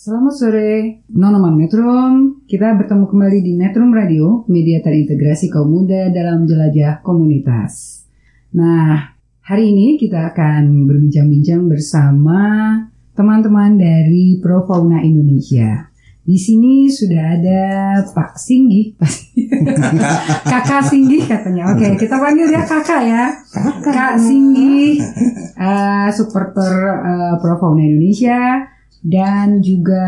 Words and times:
Selamat 0.00 0.32
sore, 0.32 1.04
Nonoman 1.12 1.60
Metrum. 1.60 2.40
Kita 2.48 2.72
bertemu 2.72 3.04
kembali 3.04 3.44
di 3.44 3.52
Metrum 3.52 3.92
Radio, 3.92 4.48
media 4.48 4.80
terintegrasi 4.80 5.52
kaum 5.52 5.68
muda 5.68 6.08
dalam 6.08 6.48
jelajah 6.48 7.04
komunitas. 7.04 8.00
Nah, 8.56 9.12
hari 9.44 9.76
ini 9.76 10.00
kita 10.00 10.32
akan 10.32 10.88
berbincang-bincang 10.88 11.68
bersama 11.68 12.40
teman-teman 13.12 13.76
dari 13.76 14.40
Pro 14.40 14.64
Fauna 14.64 15.04
Indonesia. 15.04 15.92
Di 16.24 16.40
sini 16.40 16.88
sudah 16.88 17.36
ada 17.36 17.62
Pak 18.00 18.40
Singgi, 18.40 18.96
Kakak 20.48 20.80
Singgi 20.80 21.28
katanya. 21.28 21.76
Oke, 21.76 22.00
kita 22.00 22.16
panggil 22.16 22.48
dia 22.48 22.64
Kakak 22.64 23.04
ya. 23.04 23.36
Kak 23.84 24.16
Singgi, 24.16 24.96
eh, 25.60 26.08
supporter 26.08 26.72
eh, 27.04 27.34
Pro 27.36 27.60
Fauna 27.60 27.84
Indonesia 27.84 28.79
dan 29.00 29.60
juga 29.60 30.04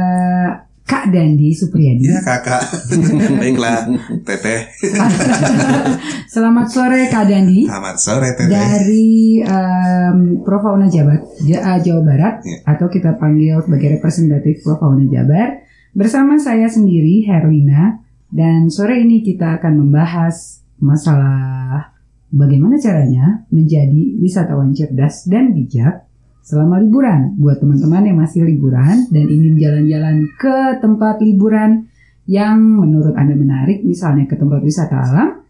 Kak 0.82 1.08
Dandi 1.08 1.54
Supriyadi. 1.54 2.04
Iya 2.04 2.20
kakak. 2.20 2.62
Baiklah 3.40 3.86
Teteh. 4.22 4.60
Selamat 6.32 6.66
sore 6.68 7.08
Kak 7.08 7.24
Dandi. 7.24 7.64
Selamat 7.64 7.96
sore 7.96 8.28
Teteh. 8.34 8.50
Dari 8.50 9.40
em, 9.40 10.18
Profauna 10.42 10.90
Jabar, 10.90 11.22
Ja- 11.40 11.64
eh, 11.72 11.80
Jawa 11.80 12.02
Barat 12.02 12.34
Iya. 12.42 12.58
atau 12.66 12.86
kita 12.88 13.16
panggil 13.16 13.62
sebagai 13.62 13.96
representatif 13.96 14.60
Profauna 14.60 15.06
Jabar 15.06 15.62
bersama 15.92 16.36
saya 16.36 16.66
sendiri 16.66 17.24
Herlina 17.24 18.00
dan 18.28 18.68
sore 18.68 19.00
ini 19.00 19.20
kita 19.20 19.60
akan 19.60 19.86
membahas 19.86 20.60
masalah 20.76 21.92
bagaimana 22.28 22.76
caranya 22.76 23.44
menjadi 23.48 24.18
wisatawan 24.18 24.72
cerdas 24.72 25.28
dan 25.28 25.52
bijak 25.52 26.04
selama 26.42 26.82
liburan. 26.82 27.38
Buat 27.38 27.62
teman-teman 27.62 28.02
yang 28.04 28.18
masih 28.18 28.44
liburan 28.44 29.08
dan 29.08 29.24
ingin 29.30 29.54
jalan-jalan 29.56 30.26
ke 30.36 30.82
tempat 30.82 31.22
liburan 31.22 31.88
yang 32.26 32.58
menurut 32.58 33.14
Anda 33.14 33.34
menarik 33.34 33.82
misalnya 33.82 34.26
ke 34.30 34.38
tempat 34.38 34.62
wisata 34.62 34.94
alam 34.94 35.42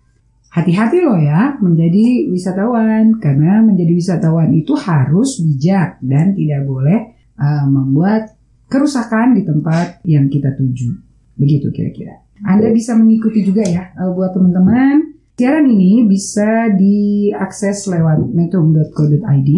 hati-hati 0.53 1.01
loh 1.01 1.17
ya 1.17 1.57
menjadi 1.59 2.29
wisatawan. 2.29 3.17
Karena 3.19 3.65
menjadi 3.65 3.93
wisatawan 3.97 4.53
itu 4.53 4.77
harus 4.77 5.41
bijak 5.41 5.99
dan 6.05 6.37
tidak 6.37 6.69
boleh 6.69 7.17
uh, 7.41 7.67
membuat 7.67 8.37
kerusakan 8.69 9.37
di 9.37 9.43
tempat 9.49 10.05
yang 10.05 10.29
kita 10.29 10.53
tuju. 10.53 10.93
Begitu 11.41 11.73
kira-kira. 11.73 12.21
Anda 12.45 12.69
bisa 12.69 12.93
mengikuti 12.95 13.41
juga 13.43 13.65
ya 13.65 13.97
uh, 13.97 14.13
buat 14.13 14.37
teman-teman. 14.37 15.17
Siaran 15.33 15.67
ini 15.67 16.07
bisa 16.07 16.71
diakses 16.71 17.91
lewat 17.91 18.31
metrum.co.id 18.31 19.51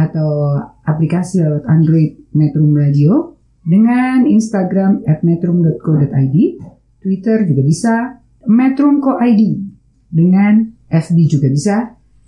atau 0.00 0.56
aplikasi 0.88 1.44
lewat 1.44 1.68
Android 1.68 2.16
Metrum 2.32 2.72
Radio 2.72 3.36
dengan 3.60 4.24
Instagram 4.24 5.04
at 5.04 5.20
metrum.co.id 5.20 6.36
Twitter 7.00 7.38
juga 7.48 7.62
bisa 7.64 7.94
metrum.co.id 8.44 9.42
dengan 10.12 10.68
FB 10.88 11.16
juga 11.28 11.48
bisa. 11.48 11.76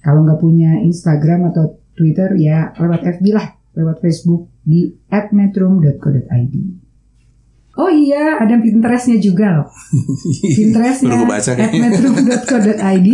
Kalau 0.03 0.27
nggak 0.27 0.41
punya 0.41 0.83
Instagram 0.83 1.53
atau 1.55 1.79
Twitter 1.95 2.35
ya 2.41 2.75
lewat 2.75 3.21
FB 3.21 3.25
lah, 3.31 3.55
lewat 3.77 4.03
Facebook 4.03 4.51
di 4.65 4.91
@metrum.co.id. 5.11 6.55
Oh 7.73 7.89
iya, 7.89 8.37
ada 8.37 8.61
Pinterestnya 8.61 9.17
juga 9.17 9.63
loh. 9.63 9.69
Pinterestnya 10.59 11.17
nih. 11.57 11.81
@metrum.co.id, 11.81 13.09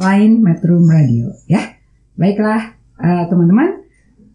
lain 0.00 0.30
Metrum 0.40 0.84
Radio 0.88 1.32
ya. 1.46 1.62
Baiklah 2.16 2.76
eh, 3.00 3.24
teman-teman, 3.28 3.81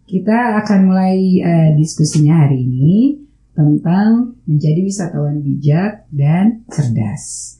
kita 0.08 0.64
akan 0.64 0.80
mulai 0.88 1.16
eh, 1.38 1.70
diskusinya 1.76 2.48
hari 2.48 2.64
ini 2.64 3.20
tentang 3.52 4.40
menjadi 4.48 4.80
wisatawan 4.80 5.44
bijak 5.44 6.08
dan 6.08 6.64
cerdas. 6.66 7.54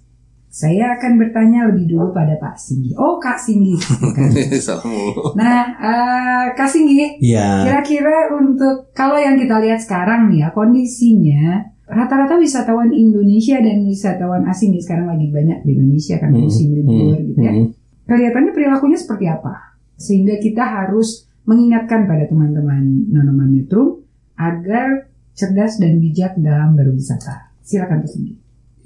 Saya 0.49 0.97
akan 0.97 1.21
bertanya 1.21 1.69
lebih 1.71 1.87
dulu 1.87 2.11
pada 2.11 2.35
Pak 2.35 2.57
Singgi. 2.57 2.91
Oh, 2.97 3.21
Kak 3.21 3.39
Singgi. 3.39 3.77
Nah, 5.37 5.61
eh, 5.77 6.47
Kak 6.57 6.67
Singgi, 6.67 7.21
Iya, 7.21 7.63
kira-kira 7.63 8.33
untuk 8.33 8.91
kalau 8.91 9.21
yang 9.21 9.37
kita 9.37 9.61
lihat 9.61 9.79
sekarang 9.79 10.33
nih 10.33 10.43
ya 10.43 10.49
kondisinya 10.51 11.63
rata-rata 11.85 12.37
wisatawan 12.37 12.91
Indonesia 12.91 13.61
dan 13.61 13.87
wisatawan 13.87 14.45
asing 14.45 14.73
nih 14.73 14.83
sekarang 14.83 15.07
lagi 15.07 15.31
banyak 15.31 15.63
di 15.63 15.71
Indonesia 15.73 16.17
kan 16.17 16.33
Hmm, 16.33 16.43
musim 16.43 16.75
libur 16.75 17.17
gitu 17.17 17.39
ya. 17.39 17.53
mm, 17.55 17.67
Kelihatannya 18.05 18.53
perilakunya 18.53 18.99
seperti 18.99 19.25
apa? 19.29 19.55
Sehingga 19.95 20.41
kita 20.41 20.65
harus 20.65 21.28
mengingatkan 21.49 22.05
pada 22.05 22.29
teman-teman 22.29 23.09
Nonoman 23.09 23.49
Metro 23.49 24.05
agar 24.37 25.09
cerdas 25.33 25.81
dan 25.81 25.97
bijak 25.97 26.37
dalam 26.37 26.77
berwisata. 26.77 27.57
Silakan 27.65 28.05
Pak 28.05 28.11
Singgi. 28.13 28.35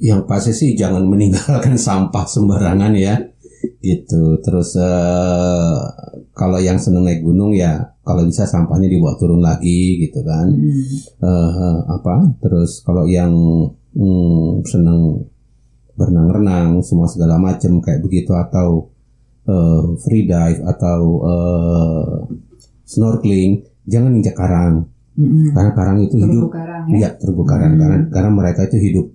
yang 0.03 0.27
pasti 0.27 0.51
sih 0.51 0.71
jangan 0.75 1.07
meninggalkan 1.07 1.79
sampah 1.87 2.27
sembarangan 2.27 2.95
ya, 2.99 3.19
gitu. 3.83 4.39
Terus 4.43 4.75
eh, 4.79 5.79
kalau 6.35 6.59
yang 6.59 6.79
seneng 6.79 7.07
naik 7.07 7.23
gunung 7.23 7.55
ya, 7.55 7.79
kalau 8.03 8.27
bisa 8.27 8.43
sampahnya 8.43 8.91
dibawa 8.91 9.15
turun 9.15 9.39
lagi, 9.39 10.03
gitu 10.03 10.23
kan. 10.27 10.51
Hmm. 10.51 10.87
Eh, 11.23 11.79
apa? 11.87 12.35
Terus 12.43 12.83
kalau 12.83 13.07
yang 13.07 13.31
hmm, 13.95 14.67
seneng 14.67 15.23
berenang-renang, 15.95 16.83
semua 16.83 17.07
segala 17.07 17.39
macam 17.39 17.79
kayak 17.79 18.03
begitu 18.03 18.35
atau 18.35 18.91
eh, 19.47 19.87
free 20.03 20.27
dive 20.27 20.67
atau 20.67 21.01
eh, 21.23 22.11
snorkeling, 22.93 23.65
jangan 23.89 24.13
injak 24.13 24.37
karang, 24.37 24.87
Mm-mm. 25.17 25.53
karena 25.57 25.71
karang 25.77 25.99
itu 26.05 26.17
Terumbu 26.17 26.29
hidup 26.29 26.49
karang 26.53 26.85
ya. 26.97 27.11
Terumbu 27.21 27.43
karang 27.45 27.73
Hmm. 27.73 27.81
karena 27.81 27.97
karena 28.13 28.31
mereka 28.33 28.61
itu 28.69 28.77
hidup 28.81 29.07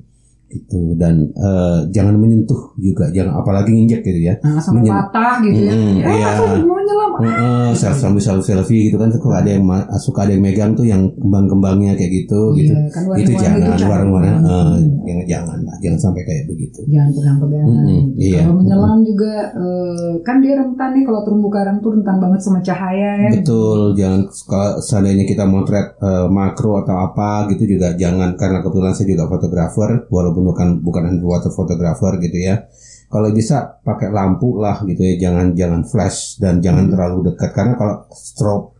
gitu 0.47 0.95
dan 0.95 1.27
eh, 1.29 1.79
jangan 1.89 2.15
menyentuh 2.15 2.71
juga 2.75 3.11
jangan 3.11 3.37
apalagi 3.37 3.69
nginjek 3.69 4.01
gitu 4.01 4.19
ya. 4.23 4.33
Nah, 4.39 4.57
sama 4.57 4.79
Menyen- 4.79 4.95
patah 4.95 5.35
gitu 5.41 5.59
ya. 5.59 5.71
Mm, 5.71 5.95
ya, 5.97 6.07
iya. 6.09 6.27
aku 6.33 6.43
mau 6.63 6.79
nyelam. 6.79 7.11
Heeh, 7.17 7.69
selfie 7.73 7.99
sambil 7.99 8.21
selfie 8.21 8.47
selfie 8.47 8.81
gitu 8.87 8.95
kan 8.95 9.09
suka 9.09 9.41
ada 9.41 9.49
yang 9.49 9.65
suka 9.97 10.19
ada 10.23 10.31
yang 10.31 10.43
megang 10.43 10.71
tuh 10.71 10.85
yang 10.85 11.01
kembang-kembangnya 11.17 11.93
kayak 11.93 12.11
gitu 12.15 12.53
Iya, 12.53 12.61
gitu. 12.61 12.73
kan 12.93 13.03
itu 13.17 13.31
jangan 13.33 13.59
warna-warna 13.81 14.31
eh, 14.37 14.37
Hmm. 14.37 15.01
jangan 15.03 15.25
jangan 15.27 15.57
lah 15.61 15.75
jangan 15.77 15.99
sampai 15.99 16.21
kayak 16.23 16.43
begitu. 16.45 16.79
jangan 16.87 17.09
pegang-pegangan. 17.11 17.67
Mm-mm, 17.67 18.01
gitu. 18.13 18.21
iya. 18.21 18.39
Kalau 18.41 18.55
menyelam 18.55 18.99
juga 19.01 19.33
eh, 19.51 20.11
kan 20.21 20.35
dia 20.39 20.53
rentan 20.55 20.89
nih 20.93 21.03
kalau 21.03 21.21
terumbu 21.23 21.49
karang 21.49 21.77
tuh 21.79 21.91
rentan 21.91 22.17
banget 22.17 22.39
sama 22.39 22.59
cahaya 22.61 23.11
ya. 23.19 23.29
Betul, 23.33 23.79
jangan 23.93 24.19
kalau 24.45 24.71
seandainya 24.79 25.25
kita 25.25 25.43
motret 25.43 25.97
eh, 25.97 26.27
makro 26.29 26.79
atau 26.79 26.95
apa 27.03 27.49
gitu 27.49 27.65
juga 27.67 27.91
jangan 27.93 28.35
karena 28.35 28.61
kebetulan 28.61 28.93
saya 28.93 29.07
juga 29.07 29.25
fotografer 29.27 29.89
walaupun 30.07 30.36
bukan 30.43 30.81
bukan 30.83 31.03
underwater 31.15 31.49
fotografer 31.53 32.17
gitu 32.21 32.37
ya. 32.37 32.65
Kalau 33.07 33.31
bisa 33.31 33.79
pakai 33.87 34.11
lampu 34.11 34.59
lah 34.59 34.83
gitu 34.83 34.99
ya, 34.99 35.15
jangan 35.29 35.55
jangan 35.55 35.81
flash 35.87 36.35
dan 36.43 36.59
jangan 36.59 36.91
terlalu 36.91 37.31
dekat 37.31 37.55
karena 37.55 37.73
kalau 37.79 38.03
strobe 38.11 38.75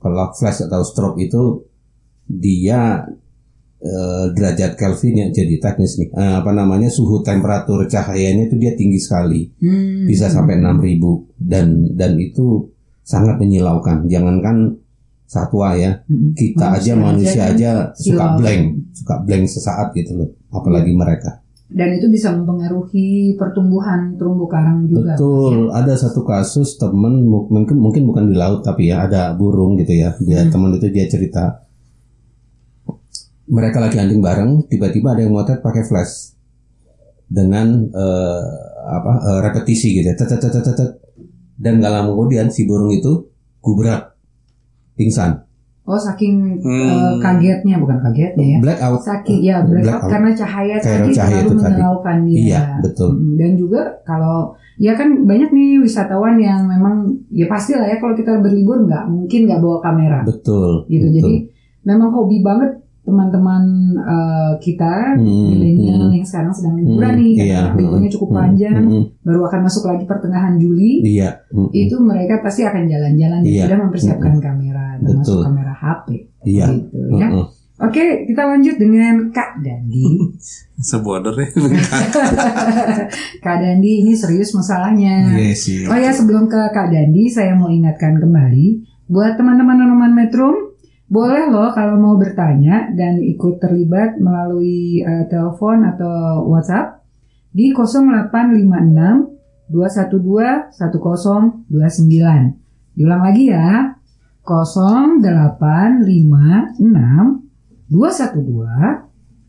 kalau 0.00 0.32
flash 0.32 0.64
atau 0.64 0.80
strobe 0.80 1.28
itu 1.28 1.66
dia 2.24 3.04
eh, 3.76 4.26
derajat 4.32 4.74
Kelvin 4.80 5.20
ya 5.20 5.26
jadi 5.28 5.60
teknis 5.60 6.00
nih. 6.00 6.08
Eh, 6.14 6.34
apa 6.40 6.50
namanya 6.56 6.88
suhu 6.88 7.20
temperatur 7.20 7.84
cahayanya 7.84 8.48
itu 8.48 8.56
dia 8.56 8.72
tinggi 8.72 8.96
sekali 8.96 9.44
Hmm. 9.60 10.08
bisa 10.08 10.32
sampai 10.32 10.56
6000 10.56 11.36
dan 11.36 11.92
dan 11.92 12.16
itu 12.16 12.72
sangat 13.04 13.38
menyilaukan 13.38 14.08
jangankan 14.10 14.80
satwa 15.26 15.74
ya 15.74 16.00
kita 16.32 16.66
aja 16.72 16.92
manusia 16.94 17.44
kan 17.44 17.52
aja 17.52 17.70
suka 17.92 18.14
silau. 18.24 18.38
blank 18.38 18.62
suka 18.94 19.14
blank 19.20 19.44
sesaat 19.46 19.88
gitu 19.92 20.12
loh 20.14 20.28
apalagi 20.50 20.94
mereka 20.94 21.42
Dan 21.66 21.98
itu 21.98 22.06
bisa 22.06 22.30
mempengaruhi 22.30 23.34
pertumbuhan 23.34 24.14
terumbu 24.14 24.46
karang 24.46 24.86
juga. 24.86 25.18
betul 25.18 25.68
ada 25.68 25.92
satu 25.92 26.22
kasus 26.22 26.78
temen 26.78 27.26
mu- 27.26 27.50
mungkin 27.50 27.74
mungkin 27.76 28.06
bukan 28.06 28.30
di 28.30 28.34
laut 28.34 28.62
tapi 28.62 28.86
ya 28.86 29.02
ada 29.02 29.34
burung 29.34 29.74
gitu 29.74 29.90
ya 29.92 30.14
dia 30.20 30.40
Hmm. 30.40 30.52
teman 30.52 30.70
itu 30.72 30.86
dia 30.88 31.10
cerita 31.10 31.66
mereka 33.46 33.78
lagi 33.78 33.96
hunting 33.96 34.18
bareng 34.20 34.66
tiba-tiba 34.66 35.12
ada 35.12 35.22
yang 35.22 35.32
motret 35.32 35.58
pakai 35.58 35.82
flash 35.82 36.34
dengan 37.26 37.90
eh, 37.90 38.44
apa 38.86 39.12
eh, 39.20 39.38
repetisi 39.42 39.88
gitu 39.92 40.06
ya. 40.06 40.14
tet, 40.14 40.26
tet, 40.28 40.38
tet, 40.40 40.54
tet, 40.56 40.70
tet. 40.72 40.90
dan 41.56 41.78
gak 41.78 41.90
lama 41.90 42.10
kemudian 42.12 42.46
si 42.48 42.62
burung 42.62 42.90
itu 42.90 43.26
gubrak 43.58 44.15
pingsan 44.96 45.46
Oh 45.86 45.94
saking 45.94 46.58
Hmm. 46.66 46.82
eh, 46.90 47.14
kagetnya 47.22 47.78
bukan 47.78 48.02
kagetnya 48.02 48.42
ya. 48.42 48.58
Black 48.58 48.80
out. 48.82 48.98
Saking 48.98 49.38
ya 49.38 49.62
black 49.62 49.86
Black 49.86 49.94
out 49.94 50.02
out. 50.02 50.10
karena 50.10 50.30
cahaya 50.34 50.76
tadi 50.82 51.14
cahaya 51.14 51.40
terlalu 51.46 51.62
menyilaukan 51.62 52.16
dia. 52.26 52.34
Iya, 52.42 52.62
betul. 52.82 53.10
Dan 53.38 53.50
juga 53.54 53.80
kalau 54.02 54.50
ya 54.82 54.98
kan 54.98 55.22
banyak 55.22 55.46
nih 55.46 55.78
wisatawan 55.78 56.42
yang 56.42 56.66
memang 56.66 57.06
ya 57.30 57.46
pasti 57.46 57.78
lah 57.78 57.86
ya 57.86 58.02
kalau 58.02 58.18
kita 58.18 58.34
berlibur 58.42 58.82
nggak 58.82 59.06
mungkin 59.06 59.46
nggak 59.46 59.62
bawa 59.62 59.78
kamera 59.78 60.26
Betul. 60.26 60.90
gitu. 60.90 61.06
betul. 61.06 61.14
Jadi 61.22 61.34
memang 61.86 62.10
hobi 62.10 62.42
banget 62.42 62.82
teman-teman 63.06 63.62
eh, 63.96 64.52
kita 64.58 65.14
Hmm, 65.14 65.54
milenial 65.54 66.10
hmm. 66.10 66.18
yang 66.18 66.26
sekarang 66.26 66.50
sedang 66.50 66.74
liburan 66.74 67.14
Hmm, 67.14 67.22
nih, 67.22 67.34
iya, 67.38 67.62
liburnya 67.72 68.10
hmm, 68.10 68.16
cukup 68.18 68.28
hmm, 68.34 68.38
panjang, 68.42 68.82
hmm, 68.82 69.04
baru 69.22 69.40
akan 69.46 69.60
masuk 69.62 69.82
lagi 69.86 70.04
pertengahan 70.04 70.54
Juli. 70.58 71.06
Iya. 71.06 71.46
hmm, 71.54 71.70
Itu 71.70 72.02
mereka 72.02 72.42
pasti 72.42 72.66
akan 72.66 72.84
jalan-jalan 72.84 73.40
dan 73.40 73.48
Iya. 73.48 73.62
sudah 73.70 73.78
mempersiapkan 73.86 74.34
kamera, 74.42 74.86
termasuk 74.98 75.38
Betul. 75.38 75.46
kamera 75.46 75.72
HP. 75.72 76.06
Iya. 76.42 76.66
Gitu 76.74 76.98
ya. 77.16 77.28
hmm, 77.30 77.38
hmm. 77.38 77.46
Oke, 77.76 78.24
kita 78.24 78.42
lanjut 78.48 78.80
dengan 78.80 79.14
Kak 79.30 79.60
Dandi. 79.60 80.00
Seborder 80.88 81.36
ya. 81.36 81.48
Kak 83.44 83.56
Dandi 83.60 84.00
ini 84.00 84.12
serius 84.16 84.56
masalahnya. 84.56 85.36
Iya 85.36 85.52
sih. 85.52 85.84
Oh 85.84 85.92
ya, 85.96 86.08
sebelum 86.08 86.48
ke 86.48 86.60
Kak 86.72 86.88
Dandi, 86.88 87.28
saya 87.28 87.52
mau 87.52 87.68
ingatkan 87.68 88.16
kembali 88.16 88.66
buat 89.06 89.38
teman-teman 89.38 89.86
Anoman 89.86 90.12
Metro, 90.16 90.65
boleh 91.06 91.46
loh 91.50 91.70
kalau 91.70 91.94
mau 91.98 92.16
bertanya 92.18 92.90
dan 92.94 93.22
ikut 93.22 93.60
terlibat 93.62 94.18
melalui 94.18 95.02
eh, 95.02 95.26
telepon 95.30 95.84
atau 95.86 96.42
WhatsApp 96.50 97.02
di 97.54 97.72
0856 97.72 99.70
212 99.70 100.74
1029. 100.74 101.70
Diulang 102.96 103.22
lagi 103.22 103.44
ya. 103.50 103.92
0856 104.46 106.78
212 107.90 109.02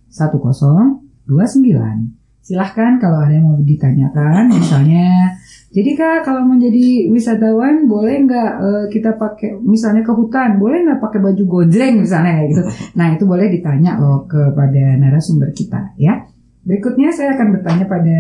1029. 0.10 2.18
Silahkan 2.48 2.96
kalau 2.96 3.28
ada 3.28 3.36
yang 3.36 3.52
mau 3.52 3.60
ditanyakan, 3.60 4.48
misalnya, 4.48 5.36
jadi 5.68 6.00
kak 6.00 6.24
kalau 6.24 6.48
menjadi 6.48 7.12
wisatawan 7.12 7.92
boleh 7.92 8.24
nggak 8.24 8.52
eh, 8.64 8.86
kita 8.88 9.20
pakai, 9.20 9.60
misalnya 9.60 10.00
ke 10.00 10.16
hutan, 10.16 10.56
boleh 10.56 10.88
nggak 10.88 11.04
pakai 11.04 11.20
baju 11.20 11.44
gojreng 11.44 12.08
misalnya 12.08 12.40
kayak 12.40 12.50
gitu. 12.56 12.64
Nah 12.98 13.08
itu 13.12 13.24
boleh 13.28 13.52
ditanya 13.52 14.00
loh 14.00 14.24
kepada 14.24 14.96
narasumber 14.96 15.52
kita 15.52 15.92
ya. 16.00 16.24
Berikutnya 16.64 17.12
saya 17.12 17.36
akan 17.36 17.60
bertanya 17.60 17.86
pada 17.88 18.20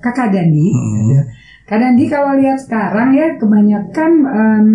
kakak 0.00 0.32
Dandi. 0.32 0.68
Hmm. 0.72 1.24
Kak 1.68 1.78
Dandi 1.80 2.04
kalau 2.08 2.32
lihat 2.40 2.58
sekarang 2.60 3.12
ya 3.12 3.36
kebanyakan 3.36 4.12
em, 4.24 4.66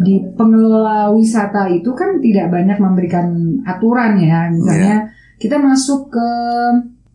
di 0.00 0.20
pengelola 0.36 1.12
wisata 1.12 1.68
itu 1.72 1.92
kan 1.96 2.20
tidak 2.20 2.52
banyak 2.52 2.76
memberikan 2.76 3.60
aturan 3.64 4.20
ya. 4.20 4.48
Misalnya 4.52 5.08
kita 5.40 5.56
masuk 5.56 6.12
ke 6.12 6.30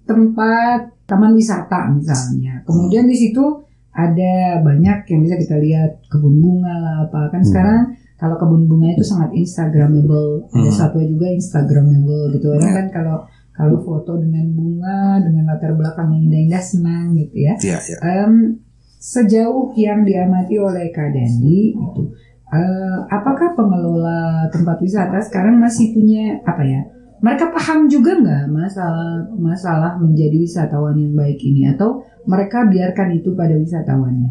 tempat 0.10 0.94
taman 1.06 1.38
wisata 1.38 1.94
misalnya. 1.94 2.66
Kemudian 2.66 3.06
di 3.06 3.13
situ 3.13 3.66
ada 3.95 4.33
banyak 4.59 4.97
yang 5.07 5.19
bisa 5.24 5.36
kita 5.36 5.56
lihat 5.57 6.03
kebun 6.06 6.36
bunga 6.38 6.74
lah 6.75 6.95
apa 7.03 7.31
kan 7.31 7.39
Hmm. 7.39 7.47
sekarang 7.47 7.80
kalau 8.15 8.36
kebun 8.36 8.63
bunga 8.65 8.92
itu 8.92 9.03
sangat 9.03 9.31
instagramable 9.33 10.45
ada 10.50 10.68
Hmm. 10.68 10.75
satwa 10.75 11.01
juga 11.01 11.27
instagramable 11.30 12.36
gitu 12.36 12.51
orang 12.51 12.69
Ya. 12.69 12.75
kan 12.75 12.88
kalau 12.92 13.18
kalau 13.51 13.80
foto 13.80 14.19
dengan 14.19 14.51
bunga 14.51 15.00
dengan 15.19 15.47
latar 15.47 15.71
belakang 15.74 16.12
yang 16.12 16.21
indah-indah 16.27 16.59
senang 16.62 17.15
gitu 17.15 17.36
ya 17.39 17.53
Iya, 17.57 17.77
iya. 17.81 17.97
Em, 18.03 18.59
sejauh 19.00 19.71
yang 19.75 20.03
diamati 20.03 20.56
oleh 20.57 20.91
Kak 20.91 21.09
Dandi 21.09 21.71
itu 21.71 22.03
eh, 22.45 22.98
apakah 23.09 23.51
pengelola 23.53 24.45
tempat 24.48 24.77
wisata 24.77 25.18
sekarang 25.19 25.57
masih 25.57 25.91
punya 25.91 26.39
apa 26.41 26.62
ya 26.62 26.81
mereka 27.25 27.50
paham 27.50 27.89
juga 27.89 28.13
nggak 28.13 28.45
masalah 28.48 29.10
masalah 29.33 29.92
menjadi 29.98 30.38
wisatawan 30.38 30.94
yang 30.94 31.18
baik 31.18 31.42
ini 31.42 31.66
atau 31.68 32.06
mereka 32.24 32.62
biarkan 32.63 33.18
itu 33.18 33.33
pada 33.33 33.57
wisatawannya 33.57 34.30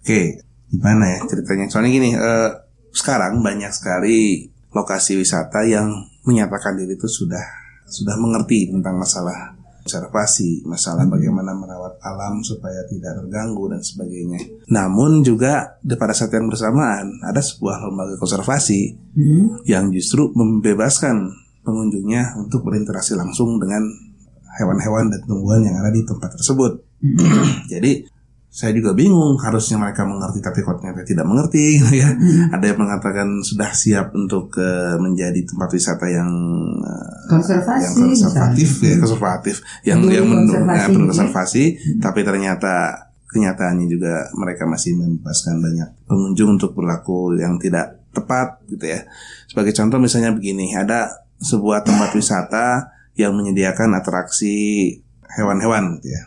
Oke, 0.00 0.40
gimana 0.66 1.04
ya 1.04 1.20
ceritanya? 1.28 1.68
Soalnya 1.68 1.92
gini, 1.92 2.10
eh, 2.10 2.50
sekarang 2.90 3.44
banyak 3.44 3.68
sekali 3.68 4.48
lokasi 4.72 5.12
wisata 5.14 5.60
yang 5.62 5.92
menyatakan 6.24 6.72
diri 6.74 6.96
itu 6.96 7.04
sudah 7.04 7.44
sudah 7.84 8.16
mengerti 8.16 8.72
tentang 8.72 8.96
masalah 8.96 9.52
konservasi, 9.80 10.64
masalah 10.64 11.04
bagaimana 11.04 11.52
merawat 11.52 12.00
alam 12.00 12.40
supaya 12.40 12.80
tidak 12.86 13.12
terganggu 13.14 13.68
dan 13.68 13.80
sebagainya. 13.80 14.40
Namun 14.68 15.20
juga 15.20 15.76
di- 15.80 15.96
pada 15.96 16.12
saat 16.12 16.30
yang 16.30 16.46
bersamaan 16.46 17.18
ada 17.20 17.40
sebuah 17.40 17.84
lembaga 17.84 18.16
konservasi 18.16 18.80
Hmm? 19.10 19.60
yang 19.66 19.90
justru 19.90 20.30
membebaskan 20.30 21.28
pengunjungnya 21.64 22.40
untuk 22.40 22.64
berinteraksi 22.64 23.16
langsung 23.16 23.60
dengan 23.60 23.84
hewan-hewan 24.58 25.12
dan 25.12 25.20
tumbuhan 25.24 25.62
yang 25.62 25.76
ada 25.78 25.92
di 25.92 26.02
tempat 26.02 26.34
tersebut. 26.34 26.82
Jadi 27.72 28.20
saya 28.50 28.74
juga 28.74 28.90
bingung 28.98 29.38
harusnya 29.38 29.78
mereka 29.78 30.02
mengerti 30.02 30.42
tapi 30.42 30.66
kok 30.66 30.82
ternyata 30.82 31.06
tidak 31.06 31.22
mengerti 31.22 31.64
gitu 31.78 31.94
ya. 32.02 32.10
Ada 32.50 32.74
yang 32.74 32.78
mengatakan 32.82 33.28
sudah 33.46 33.70
siap 33.70 34.10
untuk 34.10 34.50
eh, 34.58 34.98
menjadi 34.98 35.46
tempat 35.46 35.70
wisata 35.70 36.06
yang 36.10 36.30
eh, 36.82 37.30
konservasi 37.30 37.82
yang 37.86 37.94
konservatif 37.94 38.68
misalnya. 38.68 38.90
ya 38.90 38.96
konservatif 38.98 39.56
yang 39.86 39.98
Peduli 40.02 40.14
yang 40.18 40.26
menurut 40.26 40.66
konservasi 40.66 40.90
ya, 40.90 40.98
konservasi 40.98 41.64
tapi 42.02 42.20
ternyata 42.26 42.74
kenyataannya 43.30 43.86
juga 43.86 44.26
mereka 44.34 44.66
masih 44.66 44.98
membebaskan 44.98 45.62
banyak 45.62 45.88
pengunjung 46.10 46.58
untuk 46.58 46.74
berlaku 46.74 47.38
yang 47.38 47.54
tidak 47.62 48.02
tepat 48.10 48.58
gitu 48.66 48.90
ya 48.90 49.06
sebagai 49.46 49.70
contoh 49.70 50.02
misalnya 50.02 50.34
begini 50.34 50.74
ada 50.74 51.29
sebuah 51.40 51.82
tempat 51.82 52.12
wisata 52.12 52.92
yang 53.16 53.32
menyediakan 53.32 53.92
atraksi 53.94 54.96
hewan-hewan 55.26 55.98
gitu 55.98 56.08
ya. 56.10 56.22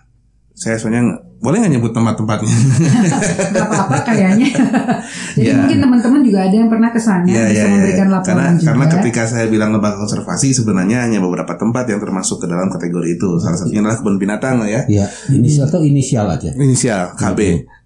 Saya 0.53 0.77
sebenarnya 0.77 1.17
boleh 1.41 1.59
nggak 1.59 1.73
nyebut 1.75 1.91
tempat-tempatnya? 1.91 2.47
Gak 3.51 3.65
apa-apa 3.67 3.97
kayaknya. 4.05 4.47
Jadi 5.35 5.43
Ya. 5.43 5.59
mungkin 5.59 5.81
teman-teman 5.81 6.21
juga 6.21 6.39
ada 6.45 6.55
yang 6.55 6.69
pernah 6.69 6.87
ke 6.87 7.01
sana 7.01 7.25
Iya, 7.25 7.49
bisa 7.49 7.51
iya, 7.51 7.59
iya. 7.59 7.73
memberikan 7.73 8.07
laporan 8.07 8.37
karena 8.37 8.53
juga 8.55 8.67
karena 8.69 8.85
ketika 8.95 9.21
saya 9.27 9.45
bilang 9.49 9.69
lembaga 9.73 9.97
konservasi 9.97 10.47
sebenarnya 10.53 11.03
hanya 11.03 11.19
beberapa 11.19 11.57
tempat 11.57 11.83
yang 11.89 11.99
termasuk 11.99 12.37
ke 12.37 12.47
dalam 12.47 12.69
kategori 12.69 13.09
itu. 13.17 13.29
Salah 13.41 13.57
satunya 13.59 13.81
adalah 13.81 13.97
kebun 13.99 14.15
binatang 14.15 14.55
ya. 14.63 14.81
Iya, 14.87 15.05
inisial 15.33 15.67
atau 15.67 15.81
inisial 15.83 16.25
aja. 16.29 16.49
inisial 16.53 17.01
KB 17.17 17.39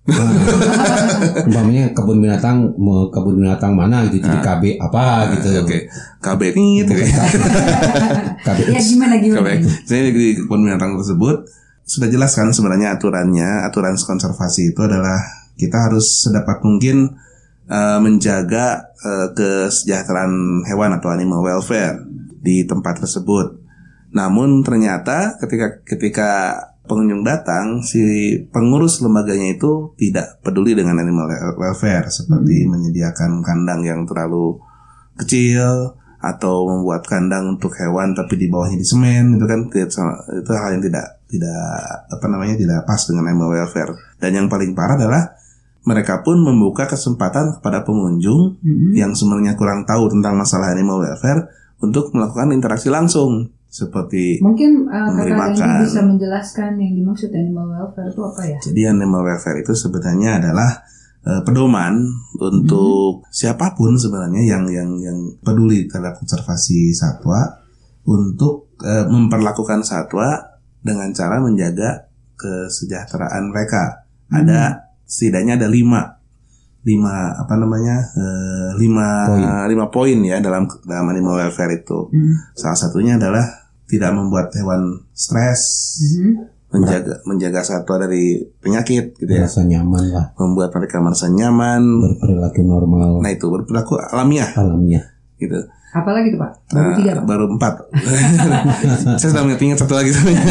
Umpamanya 1.48 1.92
kebun 1.92 2.24
binatang 2.24 2.71
mau 2.80 3.12
kebun 3.12 3.44
binatang 3.44 3.75
mana 3.75 4.07
gitu 4.07 4.24
jadi 4.24 4.39
KB 4.39 4.63
apa 4.80 5.36
gitu. 5.36 5.48
Ah. 5.51 5.63
Oke, 5.68 5.77
KB 6.24 6.42
ini 6.56 6.83
gitu. 6.83 6.94
KB. 8.48 8.57
ya 8.71 8.80
gimana 8.80 9.19
gimana 9.19 9.39
KB. 9.44 9.48
Jadi 9.83 10.09
di 10.15 10.27
kebun 10.39 10.63
binatang 10.63 10.95
tersebut 10.95 11.44
sudah 11.88 12.07
jelas 12.12 12.36
kan 12.36 12.51
sebenarnya 12.51 13.00
aturannya, 13.00 13.63
aturan 13.68 13.95
konservasi 13.95 14.75
itu 14.75 14.81
adalah 14.83 15.19
kita 15.59 15.92
harus 15.92 16.23
sedapat 16.23 16.64
mungkin 16.64 17.16
eh, 17.68 17.99
menjaga 17.99 18.95
eh, 19.04 19.28
kesejahteraan 19.35 20.64
hewan 20.68 20.95
atau 20.99 21.11
animal 21.11 21.44
welfare 21.44 21.99
di 22.40 22.64
tempat 22.64 23.04
tersebut. 23.04 23.59
Namun 24.16 24.64
ternyata 24.64 25.35
ketika 25.40 25.83
ketika 25.83 26.31
pengunjung 26.88 27.22
datang, 27.22 27.84
si 27.84 28.00
pengurus 28.50 29.04
lembaganya 29.04 29.54
itu 29.60 29.94
tidak 30.00 30.40
peduli 30.42 30.74
dengan 30.74 30.98
animal 30.98 31.28
welfare 31.60 32.08
seperti 32.08 32.66
menyediakan 32.66 33.44
kandang 33.44 33.84
yang 33.84 34.08
terlalu 34.08 34.58
kecil 35.20 36.00
atau 36.18 36.66
membuat 36.66 37.06
kandang 37.06 37.60
untuk 37.60 37.78
hewan 37.78 38.18
tapi 38.18 38.42
di 38.42 38.50
bawahnya 38.50 38.82
di 38.82 38.88
semen 38.88 39.38
itu 39.38 39.46
kan 39.46 39.70
itu 39.70 40.52
hal 40.56 40.74
yang 40.74 40.82
tidak 40.82 41.22
tidak 41.30 41.62
apa 42.10 42.26
namanya 42.26 42.56
tidak 42.58 42.82
pas 42.88 43.04
dengan 43.06 43.30
animal 43.30 43.54
welfare. 43.54 43.94
Dan 44.18 44.32
yang 44.34 44.48
paling 44.48 44.74
parah 44.74 44.98
adalah 44.98 45.38
mereka 45.88 46.20
pun 46.20 46.40
membuka 46.44 46.84
kesempatan 46.88 47.60
kepada 47.60 47.88
pengunjung 47.88 48.60
Mm-mm. 48.60 48.92
yang 48.92 49.16
sebenarnya 49.16 49.56
kurang 49.56 49.88
tahu 49.88 50.12
tentang 50.12 50.36
masalah 50.36 50.76
animal 50.76 51.00
welfare 51.00 51.48
untuk 51.80 52.12
melakukan 52.12 52.52
interaksi 52.52 52.92
langsung 52.92 53.54
seperti 53.68 54.40
Mungkin 54.40 54.88
uh, 54.88 55.12
Memberi 55.12 55.36
kakak 55.36 55.59
makan. 55.59 55.83
bisa 55.83 56.02
menjelaskan 56.02 56.71
yang 56.80 56.94
dimaksud 56.97 57.30
animal 57.36 57.68
welfare 57.68 58.09
itu 58.09 58.21
apa 58.24 58.42
ya? 58.47 58.59
Jadi 58.64 58.81
animal 58.88 59.21
welfare 59.28 59.59
itu 59.62 59.74
sebenarnya 59.76 60.40
adalah 60.42 60.71
eh, 61.28 61.42
pedoman 61.44 61.94
untuk 62.40 63.28
siapa 63.30 63.76
pun 63.76 64.00
sebenarnya 64.00 64.44
yang 64.47 64.66
yang 64.71 64.90
yang 64.97 65.18
peduli 65.44 65.86
terhadap 65.86 66.18
konservasi 66.18 66.95
satwa 66.95 67.62
untuk 68.07 68.74
eh, 68.81 69.06
memperlakukan 69.06 69.83
satwa 69.83 70.57
dengan 70.80 71.12
cara 71.12 71.44
menjaga 71.44 72.07
kesejahteraan 72.40 73.52
mereka. 73.52 74.07
Ada 74.31 74.92
setidaknya 75.07 75.59
ada 75.59 75.68
lima 75.71 76.17
lima 76.88 77.36
apa 77.36 77.54
namanya 77.60 78.00
eh, 78.16 78.70
lima 78.80 79.08
Poin. 79.28 79.44
lima 79.68 79.86
poin 79.92 80.20
ya 80.24 80.40
dalam 80.40 80.64
dalam 80.88 81.12
animal 81.12 81.44
welfare 81.44 81.76
itu. 81.76 82.08
Hmm. 82.08 82.34
Salah 82.56 82.80
satunya 82.80 83.20
adalah 83.20 83.44
tidak 83.88 84.16
membuat 84.16 84.56
hewan 84.56 85.04
stres, 85.12 85.64
Mhm. 86.00 86.32
menjaga 86.68 87.24
menjaga 87.24 87.62
satwa 87.64 87.96
dari 87.96 88.44
penyakit 88.60 89.16
gitu 89.16 89.32
ya 89.32 89.48
Merasa 89.48 89.64
nyaman 89.64 90.04
lah 90.12 90.26
membuat 90.36 90.76
mereka 90.76 91.00
merasa 91.00 91.28
nyaman 91.28 91.80
berperilaku 91.80 92.60
normal 92.62 93.24
nah 93.24 93.32
itu 93.32 93.48
berperilaku 93.48 93.96
alamiah 94.12 94.52
alamiah. 94.52 95.04
Gitu. 95.38 95.58
Apalagi 95.88 96.30
tuh 96.30 96.40
Pak? 96.40 96.52
Baru 96.70 96.90
Nah, 96.92 96.98
tiga 97.00 97.12
Pak? 97.16 97.24
baru 97.26 97.46
empat. 97.48 97.74
Saya 99.24 99.30
sedang 99.32 99.48
ingat 99.50 99.80
satu 99.80 99.96
lagi 99.96 100.12
sebenarnya. 100.12 100.44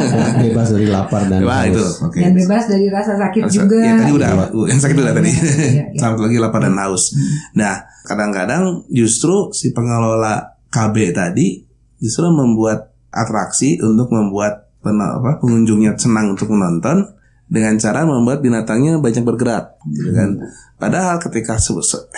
bebas 0.48 0.68
dari 0.70 0.86
lapar 0.88 1.22
dan 1.26 1.42
Wah 1.44 1.66
itu, 1.66 1.82
haus. 1.82 2.00
oke. 2.00 2.18
Dan 2.22 2.32
bebas 2.32 2.64
dari 2.70 2.86
rasa 2.88 3.18
sakit 3.18 3.42
Rasa- 3.44 3.52
juga. 3.52 3.76
Ya 3.82 3.92
tadi 3.98 4.12
udah, 4.14 4.28
yang 4.70 4.80
sakit 4.80 4.96
udah 4.96 5.12
tadi. 5.12 5.30
Iya, 5.34 5.44
iya. 5.68 5.84
Satu 6.00 6.24
lagi 6.24 6.38
lapar 6.38 6.60
dan 6.62 6.78
haus. 6.78 7.12
Nah, 7.52 7.74
kadang-kadang 8.06 8.86
justru 8.88 9.50
si 9.50 9.74
pengelola 9.74 10.56
KB 10.70 11.10
tadi 11.10 11.66
justru 11.98 12.30
membuat 12.30 12.94
atraksi 13.10 13.78
untuk 13.82 14.10
membuat 14.10 14.70
apa, 14.84 15.40
pengunjungnya 15.40 15.96
senang 15.96 16.36
untuk 16.36 16.52
menonton 16.52 17.08
dengan 17.54 17.78
cara 17.78 18.02
membuat 18.02 18.42
binatangnya 18.42 18.98
banyak 18.98 19.22
bergerak, 19.22 19.78
gitu 19.86 20.10
kan. 20.10 20.42
Padahal 20.74 21.22
ketika 21.22 21.54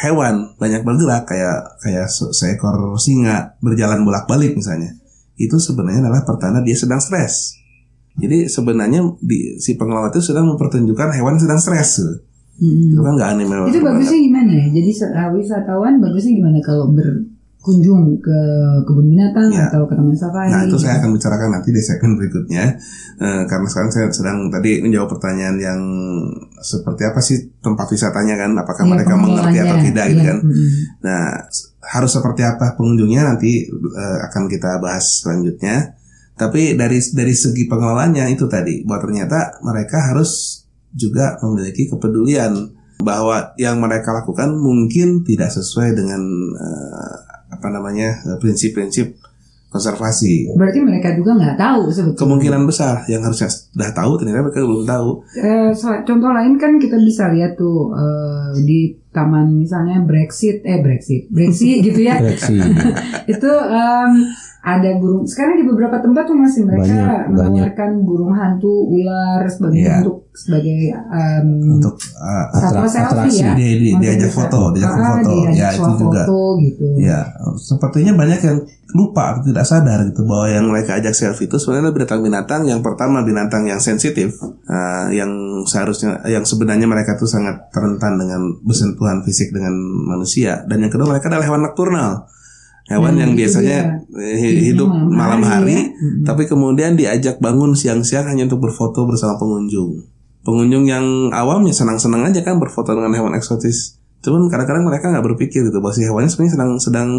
hewan 0.00 0.56
banyak 0.56 0.80
bergerak 0.80 1.28
kayak 1.28 1.76
kayak 1.84 2.08
se- 2.08 2.32
seekor 2.32 2.96
singa 2.96 3.60
berjalan 3.60 4.00
bolak-balik 4.00 4.56
misalnya, 4.56 4.96
itu 5.36 5.60
sebenarnya 5.60 6.08
adalah 6.08 6.24
pertanda 6.24 6.64
dia 6.64 6.72
sedang 6.72 6.96
stres. 7.04 7.52
Jadi 8.16 8.48
sebenarnya 8.48 9.04
di, 9.20 9.60
si 9.60 9.76
pengelola 9.76 10.08
itu 10.08 10.24
sedang 10.24 10.48
mempertunjukkan 10.48 11.20
hewan 11.20 11.36
sedang 11.36 11.60
stres. 11.60 12.00
gitu. 12.00 12.16
Hmm. 12.56 12.96
Itu 12.96 13.00
kan 13.04 13.12
nggak 13.20 13.30
aneh 13.36 13.44
memang. 13.44 13.68
Itu 13.68 13.84
bagusnya 13.84 14.16
gimana 14.16 14.50
ya? 14.56 14.66
Jadi 14.72 14.90
uh, 15.04 15.28
wisatawan 15.36 16.00
bagusnya 16.00 16.32
gimana 16.40 16.58
kalau 16.64 16.88
berkunjung 17.66 18.22
ke 18.22 18.38
kebun 18.86 19.10
binatang 19.10 19.50
Ya. 19.50 19.66
atau 19.66 19.82
ke 19.90 19.98
taman 19.98 20.14
safari? 20.14 20.54
Nah 20.54 20.62
itu 20.62 20.78
saya 20.78 21.02
akan 21.02 21.10
bicarakan 21.18 21.50
nanti 21.58 21.74
di 21.74 21.82
segmen 21.82 22.14
berikutnya 22.14 22.64
Eh, 23.16 23.42
Karena 23.48 23.66
sekarang 23.66 23.90
saya 23.90 24.06
sedang 24.12 24.46
tadi 24.52 24.78
menjawab 24.84 25.18
pertanyaan 25.18 25.56
yang 25.58 25.80
Seperti 26.62 27.02
apa 27.02 27.18
sih 27.18 27.58
tempat 27.58 27.90
wisatanya 27.90 28.38
kan 28.38 28.54
Apakah 28.54 28.84
Iya, 28.86 28.92
mereka 28.94 29.14
mengerti 29.18 29.56
atau 29.58 29.76
tidak 29.82 30.04
gitu 30.14 30.20
Iya, 30.22 30.28
kan 30.30 30.38
mm. 30.46 30.68
Nah 31.02 31.22
harus 31.86 32.10
seperti 32.12 32.42
apa 32.46 32.78
pengunjungnya 32.78 33.34
nanti 33.34 33.66
eh, 33.72 34.18
akan 34.30 34.46
kita 34.46 34.78
bahas 34.78 35.26
selanjutnya 35.26 35.96
Tapi 36.38 36.78
dari 36.78 37.02
dari 37.02 37.34
segi 37.34 37.66
pengelolanya 37.66 38.30
itu 38.30 38.46
tadi 38.46 38.86
Bahwa 38.86 39.02
ternyata 39.02 39.58
mereka 39.66 40.14
harus 40.14 40.62
juga 40.94 41.40
memiliki 41.42 41.90
kepedulian 41.90 42.52
Bahwa 42.96 43.52
yang 43.56 43.76
mereka 43.80 44.12
lakukan 44.12 44.56
mungkin 44.56 45.20
tidak 45.24 45.48
sesuai 45.50 45.96
dengan 45.96 46.20
eh, 46.52 47.16
Apa 47.56 47.68
namanya 47.72 48.20
eh, 48.22 48.36
prinsip-prinsip 48.38 49.16
konservasi 49.66 50.56
Berarti 50.56 50.78
mereka 50.80 51.12
juga 51.12 51.36
nggak 51.36 51.56
tahu 51.58 51.82
sebetulnya. 51.92 52.20
kemungkinan 52.22 52.62
besar 52.64 53.04
yang 53.12 53.20
harusnya 53.20 53.50
sudah 53.50 53.90
tahu 53.92 54.12
ternyata 54.16 54.46
mereka 54.46 54.64
belum 54.64 54.86
tahu. 54.88 55.08
Eh, 55.36 55.70
contoh 56.06 56.30
lain 56.32 56.54
kan 56.56 56.80
kita 56.80 56.96
bisa 56.96 57.28
lihat 57.28 57.58
tuh 57.60 57.92
eh, 57.92 58.62
di 58.64 58.94
taman 59.12 59.64
misalnya 59.64 60.00
Brexit, 60.04 60.60
eh 60.64 60.80
Brexit, 60.80 61.28
Brexit 61.32 61.80
gitu 61.82 62.00
ya. 62.04 62.20
Koreksi. 62.20 62.56
itu 63.32 63.52
em, 63.52 64.12
ada 64.66 64.98
burung. 64.98 65.22
Sekarang 65.22 65.54
di 65.54 65.64
beberapa 65.64 66.02
tempat 66.02 66.26
tuh 66.26 66.34
masih 66.34 66.66
mereka 66.66 66.90
Banyak, 66.90 67.22
banyak. 67.30 67.54
menawarkan 67.54 67.90
burung 68.02 68.34
hantu, 68.34 68.74
ular 68.90 69.46
sebagai 69.46 69.78
Iya. 69.78 70.02
bentuk 70.02 70.16
sebagai 70.36 70.78
em, 70.92 71.48
Untuk 71.78 71.94
uh, 72.12 72.44
Atra- 72.50 72.84
selfie 72.84 73.00
atraksi. 73.00 73.40
ya. 73.40 73.54
Dia- 73.54 73.78
dia- 73.78 73.96
diajak 73.96 74.32
foto, 74.34 74.74
diajak 74.74 74.90
Ah, 74.92 75.16
foto. 75.16 75.30
diajak 75.32 75.54
Ya, 75.54 75.68
itu 75.70 75.92
juga. 75.96 76.22
gitu. 76.60 76.86
ya 76.98 77.20
sepertinya 77.56 78.12
banyak 78.12 78.40
yang 78.42 78.58
lupa 78.92 79.22
atau 79.32 79.42
tidak 79.44 79.64
sadar 79.64 79.98
gitu 80.04 80.22
bahwa 80.24 80.46
yang 80.46 80.66
mereka 80.66 80.98
ajak 80.98 81.14
selfie 81.14 81.46
itu 81.46 81.56
sebenarnya 81.56 81.90
binatang-binatang 81.90 82.66
yang 82.66 82.82
pertama 82.82 83.22
binatang 83.22 83.64
yang 83.64 83.78
sensitif, 83.78 84.34
uh, 84.66 85.06
yang 85.08 85.30
seharusnya 85.62 86.20
yang 86.26 86.42
sebenarnya 86.42 86.84
mereka 86.84 87.14
tuh 87.14 87.26
sangat 87.26 87.70
rentan 87.70 88.18
dengan 88.18 88.42
bersentuhan 88.60 89.22
fisik 89.22 89.50
dengan 89.50 89.72
manusia 90.04 90.66
dan 90.66 90.82
yang 90.82 90.90
kedua 90.90 91.06
mereka 91.08 91.30
adalah 91.30 91.46
hewan 91.46 91.62
nokturnal. 91.62 92.26
Hewan 92.86 93.12
Nah, 93.12 93.20
yang 93.20 93.32
biasanya 93.34 93.78
hi- 94.14 94.62
hidup 94.64 94.86
Malam 94.86 95.10
malam 95.10 95.40
hari 95.42 95.52
hari, 95.52 95.74
ya. 95.74 95.84
Tapi 96.24 96.46
kemudian 96.46 96.94
diajak 96.94 97.38
bangun 97.38 97.74
siang-siang 97.74 98.26
hanya 98.26 98.46
untuk 98.46 98.62
berfoto 98.62 99.02
bersama 99.04 99.34
pengunjung. 99.36 100.06
Pengunjung 100.40 100.86
yang 100.86 101.04
awam 101.30 101.66
ya 101.66 101.74
senang-senang 101.74 102.22
aja 102.22 102.40
kan 102.40 102.56
berfoto 102.56 102.94
dengan 102.94 103.10
hewan 103.10 103.34
eksotis. 103.34 103.98
Cuman 104.18 104.46
kadang-kadang 104.46 104.86
mereka 104.86 105.10
nggak 105.10 105.26
berpikir 105.26 105.62
gitu 105.62 105.78
bahwa 105.78 105.90
si 105.90 106.02
hewannya 106.02 106.30
sebenarnya 106.30 106.54
sedang 106.54 106.70
sedang 106.78 107.10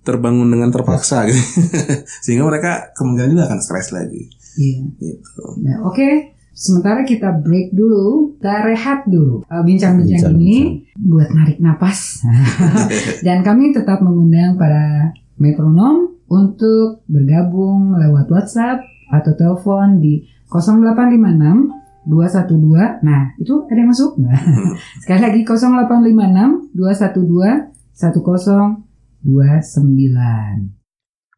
terbangun 0.00 0.48
dengan 0.48 0.72
terpaksa 0.72 1.28
gitu. 1.28 1.36
Sehingga 2.24 2.48
mereka 2.48 2.88
kemungkinan 2.94 3.28
juga 3.30 3.44
akan 3.46 3.60
stres 3.60 3.92
lagi 3.92 4.24
Iya. 4.56 4.88
gitu. 4.96 5.44
Nah, 5.60 5.84
oke. 5.84 6.39
Sementara 6.60 7.08
kita 7.08 7.40
break 7.40 7.72
dulu, 7.72 8.36
kita 8.36 8.68
rehat 8.68 9.08
dulu. 9.08 9.40
Uh, 9.48 9.64
Bincang-bincang 9.64 10.36
ini 10.36 10.84
buat 10.92 11.32
narik 11.32 11.56
napas. 11.56 12.20
Dan 13.26 13.40
kami 13.40 13.72
tetap 13.72 14.04
mengundang 14.04 14.60
para 14.60 15.16
metronom 15.40 16.20
untuk 16.28 17.00
bergabung 17.08 17.96
lewat 17.96 18.28
WhatsApp 18.28 18.84
atau 19.08 19.32
telepon 19.40 20.04
di 20.04 20.20
0856 20.52 22.04
212. 22.04 23.08
Nah, 23.08 23.32
itu 23.40 23.64
ada 23.64 23.80
yang 23.80 23.88
masuk? 23.88 24.20
Nah, 24.20 24.36
sekali 25.00 25.20
lagi 25.24 25.40
0856 25.48 26.76
212 26.76 27.72
1029. 27.96 30.79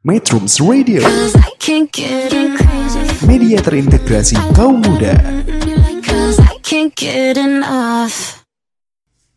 Metrums 0.03 0.59
Radio, 0.59 0.99
media 3.23 3.59
terintegrasi 3.63 4.35
kaum 4.51 4.83
muda. 4.83 5.15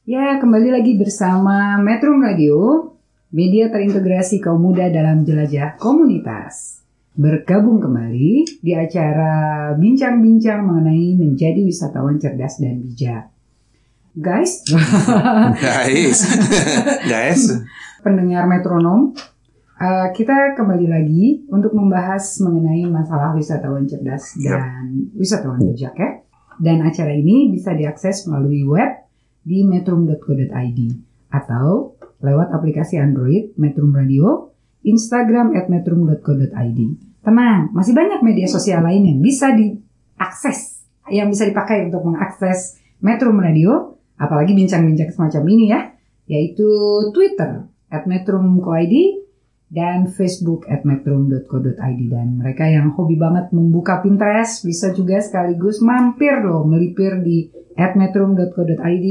Ya, 0.10 0.42
kembali 0.42 0.74
lagi 0.74 0.98
bersama 0.98 1.78
Metro 1.78 2.18
Radio, 2.18 2.82
media 3.30 3.70
terintegrasi 3.70 4.42
kaum 4.42 4.58
muda 4.58 4.90
dalam 4.90 5.22
jelajah 5.22 5.78
komunitas. 5.78 6.82
Bergabung 7.14 7.78
kembali 7.78 8.58
di 8.58 8.74
acara 8.74 9.70
bincang-bincang 9.78 10.66
mengenai 10.66 11.14
menjadi 11.14 11.62
wisatawan 11.62 12.18
cerdas 12.18 12.58
dan 12.58 12.82
bijak. 12.82 13.30
Guys, 14.18 14.66
Guys, 15.62 16.26
guys, 17.14 17.54
pendengar 18.02 18.50
metronom, 18.50 19.14
eh, 19.80 20.08
kita 20.16 20.56
kembali 20.56 20.88
lagi 20.88 21.44
untuk 21.52 21.76
membahas 21.76 22.40
mengenai 22.44 22.88
masalah 22.88 23.36
wisatawan 23.36 23.84
cerdas 23.88 24.36
Yap. 24.40 24.60
dan 24.60 24.86
wisatawan 25.16 25.60
bijak 25.62 25.96
ya. 25.96 26.10
Dan 26.56 26.88
acara 26.88 27.12
ini 27.12 27.52
bisa 27.52 27.76
diakses 27.76 28.32
melalui 28.32 28.64
web 28.64 28.88
di 29.44 29.68
metrum.co.id 29.68 30.80
atau 31.30 32.00
lewat 32.24 32.56
aplikasi 32.56 32.96
Android 32.96 33.52
Metrum 33.60 33.92
Radio, 33.92 34.56
Instagram 34.88 35.52
at 35.54 35.68
metrum.co.id. 35.68 36.80
Tenang, 37.26 37.74
masih 37.76 37.94
banyak 37.98 38.22
media 38.22 38.48
sosial 38.48 38.86
lain 38.86 39.04
yang 39.04 39.20
bisa 39.20 39.52
diakses, 39.52 40.86
yang 41.12 41.28
bisa 41.28 41.44
dipakai 41.50 41.90
untuk 41.90 42.06
mengakses 42.06 42.80
Metrum 43.02 43.38
Radio, 43.42 44.00
apalagi 44.16 44.56
bincang-bincang 44.56 45.12
semacam 45.12 45.44
ini 45.52 45.66
ya, 45.74 45.82
yaitu 46.30 46.70
Twitter 47.12 47.68
at 47.92 48.08
metrum.co.id 48.08 49.25
dan 49.70 50.06
Facebook 50.06 50.70
at 50.70 50.86
metrum.co.id 50.86 52.02
dan 52.08 52.38
mereka 52.38 52.70
yang 52.70 52.94
hobi 52.94 53.18
banget 53.18 53.50
membuka 53.50 54.00
Pinterest 54.06 54.62
bisa 54.62 54.94
juga 54.94 55.18
sekaligus 55.20 55.82
mampir 55.82 56.46
loh 56.46 56.64
melipir 56.64 57.20
di 57.26 57.50
at 57.76 57.98
metrum.co.id 57.98 59.08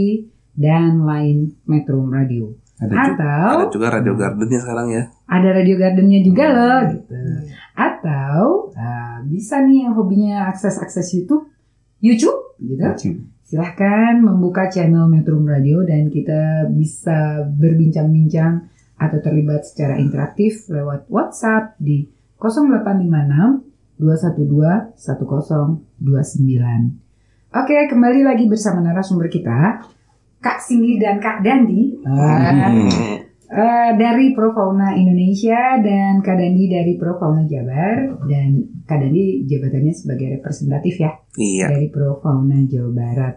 dan 0.54 1.02
lain 1.02 1.58
Metrum 1.66 2.08
Radio. 2.14 2.54
ada, 2.78 2.94
Atau 2.94 3.50
ada 3.58 3.66
juga 3.70 3.86
radio 3.90 4.14
gardennya 4.14 4.58
sekarang 4.62 4.86
ya. 4.90 5.02
ada 5.30 5.48
radio 5.54 5.76
gardennya 5.78 6.20
juga 6.22 6.44
loh 6.50 6.78
gitu. 6.94 7.14
Atau 7.74 8.70
ah, 8.78 9.18
bisa 9.26 9.62
nih 9.66 9.86
yang 9.86 9.94
hobinya 9.98 10.50
akses-akses 10.54 11.10
YouTube, 11.14 11.50
YouTube 11.98 12.54
gitu. 12.62 13.18
Silahkan 13.44 14.24
membuka 14.24 14.72
channel 14.72 15.06
Metrum 15.10 15.44
Radio 15.44 15.84
dan 15.84 16.08
kita 16.08 16.72
bisa 16.72 17.44
berbincang-bincang 17.44 18.73
atau 19.04 19.20
terlibat 19.20 19.62
secara 19.62 19.96
interaktif 19.96 20.68
lewat 20.68 21.06
WhatsApp 21.08 21.76
di 21.76 22.08
0856 22.40 24.00
212 24.00 24.96
1029. 24.96 27.04
Oke, 27.54 27.86
kembali 27.86 28.26
lagi 28.26 28.50
bersama 28.50 28.82
narasumber 28.82 29.30
kita, 29.30 29.78
Kak 30.42 30.58
Cindy 30.58 30.98
dan 30.98 31.22
Kak 31.22 31.44
Dandi. 31.44 32.02
Ah, 32.02 32.72
Eh, 33.44 33.90
dari 33.94 34.34
Profauna 34.34 34.98
Indonesia 34.98 35.78
dan 35.78 36.18
Kak 36.24 36.34
Dandi 36.34 36.66
dari 36.66 36.98
Profauna 36.98 37.46
Jabar 37.46 38.18
dan 38.26 38.66
Kak 38.82 38.98
Dandi 38.98 39.46
jabatannya 39.46 39.94
sebagai 39.94 40.40
representatif 40.40 40.98
ya 40.98 41.12
Iya. 41.38 41.70
dari 41.70 41.86
Profauna 41.86 42.66
Jawa 42.66 42.90
Barat. 42.90 43.34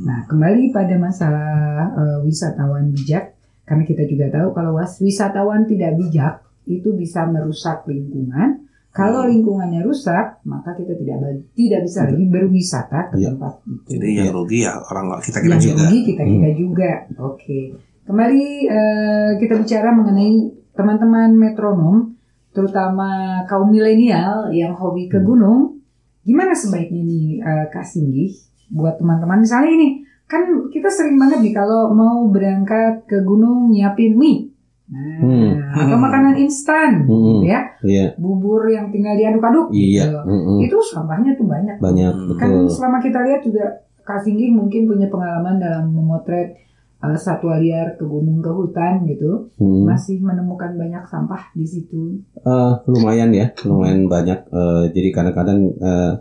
Nah 0.00 0.26
kembali 0.26 0.74
pada 0.74 0.96
masalah 0.98 1.86
eh, 1.92 2.18
wisatawan 2.24 2.90
bijak 2.90 3.36
karena 3.70 3.86
kita 3.86 4.02
juga 4.04 4.26
tahu 4.28 4.50
kalau 4.50 4.74
was- 4.74 4.98
wisatawan 4.98 5.62
tidak 5.62 5.94
bijak 5.94 6.42
itu 6.66 6.90
bisa 6.92 7.22
merusak 7.24 7.86
lingkungan. 7.86 8.66
Kalau 8.90 9.22
lingkungannya 9.22 9.86
rusak 9.86 10.42
maka 10.42 10.74
kita 10.74 10.98
tidak 10.98 11.22
tidak 11.54 11.80
bisa 11.86 12.02
lagi 12.02 12.26
berwisata 12.26 13.06
ke 13.06 13.22
Iya. 13.22 13.30
tempat 13.30 13.52
itu. 13.62 13.86
Jadi 13.94 14.08
yang 14.18 14.34
rugi 14.34 14.66
ya 14.66 14.74
orang 14.82 15.14
kita 15.22 15.38
kita 15.38 15.54
Yang 15.54 15.62
juga. 15.64 15.82
rugi 15.86 15.98
kita 16.04 16.22
kita 16.26 16.50
juga. 16.58 16.90
Oke. 17.22 17.60
Kembali 18.02 18.44
eh, 18.66 19.30
kita 19.38 19.54
bicara 19.54 19.94
mengenai 19.94 20.32
teman-teman 20.74 21.30
metronom, 21.30 22.18
terutama 22.50 23.08
kaum 23.46 23.70
milenial 23.70 24.50
yang 24.50 24.74
hobi 24.74 25.06
ke 25.06 25.22
gunung, 25.22 25.78
gimana 26.20 26.50
sebaiknya 26.50 27.00
nih 27.00 27.26
eh, 27.38 27.66
Kak 27.70 27.86
Singgih 27.86 28.34
buat 28.68 28.98
teman-teman 28.98 29.38
misalnya 29.38 29.70
ini 29.70 29.88
kan 30.30 30.42
kita 30.70 30.86
sering 30.86 31.18
banget 31.18 31.42
nih 31.42 31.52
kalau 31.52 31.90
mau 31.90 32.22
berangkat 32.24 33.02
ke 33.04 33.18
gunung 33.20 33.66
nyiapin 33.68 34.14
mie, 34.14 34.46
nah, 34.86 35.18
Hmm. 35.18 35.50
atau 35.76 35.96
makanan 35.98 36.38
instan, 36.38 37.02
Hmm. 37.04 37.42
ya 37.42 37.66
Iya, 37.82 38.14
bubur 38.14 38.62
yang 38.64 38.88
tinggal 38.88 39.18
diaduk-aduk, 39.18 39.74
iya, 39.74 40.06
gitu. 40.06 40.20
mm-mm. 40.22 40.58
itu 40.62 40.76
sampahnya 40.86 41.34
tuh 41.34 41.44
banyak. 41.44 41.76
banyak 41.76 42.14
Hmm. 42.14 42.38
Kan 42.38 42.48
betul. 42.48 42.70
selama 42.70 42.98
kita 42.98 43.18
lihat 43.20 43.42
juga 43.42 43.64
Kak 44.00 44.22
Singgih 44.22 44.50
mungkin 44.50 44.86
punya 44.86 45.06
pengalaman 45.06 45.58
dalam 45.58 45.90
memotret 45.90 46.54
uh, 46.98 47.16
satwa 47.16 47.56
liar 47.56 47.96
ke 47.96 48.04
gunung 48.04 48.38
ke 48.38 48.50
hutan 48.50 49.02
gitu, 49.06 49.48
Hmm. 49.56 49.88
masih 49.88 50.20
menemukan 50.20 50.74
banyak 50.74 51.00
sampah 51.02 51.48
di 51.52 51.64
situ. 51.64 52.20
Eh, 52.36 52.72
lumayan 52.86 53.30
ya, 53.30 53.50
lumayan 53.64 54.04
banyak. 54.04 54.36
Eh, 54.46 54.84
jadi 54.90 55.08
kadang-kadang 55.10 55.60
eh, 55.72 56.12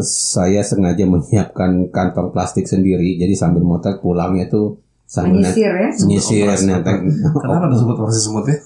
saya 0.00 0.62
sengaja 0.62 1.02
menyiapkan 1.04 1.90
kantong 1.90 2.30
plastik 2.30 2.64
sendiri. 2.64 3.18
Jadi 3.18 3.34
sambil 3.34 3.66
motor 3.66 3.98
pulangnya 3.98 4.46
tuh 4.46 4.78
sambil 5.02 5.44
Menyisir 5.44 5.68
ya, 5.68 5.88
nyisir 6.08 6.42
Operasi 6.48 6.64
nenteng, 6.72 7.04
Kenapa 7.36 7.68
ada 7.68 7.76
sebut 7.76 7.96
operasi 8.00 8.20
semut 8.22 8.44
ya? 8.48 8.56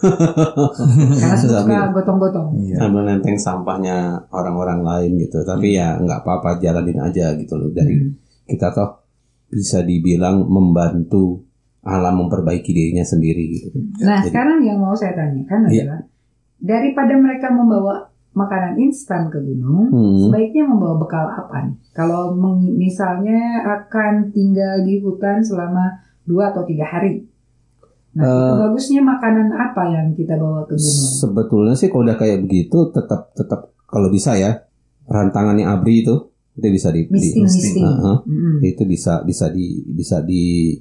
karena 1.18 1.34
suka 1.34 1.78
gotong-gotong. 1.90 2.48
Iya. 2.62 2.76
sambil 2.78 3.02
nenteng 3.02 3.34
sampahnya 3.34 3.96
orang-orang 4.30 4.80
lain 4.84 5.10
gitu. 5.18 5.42
Tapi 5.42 5.74
ya 5.74 5.98
nggak 5.98 6.22
apa-apa, 6.22 6.60
jalanin 6.60 7.00
aja 7.00 7.34
gitu 7.34 7.56
loh. 7.56 7.72
Dari 7.72 7.98
Hmm. 7.98 8.14
kita 8.46 8.70
toh 8.70 9.02
bisa 9.48 9.82
dibilang 9.82 10.46
membantu 10.46 11.42
alam 11.82 12.14
memperbaiki 12.20 12.70
dirinya 12.70 13.02
sendiri 13.02 13.42
gitu. 13.50 13.68
Nah 14.04 14.22
Jadi- 14.22 14.30
sekarang 14.30 14.62
yang 14.62 14.78
mau 14.78 14.94
saya 14.94 15.16
tanyakan 15.16 15.66
Iya. 15.66 15.82
adalah 15.82 16.00
daripada 16.56 17.14
mereka 17.16 17.50
membawa 17.50 18.06
makanan 18.36 18.76
instan 18.78 19.32
ke 19.32 19.40
gunung, 19.40 19.88
Hmm. 19.88 20.28
sebaiknya 20.28 20.68
membawa 20.68 21.00
bekal 21.00 21.24
apa 21.24 21.56
nih? 21.64 21.74
Kalau 21.90 22.36
misalnya 22.76 23.64
akan 23.64 24.28
tinggal 24.30 24.84
di 24.84 25.00
hutan 25.00 25.40
selama 25.40 25.96
dua 26.22 26.52
atau 26.52 26.62
tiga 26.62 26.84
hari. 26.84 27.24
Nah, 28.12 28.24
itu 28.24 28.52
bagusnya 28.60 29.00
makanan 29.00 29.52
apa 29.52 29.82
yang 29.88 30.06
kita 30.12 30.36
bawa 30.36 30.64
ke 30.64 30.76
gunung? 30.76 31.08
Sebetulnya 31.16 31.74
sih 31.74 31.88
kalau 31.88 32.04
udah 32.04 32.16
kayak 32.16 32.44
begitu 32.44 32.88
tetap 32.90 33.32
tetap 33.32 33.72
kalau 33.84 34.08
bisa 34.08 34.36
ya 34.36 34.64
rantangannya 35.04 35.64
abri 35.64 36.00
itu 36.00 36.14
itu 36.56 36.66
bisa 36.66 36.88
di, 36.88 37.04
di- 37.04 37.12
Misting, 37.12 37.44
misting. 37.44 37.84
Heeh. 37.84 38.16
Mm-mm. 38.24 38.54
itu 38.64 38.82
bisa 38.84 39.20
bisa 39.22 39.52
di 39.52 39.84
bisa 39.86 40.24
di 40.24 40.72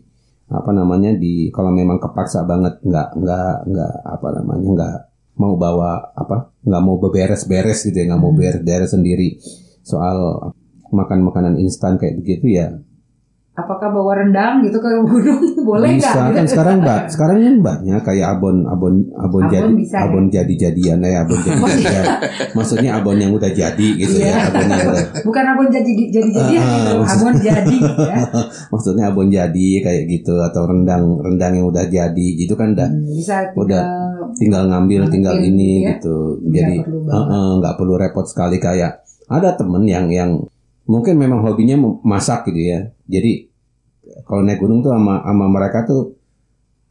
apa 0.46 0.72
namanya 0.72 1.12
di 1.12 1.52
kalau 1.52 1.74
memang 1.74 1.98
kepaksa 1.98 2.46
banget 2.46 2.80
nggak 2.80 3.18
nggak 3.18 3.56
nggak 3.68 3.94
apa 4.06 4.28
namanya 4.32 4.68
nggak 4.72 4.98
mau 5.36 5.60
bawa 5.60 6.16
apa 6.16 6.52
nggak 6.64 6.84
mau 6.84 6.96
beberes-beres 7.00 7.84
gitu 7.84 7.96
ya 7.96 8.06
nggak 8.14 8.22
mau 8.22 8.32
Hmm. 8.32 8.40
beres-beres 8.40 8.92
sendiri 8.96 9.40
soal 9.86 10.52
makan 10.90 11.28
makanan 11.28 11.56
instan 11.60 12.00
kayak 12.00 12.20
begitu 12.24 12.56
ya 12.56 12.80
Apakah 13.56 13.88
bawa 13.88 14.20
rendang 14.20 14.60
gitu 14.62 14.78
ke 14.78 14.90
gunung? 15.00 15.40
Boleh 15.66 15.96
nggak? 15.96 16.12
bisa 16.12 16.28
kan 16.30 16.44
sekarang 16.46 16.76
mbak 16.78 17.08
sekarang 17.08 17.38
kan 17.40 17.56
banyak 17.64 18.02
kayak 18.04 18.28
abon 18.30 18.68
abon 18.68 19.08
abon, 19.16 19.42
Abon 19.42 19.44
jadi 19.48 19.72
bisa, 19.74 19.96
ya? 19.96 20.04
abon 20.06 20.26
jadi 20.28 20.54
jadian 20.60 21.00
ya 21.00 21.24
abon 21.24 21.40
jadi 21.40 21.62
jadian 21.64 22.06
maksudnya 22.52 22.92
abon 22.94 23.16
yang 23.16 23.32
udah 23.32 23.48
jadi 23.50 23.88
gitu 23.96 24.16
Iya. 24.18 24.28
ya 24.28 24.36
abon 24.46 24.68
yang 24.68 24.88
udah 24.90 25.06
Bukan 25.24 25.44
abon 25.48 25.68
jadi 25.70 25.92
jadi 26.06 26.30
jadi 26.30 26.54
Ah, 26.54 26.68
gitu, 26.68 26.92
maksud- 27.00 27.16
abon 27.18 27.36
jadi 27.40 27.78
ya. 27.96 28.16
maksudnya 28.72 29.04
abon 29.08 29.28
jadi 29.30 29.68
kayak 29.80 30.04
gitu 30.06 30.34
atau 30.38 30.62
rendang 30.66 31.04
rendang 31.18 31.54
yang 31.54 31.66
udah 31.66 31.86
jadi 31.88 32.28
gitu 32.36 32.54
kan 32.54 32.72
udah 32.72 32.88
Hmm, 32.88 33.08
bisa 33.08 33.36
Udah. 33.56 33.82
tinggal 33.82 33.82
tinggal 34.36 34.64
ngambil 34.68 35.02
tinggal 35.08 35.34
gitu 35.34 35.48
ini 35.48 35.70
ya. 35.80 35.96
gitu 35.96 36.16
Nggak 36.42 36.52
jadi 36.52 36.76
perlu 36.82 37.00
banget. 37.02 37.24
heeh, 37.24 37.48
nggak 37.56 37.74
perlu 37.74 37.94
repot 37.96 38.26
sekali 38.26 38.58
kayak 38.58 38.92
ada 39.26 39.50
temen 39.54 39.84
yang 39.84 40.06
yang 40.08 40.44
mungkin 40.84 41.16
memang 41.16 41.40
hobinya 41.40 41.74
masak 42.04 42.46
gitu 42.46 42.62
ya 42.62 42.80
jadi 43.06 43.50
kalau 44.22 44.42
naik 44.42 44.58
gunung 44.58 44.80
tuh 44.80 44.92
sama 44.92 45.18
sama 45.20 45.46
mereka 45.48 45.82
tuh 45.84 46.14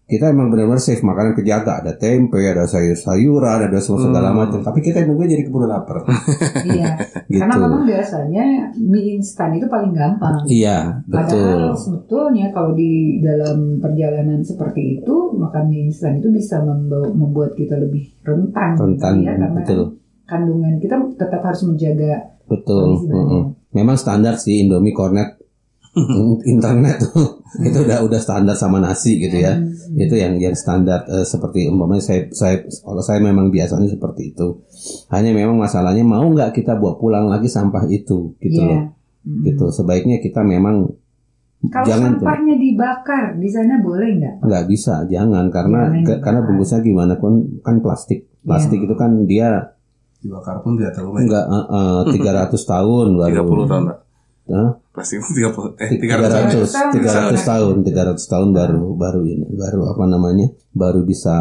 kita 0.05 0.29
emang 0.29 0.53
benar-benar 0.53 0.77
safe 0.77 1.01
makanan 1.01 1.33
kejaga 1.33 1.81
ada 1.81 1.97
tempe 1.97 2.37
ada 2.37 2.69
sayur-sayuran 2.69 3.65
ada 3.65 3.79
semua 3.79 4.05
segala 4.05 4.29
Hmm. 4.29 4.39
macam 4.39 4.61
tapi 4.61 4.79
kita 4.79 5.01
nunggu 5.01 5.25
jadi 5.25 5.43
keburu 5.43 5.65
lapar 5.65 6.05
iya. 6.69 6.93
gitu 7.25 7.41
Karena 7.41 7.57
memang 7.57 7.83
biasanya 7.83 8.45
mie 8.77 9.17
instan 9.17 9.57
itu 9.57 9.65
paling 9.65 9.91
gampang. 9.91 10.45
iya 10.45 11.01
Padahal 11.07 11.33
betul 11.33 11.63
sebetulnya 11.79 12.53
kalau 12.53 12.77
di 12.77 12.93
dalam 13.19 13.81
perjalanan 13.81 14.45
seperti 14.45 15.01
itu 15.01 15.15
makan 15.33 15.65
mie 15.67 15.89
instan 15.89 16.19
itu 16.19 16.29
bisa 16.29 16.61
membawa, 16.61 17.09
membuat 17.09 17.55
kita 17.55 17.73
lebih 17.75 18.05
rentan, 18.21 18.77
rentan 18.77 19.13
gitu 19.15 19.25
ya, 19.25 19.33
karena 19.33 19.49
betul 19.57 19.81
kandungan 20.25 20.75
kita 20.77 20.97
tetap 21.17 21.41
harus 21.43 21.63
menjaga 21.65 22.29
betul 22.45 23.01
badan. 23.01 23.09
heeh. 23.09 23.43
memang 23.73 23.97
standar 23.97 24.37
sih 24.37 24.61
Indomie 24.61 24.93
Cornet 24.93 25.41
internet 26.47 26.97
tuh 27.01 27.39
itu 27.57 27.79
udah 27.81 28.03
udah 28.03 28.19
standar 28.19 28.53
sama 28.53 28.79
nasi 28.79 29.19
gitu 29.19 29.37
ya 29.37 29.55
Hmm. 29.55 30.01
itu 30.01 30.15
yang 30.15 30.35
yang 30.37 30.53
standar 30.53 31.07
eh, 31.07 31.23
seperti 31.23 31.67
umpamanya 31.67 32.01
saya 32.01 32.27
saya 32.29 32.57
kalau 32.81 32.99
saya 32.99 33.21
memang 33.21 33.49
biasanya 33.49 33.87
seperti 33.87 34.33
itu 34.33 34.59
hanya 35.09 35.31
memang 35.31 35.55
masalahnya 35.55 36.03
mau 36.03 36.25
nggak 36.25 36.51
kita 36.53 36.75
bawa 36.75 36.97
pulang 36.97 37.27
lagi 37.27 37.47
sampah 37.47 37.87
itu 37.87 38.35
gitu 38.39 38.59
Iya. 38.59 38.67
loh 38.67 38.81
Hmm. 39.23 39.41
gitu 39.43 39.71
sebaiknya 39.71 40.19
kita 40.19 40.43
memang 40.43 40.91
Kalau 41.65 41.87
jangan 41.87 42.11
tuh 42.15 42.27
sampahnya 42.27 42.55
dibakar 42.55 43.25
di 43.35 43.47
sana 43.47 43.79
boleh 43.79 44.11
nggak? 44.15 44.35
nggak 44.43 44.65
bisa 44.67 44.95
jangan 45.07 45.49
karena 45.49 45.81
ke- 45.99 46.19
karena 46.19 46.41
bungkusnya 46.43 46.81
gimana 46.81 47.15
pun 47.15 47.33
kan 47.61 47.79
plastik 47.79 48.29
plastik 48.41 48.79
Iya. 48.79 48.85
itu 48.85 48.95
kan 48.95 49.25
dia 49.25 49.49
Dibakar 50.19 50.59
pun 50.59 50.75
tidak 50.75 50.93
terlalu 50.93 51.13
banyak. 51.15 51.27
nggak 51.27 51.45
eh, 51.47 51.67
eh, 51.71 52.01
300 52.51 52.65
tahun 52.67 53.07
baru 53.15 53.33
30 53.47 53.65
tahun, 53.67 53.85
Hah? 54.45 54.77
Plastik 54.93 55.25
30 55.25 55.81
eh 55.81 55.91
300 55.97 56.69
tahun. 56.69 56.93
300 57.01 57.41
300 57.41 57.51
tahun 57.51 57.75
300 57.81 58.33
tahun 58.33 58.49
baru 58.53 58.85
baru 58.93 59.21
ini 59.25 59.47
baru 59.57 59.81
apa 59.89 60.05
namanya 60.05 60.53
baru 60.77 61.01
bisa 61.03 61.33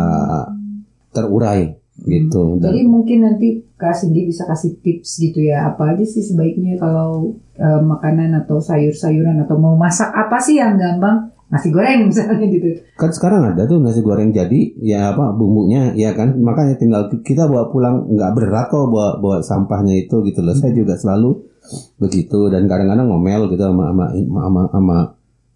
terurai 1.12 1.76
gitu 2.08 2.58
dan 2.58 2.74
Jadi 2.74 2.90
mungkin 2.90 3.18
nanti 3.22 3.48
Kak 3.78 3.94
Cindy 3.94 4.26
bisa 4.26 4.50
kasih 4.50 4.82
tips 4.82 5.22
gitu 5.22 5.46
ya 5.46 5.76
apa 5.76 5.94
aja 5.94 6.02
sih 6.02 6.26
sebaiknya 6.26 6.80
kalau 6.82 7.38
eh, 7.54 7.82
makanan 7.84 8.34
atau 8.44 8.58
sayur-sayuran 8.58 9.46
atau 9.46 9.60
mau 9.62 9.78
masak 9.78 10.10
apa 10.10 10.42
sih 10.42 10.58
yang 10.58 10.80
gampang 10.80 11.30
nasi 11.54 11.70
goreng 11.70 12.00
misalnya 12.10 12.46
gitu. 12.50 12.82
kan 12.98 13.14
sekarang 13.14 13.54
ada 13.54 13.70
tuh 13.70 13.78
nasi 13.78 14.02
goreng 14.02 14.34
jadi 14.34 14.74
ya 14.82 15.14
apa 15.14 15.38
bumbunya 15.38 15.94
ya 15.94 16.18
kan? 16.18 16.34
Makanya 16.34 16.82
tinggal 16.82 17.14
kita 17.22 17.46
bawa 17.46 17.70
pulang 17.70 18.10
nggak 18.10 18.32
berat 18.34 18.74
kok 18.74 18.90
bawa 18.90 19.22
bawa 19.22 19.38
sampahnya 19.46 19.94
itu 19.94 20.26
gitu 20.26 20.42
loh. 20.42 20.58
Saya 20.58 20.74
juga 20.74 20.98
selalu 20.98 21.46
begitu 22.02 22.50
dan 22.50 22.66
kadang-kadang 22.66 23.08
ngomel 23.08 23.48
gitu 23.54 23.64
sama 23.64 23.94
sama 23.94 24.06
sama, 24.18 24.62
sama 24.74 24.98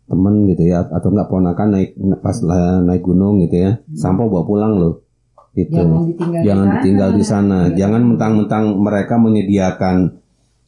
temen 0.07 0.35
gitu 0.47 0.63
ya 0.63 0.87
atau 0.87 1.11
enggak 1.11 1.27
ponakan 1.27 1.67
naik 1.75 1.91
pas 2.23 2.37
lah 2.45 2.79
naik 2.85 3.01
gunung 3.01 3.41
gitu 3.41 3.57
ya. 3.57 3.71
Sampah 3.97 4.29
bawa 4.29 4.45
pulang 4.45 4.73
loh. 4.77 5.03
Gitu. 5.57 5.73
Jangan 5.73 6.05
ditinggal 6.05 6.41
jangan 6.45 6.61
di 6.61 6.69
sana. 6.69 6.75
ditinggal 6.77 7.09
di 7.09 7.25
sana. 7.25 7.59
Iya. 7.65 7.73
jangan 7.73 8.01
mentang-mentang 8.13 8.63
mereka 8.77 9.15
menyediakan 9.17 9.97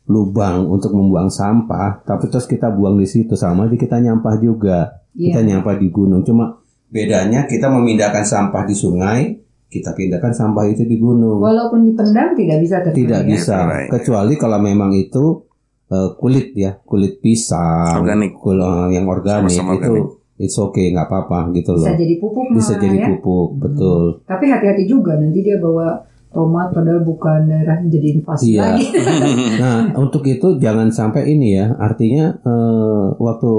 lubang 0.09 0.65
untuk 0.65 0.97
membuang 0.97 1.29
sampah 1.29 2.01
tapi 2.01 2.33
terus 2.33 2.49
kita 2.49 2.73
buang 2.73 2.97
di 2.97 3.05
situ. 3.05 3.37
Sama 3.37 3.69
aja 3.69 3.77
kita 3.77 4.01
nyampah 4.01 4.35
juga 4.41 4.99
Iya. 5.19 5.25
kita 5.29 5.39
nyampah 5.43 5.75
di 5.75 5.87
gunung 5.89 6.23
cuma 6.23 6.55
bedanya 6.87 7.43
kita 7.43 7.67
memindahkan 7.67 8.23
sampah 8.23 8.63
di 8.63 8.71
sungai 8.71 9.35
kita 9.67 9.91
pindahkan 9.91 10.31
sampah 10.31 10.65
itu 10.65 10.81
di 10.81 10.95
gunung 10.95 11.37
Walaupun 11.37 11.85
dipendam 11.85 12.33
tidak 12.33 12.57
bisa 12.57 12.79
terjadi. 12.79 12.97
tidak 12.97 13.21
ya. 13.21 13.27
bisa 13.27 13.57
Right. 13.61 13.89
kecuali 13.91 14.33
kalau 14.33 14.57
memang 14.57 14.89
itu 14.91 15.43
eh, 15.87 16.09
kulit 16.15 16.53
ya 16.53 16.79
kulit 16.79 17.19
pisang 17.19 17.99
Organik. 17.99 18.33
kul- 18.33 18.57
eh, 18.57 18.87
yang 18.91 19.05
organik 19.05 19.51
Sama-sama 19.51 19.73
itu 19.75 19.91
organik. 19.91 20.39
it's 20.39 20.57
okay 20.57 20.85
nggak 20.89 21.05
apa-apa 21.05 21.51
gitu 21.51 21.73
loh 21.73 21.83
Bisa 21.83 21.93
jadi 21.93 22.15
pupuk 22.15 22.45
bisa 22.49 22.71
malah 22.71 22.81
jadi 22.81 22.97
ya. 22.97 23.05
pupuk 23.11 23.49
betul 23.59 24.03
Tapi 24.23 24.45
hati-hati 24.47 24.83
juga 24.85 25.13
nanti 25.13 25.39
dia 25.39 25.57
bawa 25.57 25.99
tomat 26.29 26.69
padahal 26.69 27.01
bukan 27.01 27.45
daerahnya 27.45 27.89
jadi 27.89 28.07
invasi 28.15 28.45
Iya. 28.53 28.61
lagi. 28.63 28.85
Nah, 29.61 29.79
untuk 29.97 30.21
itu 30.23 30.57
jangan 30.57 30.89
sampai 30.89 31.25
ini 31.27 31.53
ya. 31.53 31.73
Artinya 31.73 32.37
eh, 32.37 33.05
waktu 33.17 33.51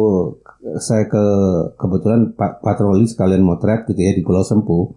saya 0.79 1.05
ke 1.05 1.25
kebetulan 1.75 2.33
pa- 2.33 2.57
patroli 2.57 3.05
sekalian 3.05 3.43
motret 3.43 3.85
gitu 3.85 3.99
ya 3.99 4.13
di 4.13 4.21
Pulau 4.21 4.41
Sempu, 4.41 4.95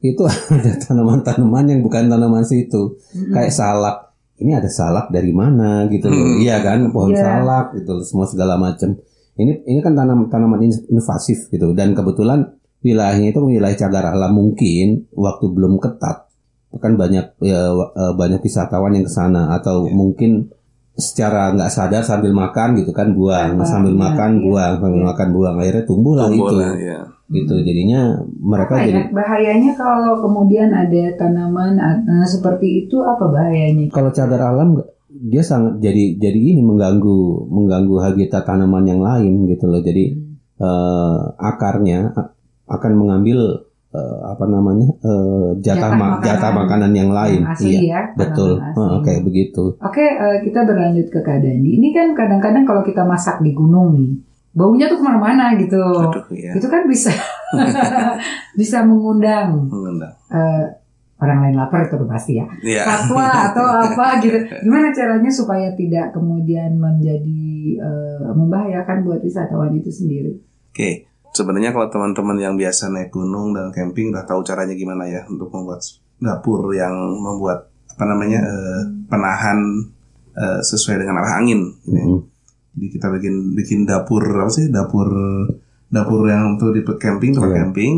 itu 0.00 0.22
ada 0.54 0.72
tanaman-tanaman 0.78 1.64
yang 1.68 1.80
bukan 1.80 2.08
tanaman 2.08 2.42
situ. 2.42 2.96
Kayak 3.28 3.52
salak. 3.52 3.96
Ini 4.36 4.56
ada 4.56 4.72
salak 4.72 5.12
dari 5.12 5.30
mana 5.30 5.84
gitu 5.86 6.08
loh. 6.08 6.16
Hmm. 6.16 6.40
Iya 6.40 6.64
kan, 6.64 6.88
pohon 6.88 7.12
Iya. 7.12 7.20
salak 7.20 7.76
gitu 7.76 7.92
loh, 7.92 8.04
semua 8.04 8.24
segala 8.24 8.56
macam. 8.56 8.96
Ini 9.36 9.64
ini 9.64 9.80
kan 9.80 9.92
tanam 9.92 10.26
tanaman 10.26 10.60
in- 10.62 10.88
invasif 10.88 11.48
gitu 11.48 11.72
dan 11.72 11.92
kebetulan 11.92 12.48
wilayahnya 12.80 13.30
itu 13.30 13.40
wilayah 13.42 13.76
cagar 13.76 14.08
alam 14.08 14.32
mungkin 14.32 15.04
waktu 15.12 15.44
belum 15.46 15.76
ketat 15.76 16.29
kan 16.78 16.94
banyak 16.94 17.26
ya, 17.42 17.60
eh, 17.74 18.12
banyak 18.14 18.38
wisatawan 18.40 18.94
yang 18.94 19.02
ke 19.02 19.12
sana 19.12 19.50
atau 19.52 19.84
Iya. 19.84 19.94
mungkin 19.96 20.30
secara 20.94 21.50
nggak 21.56 21.72
sadar 21.72 22.02
sambil 22.04 22.30
makan 22.30 22.76
gitu 22.76 22.92
kan 22.92 23.10
buang 23.10 23.56
Apa, 23.56 23.64
sambil 23.64 23.96
iya, 23.96 24.00
makan 24.04 24.30
iya. 24.36 24.42
buang 24.44 24.72
sambil 24.78 25.02
makan 25.02 25.28
buang 25.32 25.54
akhirnya 25.56 25.84
tumbuh 25.88 26.14
lah 26.14 26.28
itu 26.28 26.54
lah, 26.54 26.72
ya. 26.76 26.98
gitu 27.30 27.54
jadinya 27.62 28.00
mereka 28.36 28.76
Apa 28.76 28.84
jadi 28.84 29.00
ya 29.00 29.04
bahayanya 29.08 29.72
kalau 29.74 30.20
kemudian 30.20 30.68
ada 30.68 31.02
tanaman 31.16 31.80
eh, 31.80 32.26
seperti 32.28 32.84
itu 32.84 33.00
apa 33.00 33.24
bahayanya? 33.26 33.88
kalau 33.88 34.12
cadar 34.12 34.42
alam 34.44 34.76
dia 35.10 35.40
sangat 35.40 35.80
jadi 35.80 36.20
jadi 36.20 36.38
ini 36.38 36.60
mengganggu 36.60 37.48
mengganggu 37.48 37.96
habitat 37.98 38.44
tanaman 38.44 38.84
yang 38.84 39.00
lain 39.00 39.48
gitu 39.48 39.66
loh 39.66 39.80
jadi 39.80 40.04
eh, 40.60 41.18
akarnya 41.40 42.12
a- 42.12 42.30
akan 42.68 42.92
mengambil 42.94 43.66
eh, 43.90 44.18
apa 44.24 44.44
namanya 44.44 44.86
eh, 44.96 45.48
jatah 45.58 45.78
Jatah 45.80 45.90
ma- 45.92 46.10
makanan. 46.14 46.24
jatah 46.24 46.52
makanan 46.54 46.92
yang 46.92 47.10
lain 47.10 47.40
Yang 47.40 47.52
asli 47.52 47.70
iya 47.70 47.82
ya, 47.82 48.02
betul. 48.14 48.52
Heeh, 48.56 48.96
kayak 49.02 49.22
begitu 49.24 49.64
Oke, 49.76 50.04
eh, 50.04 50.36
kita 50.40 50.60
berlanjut 50.62 51.06
ke 51.08 51.20
Dandi. 51.20 51.70
Ini 51.74 51.88
kan 51.90 52.06
kadang-kadang 52.12 52.62
kalau 52.62 52.82
kita 52.82 53.02
masak 53.02 53.38
di 53.40 53.50
gunung 53.50 53.94
nih, 53.94 54.12
baunya 54.50 54.86
tuh 54.86 54.98
ke 54.98 55.04
mana-mana 55.04 55.54
gitu. 55.54 55.78
Aduh, 55.80 56.22
ya. 56.32 56.54
Itu 56.54 56.66
kan 56.66 56.86
bisa 56.86 57.10
bisa 58.56 58.82
mengundang 58.82 59.66
Mengundang. 59.66 60.14
eh, 60.28 60.64
orang 61.20 61.38
lain 61.44 61.56
lapar 61.56 61.84
itu 61.84 62.00
pasti 62.06 62.38
ya. 62.38 62.46
Fatwa 62.80 63.26
atau 63.52 63.66
apa 63.84 64.06
gitu. 64.20 64.38
Gimana 64.64 64.88
caranya 64.90 65.28
supaya 65.28 65.68
tidak 65.74 66.10
kemudian 66.10 66.76
menjadi 66.76 67.42
eh, 67.76 68.30
membahayakan 68.30 69.04
buat 69.04 69.20
wisatawan 69.20 69.74
itu 69.74 69.90
sendiri? 69.90 70.32
Oke, 70.70 71.09
sebenarnya 71.30 71.70
kalau 71.70 71.86
teman-teman 71.88 72.36
yang 72.36 72.54
biasa 72.54 72.88
naik 72.88 73.10
gunung 73.10 73.52
dan 73.52 73.70
camping 73.70 74.10
udah 74.10 74.24
tahu 74.24 74.42
caranya 74.42 74.74
gimana 74.74 75.06
ya 75.06 75.22
untuk 75.24 75.50
membuat 75.50 75.80
dapur 76.16 76.70
yang 76.72 76.92
membuat 77.16 77.70
apa 77.90 78.04
namanya 78.04 78.40
eh, 78.40 78.80
penahan 79.06 79.58
eh, 80.32 80.60
sesuai 80.60 81.00
dengan 81.00 81.20
arah 81.20 81.38
angin. 81.38 81.60
Gitu 81.82 81.94
ya. 81.94 82.04
Mhm. 82.06 82.18
Jadi 82.70 82.86
kita 82.88 83.06
bikin 83.10 83.34
bikin 83.52 83.80
dapur 83.82 84.22
apa 84.22 84.48
sih 84.48 84.70
dapur 84.70 85.10
dapur 85.86 86.22
yang 86.24 86.54
untuk 86.54 86.70
di 86.70 86.86
camping 86.96 87.34
tempat 87.34 87.50
Iya. 87.50 87.58
camping 87.66 87.92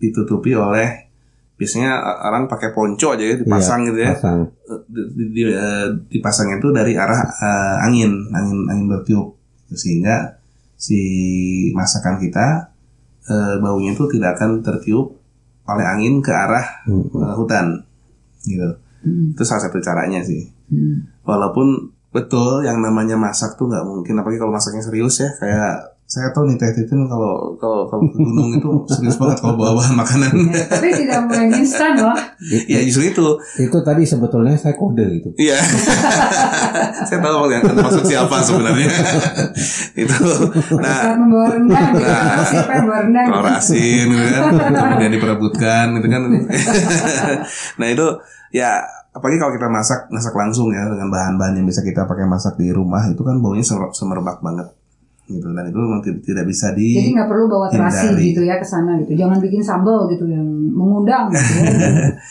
ditutupi 0.00 0.56
oleh 0.56 0.88
biasanya 1.54 1.92
orang 2.24 2.48
pakai 2.48 2.74
ponco 2.74 3.14
aja 3.14 3.22
ya 3.22 3.36
dipasang 3.38 3.86
gitu 3.86 4.00
ya 4.00 4.10
pasang 4.10 4.48
di, 4.90 5.00
di- 5.14 5.30
di- 5.30 5.54
eh, 5.54 5.86
dipasang 6.10 6.56
itu 6.56 6.72
dari 6.72 6.98
arah 6.98 7.20
eh, 7.20 7.76
angin 7.84 8.26
angin 8.32 8.64
angin 8.66 8.86
bertiup 8.90 9.38
sehingga 9.70 10.34
si 10.74 10.98
masakan 11.70 12.18
kita 12.18 12.73
eh, 13.24 13.54
baunya 13.58 13.92
itu 13.92 14.04
tidak 14.08 14.36
akan 14.36 14.60
tertiup 14.60 15.16
oleh 15.64 15.84
angin 15.84 16.20
ke 16.20 16.28
arah 16.28 16.84
Mhm. 16.84 17.08
eh, 17.14 17.34
hutan 17.34 17.66
gitu 18.42 18.70
Hmm, 19.04 19.36
itu 19.36 19.44
salah 19.44 19.68
satu 19.68 19.76
caranya 19.78 20.24
sih 20.24 20.48
hmm. 20.72 21.28
walaupun 21.28 21.92
betul 22.08 22.64
yang 22.64 22.80
namanya 22.80 23.20
masak 23.20 23.52
tuh 23.52 23.68
nggak 23.68 23.84
mungkin 23.84 24.16
apalagi 24.16 24.40
kalau 24.40 24.48
masaknya 24.50 24.80
serius 24.80 25.20
ya 25.20 25.28
kayak 25.36 25.93
saya 26.04 26.28
tahu 26.30 26.46
nih 26.46 26.56
teh 26.56 26.70
titin 26.70 27.08
kalau 27.08 27.56
kalau 27.56 27.88
kalau 27.88 28.04
ke 28.06 28.20
gunung 28.20 28.52
itu 28.52 28.68
serius 28.86 29.16
banget 29.16 29.40
kalau 29.40 29.56
bawa 29.56 29.80
bahan 29.80 29.96
makanan 29.96 30.30
Ya, 30.52 30.62
tapi 30.68 30.88
tidak 30.92 31.24
mulai 31.24 31.48
instan 31.50 31.96
loh. 31.96 32.12
ya 32.68 32.78
justru 32.84 33.08
itu 33.08 33.26
itu 33.58 33.78
tadi 33.80 34.04
sebetulnya 34.04 34.52
saya 34.54 34.76
kode 34.76 35.00
gitu 35.10 35.28
Iya. 35.34 35.56
Saya 37.08 37.18
tahu 37.20 37.48
yang 37.48 37.64
maksud 37.64 38.04
siapa 38.04 38.36
sebenarnya. 38.40 38.88
itu. 40.02 40.14
Nah, 40.78 41.16
membawa 41.16 41.46
rendang, 41.52 41.90
gitu. 41.92 42.04
Nah. 42.04 42.44
siapa 42.46 42.70
yang 42.72 42.84
bawa 42.86 42.98
rendang? 43.04 43.26
telur 43.28 43.48
asin 43.50 44.04
gitu 44.06 44.24
kan, 44.24 44.42
kemudian 44.54 45.12
diperebutkan 45.12 45.84
gitu 45.98 46.06
kan. 46.08 46.20
nah, 47.76 47.86
itu 47.88 48.06
ya 48.52 48.70
apalagi 49.10 49.38
kalau 49.38 49.52
kita 49.52 49.68
masak 49.68 50.00
masak 50.10 50.34
langsung 50.34 50.70
ya 50.70 50.84
dengan 50.86 51.08
bahan-bahan 51.08 51.58
yang 51.58 51.66
bisa 51.66 51.80
kita 51.80 52.04
pakai 52.04 52.26
masak 52.26 52.54
di 52.54 52.70
rumah 52.70 53.06
itu 53.06 53.22
kan 53.22 53.38
baunya 53.38 53.62
semer- 53.62 53.94
semerbak 53.94 54.38
banget 54.40 54.68
gitu 55.26 55.48
dan 55.50 55.64
itu 55.64 55.78
memang 55.78 56.00
ti- 56.00 56.20
tidak 56.22 56.44
bisa 56.44 56.72
di 56.72 56.94
Jadi 56.94 57.10
nggak 57.12 57.26
perlu 57.26 57.44
bawa 57.46 57.66
terasi 57.68 58.12
Hindari. 58.12 58.24
gitu 58.28 58.40
ya 58.42 58.56
ke 58.56 58.66
sana 58.66 59.00
gitu. 59.00 59.12
Jangan 59.14 59.38
bikin 59.38 59.60
sambal 59.60 60.04
gitu 60.06 60.24
yang 60.26 60.44
mengundang 60.70 61.32
gitu 61.32 61.52
ya. 61.58 61.64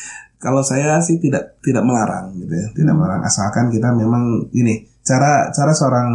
Kalau 0.43 0.59
saya 0.59 0.99
sih 0.99 1.17
tidak 1.17 1.55
tidak 1.59 1.81
melarang 1.81 2.35
gitu 2.35 2.51
ya, 2.51 2.65
Hmm. 2.65 2.75
tidak 2.75 2.93
melarang 2.93 3.21
asalkan 3.21 3.67
kita 3.67 3.89
memang 3.91 4.23
ini 4.51 4.85
cara 4.99 5.47
cara 5.49 5.71
seorang 5.71 6.09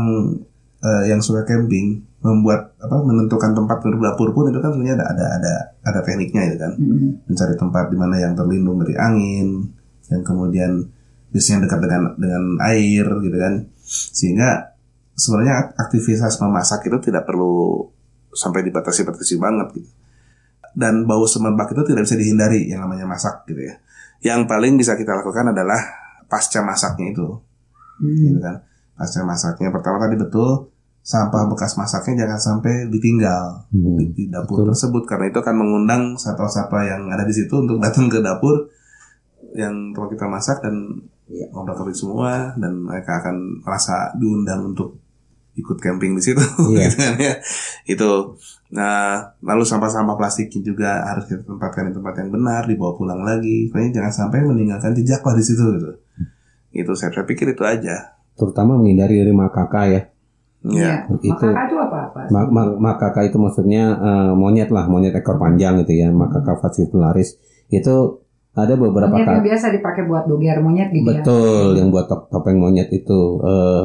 eh, 0.78 1.04
yang 1.06 1.18
suka 1.18 1.42
camping 1.42 1.98
membuat 2.18 2.74
apa 2.76 2.98
menentukan 3.00 3.50
tempat 3.52 3.78
berdapur 3.80 4.30
pun 4.30 4.46
itu 4.46 4.58
kan 4.58 4.70
sebenarnya 4.70 4.94
ada 4.96 5.06
ada 5.08 5.26
ada 5.34 5.52
ada 5.82 6.00
tekniknya 6.02 6.42
itu 6.46 6.56
kan 6.56 6.72
Hmm. 6.74 7.18
mencari 7.24 7.54
tempat 7.54 7.84
di 7.88 7.96
mana 7.96 8.14
yang 8.16 8.32
terlindung 8.32 8.78
dari 8.78 8.94
angin 8.94 9.66
yang 10.06 10.22
kemudian 10.22 10.86
biasanya 11.28 11.64
dekat 11.64 11.78
dengan 11.82 12.02
dengan 12.14 12.42
air 12.62 13.06
gitu 13.18 13.36
kan 13.36 13.54
sehingga 13.82 14.77
sebenarnya 15.18 15.74
aktivitas 15.74 16.38
memasak 16.38 16.86
itu 16.86 17.10
tidak 17.10 17.26
perlu 17.26 17.82
sampai 18.30 18.62
dibatasi-batasi 18.70 19.34
banget 19.42 19.82
gitu. 19.82 19.90
Dan 20.78 21.10
bau 21.10 21.26
semerbak 21.26 21.74
itu 21.74 21.82
tidak 21.82 22.06
bisa 22.06 22.14
dihindari 22.14 22.70
yang 22.70 22.86
namanya 22.86 23.10
masak 23.10 23.42
gitu 23.50 23.58
ya. 23.66 23.74
Yang 24.22 24.46
paling 24.46 24.78
bisa 24.78 24.94
kita 24.94 25.10
lakukan 25.18 25.50
adalah 25.50 25.80
pasca 26.30 26.62
masaknya 26.62 27.10
itu. 27.10 27.26
Hmm. 27.98 28.14
gitu 28.14 28.38
kan. 28.38 28.62
Pasca 28.94 29.26
masaknya. 29.26 29.74
Pertama 29.74 29.98
tadi 29.98 30.14
betul 30.14 30.70
sampah 31.02 31.48
bekas 31.48 31.74
masaknya 31.80 32.28
jangan 32.28 32.38
sampai 32.38 32.84
ditinggal 32.92 33.64
Hmm. 33.72 33.96
di, 33.96 34.12
di 34.14 34.24
dapur 34.30 34.62
Betul. 34.62 34.70
tersebut. 34.70 35.02
Karena 35.08 35.26
itu 35.34 35.38
akan 35.42 35.56
mengundang 35.58 36.02
satwa-satwa 36.14 36.84
yang 36.86 37.10
ada 37.10 37.26
di 37.26 37.34
situ 37.34 37.58
untuk 37.58 37.82
datang 37.82 38.06
ke 38.06 38.22
dapur 38.22 38.70
yang 39.56 39.96
tempat 39.96 40.14
kita 40.14 40.26
masak 40.30 40.62
dan 40.62 40.74
ngobrol 41.50 41.74
ngobrol 41.74 41.96
semua. 41.96 42.54
Dan 42.54 42.86
mereka 42.86 43.18
akan 43.18 43.66
merasa 43.66 44.14
diundang 44.14 44.62
untuk 44.76 45.07
ikut 45.58 45.76
camping 45.76 46.14
di 46.14 46.22
situ 46.22 46.38
Iya. 46.68 46.86
gitu 46.86 46.96
kan 46.96 47.14
ya 47.16 47.34
itu 47.86 48.10
nah 48.68 49.18
lalu 49.40 49.62
sampah-sampah 49.62 50.14
plastiknya 50.14 50.60
juga 50.62 50.90
harus 51.02 51.24
kita 51.24 51.42
tempatkan 51.42 51.88
di 51.88 51.94
tempat 51.94 52.14
yang 52.16 52.30
benar 52.30 52.62
dibawa 52.62 52.92
pulang 52.92 53.20
lagi 53.20 53.66
pokoknya 53.66 53.90
jangan 53.94 54.12
sampai 54.14 54.42
meninggalkan 54.42 54.92
jejak 54.92 55.20
lah 55.20 55.32
di 55.32 55.42
situ 55.42 55.64
gitu 55.72 55.90
itu 56.70 56.92
saya, 56.92 57.10
saya 57.10 57.24
pikir 57.24 57.48
itu 57.48 57.62
aja 57.62 58.12
terutama 58.32 58.76
menghindari 58.76 59.18
dari 59.18 59.32
makaka 59.32 59.82
ya 59.84 59.92
ya 59.94 60.04
Iya. 60.58 60.94
Itu- 61.16 61.38
Makaka 61.48 61.62
itu 61.64 61.76
apa-apa? 61.76 62.20
Ma- 62.28 62.50
ma- 62.50 62.76
makaka 62.76 63.20
itu 63.22 63.36
maksudnya 63.36 63.94
eh, 63.94 64.32
monyet 64.32 64.68
lah 64.68 64.84
monyet 64.84 65.14
ekor 65.14 65.38
panjang 65.38 65.78
gitu 65.80 65.94
ya 65.96 66.10
makaka 66.10 66.58
fascicularis 66.58 67.38
itu 67.68 67.94
ada 68.52 68.74
beberapa 68.74 69.06
Monyet 69.08 69.28
yang 69.30 69.46
biasa 69.46 69.70
dipakai 69.70 70.02
buat 70.02 70.26
doger 70.26 70.58
monyet 70.58 70.90
gitu 70.90 71.06
ya. 71.06 71.22
betul 71.22 71.68
yang 71.72 71.88
buat 71.88 72.04
top- 72.04 72.26
topeng 72.28 72.58
monyet 72.58 72.90
itu 72.90 73.20
Eh, 73.40 73.82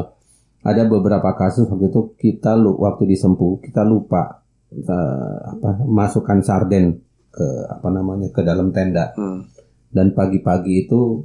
ada 0.63 0.87
beberapa 0.87 1.35
kasus 1.35 1.67
waktu 1.67 1.91
itu 1.91 2.15
kita 2.15 2.55
lu 2.55 2.79
waktu 2.79 3.03
disempuh 3.11 3.59
kita 3.59 3.83
lupa 3.83 4.43
eh, 4.71 5.37
apa 5.43 5.83
masukkan 5.83 6.39
sarden 6.39 7.03
ke 7.33 7.47
apa 7.67 7.87
namanya 7.91 8.31
ke 8.31 8.41
dalam 8.41 8.71
tenda. 8.71 9.11
Hmm. 9.17 9.45
dan 9.93 10.09
pagi-pagi 10.09 10.89
itu 10.89 11.21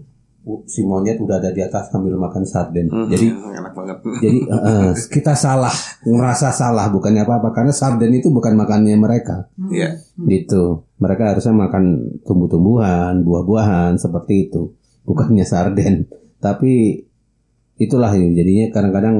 si 0.64 0.80
monyet 0.84 1.20
udah 1.20 1.40
ada 1.40 1.52
di 1.52 1.60
atas 1.60 1.92
sambil 1.92 2.16
makan 2.16 2.44
sarden. 2.44 2.88
Hmm, 2.88 3.08
jadi 3.08 3.32
enak 3.32 3.72
banget. 3.72 3.96
jadi 4.24 4.38
eh, 4.44 4.90
kita 5.12 5.32
salah 5.36 5.72
merasa 6.08 6.48
salah 6.52 6.88
bukannya 6.88 7.24
apa-apa 7.24 7.52
karena 7.52 7.72
sarden 7.72 8.12
itu 8.16 8.32
bukan 8.32 8.56
makannya 8.56 8.96
mereka. 8.96 9.48
Hmm. 9.56 9.72
Iya. 9.72 10.00
gitu. 10.28 10.88
Mereka 11.00 11.36
harusnya 11.36 11.54
makan 11.54 11.84
tumbuh-tumbuhan 12.24 13.24
buah-buahan 13.24 14.00
seperti 14.00 14.48
itu. 14.48 14.72
Bukannya 15.04 15.44
sarden. 15.44 16.08
Tapi 16.40 17.04
itulah 17.78 18.10
ini 18.12 18.34
jadinya 18.34 18.66
kadang-kadang 18.70 19.16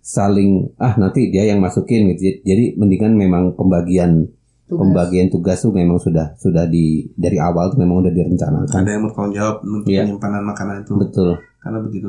saling 0.00 0.72
ah 0.78 0.96
nanti 0.96 1.28
dia 1.28 1.44
yang 1.44 1.60
masukin 1.60 2.16
gitu 2.16 2.40
jadi 2.40 2.72
mendingan 2.74 3.12
memang 3.12 3.52
pembagian 3.52 4.30
Tugas. 4.64 4.84
pembagian 4.84 5.28
tugas 5.28 5.58
tuh 5.60 5.72
memang 5.72 5.96
sudah 5.96 6.36
sudah 6.36 6.68
di 6.68 7.08
dari 7.16 7.40
awal 7.40 7.72
tuh 7.72 7.80
memang 7.80 8.04
udah 8.04 8.12
direncanakan 8.12 8.68
ada 8.68 8.90
yang 8.92 9.02
bertanggung 9.04 9.32
jawab 9.32 9.56
untuk 9.64 9.88
Iya. 9.88 10.04
penyimpanan 10.04 10.42
makanan 10.44 10.74
itu 10.84 10.92
betul 10.92 11.28
karena 11.58 11.78
begitu 11.80 12.08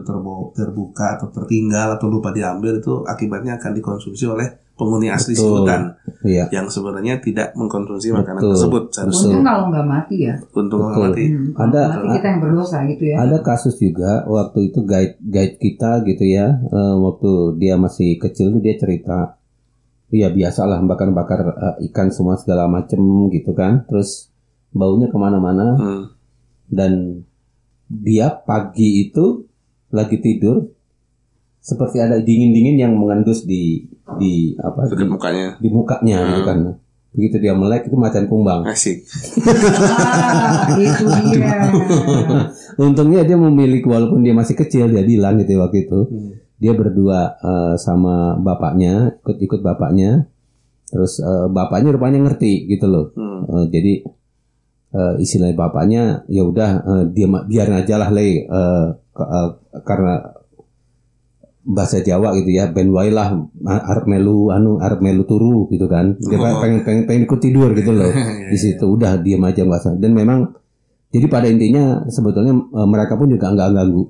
terbuka 0.54 1.18
atau 1.18 1.28
tertinggal 1.30 1.98
atau 1.98 2.08
lupa 2.08 2.30
diambil 2.30 2.78
itu 2.78 3.02
akibatnya 3.04 3.58
akan 3.58 3.72
dikonsumsi 3.74 4.26
oleh 4.26 4.46
penghuni 4.74 5.10
asli 5.10 5.36
Betul. 5.36 5.66
hutan 5.66 5.82
iya 6.24 6.48
yang 6.50 6.70
sebenarnya 6.70 7.20
tidak 7.20 7.52
mengkonsumsi 7.52 8.14
makanan 8.14 8.40
Betul. 8.40 8.52
tersebut 8.56 8.84
seharusnya 8.90 9.28
Untung 9.34 9.44
kalau 9.44 9.64
nggak 9.68 9.88
mati 9.90 10.16
ya. 10.22 10.34
untung 10.54 10.80
Betul. 10.80 10.88
nggak 10.88 11.02
mati 11.04 11.24
Hmm, 11.28 11.52
Ada- 11.60 11.88
mati 11.90 12.08
kita 12.14 12.26
yang 12.26 12.40
berdosa 12.40 12.78
gitu 12.86 13.04
ya. 13.04 13.16
Ada 13.20 13.38
kasus 13.42 13.76
juga 13.76 14.12
waktu 14.24 14.60
itu 14.66 14.80
guide 14.82 15.16
guide 15.20 15.56
kita 15.58 15.92
gitu 16.06 16.24
ya, 16.24 16.48
eh, 16.56 16.96
waktu 16.96 17.32
dia 17.58 17.76
masih 17.76 18.16
kecil 18.16 18.54
tuh 18.54 18.62
dia 18.62 18.76
cerita, 18.76 19.36
ya 20.08 20.30
biasalah 20.30 20.80
bakar-bakar 20.82 21.40
eh, 21.50 21.90
ikan 21.90 22.08
semua 22.08 22.38
segala 22.38 22.66
macem 22.66 23.02
gitu 23.30 23.52
kan, 23.52 23.84
terus 23.84 24.32
baunya 24.72 25.10
ke 25.10 25.18
mana-mana 25.18 25.76
Hmm. 25.76 26.04
dan 26.66 27.26
dia 27.90 28.30
pagi 28.32 29.10
itu 29.10 29.50
lagi 29.90 30.22
tidur 30.22 30.70
seperti 31.60 32.00
ada 32.00 32.22
dingin-dingin 32.22 32.78
yang 32.80 32.94
mengendus 32.96 33.44
di 33.44 33.84
di 34.22 34.56
apa 34.62 34.88
di, 34.88 34.96
dekat 34.96 35.10
mukanya 35.10 35.48
di 35.60 35.70
mukanya 35.70 36.18
gitu 36.32 36.42
kan. 36.46 36.58
Begitu 37.10 37.36
dia 37.42 37.58
melek 37.58 37.90
itu 37.90 37.98
macan 37.98 38.30
kumbang. 38.30 38.62
asik 38.70 39.02
Ah, 39.82 40.78
itu 40.78 41.06
dia. 41.10 41.74
Untungnya 42.86 43.26
dia 43.26 43.34
memiliki 43.34 43.90
walaupun 43.90 44.22
dia 44.22 44.38
masih 44.38 44.54
kecil 44.54 44.94
dia 44.94 45.02
bilang 45.02 45.42
gitu 45.42 45.58
waktu 45.58 45.90
itu. 45.90 46.00
dia 46.60 46.76
berdua 46.76 47.40
eh, 47.40 47.76
sama 47.80 48.36
bapaknya 48.36 49.16
ikut-ikut 49.24 49.64
bapaknya 49.64 50.28
terus 50.92 51.24
eh, 51.24 51.48
bapaknya 51.48 51.96
rupanya 51.96 52.20
ngerti 52.20 52.68
gitu 52.68 52.92
loh 52.92 53.06
Hmm. 53.16 53.48
Eh, 53.48 53.66
jadi 53.72 53.94
eh, 54.92 55.14
istilahnya 55.18 55.56
bapaknya 55.56 56.04
ya 56.28 56.44
udah 56.44 56.70
eh, 56.80 57.04
dia 57.10 57.28
biarin 57.28 57.78
aja 57.78 57.96
lah 57.96 58.10
le 58.10 58.22
eh, 58.42 58.86
ke- 59.10 59.30
eh, 59.30 59.50
karena 59.82 60.14
bahasa 61.62 62.02
Jawa 62.02 62.34
gitu 62.34 62.50
ya 62.50 62.68
ben 62.68 62.90
wae 62.90 63.12
lah 63.12 63.36
arep 63.62 64.06
melu 64.06 64.50
anu 64.50 64.80
arep 64.80 65.00
melu 65.00 65.22
turu 65.24 65.70
gitu 65.70 65.86
kan. 65.86 66.18
Dia 66.18 66.40
Oh. 66.40 66.58
pengen 66.58 66.82
pengen 66.82 67.04
pengen 67.06 67.24
ikut 67.24 67.40
tidur 67.40 67.70
gitu 67.74 67.92
loh 67.92 68.10
Iya, 68.16 68.50
di 68.50 68.58
situ. 68.58 68.86
udah 68.88 69.20
diam 69.20 69.44
aja 69.44 69.62
nggak 69.62 69.78
usah. 69.80 69.94
Dan 69.96 70.12
memang 70.12 70.50
jadi 71.10 71.26
pada 71.26 71.46
intinya 71.46 72.06
sebetulnya 72.08 72.54
eh, 72.56 72.88
mereka 72.88 73.14
pun 73.14 73.28
juga 73.28 73.50
nggak 73.50 73.70
ganggu 73.72 74.04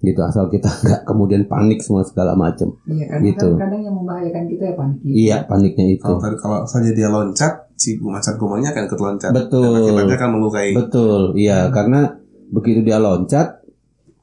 gitu 0.00 0.20
asal 0.20 0.46
kita 0.46 0.66
nggak 0.82 1.00
kemudian 1.04 1.42
panik 1.44 1.78
semua 1.78 2.02
segala 2.02 2.34
macam 2.34 2.74
Iya 2.84 3.06
kan 3.08 3.18
Gitu. 3.20 3.48
kadang 3.54 3.80
yang 3.80 3.94
membahayakan 3.94 4.44
kita 4.46 4.64
ya 4.64 4.74
panik. 4.74 4.98
iya 5.02 5.36
paniknya 5.42 5.86
itu 5.90 6.02
Kalau 6.02 6.18
tadi 6.18 6.36
kalau 6.36 6.58
saja 6.64 6.90
dia 6.90 7.08
loncat, 7.08 7.52
si 7.74 7.96
macan 7.98 8.34
kumbangnya 8.34 8.70
akan 8.70 8.84
ikut 8.84 9.00
loncat. 9.00 9.30
Betul. 9.30 9.64
Dan 9.64 9.80
akibatnya 9.80 10.16
akan 10.16 10.30
melukai. 10.32 10.68
betul 10.72 11.20
iya 11.34 11.58
karena 11.68 12.00
begitu 12.46 12.80
dia 12.80 12.98
loncat 12.98 13.64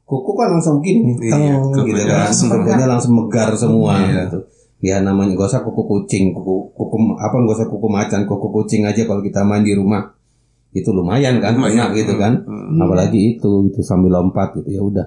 kuku 0.03 0.31
kan 0.33 0.51
langsung 0.51 0.79
gini 0.79 1.15
Iya, 1.17 1.55
teng, 1.71 1.83
gitu 1.83 2.03
kan 2.03 2.19
langsung 2.25 2.47
kukunya 2.51 2.85
langsung 2.85 3.13
megar 3.15 3.49
semua 3.55 3.93
Iya. 3.97 4.27
gitu 4.27 4.39
ya 4.81 4.97
namanya 4.99 5.33
gak 5.35 5.45
usah 5.47 5.61
kuku 5.61 5.81
kucing 5.83 6.25
kuku 6.31 6.53
kuku 6.71 6.95
apa 7.15 7.31
gak 7.37 7.53
usah 7.55 7.67
kuku 7.67 7.87
macan 7.87 8.25
kuku 8.25 8.47
kucing 8.51 8.81
aja 8.81 9.01
kalau 9.03 9.21
kita 9.21 9.41
main 9.41 9.61
di 9.61 9.71
rumah 9.71 10.09
itu 10.71 10.89
lumayan 10.89 11.37
kan 11.37 11.53
Lumayan. 11.53 11.77
enak 11.85 11.89
gitu 11.95 12.13
kan 12.15 12.33
Hmm. 12.41 12.73
Iya. 12.73 12.81
apalagi 12.81 13.19
itu 13.31 13.51
gitu 13.67 13.79
sambil 13.81 14.11
lompat 14.11 14.51
gitu 14.53 14.69
ya 14.69 14.81
udah 14.81 15.05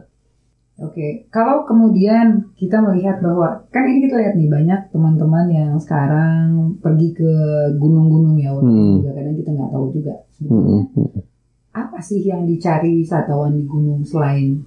Oke, 0.74 1.30
kalau 1.30 1.62
kemudian 1.62 2.50
kita 2.58 2.82
melihat 2.82 3.22
bahwa 3.22 3.62
kan 3.70 3.86
ini 3.86 4.10
kita 4.10 4.18
lihat 4.18 4.34
nih 4.34 4.50
banyak 4.50 4.80
teman-teman 4.90 5.46
yang 5.46 5.72
sekarang 5.78 6.74
pergi 6.82 7.14
ke 7.14 7.30
gunung-gunung 7.78 8.34
ya, 8.42 8.50
walaupun 8.50 8.74
Hmm. 8.74 8.96
juga 8.98 9.10
kadang 9.14 9.36
kita 9.38 9.50
nggak 9.54 9.70
tahu 9.70 9.86
juga 9.94 10.14
Mm, 10.18 10.26
sebetulnya 10.34 10.82
mm, 10.82 10.98
mm. 10.98 11.22
apa 11.74 11.98
sih 12.02 12.20
yang 12.26 12.42
dicari 12.42 12.90
wisatawan 12.98 13.54
di 13.54 13.62
gunung 13.70 14.02
selain 14.02 14.66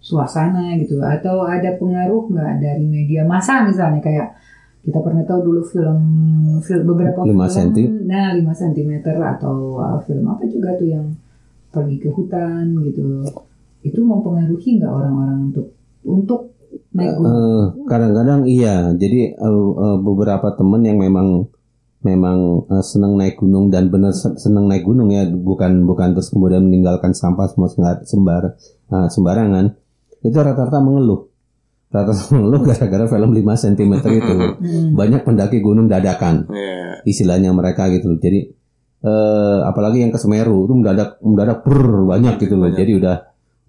suasana 0.00 0.76
gitu, 0.76 1.00
atau 1.00 1.48
ada 1.48 1.72
pengaruh 1.80 2.28
nggak 2.28 2.52
dari 2.60 2.84
media 2.84 3.24
massa 3.24 3.64
misalnya 3.64 4.00
kayak 4.00 4.28
kita 4.80 5.00
pernah 5.00 5.24
tahu 5.24 5.40
dulu 5.40 5.60
film, 5.64 6.00
film 6.60 6.84
beberapa 6.84 7.20
Lima 7.24 7.48
film, 7.48 7.52
senti. 7.52 7.84
nah 8.04 8.32
5 8.32 8.44
cm 8.44 8.92
atau 9.04 9.76
uh, 9.76 10.00
film 10.04 10.24
apa 10.24 10.44
juga 10.48 10.72
tuh 10.76 10.88
yang 10.88 11.04
pergi 11.68 11.96
ke 11.96 12.08
hutan 12.12 12.76
gitu, 12.84 13.24
itu 13.80 14.00
mempengaruhi 14.00 14.76
nggak 14.76 14.88
orang-orang 14.88 15.38
untuk 15.48 15.66
untuk 16.00 16.40
naik 16.90 17.14
gunung? 17.14 17.32
Eh, 17.32 17.64
kadang-kadang 17.84 18.40
iya 18.44 18.74
jadi 18.92 19.32
eh, 19.32 19.48
eh, 19.76 19.98
beberapa 19.98 20.52
temen 20.52 20.80
yang 20.80 20.98
memang 20.98 21.48
memang 22.00 22.38
eh, 22.66 22.80
senang 22.82 23.14
naik 23.14 23.36
gunung 23.36 23.68
dan 23.68 23.88
benar 23.88 24.10
se- 24.10 24.36
senang 24.36 24.64
naik 24.64 24.82
gunung 24.82 25.08
ya 25.08 25.24
bukan 25.24 25.84
bukan 25.84 26.12
terus 26.12 26.28
kemudian 26.28 26.62
meninggalkan 26.62 27.12
sampah 27.12 27.46
semua 27.46 27.68
sembar 28.02 28.56
eh, 28.86 29.08
sembarangan 29.08 29.76
itu 30.20 30.32
rata-rata 30.34 30.78
mengeluh 30.78 31.28
rata-rata 31.88 32.24
mengeluh 32.34 32.60
gara-gara 32.62 33.04
film 33.06 33.30
5 33.30 33.44
cm 33.56 33.92
itu 34.10 34.34
Hmm. 34.60 34.92
banyak 34.92 35.24
pendaki 35.24 35.58
gunung 35.58 35.86
dadakan 35.86 36.44
Iya. 36.46 37.00
istilahnya 37.02 37.50
mereka 37.50 37.88
gitu 37.88 38.12
loh. 38.12 38.18
Jadi 38.18 38.40
eh, 39.00 39.58
apalagi 39.64 40.04
yang 40.04 40.12
ke 40.12 40.20
Semeru 40.20 40.64
itu 40.64 40.74
mendadak 40.74 41.16
mendadak 41.20 41.64
brr, 41.64 42.04
banyak 42.06 42.36
gitu 42.36 42.54
loh. 42.54 42.68
Jadi 42.68 42.92
udah 42.94 43.16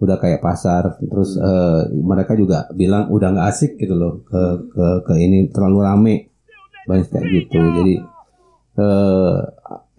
udah 0.01 0.17
kayak 0.17 0.41
pasar. 0.41 0.97
Terus 0.97 1.37
eh, 1.37 1.81
mereka 1.93 2.33
juga 2.33 2.65
bilang 2.73 3.07
udah 3.13 3.29
nggak 3.37 3.47
asik 3.53 3.77
gitu 3.77 3.93
loh 3.93 4.25
ke 4.25 4.41
ke 4.73 4.85
ke 5.05 5.13
ini 5.21 5.47
terlalu 5.53 5.79
rame 5.85 6.15
banyak 6.89 7.07
kayak 7.07 7.25
gitu. 7.29 7.61
Jadi 7.61 7.93
eh, 8.81 9.37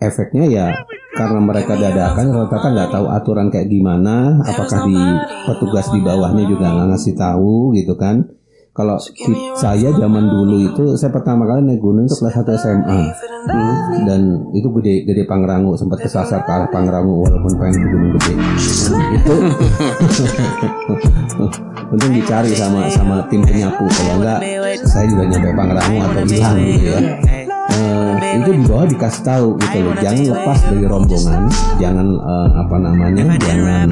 efeknya 0.02 0.44
ya 0.50 0.66
karena 1.14 1.38
mereka 1.38 1.78
dadakan 1.78 2.34
rata-rata 2.34 2.68
nggak 2.74 2.90
tahu 2.90 3.06
aturan 3.06 3.48
kayak 3.54 3.70
gimana. 3.70 4.42
Apakah 4.42 4.90
di 4.90 4.98
petugas 5.46 5.86
di 5.94 6.00
bawahnya 6.02 6.44
juga 6.50 6.74
nggak 6.74 6.88
ngasih 6.92 7.14
tahu 7.14 7.78
gitu 7.78 7.94
kan? 7.94 8.26
Kalau 8.72 8.96
saya 9.52 9.92
zaman 9.92 10.32
dulu 10.32 10.64
itu 10.64 10.96
saya 10.96 11.12
pertama 11.12 11.44
kali 11.44 11.60
naik 11.60 11.84
gunung 11.84 12.08
itu 12.08 12.16
kelas 12.16 12.40
1 12.40 12.56
SMA 12.56 13.00
Hmm, 13.42 14.06
dan 14.06 14.22
itu 14.54 14.70
gede 14.78 15.02
gede 15.02 15.26
Pangrango 15.26 15.74
sempat 15.74 15.98
kesasar 15.98 16.46
ke 16.46 16.50
arah 16.54 16.70
Pangrango 16.70 17.26
walaupun 17.26 17.58
pengen 17.58 17.74
ke 17.74 17.86
gunung 17.90 18.10
gede. 18.14 18.32
Itu 19.18 19.34
untung 21.92 22.12
dicari 22.14 22.54
sama 22.54 22.86
sama 22.86 23.26
tim 23.26 23.42
penyapu. 23.42 23.82
Kalau 23.90 24.22
enggak 24.22 24.38
saya 24.86 25.10
juga 25.10 25.26
nyampe 25.26 25.50
Pangrango 25.58 25.98
atau 26.06 26.22
hilang 26.22 26.58
gitu 26.62 26.86
ya. 26.86 27.00
Eh, 27.72 28.38
itu 28.38 28.50
di 28.54 28.62
bawah 28.62 28.86
dikasih 28.86 29.22
tahu 29.26 29.58
gitu 29.58 29.78
loh. 29.90 29.94
Jangan 29.98 30.22
lepas 30.38 30.58
dari 30.70 30.84
rombongan. 30.86 31.42
Jangan 31.82 32.06
eh, 32.14 32.48
apa 32.62 32.76
namanya 32.78 33.24
jangan 33.42 33.90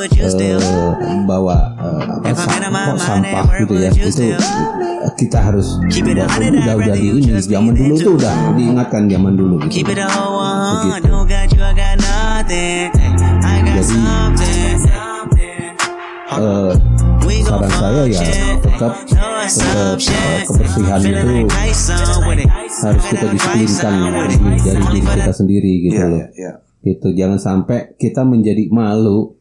eh, 0.00 0.92
bawa 1.22 1.56
eh, 1.76 2.02
apa 2.22 2.32
sa- 2.34 2.48
kok 2.86 2.98
sampah 2.98 3.44
gitu 3.58 3.74
ya 3.76 3.90
itu 3.90 4.22
eh, 4.30 5.12
kita 5.14 5.38
harus 5.40 5.66
udah 6.56 6.74
udah 6.76 6.94
di 6.94 7.08
ini 7.10 7.32
zaman 7.40 7.72
dulu 7.74 7.94
itu 7.94 8.10
udah 8.14 8.34
diingatkan 8.54 9.02
zaman 9.06 9.32
dulu 9.34 9.54
gitu. 9.62 9.84
Begitu. 10.80 11.08
Jadi. 13.70 13.92
Eh, 16.30 16.72
gon' 17.20 17.42
saran 17.42 17.70
saya 17.72 18.02
ya 18.06 18.20
tetap 18.62 18.92
tetap 19.02 19.98
kebersihan 20.46 21.00
itu 21.02 21.30
harus 22.80 23.04
kita 23.04 23.26
disiplinkan 23.28 23.92
dari 24.06 24.36
dari 24.56 24.82
diri 24.86 25.00
kita 25.02 25.32
sendiri 25.34 25.72
gitu 25.82 25.96
Iya, 25.96 26.06
loh 26.06 26.16
iya, 26.16 26.26
iya. 26.32 26.52
gitu 26.80 27.08
jangan 27.12 27.36
sampai 27.36 27.98
kita 27.98 28.22
menjadi 28.22 28.70
malu 28.70 29.36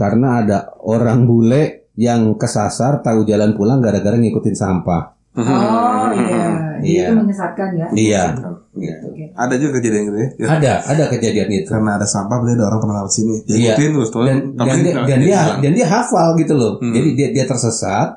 karena 0.00 0.40
ada 0.40 0.58
orang 0.80 1.28
bule 1.28 1.92
yang 1.94 2.32
kesasar 2.34 3.00
tahu 3.00 3.22
jalan 3.22 3.52
pulang 3.52 3.78
gara-gara 3.78 4.16
ngikutin 4.16 4.56
sampah 4.56 5.20
Oh 5.30 6.10
iya, 6.10 6.42
Jadi 6.80 6.90
Iya. 6.90 7.06
itu 7.06 7.14
menyesatkan 7.14 7.68
ya. 7.70 7.86
iya 7.94 8.22
Oke. 8.34 9.24
Ada 9.30 9.54
juga 9.54 9.78
kejadian 9.78 10.02
gitu 10.08 10.18
ya. 10.18 10.28
ada 10.48 10.72
ada 10.82 11.04
kejadian 11.06 11.48
itu 11.54 11.68
Karena 11.68 11.94
ada 11.94 12.04
sampah, 12.04 12.34
berarti 12.34 12.56
ada 12.56 12.66
orang 12.66 12.80
pernah 12.80 12.96
lewat 12.98 13.12
sini. 13.12 13.34
Dia 13.44 13.54
Iya. 13.54 13.64
ikutin 13.70 13.90
terus 13.94 14.10
tuh. 14.10 14.22
dan, 14.24 14.38
tapi 14.54 14.66
dan, 14.66 14.78
dia, 14.80 14.94
dan 15.06 15.18
dia 15.20 15.40
dan 15.60 15.72
dia 15.72 15.86
hafal 15.86 16.28
gitu 16.34 16.54
loh 16.54 16.72
Hmm. 16.76 16.90
jadi 16.90 17.08
dia 17.14 17.28
dia 17.30 17.44
tersesat 17.46 18.08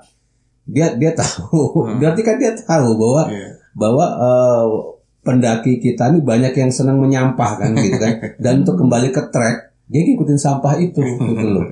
dia 0.65 0.87
dia 0.95 1.11
tahu 1.13 1.59
Hmm. 1.85 1.99
berarti 1.99 2.21
kan 2.23 2.35
dia 2.37 2.51
tahu 2.55 2.89
bahwa 2.95 3.21
Iya. 3.27 3.47
bahwa 3.73 4.05
eh, 4.09 4.65
pendaki 5.21 5.73
kita 5.77 6.09
ini 6.09 6.19
banyak 6.19 6.53
yang 6.53 6.69
senang 6.69 6.97
menyampah 6.97 7.51
kan 7.57 7.75
gitu 7.75 7.95
kan 7.95 8.13
dan 8.43 8.53
untuk 8.59 8.75
kembali 8.75 9.09
ke 9.09 9.21
trek 9.29 9.72
dia 9.93 10.01
ngikutin 10.03 10.39
sampah 10.41 10.75
itu 10.81 11.01
gitu 11.29 11.47
loh 11.53 11.65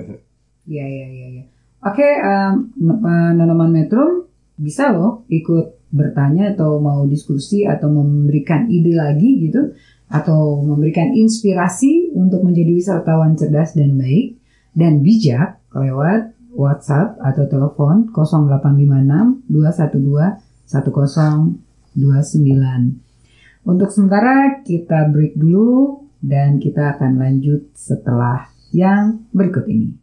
Iya 0.62 0.86
iya 0.86 1.06
iya. 1.10 1.26
iya. 1.34 1.42
Oke, 1.82 2.06
em, 2.06 2.70
N- 2.78 3.02
Pak 3.02 3.34
Nanoman 3.34 3.74
Metro 3.74 4.30
bisa 4.54 4.94
loh 4.94 5.26
ikut 5.26 5.90
bertanya 5.90 6.54
atau 6.54 6.78
mau 6.78 7.02
diskusi 7.04 7.66
atau 7.66 7.90
memberikan 7.90 8.70
ide 8.70 8.94
lagi 8.94 9.42
gitu 9.42 9.74
atau 10.06 10.62
memberikan 10.62 11.10
inspirasi 11.10 12.14
untuk 12.14 12.46
menjadi 12.46 12.70
wisatawan 12.78 13.34
cerdas 13.34 13.74
dan 13.74 13.98
baik 13.98 14.38
dan 14.78 15.02
bijak 15.02 15.58
lewat 15.74 16.30
WhatsApp 16.54 17.18
atau 17.18 17.50
telepon 17.50 18.06
0856 18.14 19.50
212 19.50 20.38
1029. 20.70 23.66
Untuk 23.66 23.90
sementara 23.90 24.62
kita 24.62 25.10
break 25.10 25.34
dulu 25.34 26.06
dan 26.22 26.62
kita 26.62 26.96
akan 26.96 27.18
lanjut 27.18 27.74
setelah 27.74 28.46
yang 28.70 29.26
berikut 29.34 29.66
ini. 29.66 29.98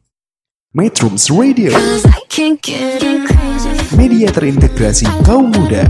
Metrums 0.75 1.33
Radio, 1.33 1.73
media 3.97 4.27
terintegrasi 4.29 5.09
kaum 5.25 5.49
muda. 5.49 5.81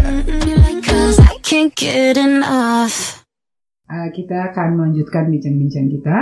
Uh, 3.89 4.07
kita 4.13 4.53
akan 4.53 4.67
melanjutkan 4.77 5.27
bincang-bincang 5.33 5.89
kita 5.89 6.17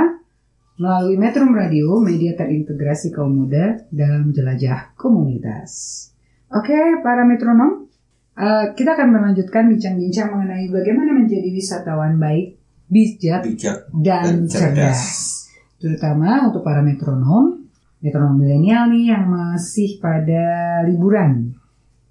melalui 0.80 1.20
Metro 1.20 1.46
Radio, 1.52 2.00
media 2.00 2.34
terintegrasi 2.34 3.12
kaum 3.14 3.46
muda 3.46 3.86
dalam 3.94 4.32
jelajah 4.32 4.96
komunitas. 4.96 5.70
Oke, 6.48 6.74
para 7.04 7.28
metronom, 7.28 7.92
uh, 8.40 8.72
kita 8.72 8.96
akan 8.96 9.10
melanjutkan 9.10 9.68
bincang-bincang 9.68 10.32
mengenai 10.32 10.72
bagaimana 10.72 11.12
menjadi 11.14 11.50
wisatawan 11.52 12.18
baik, 12.18 12.58
bijak, 12.88 13.42
Bijak 13.44 13.78
dan 13.92 14.48
dan 14.48 14.50
cerdas. 14.50 15.02
Terutama 15.78 16.50
untuk 16.50 16.66
para 16.66 16.82
metronom, 16.82 17.70
metronom 18.02 18.36
milenial 18.40 18.90
nih 18.90 19.14
yang 19.14 19.30
masih 19.30 20.02
pada 20.02 20.82
liburan. 20.88 21.54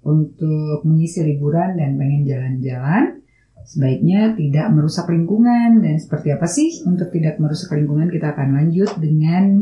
Untuk 0.07 0.87
mengisi 0.87 1.19
liburan 1.19 1.75
dan 1.75 1.99
pengen 1.99 2.23
jalan-jalan, 2.23 3.19
sebaiknya 3.67 4.31
tidak 4.39 4.71
merusak 4.71 5.11
lingkungan. 5.11 5.83
Dan 5.83 5.99
seperti 5.99 6.31
apa 6.31 6.47
sih 6.47 6.79
untuk 6.87 7.11
tidak 7.11 7.35
merusak 7.43 7.75
lingkungan, 7.75 8.07
kita 8.07 8.31
akan 8.31 8.55
lanjut 8.55 8.95
dengan 9.03 9.59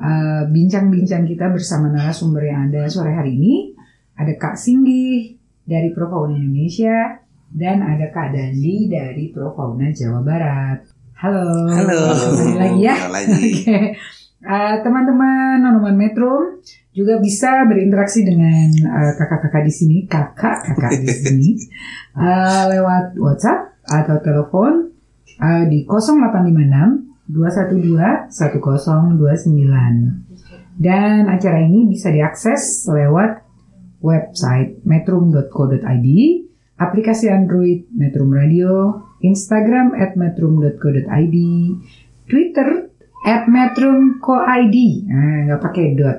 uh, 0.00 0.48
bincang-bincang 0.48 1.28
kita 1.28 1.52
bersama 1.52 1.92
narasumber 1.92 2.48
yang 2.48 2.72
ada 2.72 2.88
sore 2.88 3.12
hari 3.12 3.36
ini. 3.36 3.54
ada 4.12 4.36
Kak 4.36 4.60
Singgi 4.60 5.34
dari 5.64 5.88
Profauna 5.90 6.36
Indonesia, 6.36 7.21
dan 7.52 7.84
ada 7.84 8.08
Kak 8.08 8.32
Dandi 8.32 8.88
dari 8.88 9.28
Profauna 9.28 9.92
Jawa 9.92 10.24
Barat. 10.24 10.80
Halo. 11.20 11.68
Halo. 11.68 12.16
Kembali 12.16 12.56
lagi 12.56 12.80
ya. 12.80 12.96
Kembali 12.96 13.26
lagi. 13.28 13.52
Oke. 13.62 14.00
Eh, 14.42 14.74
teman-teman 14.82 15.62
Nonoman 15.62 15.94
Metro 15.94 16.58
juga 16.90 17.22
bisa 17.22 17.62
berinteraksi 17.62 18.26
dengan 18.26 18.74
eh, 18.74 19.14
kakak-kakak 19.14 19.62
di 19.62 19.70
sini, 19.70 20.02
kakak-kakak 20.10 20.98
di 20.98 21.14
sini 21.14 21.54
eh, 22.26 22.62
lewat 22.74 23.14
WhatsApp 23.22 23.86
atau 23.86 24.18
telepon 24.18 24.90
eh, 25.38 25.64
di 25.70 25.86
0856 25.86 27.30
212 27.30 28.34
1029. 28.34 29.14
Dan 30.72 31.28
acara 31.30 31.62
ini 31.62 31.86
bisa 31.86 32.10
diakses 32.10 32.90
lewat 32.90 33.46
website 34.02 34.82
metrum.co.id, 34.82 36.08
aplikasi 36.80 37.28
Android 37.28 37.88
Metrum 37.92 38.32
Radio, 38.32 39.02
Instagram 39.22 39.94
at 39.96 40.18
metrum.co.id, 40.18 41.36
Twitter 42.26 42.68
at 43.22 43.46
metrum.co.id, 43.46 44.76
nah, 45.06 45.38
nggak 45.46 45.62
pakai 45.62 45.86
dot. 45.94 46.18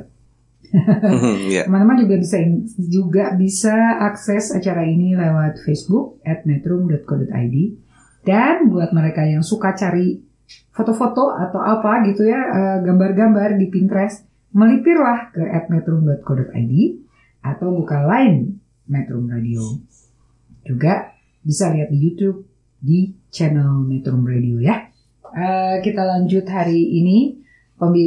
Iya. 0.74 1.62
Teman-teman 1.70 2.02
juga 2.02 2.16
bisa 2.18 2.38
juga 2.80 3.24
bisa 3.38 3.76
akses 4.02 4.50
acara 4.56 4.82
ini 4.88 5.14
lewat 5.14 5.62
Facebook 5.62 6.18
at 6.26 6.50
metrum.co.id 6.50 7.56
dan 8.26 8.72
buat 8.72 8.90
mereka 8.96 9.22
yang 9.28 9.46
suka 9.46 9.78
cari 9.78 10.24
foto-foto 10.74 11.36
atau 11.36 11.62
apa 11.62 12.08
gitu 12.10 12.26
ya 12.26 12.42
eh, 12.42 12.78
gambar-gambar 12.82 13.60
di 13.60 13.70
Pinterest 13.70 14.26
melipirlah 14.56 15.30
ke 15.30 15.44
at 15.46 15.70
metrum.co.id 15.70 16.74
atau 17.44 17.68
buka 17.76 18.08
line 18.08 18.58
Metrum 18.88 19.30
Radio 19.30 19.78
juga 20.64 21.14
bisa 21.44 21.70
lihat 21.70 21.92
di 21.92 22.00
YouTube 22.00 22.48
di 22.80 23.12
channel 23.32 23.84
Metrum 23.84 24.24
Radio 24.24 24.60
ya 24.60 24.94
Eh, 25.34 25.76
kita 25.82 26.06
lanjut 26.06 26.46
hari 26.46 26.94
ini 27.02 27.42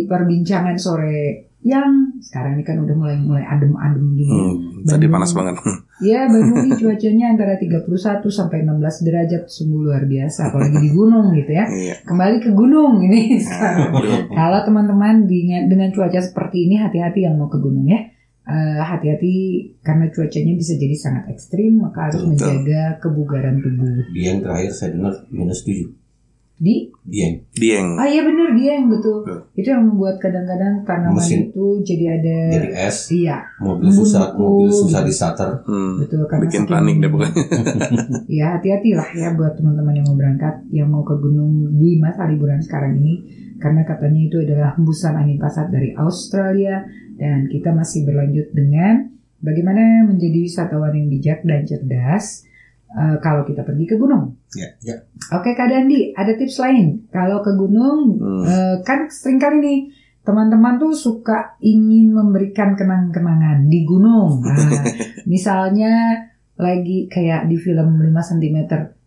perbincangan 0.06 0.78
sore 0.78 1.50
yang 1.66 2.14
sekarang 2.22 2.54
ini 2.54 2.62
kan 2.62 2.78
udah 2.78 2.94
mulai 2.94 3.18
mulai 3.18 3.42
adem-adem 3.42 4.14
gini 4.14 4.30
ya. 4.30 4.46
Hmm, 4.46 4.86
tadi 4.86 5.06
panas 5.10 5.34
banget. 5.34 5.58
Ya, 5.98 6.30
Bandung 6.30 6.62
ini 6.62 6.78
cuacanya 6.78 7.34
antara 7.34 7.58
31 7.58 7.90
sampai 8.30 8.62
16 8.62 9.02
derajat 9.02 9.42
sungguh 9.50 9.90
luar 9.90 10.06
biasa 10.06 10.54
apalagi 10.54 10.78
di 10.78 10.90
gunung 10.94 11.34
gitu 11.34 11.50
ya. 11.50 11.66
Iya. 11.66 11.94
Kembali 12.06 12.38
ke 12.38 12.54
gunung 12.54 13.02
ini. 13.02 13.42
Kalau 14.38 14.60
teman-teman 14.62 15.26
dengan 15.26 15.66
dengan 15.66 15.90
cuaca 15.90 16.22
seperti 16.22 16.70
ini 16.70 16.78
hati-hati 16.78 17.26
yang 17.26 17.34
mau 17.34 17.50
ke 17.50 17.58
gunung 17.58 17.90
ya. 17.90 18.06
Eh, 18.46 18.78
hati-hati 18.78 19.34
karena 19.82 20.06
cuacanya 20.06 20.54
bisa 20.54 20.78
jadi 20.78 20.94
sangat 20.94 21.34
ekstrim 21.34 21.82
maka 21.82 22.06
harus 22.06 22.22
Betul. 22.22 22.30
menjaga 22.30 22.82
kebugaran 23.02 23.58
tubuh. 23.58 24.06
Dieng 24.14 24.38
terakhir 24.38 24.70
saya 24.70 24.94
dengar 24.94 25.18
minus 25.34 25.66
7. 25.66 25.90
Di 26.54 26.86
Dieng. 27.02 27.42
Dieng. 27.52 27.98
Ah 27.98 28.06
iya 28.06 28.22
bener 28.22 28.54
dia 28.54 28.78
yang 28.78 28.86
betul. 28.86 29.26
Betul. 29.26 29.50
Itu 29.58 29.66
yang 29.74 29.90
membuat 29.90 30.22
kadang-kadang 30.22 30.78
tanaman 30.86 31.18
Mesin. 31.18 31.50
itu 31.50 31.66
jadi 31.82 32.04
ada 32.22 32.36
Jadi 32.54 32.68
es, 32.70 32.96
iya, 33.10 33.36
mobil 33.58 33.90
susah, 33.90 34.38
mobil 34.38 34.70
susah 34.70 35.02
di 35.02 35.10
starter. 35.10 35.66
Hmm. 35.66 36.06
betul 36.06 36.22
karena 36.30 36.46
Bikin 36.46 36.64
panik 36.70 36.96
deh 37.02 37.10
pokoknya. 37.10 37.34
Ya 38.40 38.46
hati-hati 38.54 38.94
lah 38.94 39.10
ya 39.10 39.34
buat 39.34 39.58
teman-teman 39.58 39.90
yang 39.98 40.06
mau 40.06 40.14
berangkat 40.14 40.54
yang 40.70 40.86
mau 40.86 41.02
ke 41.02 41.18
gunung 41.18 41.76
di 41.82 41.98
masa 41.98 42.30
liburan 42.30 42.62
sekarang 42.62 42.94
ini 43.02 43.26
karena 43.56 43.82
katanya 43.84 44.20
itu 44.20 44.36
adalah 44.42 44.76
hembusan 44.76 45.16
angin 45.16 45.40
pasat 45.40 45.72
dari 45.72 45.96
Australia 45.96 46.84
dan 47.16 47.48
kita 47.48 47.72
masih 47.72 48.04
berlanjut 48.04 48.52
dengan 48.52 49.08
bagaimana 49.40 50.04
menjadi 50.04 50.38
wisatawan 50.44 50.92
yang 50.92 51.08
bijak 51.08 51.40
dan 51.44 51.64
cerdas 51.64 52.44
eh, 52.92 53.16
kalau 53.20 53.44
kita 53.44 53.64
pergi 53.64 53.84
ke 53.88 53.96
gunung. 53.96 54.36
Ya, 54.52 54.68
ya. 54.84 54.96
Oke 55.32 55.56
Kak 55.56 55.68
Dandi, 55.68 56.12
ada 56.12 56.32
tips 56.36 56.60
lain 56.60 57.08
kalau 57.08 57.40
ke 57.40 57.52
gunung 57.56 58.20
Hmm. 58.20 58.44
eh, 58.44 58.76
kan 58.84 59.08
sering 59.08 59.40
kali 59.40 59.58
nih 59.60 59.80
teman-teman 60.26 60.74
tuh 60.82 60.90
suka 60.90 61.54
ingin 61.62 62.10
memberikan 62.10 62.74
kenang-kenangan 62.74 63.70
di 63.70 63.86
gunung. 63.86 64.42
Nah, 64.42 64.82
misalnya 65.30 66.18
lagi 66.58 67.06
kayak 67.06 67.46
di 67.46 67.54
film 67.54 68.00
5 68.02 68.10
cm 68.34 68.58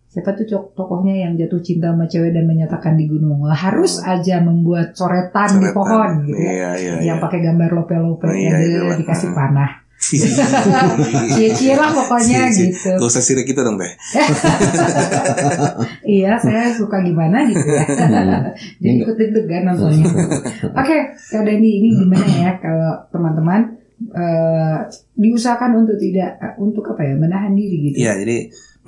siapa 0.10 0.34
tuh 0.34 0.74
tokohnya 0.74 1.14
yang 1.22 1.38
jatuh 1.38 1.62
cinta 1.62 1.94
sama 1.94 2.04
cewek 2.04 2.34
dan 2.34 2.44
menyatakan 2.44 2.98
di 2.98 3.06
gunung 3.06 3.46
harus 3.46 4.02
aja 4.02 4.42
membuat 4.42 4.92
coretan, 4.92 5.62
di 5.62 5.70
Coretan. 5.70 5.78
pohon 5.78 6.10
gitu 6.26 6.36
ya. 6.36 6.50
Iya, 6.50 6.70
iya, 6.76 6.94
yang 7.06 7.18
iya. 7.18 7.22
pakai 7.22 7.40
gambar 7.40 7.70
lope-lope 7.72 8.26
Oh, 8.26 8.34
iya, 8.34 8.50
ada 8.52 8.66
itulah. 8.66 8.98
dikasih 8.98 9.30
panah 9.32 9.72
cie-cie 11.36 11.76
lah 11.76 11.92
pokoknya 11.92 12.48
Cie-cie. 12.48 12.72
gitu 12.72 12.90
Gak 12.96 13.04
usah 13.06 13.20
sirik 13.20 13.44
gitu 13.46 13.60
dong 13.62 13.76
teh. 13.76 13.92
iya 16.08 16.36
saya 16.40 16.72
suka 16.72 17.02
gimana 17.02 17.46
gitu 17.46 17.66
ya 17.68 17.84
jadi 18.82 18.96
ikut 18.98 19.16
deg-degan 19.16 19.64
nontonnya 19.68 20.06
oke 20.72 20.98
Kak 21.30 21.42
Dandi 21.44 21.70
ini 21.84 21.90
gimana 21.96 22.26
ya 22.28 22.52
kalau 22.58 22.92
teman-teman 23.12 23.60
eh, 24.10 24.78
diusahakan 25.16 25.72
untuk 25.78 25.96
tidak 26.00 26.40
eh, 26.40 26.54
untuk 26.58 26.84
apa 26.88 27.02
ya 27.04 27.14
menahan 27.16 27.52
diri 27.52 27.92
gitu 27.92 27.96
Iya, 28.00 28.12
jadi 28.18 28.38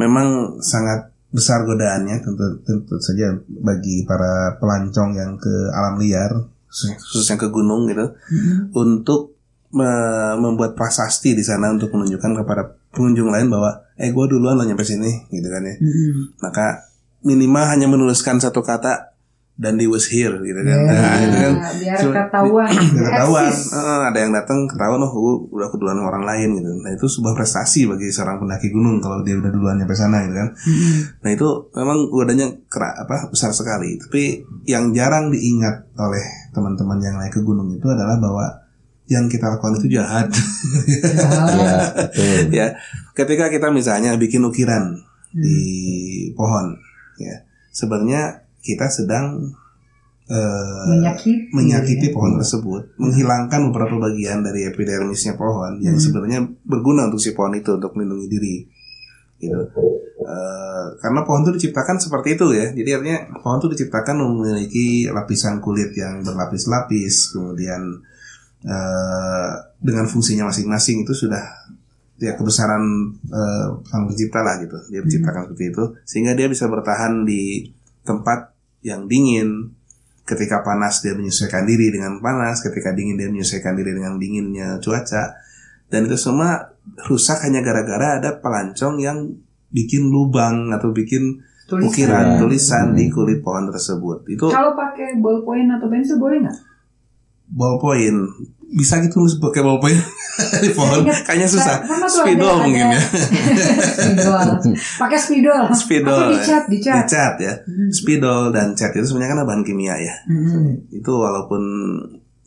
memang 0.01 0.27
sangat 0.59 0.99
besar 1.29 1.63
godaannya 1.63 2.19
tentu 2.19 2.43
tentu 2.61 2.97
saja 2.99 3.31
bagi 3.47 4.03
para 4.03 4.57
pelancong 4.57 5.13
yang 5.13 5.37
ke 5.37 5.53
alam 5.71 5.95
liar 5.95 6.31
khusus- 6.65 6.97
khususnya 6.97 7.37
ke 7.37 7.47
gunung 7.47 7.85
gitu 7.85 8.11
Mm-mm. 8.27 8.73
untuk 8.73 9.37
me- 9.71 10.35
membuat 10.35 10.73
prasasti 10.73 11.31
di 11.31 11.41
sana 11.41 11.69
untuk 11.69 11.87
menunjukkan 11.89 12.35
kepada 12.35 12.63
pengunjung 12.91 13.29
lain 13.29 13.47
bahwa 13.47 13.79
eh 13.95 14.09
gue 14.09 14.25
duluan 14.27 14.55
lo 14.55 14.65
nyampe 14.65 14.83
sini 14.83 15.07
gitu 15.29 15.47
kan 15.47 15.63
ya 15.63 15.75
Mm-mm. 15.77 16.35
maka 16.41 16.83
minimal 17.21 17.63
hanya 17.63 17.85
menuliskan 17.85 18.35
satu 18.35 18.59
kata 18.59 19.11
dan 19.62 19.78
di 19.78 19.86
was 19.86 20.10
here 20.10 20.34
gitu 20.41 20.58
kan 20.58 20.74
Ya, 20.74 20.89
Nah, 20.89 21.17
itu 21.21 21.38
kan 21.38 21.54
biar 21.78 21.97
cuma- 22.02 22.15
ketahuan 22.17 22.71
Biar 22.74 23.06
ketahuan. 23.13 23.45
Eh, 23.54 24.02
ada 24.10 24.17
yang 24.17 24.34
datang 24.34 24.65
ketahuan 24.65 24.97
oh 25.00 25.12
gue 25.12 25.34
udah 25.54 25.69
keduluan 25.69 26.02
orang 26.02 26.26
lain 26.26 26.58
gitu 26.58 26.71
nah 26.82 26.89
itu 26.89 27.06
sebuah 27.06 27.38
prestasi 27.38 27.86
bagi 27.86 28.10
seorang 28.10 28.41
pendaki 28.41 28.67
gunung 28.67 28.97
kalau 28.97 29.21
dia 29.21 29.38
udah 29.38 29.47
duluan 29.47 29.78
nyampe 29.78 29.93
sana 29.93 30.26
gitu 30.26 30.34
kan. 30.34 30.50
Nah 31.19 31.30
itu 31.30 31.47
memang 31.71 32.10
godanya 32.10 32.50
kera, 32.65 32.97
apa 32.97 33.30
besar 33.30 33.54
sekali. 33.54 33.95
Tapi 33.95 34.41
yang 34.65 34.89
jarang 34.91 35.30
diingat 35.30 35.93
oleh 35.93 36.26
teman-teman 36.50 36.97
yang 36.97 37.15
naik 37.15 37.30
ke 37.32 37.41
gunung 37.41 37.69
itu 37.69 37.86
adalah 37.86 38.17
bahwa 38.17 38.50
yang 39.06 39.28
kita 39.28 39.45
lakukan 39.45 39.78
itu 39.78 39.93
jahat. 39.93 40.26
Ya, 41.54 41.76
betul. 41.93 42.38
ya, 42.50 42.67
ketika 43.13 43.45
kita 43.47 43.69
misalnya 43.69 44.15
bikin 44.15 44.41
ukiran 44.41 44.97
di 45.32 45.60
pohon, 46.34 46.76
ya 47.17 47.45
sebenarnya 47.69 48.40
kita 48.62 48.88
sedang 48.88 49.52
eh, 50.32 50.86
menyakiti 50.88 51.52
menyakiti 51.52 52.08
ya. 52.08 52.13
pohon 52.15 52.39
tersebut, 52.39 52.95
menghilangkan 52.95 53.67
beberapa 53.67 54.00
bagian 54.00 54.45
dari 54.45 54.63
epidermisnya 54.69 55.36
pohon 55.36 55.82
yang 55.84 56.00
Hmm. 56.00 56.04
sebenarnya 56.08 56.39
berguna 56.63 57.12
untuk 57.12 57.19
si 57.19 57.36
pohon 57.36 57.52
itu 57.58 57.76
untuk 57.76 57.91
melindungi 58.00 58.28
diri. 58.32 58.56
Gitu. 59.41 59.58
Eh, 60.21 60.86
karena 61.02 61.26
pohon 61.26 61.41
itu 61.43 61.58
diciptakan 61.58 61.97
seperti 61.97 62.38
itu 62.39 62.54
ya. 62.54 62.69
Jadi 62.71 62.89
artinya 62.93 63.19
pohon 63.41 63.58
itu 63.60 63.69
diciptakan 63.76 64.15
memiliki 64.21 65.10
lapisan 65.10 65.58
kulit 65.60 65.91
yang 65.97 66.21
berlapis-lapis, 66.21 67.34
kemudian 67.36 67.82
eh, 68.63 69.52
dengan 69.82 70.06
fungsinya 70.06 70.47
masing-masing 70.54 71.04
itu 71.04 71.12
sudah 71.28 71.41
ya 72.21 72.38
kebesaran 72.38 72.86
eh, 73.34 73.67
sang 73.89 74.06
pencipta 74.08 74.45
lah 74.45 74.62
gitu. 74.62 74.78
Dia 74.93 75.02
menciptakan 75.02 75.50
seperti 75.50 75.65
itu 75.74 75.84
sehingga 76.06 76.38
dia 76.38 76.47
bisa 76.47 76.69
bertahan 76.69 77.26
di 77.26 77.65
tempat 78.06 78.50
yang 78.81 79.05
dingin, 79.05 79.73
ketika 80.25 80.61
panas 80.61 81.01
dia 81.01 81.17
menyesuaikan 81.17 81.65
diri 81.65 81.89
dengan 81.93 82.21
panas, 82.21 82.61
ketika 82.61 82.93
dingin 82.93 83.17
dia 83.17 83.29
menyesuaikan 83.29 83.73
diri 83.77 83.97
dengan 83.97 84.17
dinginnya 84.17 84.77
cuaca. 84.81 85.37
Dan 85.91 86.07
itu 86.07 86.15
semua 86.15 86.71
rusak 87.09 87.43
hanya 87.43 87.59
gara-gara 87.59 88.21
ada 88.21 88.39
pelancong 88.39 89.01
yang 89.01 89.27
bikin 89.71 90.07
lubang 90.07 90.71
atau 90.71 90.91
bikin 90.95 91.43
Tulisan. 91.67 91.87
ukiran 91.87 92.25
Ya. 92.25 92.37
tulisan 92.39 92.85
di 92.95 93.07
kulit 93.07 93.39
pohon 93.39 93.71
tersebut. 93.71 94.27
Itu 94.27 94.51
kalau 94.51 94.75
pakai 94.75 95.19
ballpoint 95.19 95.71
atau 95.71 95.87
pensil 95.87 96.19
boleh 96.19 96.43
nggak 96.43 96.57
ballpoint. 97.51 98.19
Bisa 98.71 99.03
gitu 99.03 99.19
nulis 99.19 99.36
pakai 99.36 99.59
ballpoint 99.59 99.99
di 100.59 100.72
pohon. 100.72 101.03
Kayaknya 101.03 101.43
susah. 101.45 101.84
Spidol 102.07 102.63
mungkin 102.63 102.88
ya. 102.89 103.01
spidol 103.91 104.39
pakai 104.97 105.19
spidol 105.19 105.67
Spidol. 105.72 106.07
atau 106.09 106.24
ya. 106.24 106.34
dicat 106.34 106.63
dicat 106.67 106.95
Dicat 107.03 107.36
ya. 107.38 107.53
Spidol 107.89 108.49
dan 108.49 108.72
cat 108.72 108.91
itu 108.91 109.03
sebenarnya 109.03 109.36
kan 109.36 109.43
bahan 109.43 109.61
kimia 109.61 109.95
ya. 109.95 110.15
Mm-mm. 110.26 110.88
itu 110.89 111.11
walaupun 111.11 111.61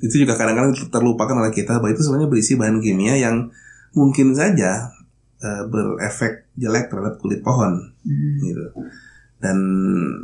itu 0.01 0.15
juga 0.19 0.35
kadang-kadang 0.35 0.73
terlupakan 0.89 1.37
oleh 1.39 1.49
kita 1.49 1.77
bahwa 1.77 1.89
itu 1.89 2.01
sebenarnya 2.01 2.29
berisi 2.29 2.53
bahan 2.55 2.77
kimia 2.79 3.15
yang 3.17 3.49
mungkin 3.93 4.33
saja 4.33 4.91
eh, 5.39 5.63
berefek 5.65 6.49
jelek 6.55 6.89
terhadap 6.89 7.17
kulit 7.19 7.41
pohon 7.41 7.93
Mm. 8.01 8.37
gitu 8.43 8.65
dan 9.45 9.59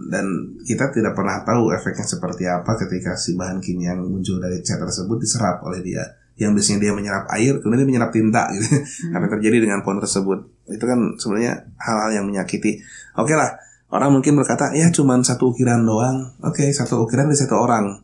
dan 0.08 0.56
kita 0.64 0.88
tidak 0.96 1.12
pernah 1.12 1.44
tahu 1.44 1.76
efeknya 1.76 2.08
seperti 2.08 2.48
apa 2.48 2.72
ketika 2.80 3.20
si 3.20 3.36
bahan 3.36 3.60
kimia 3.60 3.92
yang 3.92 4.08
muncul 4.08 4.40
dari 4.40 4.64
cat 4.64 4.80
tersebut 4.80 5.20
diserap 5.20 5.60
oleh 5.60 5.84
dia. 5.84 6.00
Yang 6.40 6.56
biasanya 6.56 6.78
dia 6.80 6.92
menyerap 6.96 7.24
air 7.36 7.60
kemudian 7.60 7.84
dia 7.84 7.88
menyerap 7.92 8.10
tinta 8.16 8.48
gitu. 8.56 8.80
Apa 9.12 9.28
yang 9.28 9.32
terjadi 9.36 9.56
dengan 9.68 9.84
pohon 9.84 10.00
tersebut. 10.00 10.48
Itu 10.72 10.88
kan 10.88 11.20
sebenarnya 11.20 11.68
hal-hal 11.76 12.10
yang 12.16 12.24
menyakiti. 12.24 12.80
Oke 13.20 13.36
lah 13.36 13.60
orang 13.92 14.16
mungkin 14.16 14.40
berkata 14.40 14.72
ya 14.72 14.88
cuman 14.88 15.20
satu 15.20 15.52
ukiran 15.52 15.84
doang. 15.84 16.40
Oke 16.40 16.72
satu 16.72 17.04
ukiran 17.04 17.28
dari 17.28 17.36
satu 17.36 17.60
orang. 17.60 18.00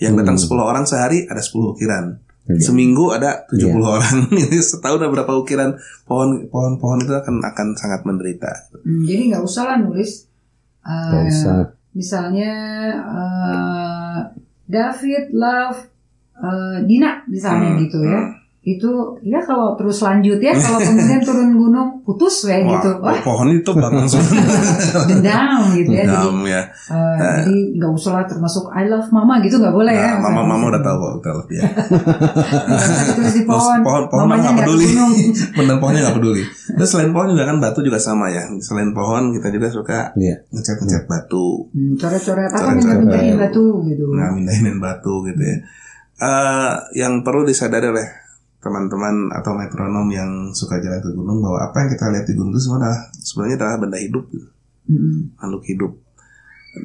Yang 0.00 0.22
datang 0.22 0.38
10 0.40 0.54
orang 0.64 0.84
sehari 0.88 1.28
ada 1.28 1.42
10 1.44 1.76
ukiran. 1.76 2.16
Iya. 2.50 2.72
seminggu 2.72 3.14
ada 3.14 3.46
70 3.52 3.78
orang. 3.78 4.16
Ini 4.32 4.58
setahun 4.58 4.98
ada 4.98 5.10
berapa 5.12 5.34
ukiran 5.38 5.76
pohon 6.08 6.46
pohon 6.50 6.80
pohon 6.82 6.98
itu 7.02 7.12
akan 7.14 7.38
akan 7.42 7.66
sangat 7.78 8.02
menderita. 8.02 8.70
Hmm, 8.80 9.06
jadi 9.06 9.34
nggak 9.34 9.42
usah 9.44 9.62
lah 9.70 9.76
nulis. 9.78 10.29
Uh. 10.84 11.74
Misalnya 11.90 12.52
uh, 13.02 14.18
David 14.70 15.34
love 15.34 15.78
uh, 16.38 16.78
Dina 16.86 17.26
misalnya 17.26 17.74
Hmm, 17.74 17.80
gitu 17.82 17.98
ya. 18.06 18.39
Itu 18.60 18.92
ya 19.20 19.40
kalau 19.40 19.72
terus 19.72 19.96
lanjut 19.98 20.36
ya 20.36 20.52
kalau 20.52 20.76
kemudian 20.78 21.24
turun 21.24 21.56
gunung 21.56 22.04
putus 22.04 22.44
ya 22.44 22.60
Wah, 22.60 22.76
gitu. 22.76 22.90
Wah, 23.00 23.16
pohon 23.18 23.48
itu 23.50 23.70
bangun 23.72 24.04
dendam 25.08 25.64
gitu 25.72 25.90
ya. 25.90 26.04
Jadi, 26.04 26.12
Dendam 26.12 26.36
ya. 26.44 26.62
uh, 26.92 27.16
jadi 27.40 27.56
nggak 27.74 27.88
usah 27.90 28.12
lah 28.14 28.24
termasuk 28.26 28.68
I 28.68 28.84
love 28.84 29.08
mama 29.08 29.40
gitu 29.40 29.56
nggak 29.56 29.72
boleh 29.72 29.90
ya. 29.90 30.20
Nah, 30.20 30.28
mama 30.28 30.42
mama 30.44 30.64
udah 30.68 30.82
tahu 30.82 30.96
kok 30.98 31.12
kita 31.16 31.30
lebih 31.34 31.56
ya. 31.56 31.68
Tulis 33.10 33.34
di 33.34 33.42
pohon. 33.44 33.78
pohon 33.80 34.02
pohon 34.06 34.20
Mamanya 34.26 34.52
nggak 34.52 34.60
peduli. 34.62 34.86
Bener 35.56 35.76
pohonnya 35.78 36.00
nggak 36.02 36.16
peduli. 36.16 36.42
Terus 36.70 36.88
selain 36.90 37.10
pohon 37.10 37.28
juga 37.30 37.44
kan 37.46 37.56
batu 37.58 37.80
juga 37.80 37.96
sama 37.96 38.26
ya. 38.28 38.44
Selain 38.60 38.90
pohon 38.92 39.32
kita 39.32 39.48
juga 39.48 39.66
suka 39.68 40.12
Iya. 40.14 40.36
ngecat 40.48 40.76
ngecat 40.78 41.04
batu, 41.06 41.64
Hmm, 41.72 41.96
coret-coret 41.96 42.44
apa 42.46 42.60
Coret-coret. 42.60 42.76
minta-mintain 42.76 43.36
batu 43.38 43.64
gitu. 43.84 44.04
nggak 44.06 44.30
mindahin 44.34 44.76
batu 44.76 45.14
gitu 45.24 45.40
ya. 45.40 45.56
Eh, 46.20 46.72
yang 46.98 47.24
perlu 47.24 47.42
disadari 47.42 47.88
oleh 47.88 48.06
teman-teman 48.60 49.32
atau 49.32 49.56
metronom 49.56 50.06
yang 50.12 50.52
suka 50.52 50.76
jalan 50.84 51.00
ke 51.00 51.10
gunung 51.16 51.40
bahwa 51.40 51.64
apa 51.64 51.84
yang 51.84 51.90
kita 51.96 52.06
lihat 52.12 52.24
di 52.28 52.34
gunung 52.36 52.52
itu 52.52 52.60
semua 52.60 52.78
adalah 52.84 53.00
sebenarnya 53.16 53.56
adalah 53.56 53.76
benda 53.80 53.98
hidup. 54.00 54.24
Hmm. 54.90 55.30
makhluk 55.38 55.62
hidup 55.70 55.92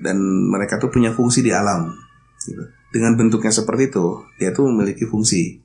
dan 0.02 0.18
mereka 0.50 0.82
tuh 0.82 0.90
punya 0.90 1.14
fungsi 1.14 1.46
di 1.46 1.54
alam. 1.54 1.94
Gitu. 2.42 2.62
Dengan 2.90 3.14
bentuknya 3.20 3.52
seperti 3.52 3.92
itu, 3.92 4.24
dia 4.40 4.56
tuh 4.56 4.72
memiliki 4.72 5.06
fungsi. 5.06 5.62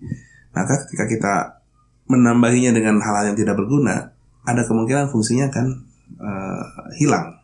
Maka 0.52 0.84
ketika 0.86 1.04
kita 1.06 1.34
menambahinya 2.11 2.74
dengan 2.74 2.98
hal-hal 2.98 3.32
yang 3.32 3.38
tidak 3.38 3.54
berguna, 3.54 4.12
ada 4.42 4.62
kemungkinan 4.66 5.08
fungsinya 5.14 5.48
akan 5.48 5.66
eh, 6.18 6.64
hilang. 6.98 7.38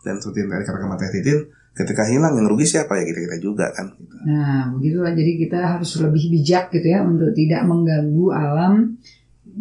Dan 0.00 0.16
seperti 0.18 0.48
yang 0.48 0.50
tadi 0.56 0.64
katakan 0.64 0.88
Mas 0.88 0.98
Teh 1.04 1.12
Titin, 1.12 1.38
ketika 1.74 2.02
hilang 2.06 2.36
yang 2.36 2.46
rugi 2.50 2.66
siapa 2.66 2.98
ya 2.98 3.04
kita 3.06 3.20
kita 3.30 3.36
juga 3.38 3.70
kan. 3.72 3.94
Gitu. 3.94 4.14
Nah, 4.26 4.68
begitulah. 4.74 5.12
Jadi 5.16 5.32
kita 5.46 5.58
harus 5.78 5.90
lebih 6.02 6.24
bijak 6.34 6.74
gitu 6.74 6.86
ya 6.86 7.00
untuk 7.06 7.30
tidak 7.32 7.62
mengganggu 7.64 8.26
alam 8.34 8.74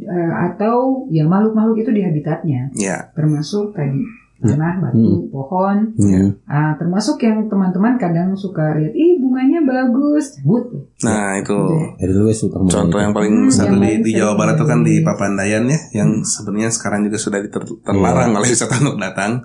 eh, 0.03 0.34
atau 0.51 1.07
ya 1.14 1.24
makhluk-makhluk 1.26 1.86
itu 1.86 1.91
di 1.95 2.01
habitatnya, 2.03 2.62
Ya, 2.76 3.10
termasuk 3.14 3.78
tadi 3.78 4.01
tanah, 4.41 4.73
batu, 4.79 5.27
pohon. 5.27 5.91
Hmm. 5.93 6.31
Ah, 6.43 6.71
termasuk 6.73 7.19
yang 7.19 7.45
teman-teman 7.45 7.95
kadang 7.95 8.31
suka 8.33 8.71
lihat, 8.73 8.91
ih 8.91 9.19
bunganya 9.19 9.59
bagus, 9.61 10.35
cabut. 10.35 10.63
nah 10.99 11.35
itu 11.35 11.55
dulu 11.97 12.27
wes 12.27 12.39
utang 12.41 12.63
contoh 12.63 12.97
yang 12.97 13.11
paling 13.11 13.31
Hmm, 13.35 13.51
satu 13.51 13.75
yang 13.75 13.99
di, 13.99 13.99
di 14.01 14.11
Jawa 14.13 14.35
Barat 14.35 14.55
itu 14.55 14.65
kan 14.65 14.79
di 14.81 14.95
Papandayan 14.99 15.63
ya, 15.65 15.79
yang 15.93 16.21
sebenarnya 16.21 16.69
sekarang 16.69 17.03
juga 17.03 17.15
sudah 17.15 17.39
diter- 17.39 17.79
terlarang 17.81 18.31
oleh 18.31 18.47
wisata 18.47 18.75
untuk 18.77 18.95
datang. 18.97 19.43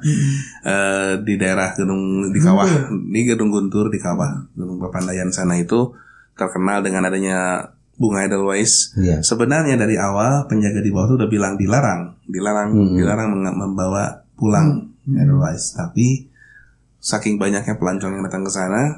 eh, 0.63 1.13
di 1.21 1.35
daerah 1.35 1.75
Gunung 1.75 2.31
di 2.31 2.39
Kawah 2.39 2.71
di 2.91 3.21
Gedung 3.23 3.51
Guntur 3.51 3.89
di 3.89 3.99
Kawah 3.99 4.49
Gunung 4.53 4.79
Papandayan 4.79 5.29
sana 5.29 5.55
itu 5.55 5.93
terkenal 6.33 6.81
dengan 6.81 7.05
adanya 7.05 7.63
bunga 7.95 8.27
Edelweiss. 8.27 8.91
Iya. 8.97 9.23
Sebenarnya 9.23 9.79
dari 9.79 9.95
awal 9.95 10.47
penjaga 10.47 10.83
di 10.83 10.91
bawah 10.91 11.07
itu 11.07 11.17
udah 11.17 11.31
bilang 11.31 11.55
dilarang, 11.55 12.19
dilarang, 12.27 12.75
Mhm. 12.75 12.97
dilarang 12.99 13.29
membawa 13.55 14.24
pulang 14.35 14.91
Edelweiss. 15.07 15.73
Tapi 15.73 16.29
saking 16.99 17.37
banyaknya 17.37 17.77
pelancong 17.77 18.17
yang 18.17 18.25
datang 18.25 18.43
ke 18.43 18.51
sana, 18.51 18.97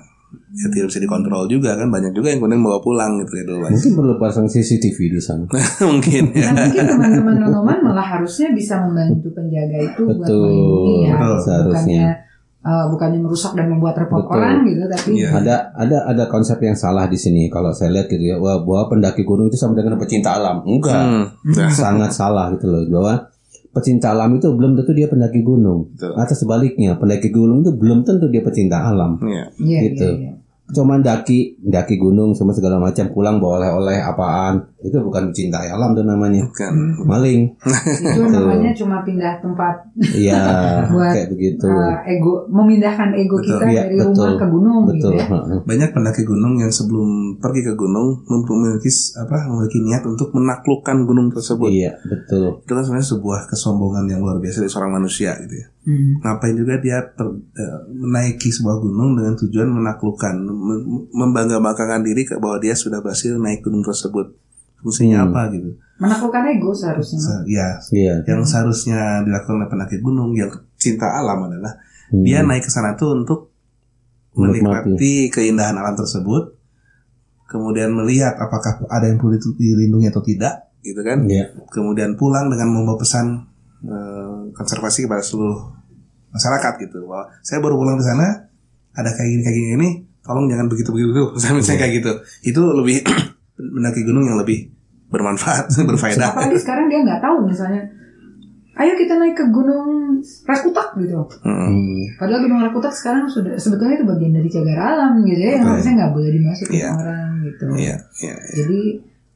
ya 0.53 0.67
tidak 0.69 0.91
bisa 0.91 0.99
dikontrol 0.99 1.47
juga 1.47 1.75
kan 1.75 1.89
banyak 1.89 2.11
juga 2.11 2.31
yang 2.31 2.43
kemudian 2.43 2.63
bawa 2.63 2.79
pulang 2.79 3.19
gitu 3.23 3.33
Edelweiss. 3.37 3.73
Mungkin 3.79 3.93
perlu 3.95 4.15
pasang 4.17 4.47
CCTV 4.47 4.99
di 5.11 5.21
sana. 5.23 5.45
Mungkin 5.91 6.25
ya. 6.35 6.51
Nah, 6.53 6.67
mungkin 6.67 6.85
teman-teman 6.87 7.35
nonoman 7.41 7.79
malah 7.83 8.07
harusnya 8.19 8.51
bisa 8.53 8.79
membantu 8.83 9.31
penjaga 9.33 9.79
itu 9.83 10.03
buat 10.07 10.23
Betul, 10.23 10.43
melindungi 10.47 10.95
ya, 11.03 11.15
betul, 11.17 11.39
seharusnya. 11.43 12.03
bukannya 12.03 12.25
eh, 12.67 12.85
bukannya 12.91 13.19
merusak 13.23 13.53
dan 13.55 13.67
membuat 13.71 13.95
repot 13.95 14.27
Betul. 14.27 14.35
orang 14.43 14.57
gitu, 14.67 14.83
tapi 14.91 15.09
Iya. 15.15 15.29
Ada 15.39 15.55
ada 15.79 15.99
ada 16.11 16.25
konsep 16.27 16.59
yang 16.59 16.75
salah 16.75 17.07
di 17.07 17.15
sini 17.15 17.47
kalau 17.47 17.71
saya 17.71 17.95
lihat 17.95 18.11
gitu 18.11 18.27
ya 18.27 18.37
bahwa 18.39 18.91
pendaki 18.91 19.23
gunung 19.23 19.47
itu 19.47 19.55
sama 19.55 19.79
dengan 19.79 19.95
pecinta 19.95 20.35
alam. 20.35 20.67
Enggak. 20.67 20.99
Hmm, 20.99 21.25
nah, 21.55 21.71
Sangat 21.71 22.11
salah 22.11 22.51
gitu 22.55 22.67
loh 22.67 22.83
bahwa 22.91 23.31
pecinta 23.77 24.17
alam 24.17 24.41
itu 24.41 24.49
belum 24.49 24.73
tentu 24.81 24.97
dia 24.97 25.05
pendaki 25.05 25.45
gunung. 25.45 25.93
Betul. 25.93 26.17
Atau 26.17 26.33
sebaliknya, 26.33 26.97
pendaki 26.97 27.29
gunung 27.29 27.61
itu 27.61 27.77
belum 27.77 28.09
tentu 28.09 28.33
dia 28.33 28.41
pecinta 28.41 28.89
alam. 28.89 29.21
iya. 29.21 29.53
iya, 29.61 29.81
gitu. 29.93 30.09
iya, 30.17 30.33
iya. 30.33 30.33
Cuman 30.67 30.99
daki, 30.99 31.63
daki 31.63 31.95
gunung 31.95 32.35
semua 32.35 32.51
segala 32.51 32.83
macam 32.83 33.07
pulang 33.15 33.39
bawa 33.39 33.63
oleh-oleh 33.63 34.03
apaan. 34.03 34.67
Itu 34.87 35.03
bukan 35.03 35.29
mencintai 35.29 35.67
alam 35.67 35.91
tuh 35.93 36.03
namanya. 36.03 36.47
Kan. 36.51 36.73
Maling. 37.03 37.51
itu 37.59 38.23
namanya 38.25 38.71
cuma 38.73 39.03
pindah 39.03 39.37
tempat 39.39 39.75
Iya, 39.99 40.39
Buat, 40.93 41.11
kayak 41.11 41.29
begitu. 41.29 41.67
eh, 41.67 42.15
ego 42.15 42.47
memindahkan 42.47 43.11
ego 43.13 43.37
Betul, 43.37 43.51
kita 43.53 43.67
iya, 43.67 43.83
dari 43.85 43.97
rumah 43.99 44.15
betul. 44.15 44.31
ke 44.37 44.47
gunung 44.47 44.77
Betul. 44.85 44.95
gitu 44.95 45.09
ya. 45.17 45.27
banyak 45.61 45.91
pendaki 45.91 46.23
gunung 46.23 46.55
yang 46.57 46.71
sebelum 46.71 47.09
pergi 47.37 47.61
ke 47.63 47.75
gunung 47.75 48.23
memiliki 48.25 48.87
apa 49.17 49.37
memiliki 49.47 49.79
niat 49.81 50.03
untuk 50.03 50.31
menaklukkan 50.31 50.97
gunung 51.03 51.29
tersebut. 51.29 51.69
Iya, 51.69 51.99
betul. 52.01 52.61
Itu 52.61 52.73
kan 52.73 52.83
sebenarnya 52.83 53.09
sebuah 53.11 53.41
kesombongan 53.47 54.05
yang 54.07 54.21
luar 54.21 54.39
biasa 54.39 54.61
dari 54.61 54.71
seorang 54.71 54.93
manusia 54.95 55.35
gitu 55.41 55.57
ya. 55.57 55.67
Hmm. 55.83 56.19
Ngapain 56.19 56.53
juga 56.53 56.75
dia 56.77 56.99
ter- 57.09 57.31
eh, 57.53 57.79
menaiki 57.89 58.51
sebuah 58.51 58.77
gunung 58.77 59.15
dengan 59.15 59.35
tujuan 59.35 59.71
menaklukkan, 59.71 60.35
mem- 60.37 61.07
membangga-banggakan 61.11 62.03
diri 62.03 62.23
ke 62.23 62.37
bahwa 62.37 62.59
dia 62.59 62.75
sudah 62.75 62.99
berhasil 62.99 63.35
naik 63.35 63.63
gunung 63.63 63.81
tersebut. 63.81 64.35
Fungsinya 64.79 65.23
Hmm. 65.23 65.29
apa 65.31 65.41
gitu? 65.51 65.71
Menaklukkan 65.97 66.43
ego 66.47 66.71
seharusnya. 66.71 67.19
Se- 67.19 67.45
ya, 67.49 67.69
Iya. 67.91 68.15
yang 68.25 68.43
seharusnya 68.43 69.23
dilakukan 69.23 69.57
oleh 69.57 69.69
pendaki 69.69 69.97
gunung 69.99 70.33
yang 70.33 70.49
cinta 70.77 71.09
alam 71.11 71.45
adalah 71.45 71.73
Hmm. 72.09 72.23
dia 72.23 72.41
naik 72.41 72.63
ke 72.63 72.71
sana 72.71 72.93
tuh 72.95 73.17
untuk 73.17 73.51
Menikmati. 74.37 75.33
keindahan 75.33 75.73
alam 75.73 75.97
tersebut, 75.97 76.53
kemudian 77.47 77.89
melihat 77.91 78.37
apakah 78.37 78.85
ada 78.87 79.07
yang 79.07 79.17
perlu 79.17 79.33
dilindungi 79.57 80.07
atau 80.07 80.21
tidak, 80.21 80.69
gitu 80.83 81.01
kan? 81.01 81.25
Iya. 81.25 81.57
Kemudian 81.67 82.15
pulang 82.15 82.47
dengan 82.47 82.69
membawa 82.69 82.97
pesan 82.97 83.49
eh, 83.79 84.43
konservasi 84.53 85.05
kepada 85.05 85.21
seluruh 85.21 85.73
masyarakat 86.29 86.73
gitu 86.81 87.07
bahwa 87.07 87.29
saya 87.41 87.61
baru 87.61 87.77
pulang 87.77 87.97
di 87.97 88.05
sana 88.05 88.51
ada 88.93 89.09
kayak 89.09 89.29
gini 89.31 89.43
kayak 89.43 89.57
gini 89.57 89.69
ini, 89.75 89.89
tolong 90.21 90.49
jangan 90.49 90.67
begitu 90.67 90.91
begitu, 90.91 91.13
misalnya 91.37 91.63
Iya. 91.63 91.77
kayak 91.79 91.93
gitu. 91.97 92.13
Itu 92.45 92.61
lebih 92.73 92.97
mendaki 93.77 94.01
gunung 94.03 94.25
yang 94.25 94.41
lebih 94.41 94.73
bermanfaat, 95.07 95.69
berfaedah. 95.93 96.33
Apalagi 96.33 96.57
sekarang 96.57 96.89
dia 96.89 97.05
nggak 97.05 97.21
tahu 97.21 97.45
misalnya, 97.45 97.85
ayo 98.75 98.93
kita 98.97 99.15
naik 99.17 99.37
ke 99.37 99.45
gunung 99.49 100.19
Rakutak 100.49 100.97
gitu. 100.97 101.21
Hmm. 101.45 102.01
Padahal 102.17 102.41
gunung 102.43 102.65
Rakutak 102.65 102.91
sekarang 102.91 103.29
sudah 103.29 103.55
sebetulnya 103.55 104.01
itu 104.01 104.07
bagian 104.09 104.33
dari 104.33 104.49
cagar 104.49 104.79
alam 104.81 105.13
gitu 105.23 105.37
ya, 105.39 105.61
yang 105.61 105.65
harusnya 105.69 105.93
nggak 106.01 106.13
boleh 106.17 106.31
dimasuki 106.33 106.81
Iya. 106.81 106.91
orang 106.91 107.31
gitu. 107.45 107.65
Iya, 107.77 107.97
iya, 108.25 108.35
iya. 108.35 108.55
Jadi 108.65 108.81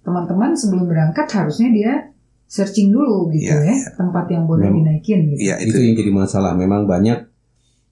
teman-teman 0.01 0.51
sebelum 0.57 0.89
berangkat 0.89 1.29
harusnya 1.29 1.69
dia 1.71 1.93
searching 2.51 2.91
dulu 2.91 3.31
gitu 3.31 3.47
Iya, 3.55 3.63
ya, 3.71 3.77
tempat 3.95 4.27
yang 4.27 4.49
boleh 4.49 4.67
Memang. 4.67 4.83
dinaikin 4.83 5.19
gitu. 5.31 5.39
Iya, 5.39 5.55
itu 5.63 5.71
itu. 5.71 5.79
yang 5.87 5.95
jadi 6.01 6.11
masalah. 6.11 6.53
Memang 6.59 6.89
banyak 6.89 7.30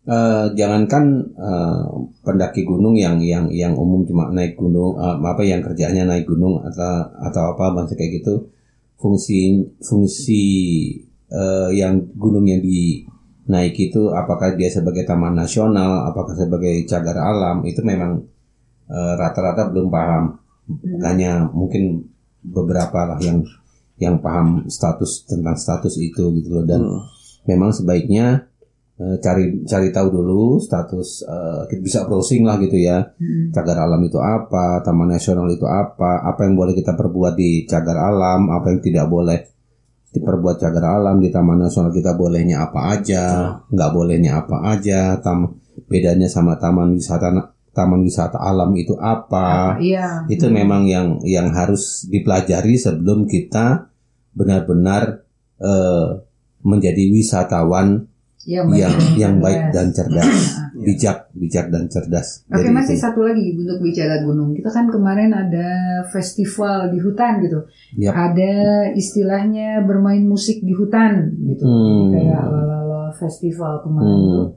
eh, 0.09 0.47
jangankan 0.57 1.05
eh, 1.37 1.85
pendaki 2.25 2.65
gunung 2.65 2.97
yang 2.97 3.21
yang 3.21 3.53
yang 3.53 3.77
umum 3.77 4.09
cuma 4.09 4.33
naik 4.33 4.57
gunung 4.57 4.97
eh, 4.97 5.17
apa 5.21 5.43
yang 5.45 5.61
kerjanya 5.61 6.09
naik 6.09 6.25
gunung 6.25 6.65
atau 6.65 7.13
atau 7.29 7.43
apa 7.53 7.65
bangsa 7.77 7.95
kayak 7.95 8.25
gitu. 8.25 8.49
Fungsi 8.97 9.69
fungsi 9.85 10.43
eh, 11.29 11.71
yang 11.77 12.01
gunung 12.17 12.49
yang 12.49 12.65
dinaiki 12.65 13.93
itu 13.93 14.09
apakah 14.17 14.57
dia 14.57 14.73
sebagai 14.73 15.05
taman 15.05 15.37
nasional 15.37 16.09
apakah 16.09 16.33
sebagai 16.35 16.89
cagar 16.89 17.21
alam 17.21 17.63
itu 17.69 17.85
memang 17.85 18.25
rata-rata 18.89 19.69
belum 19.69 19.93
paham. 19.93 20.41
Hanya 21.05 21.45
mungkin 21.53 22.09
beberapa 22.41 23.05
lah 23.05 23.21
yang 23.21 23.45
yang 24.01 24.17
paham 24.25 24.65
status 24.65 25.29
tentang 25.29 25.61
status 25.61 26.01
itu 26.01 26.33
gitu 26.41 26.49
loh. 26.49 26.65
Dan 26.65 26.81
Hmm. 26.89 27.05
memang 27.45 27.69
sebaiknya 27.69 28.49
cari 28.99 29.63
cari 29.63 29.89
tahu 29.95 30.09
dulu 30.11 30.59
status 30.59 31.23
eh, 31.23 31.63
kita 31.71 31.81
bisa 31.81 31.99
browsing 32.05 32.43
lah 32.43 32.59
gitu 32.59 32.75
ya 32.75 32.99
Hmm. 33.15 33.55
cagar 33.55 33.87
alam 33.87 34.03
itu 34.03 34.19
apa 34.19 34.83
taman 34.83 35.15
nasional 35.15 35.47
itu 35.47 35.63
apa 35.65 36.23
apa 36.23 36.41
yang 36.43 36.59
boleh 36.59 36.75
kita 36.75 36.95
perbuat 36.95 37.35
di 37.35 37.63
cagar 37.63 37.95
alam 37.95 38.51
apa 38.51 38.75
yang 38.75 38.83
tidak 38.83 39.07
boleh 39.07 39.39
diperbuat 40.09 40.57
cagar 40.59 40.99
alam 40.99 41.23
di 41.23 41.31
taman 41.31 41.63
nasional 41.63 41.91
kita 41.91 42.19
bolehnya 42.19 42.67
apa 42.67 42.99
aja 42.99 43.23
nggak 43.71 43.91
bolehnya 43.93 44.43
apa 44.43 44.57
aja 44.75 45.15
tam 45.21 45.55
bedanya 45.87 46.27
sama 46.27 46.59
taman 46.59 46.99
wisata 46.99 47.31
taman 47.71 48.03
wisata 48.03 48.43
alam 48.43 48.75
itu 48.75 48.99
apa, 48.99 49.79
Iya. 49.79 50.27
itu 50.27 50.51
memang 50.51 50.83
yang 50.91 51.23
yang 51.23 51.55
harus 51.55 52.03
dipelajari 52.11 52.75
sebelum 52.75 53.31
kita 53.31 53.87
benar-benar 54.35 55.23
eh, 55.63 56.09
menjadi 56.63 57.05
wisatawan 57.15 58.11
yang 58.49 58.65
baik 58.67 58.81
yang 58.81 58.97
dan 58.97 59.13
yang 59.13 59.35
cerdas. 59.37 59.45
baik 59.45 59.63
dan 59.69 59.87
cerdas, 59.93 60.33
Iya. 60.73 60.85
bijak, 60.85 61.19
bijak 61.35 61.67
dan 61.69 61.85
cerdas. 61.87 62.29
Oke 62.47 62.57
Jadi 62.57 62.69
masih 62.73 62.97
itu. 62.97 63.03
satu 63.03 63.21
lagi 63.21 63.45
untuk 63.53 63.79
bicara 63.79 64.17
gunung. 64.21 64.51
Kita 64.53 64.71
kan 64.71 64.87
kemarin 64.89 65.31
ada 65.31 65.69
festival 66.09 66.89
di 66.89 66.99
hutan 66.99 67.33
gitu. 67.41 67.61
Yap. 67.99 68.15
Ada 68.15 68.53
istilahnya 68.93 69.85
bermain 69.85 70.25
musik 70.25 70.59
di 70.61 70.73
hutan 70.73 71.29
gitu. 71.45 71.63
Hmm. 71.63 72.09
Kayak 72.11 72.43
lalala 72.47 73.13
festival 73.13 73.83
kemarin 73.83 74.17
Hmm. 74.17 74.33
tuh 74.33 74.49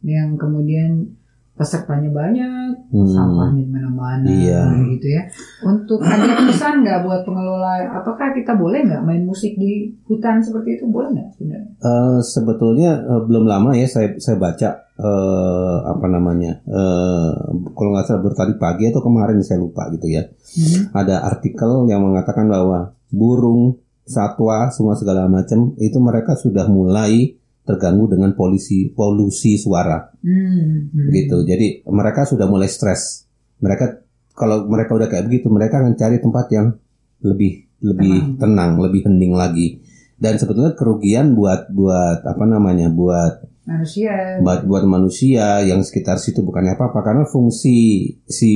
yang 0.00 0.28
kemudian 0.34 1.19
pesertanya 1.60 2.08
banyak, 2.08 2.72
Hmm. 2.88 3.04
sampahnya 3.04 3.60
di 3.60 3.68
mana-mana 3.68 4.24
Iya. 4.24 4.62
gitu 4.88 5.06
ya. 5.06 5.22
Untuk 5.60 6.00
ada 6.00 6.40
pesan 6.48 6.80
nggak 6.80 7.04
buat 7.04 7.20
pengelola? 7.22 7.84
Apakah 7.92 8.32
kita 8.32 8.56
boleh 8.56 8.80
nggak 8.82 9.04
main 9.04 9.22
musik 9.22 9.54
di 9.54 9.92
hutan 10.04 10.40
seperti 10.40 10.80
itu? 10.80 10.88
Boleh 10.88 11.12
nggak 11.12 11.28
sebenarnya? 11.36 11.68
Eh, 11.76 12.18
sebetulnya 12.24 12.90
eh, 12.98 13.22
belum 13.22 13.44
lama 13.44 13.76
ya 13.76 13.84
saya 13.84 14.16
saya 14.16 14.40
baca 14.40 14.68
eh, 14.96 15.76
apa 15.82 16.06
namanya 16.06 16.60
eh, 16.62 17.30
kalau 17.70 17.90
nggak 17.90 18.04
salah 18.04 18.20
baru 18.20 18.34
tadi 18.34 18.54
pagi 18.56 18.84
atau 18.84 19.00
kemarin 19.00 19.40
saya 19.40 19.56
lupa 19.58 19.88
gitu 19.90 20.04
ya 20.06 20.24
Hmm. 20.56 20.92
ada 20.92 21.24
artikel 21.24 21.84
yang 21.86 22.00
mengatakan 22.00 22.44
bahwa 22.44 22.92
burung 23.08 23.76
satwa 24.04 24.68
semua 24.68 24.92
segala 24.92 25.24
macam 25.24 25.72
itu 25.76 25.96
mereka 25.96 26.34
sudah 26.34 26.66
mulai 26.66 27.32
terganggu 27.64 28.10
dengan 28.10 28.32
polusi 28.34 28.90
polusi 28.90 29.60
suara. 29.60 30.10
Hmm. 30.20 30.90
Hmm. 30.90 31.08
gitu. 31.12 31.44
Jadi 31.44 31.86
mereka 31.88 32.26
sudah 32.26 32.48
mulai 32.50 32.68
stres. 32.68 33.28
Mereka 33.60 34.04
kalau 34.36 34.64
mereka 34.66 34.96
udah 34.96 35.08
kayak 35.08 35.28
begitu 35.28 35.52
mereka 35.52 35.84
akan 35.84 35.94
cari 35.96 36.16
tempat 36.18 36.46
yang 36.52 36.72
lebih 37.20 37.68
lebih 37.80 38.40
tenang. 38.40 38.80
lebih 38.80 39.08
hening 39.08 39.34
lagi. 39.36 39.80
Dan 40.20 40.36
sebetulnya 40.36 40.76
kerugian 40.76 41.32
buat 41.32 41.72
buat 41.72 42.20
apa 42.24 42.44
namanya 42.44 42.92
buat 42.92 43.48
Manusia. 43.64 44.40
buat 44.42 44.66
buat 44.66 44.84
manusia 44.88 45.62
yang 45.62 45.84
sekitar 45.84 46.18
situ 46.18 46.42
bukannya 46.42 46.74
apa-apa 46.74 47.06
karena 47.06 47.24
fungsi 47.28 48.08
si 48.26 48.52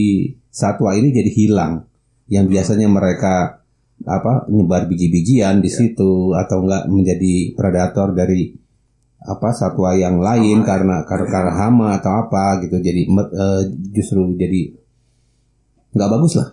satwa 0.51 0.93
ini 0.97 1.13
jadi 1.15 1.31
hilang. 1.33 1.89
Yang 2.29 2.47
biasanya 2.57 2.89
mereka 2.89 3.65
apa 4.05 4.45
nyebar 4.51 4.91
biji-bijian 4.91 5.63
di 5.63 5.71
situ 5.71 6.35
atau 6.37 6.67
enggak 6.67 6.91
menjadi 6.91 7.55
predator 7.57 8.13
dari 8.13 8.64
apa 9.25 9.49
satwa 9.51 9.97
yang 9.97 10.21
lain 10.21 10.61
karena 10.61 11.01
karena, 11.03 11.27
karena 11.27 11.53
hama 11.57 11.97
atau 11.97 12.13
apa 12.21 12.61
gitu 12.61 12.77
jadi 12.79 13.09
eh, 13.09 13.63
justru 13.91 14.21
jadi 14.37 14.77
nggak 15.91 16.11
bagus 16.11 16.37
lah 16.37 16.49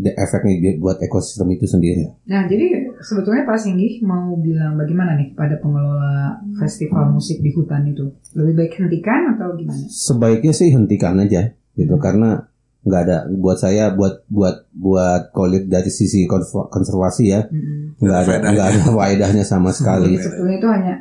efeknya 0.00 0.76
buat 0.76 0.96
ekosistem 0.98 1.48
itu 1.50 1.64
sendiri 1.64 2.08
Nah, 2.24 2.44
jadi 2.44 2.88
sebetulnya 3.00 3.44
Pak 3.44 3.58
Singgih 3.58 4.00
mau 4.00 4.32
bilang 4.34 4.76
bagaimana 4.76 5.12
nih 5.14 5.32
pada 5.32 5.56
pengelola 5.56 6.40
festival 6.56 7.10
musik 7.10 7.40
di 7.40 7.52
hutan 7.52 7.84
itu? 7.84 8.08
Lebih 8.32 8.54
baik 8.56 8.72
hentikan 8.80 9.36
atau 9.36 9.52
gimana? 9.54 9.76
sebaiknya 9.86 10.52
sih 10.52 10.72
hentikan 10.72 11.20
aja 11.20 11.52
gitu 11.74 11.94
karena 11.96 12.48
nggak 12.80 13.02
ada 13.02 13.16
buat 13.28 13.60
saya 13.60 13.92
buat 13.92 14.24
buat 14.26 14.72
buat 14.72 15.32
kolit 15.32 15.68
dari 15.68 15.92
sisi 15.92 16.24
konserv- 16.24 16.72
konservasi 16.72 17.24
ya 17.28 17.44
Mm-mm. 17.44 18.00
nggak 18.00 18.18
ada 18.18 18.24
Faedahnya. 18.26 18.50
nggak 18.56 18.68
ada 18.72 18.80
faedahnya 18.90 19.44
sama 19.44 19.68
sekali 19.70 20.16
sebetulnya 20.16 20.56
itu 20.56 20.68
hanya 20.72 20.94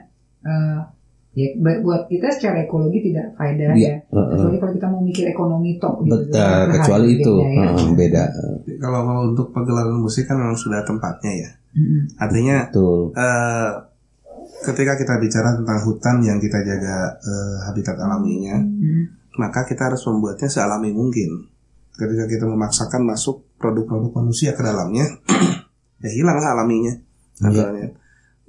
eh, 0.44 0.78
ya 1.32 1.46
buat 1.80 2.06
kita 2.06 2.28
secara 2.32 2.64
ekologi 2.64 3.00
tidak 3.06 3.32
faedah 3.34 3.72
Iya, 3.72 3.86
ya. 3.86 3.96
heeh. 4.02 4.30
Kecuali 4.34 4.58
kalau 4.58 4.74
kita 4.74 4.88
mau 4.88 5.02
mikir 5.02 5.26
ekonomi 5.28 5.78
tok 5.78 5.96
gitu. 6.02 6.16
betul 6.26 6.36
Itu 6.36 6.72
kecuali 6.74 7.08
itu 7.16 7.34
ya. 7.38 7.50
heeh, 7.70 7.88
beda 7.94 8.24
Kalau 8.78 9.00
kalau 9.04 9.22
untuk 9.28 9.48
pagelaran 9.50 9.98
musik 9.98 10.26
kan 10.26 10.36
memang 10.36 10.56
sudah 10.56 10.82
tempatnya 10.82 11.32
ya. 11.32 11.50
Mm-mm. 11.72 12.02
Artinya 12.18 12.66
betul 12.66 13.14
eh, 13.14 13.70
ketika 14.60 14.94
kita 14.94 15.14
bicara 15.18 15.54
tentang 15.54 15.80
hutan 15.82 16.16
yang 16.20 16.38
kita 16.38 16.60
jaga 16.60 16.96
eh, 17.16 17.56
habitat 17.64 17.96
alaminya, 17.96 18.58
Mm. 18.60 19.04
maka 19.38 19.64
kita 19.64 19.88
harus 19.88 20.02
membuatnya 20.04 20.48
sealami 20.48 20.90
mungkin. 20.90 21.46
Ketika 21.94 22.26
kita 22.26 22.44
memaksakan 22.44 23.04
masuk 23.04 23.44
produk-produk 23.56 24.12
manusia 24.16 24.52
ke 24.52 24.60
dalamnya, 24.60 25.06
ya 26.04 26.10
hilanglah 26.10 26.58
alaminya. 26.58 26.96
Naturalnya. 27.40 27.92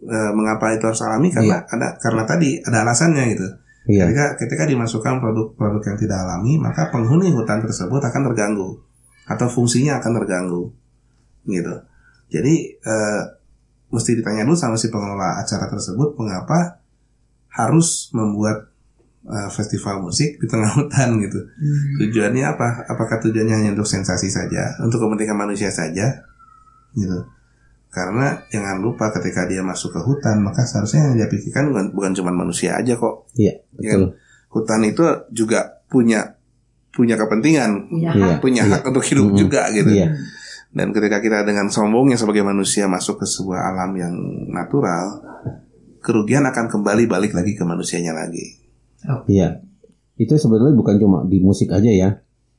Eh, 0.00 0.32
mengapa 0.32 0.72
itu 0.72 0.84
harus 0.88 1.04
alami? 1.04 1.28
Karena 1.28 1.60
ada 1.60 1.92
karena 2.00 2.24
tadi 2.24 2.56
ada 2.64 2.88
alasannya 2.88 3.24
gitu. 3.36 3.46
iya 3.92 4.08
Ketika 4.08 4.24
ketika 4.40 4.64
dimasukkan 4.64 5.20
produk-produk 5.20 5.82
yang 5.92 5.98
tidak 6.00 6.18
alami, 6.24 6.56
maka 6.56 6.88
penghuni 6.88 7.28
hutan 7.28 7.60
tersebut 7.60 8.00
akan 8.00 8.32
terganggu 8.32 8.80
atau 9.28 9.46
fungsinya 9.52 10.00
akan 10.00 10.12
terganggu, 10.24 10.72
gitu. 11.44 11.74
Jadi 12.32 12.54
eh, 12.80 13.22
mesti 13.92 14.10
ditanya 14.16 14.48
dulu 14.48 14.56
sama 14.56 14.80
si 14.80 14.88
pengelola 14.88 15.36
acara 15.36 15.68
tersebut 15.68 16.16
mengapa 16.16 16.80
harus 17.52 18.08
membuat 18.16 18.72
eh, 19.28 19.50
festival 19.52 20.00
musik 20.00 20.40
di 20.40 20.48
tengah 20.48 20.72
hutan 20.80 21.20
gitu. 21.20 21.44
Hmm. 21.44 22.08
Tujuannya 22.08 22.44
apa? 22.56 22.88
Apakah 22.88 23.20
tujuannya 23.20 23.52
hanya 23.52 23.70
untuk 23.76 23.84
sensasi 23.84 24.32
saja, 24.32 24.80
untuk 24.80 24.96
kepentingan 24.96 25.36
manusia 25.36 25.68
saja, 25.68 26.24
gitu? 26.96 27.20
Karena 27.90 28.38
jangan 28.46 28.78
lupa 28.78 29.10
ketika 29.10 29.44
dia 29.44 29.60
masuk 29.60 29.90
ke 29.90 30.00
hutan, 30.00 30.40
maka 30.40 30.62
seharusnya 30.62 31.10
yang 31.10 31.14
dia 31.16 31.26
pikirkan 31.26 31.68
bukan, 31.68 31.84
bukan 31.90 32.12
cuma 32.14 32.30
manusia 32.30 32.78
aja 32.78 32.94
kok, 32.94 33.26
iya 33.34 33.58
betul 33.74 34.14
hutan 34.46 34.82
itu 34.82 35.02
juga 35.30 35.82
punya 35.86 36.38
punya 36.90 37.14
kepentingan, 37.14 37.86
Punya 37.86 38.10
Iya. 38.10 38.26
hak. 38.34 38.38
punya 38.38 38.62
Iya. 38.62 38.72
hak 38.78 38.82
untuk 38.90 39.02
hidup 39.04 39.26
Mm-mm. 39.30 39.38
juga 39.38 39.70
gitu. 39.70 39.90
iya 39.90 40.10
Dan 40.70 40.90
ketika 40.90 41.18
kita 41.18 41.42
dengan 41.42 41.66
sombongnya 41.66 42.14
sebagai 42.14 42.42
manusia 42.42 42.86
masuk 42.86 43.18
ke 43.18 43.26
sebuah 43.26 43.74
alam 43.74 43.90
yang 43.94 44.14
natural, 44.46 45.18
kerugian 45.98 46.46
akan 46.46 46.66
kembali 46.66 47.06
balik 47.06 47.34
lagi 47.34 47.54
ke 47.54 47.62
manusianya 47.62 48.14
lagi. 48.14 48.58
iya 49.26 49.58
itu 50.14 50.30
sebetulnya 50.30 50.76
bukan 50.76 50.94
cuma 50.94 51.18
di 51.24 51.40
musik 51.40 51.72
aja 51.72 51.88
ya 51.88 52.10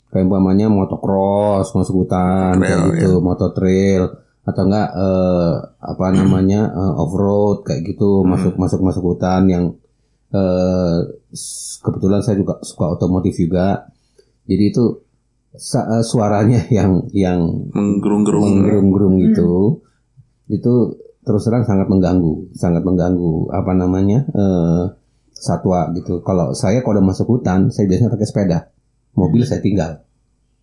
kayak 0.09 0.25
umpamanya 0.25 0.67
motocross 0.67 1.71
masuk 1.71 2.03
hutan 2.03 2.57
Trail, 2.57 2.89
kayak 2.89 2.99
gitu 2.99 3.17
motor 3.21 3.53
trail 3.53 4.20
atau 4.41 4.63
enggak 4.65 4.89
eh, 4.97 5.53
apa 5.81 6.05
namanya 6.17 6.73
eh, 6.73 6.93
off 7.01 7.13
road 7.13 7.57
kayak 7.61 7.93
gitu 7.93 8.25
masuk 8.25 8.57
masuk 8.57 8.81
masuk 8.81 9.03
hutan 9.13 9.45
yang 9.45 9.63
eh, 10.33 10.97
kebetulan 11.85 12.21
saya 12.25 12.41
juga 12.41 12.57
suka 12.65 12.97
otomotif 12.97 13.37
juga. 13.37 13.85
Jadi 14.49 14.63
itu 14.73 14.85
eh, 15.53 16.03
suaranya 16.03 16.65
yang 16.77 17.05
yang 17.13 17.39
Menggerung-gerung. 17.73 18.41
menggerung-gerung 18.41 19.15
gitu 19.21 19.51
itu 20.51 20.73
terus 21.21 21.45
terang 21.47 21.63
sangat 21.63 21.87
mengganggu 21.87 22.49
sangat 22.57 22.81
mengganggu 22.81 23.53
apa 23.53 23.71
namanya 23.77 24.25
eh, 24.33 24.83
satwa 25.31 25.93
gitu. 25.93 26.25
Kalau 26.25 26.57
saya 26.57 26.81
kalau 26.81 26.97
udah 26.97 27.05
masuk 27.13 27.27
hutan 27.29 27.69
saya 27.69 27.85
biasanya 27.85 28.09
pakai 28.13 28.27
sepeda 28.27 28.59
mobil 29.13 29.43
saya 29.45 29.59
tinggal 29.61 30.01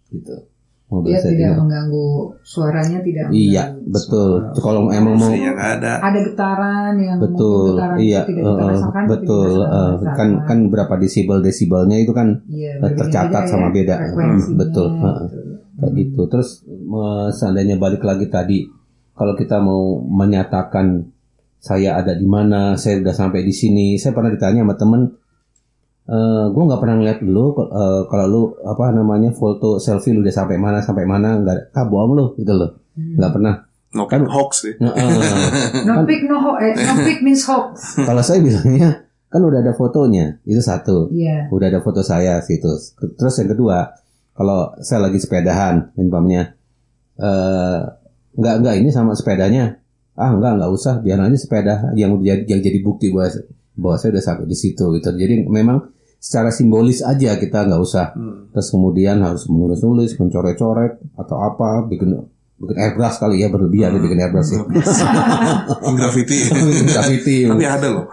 gitu 0.08 0.40
Dia 0.88 1.20
tidak 1.20 1.60
mengganggu 1.60 2.08
suaranya 2.40 2.98
tidak 3.00 3.28
iya 3.28 3.68
mengganggu. 3.68 3.92
betul 3.92 4.30
kalau 4.56 4.88
emang 4.88 5.14
mau 5.14 5.28
ada. 5.28 6.00
ada 6.00 6.18
getaran 6.18 6.96
yang 6.96 7.20
betul 7.20 7.76
getaran 7.76 7.96
iya 7.98 8.20
itu 8.24 8.32
tidak 8.32 8.88
tapi 8.88 9.06
betul 9.06 9.52
oleh 9.60 10.12
kan 10.16 10.28
kan 10.42 10.58
berapa 10.66 10.94
desibel 10.96 11.38
desibelnya 11.38 11.96
itu 11.98 12.10
kan 12.10 12.40
Iya, 12.48 12.80
tercatat 12.80 13.44
ya, 13.44 13.50
sama 13.50 13.68
beda. 13.68 13.94
frekuensinya, 14.00 14.48
Hmm, 14.48 14.56
betul. 14.56 14.86
Heeh. 14.88 15.18
gitu. 15.20 15.40
kayak 15.78 15.92
gitu 15.94 16.22
terus 16.26 16.48
seandainya 17.30 17.76
balik 17.76 18.00
lagi 18.00 18.26
tadi 18.26 18.64
kalau 19.12 19.34
kita 19.34 19.60
mau 19.60 20.00
menyatakan 20.00 21.04
saya 21.58 21.98
ada 21.98 22.14
di 22.14 22.24
mana 22.24 22.74
saya 22.74 22.98
udah 22.98 23.12
sampai 23.12 23.42
di 23.42 23.52
sini 23.52 23.94
saya 23.94 24.10
pernah 24.10 24.30
ditanya 24.30 24.62
sama 24.62 24.74
temen 24.74 25.02
eh 26.08 26.44
gue 26.48 26.62
nggak 26.64 26.80
pernah 26.80 26.96
ngeliat 26.96 27.18
lu 27.20 27.52
eh, 27.54 28.02
kalau 28.08 28.26
lu 28.26 28.40
apa 28.64 28.90
namanya 28.90 29.28
foto 29.30 29.76
selfie 29.76 30.10
lu 30.10 30.20
udah 30.20 30.32
sampai 30.32 30.56
mana 30.56 30.80
sampai 30.80 31.04
mana 31.04 31.36
nggak 31.36 31.70
ah 31.70 31.84
bohong 31.84 32.12
lu 32.12 32.24
gitu 32.34 32.52
loh 32.52 32.70
Hmm. 32.98 33.14
nggak 33.14 33.30
pernah 33.30 33.54
No 33.88 34.04
Kan- 34.04 34.26
hoax 34.26 34.66
sih. 34.66 34.74
Eh, 34.74 34.84
No 35.88 36.02
pick 36.04 36.26
no 36.26 36.36
ho 36.36 36.58
eh, 36.58 36.76
no 36.76 36.92
pick 37.00 37.22
means 37.22 37.40
hoax. 37.46 37.94
kalau 38.10 38.20
saya 38.20 38.42
bilangnya 38.42 39.06
kan 39.28 39.40
udah 39.40 39.62
ada 39.62 39.72
fotonya 39.72 40.36
itu 40.44 40.58
satu 40.58 41.08
Iya. 41.08 41.46
udah 41.48 41.66
ada 41.68 41.80
foto 41.80 42.02
saya 42.02 42.42
situ. 42.42 42.68
Terus 43.16 43.34
yang 43.38 43.48
kedua, 43.48 43.88
kalau 44.34 44.76
saya 44.80 45.06
lagi 45.06 45.16
sepedahan, 45.16 45.94
umpamanya 45.94 46.52
eh 47.16 47.80
nggak 48.34 48.54
nggak 48.60 48.74
ini 48.76 48.90
sama 48.90 49.14
sepedanya, 49.14 49.80
ah 50.14 50.30
nggak 50.30 50.52
nggak 50.58 50.70
usah, 50.70 51.00
biar 51.00 51.18
aja 51.18 51.38
sepeda 51.38 51.74
yang 51.94 52.18
jadi 52.20 52.44
yang 52.44 52.60
jadi 52.60 52.78
bukti 52.80 53.08
bahwa 53.08 53.30
bahwa 53.72 53.96
saya 53.96 54.10
udah 54.12 54.24
sampai 54.24 54.44
di 54.44 54.56
situ 54.58 54.84
gitu. 54.94 55.08
Jadi 55.10 55.46
memang 55.46 55.86
secara 56.18 56.50
simbolis 56.50 56.98
aja 57.00 57.34
kita 57.34 57.62
nggak 57.64 57.78
usah 57.78 58.10
Hmm. 58.12 58.50
terus 58.50 58.68
kemudian 58.68 59.22
harus 59.22 59.46
menulis-nulis, 59.46 60.14
mencoret-coret 60.14 60.98
atau 61.14 61.36
apa, 61.38 61.86
bikin 61.86 62.10
bikin 62.58 62.74
airbrush 62.76 63.16
kali 63.16 63.38
ya 63.38 63.48
berlebihan 63.48 63.94
ya 63.94 64.00
bikin 64.00 64.18
airbrush 64.18 64.50
ya. 64.50 64.66
Graffiti. 65.94 66.38
Graffiti. 66.90 67.36
Tapi 67.46 67.62
ada 67.62 67.86
loh. 67.88 68.06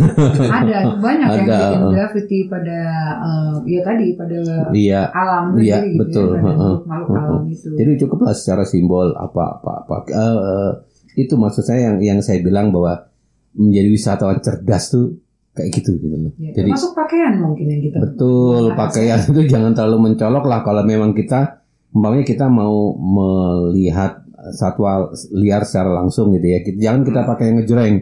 ada 0.62 0.76
banyak 0.96 1.26
yang 1.28 1.46
Ada, 1.46 1.58
bikin 1.58 1.80
uh. 1.80 1.90
graffiti 1.90 2.38
pada 2.46 2.78
eh, 3.18 3.54
ya 3.66 3.80
tadi 3.82 4.06
pada 4.14 4.38
Iya. 4.70 5.02
alam 5.10 5.44
Iya, 5.56 5.82
sendiri 5.82 5.88
gitu 5.90 6.00
betul. 6.00 6.28
ya, 6.28 6.38
pada 6.38 6.54
Heeh. 6.54 6.76
makhluk 6.86 7.08
Heeh. 7.10 7.26
alam 7.26 7.42
itu. 7.48 7.68
Jadi 7.74 7.90
cukuplah 7.98 8.34
secara 8.34 8.62
simbol 8.62 9.08
apa 9.12 9.44
apa 9.58 9.72
apa. 9.82 9.94
Eh, 10.06 10.14
eh, 10.38 10.70
itu 11.18 11.34
maksud 11.34 11.66
saya 11.66 11.90
yang 11.90 11.96
yang 11.98 12.18
saya 12.20 12.38
bilang 12.38 12.70
bahwa 12.70 13.10
menjadi 13.58 13.88
wisatawan 13.90 14.38
cerdas 14.38 14.94
tuh 14.94 15.18
kayak 15.58 15.70
gitu 15.72 15.90
gitu 15.96 16.14
loh. 16.14 16.30
Ya, 16.36 16.54
Jadi 16.54 16.70
termasuk 16.70 16.94
pakaian 16.94 17.34
mungkin 17.36 17.66
yang 17.66 17.82
kita 17.82 17.96
betul 17.98 18.70
bahas. 18.70 18.78
pakaian 18.86 19.18
itu 19.20 19.40
jangan 19.48 19.72
terlalu 19.72 19.98
mencolok 20.06 20.44
lah 20.44 20.60
kalau 20.62 20.82
memang 20.82 21.10
kita 21.12 21.58
umpamanya 21.90 22.22
kita 22.22 22.46
mau 22.46 22.94
melihat 22.94 24.22
satwa 24.50 25.10
liar 25.32 25.62
secara 25.62 25.90
langsung 25.92 26.30
gitu 26.32 26.46
ya. 26.46 26.58
Jangan 26.62 27.02
kita 27.02 27.20
pakai 27.24 27.44
yang 27.44 27.56
ngejreng. 27.58 27.96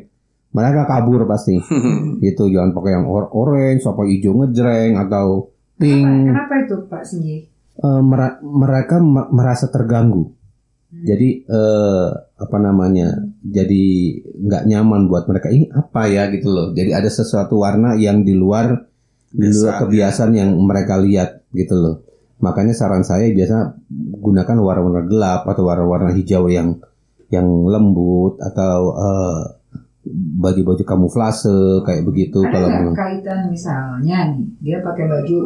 Mereka 0.48 0.84
kabur 0.84 1.24
pasti. 1.24 1.56
gitu 2.22 2.44
jangan 2.46 2.70
pakai 2.70 2.92
yang 2.92 3.04
or- 3.06 3.30
orange 3.30 3.82
apa 3.82 4.04
hijau 4.04 4.36
ngejreng 4.36 4.96
atau 4.98 5.48
pink. 5.74 6.04
Kenapa 6.04 6.54
itu 6.58 6.76
Pak 6.86 7.02
Sinji? 7.02 7.36
Eh, 7.74 8.02
mera- 8.02 8.36
mereka 8.38 8.96
me- 8.98 9.28
merasa 9.30 9.66
terganggu. 9.66 10.35
Jadi 11.04 11.28
eh, 11.44 12.08
apa 12.16 12.56
namanya? 12.62 13.12
Jadi 13.42 14.16
nggak 14.22 14.64
nyaman 14.70 15.10
buat 15.10 15.28
mereka. 15.28 15.50
Ini 15.50 15.68
apa 15.74 16.08
ya 16.08 16.30
gitu 16.32 16.48
loh. 16.48 16.66
Jadi 16.72 16.94
ada 16.94 17.10
sesuatu 17.10 17.60
warna 17.60 17.98
yang 17.98 18.22
di 18.22 18.32
luar 18.32 18.86
di 19.36 19.52
luar 19.52 19.82
Kebiasaan, 19.82 19.82
kebiasaan 19.84 20.32
yang 20.32 20.50
mereka 20.62 20.96
lihat 21.02 21.44
gitu 21.52 21.74
loh. 21.76 21.94
Makanya 22.40 22.72
saran 22.72 23.04
saya 23.04 23.28
biasa 23.32 23.76
gunakan 24.22 24.56
warna-warna 24.60 25.04
gelap 25.08 25.42
atau 25.48 25.68
warna-warna 25.68 26.12
hijau 26.14 26.48
yang 26.48 26.80
yang 27.28 27.48
lembut 27.66 28.38
atau 28.38 28.94
eh, 28.94 29.42
baju-baju 30.14 30.82
kamuflase 30.86 31.82
kayak 31.82 32.06
begitu 32.06 32.38
Ada 32.46 32.52
kalau 32.54 32.68
memang 32.70 32.94
kaitan 32.94 33.40
misalnya 33.50 34.30
nih 34.30 34.46
dia 34.62 34.78
pakai 34.78 35.04
baju 35.10 35.38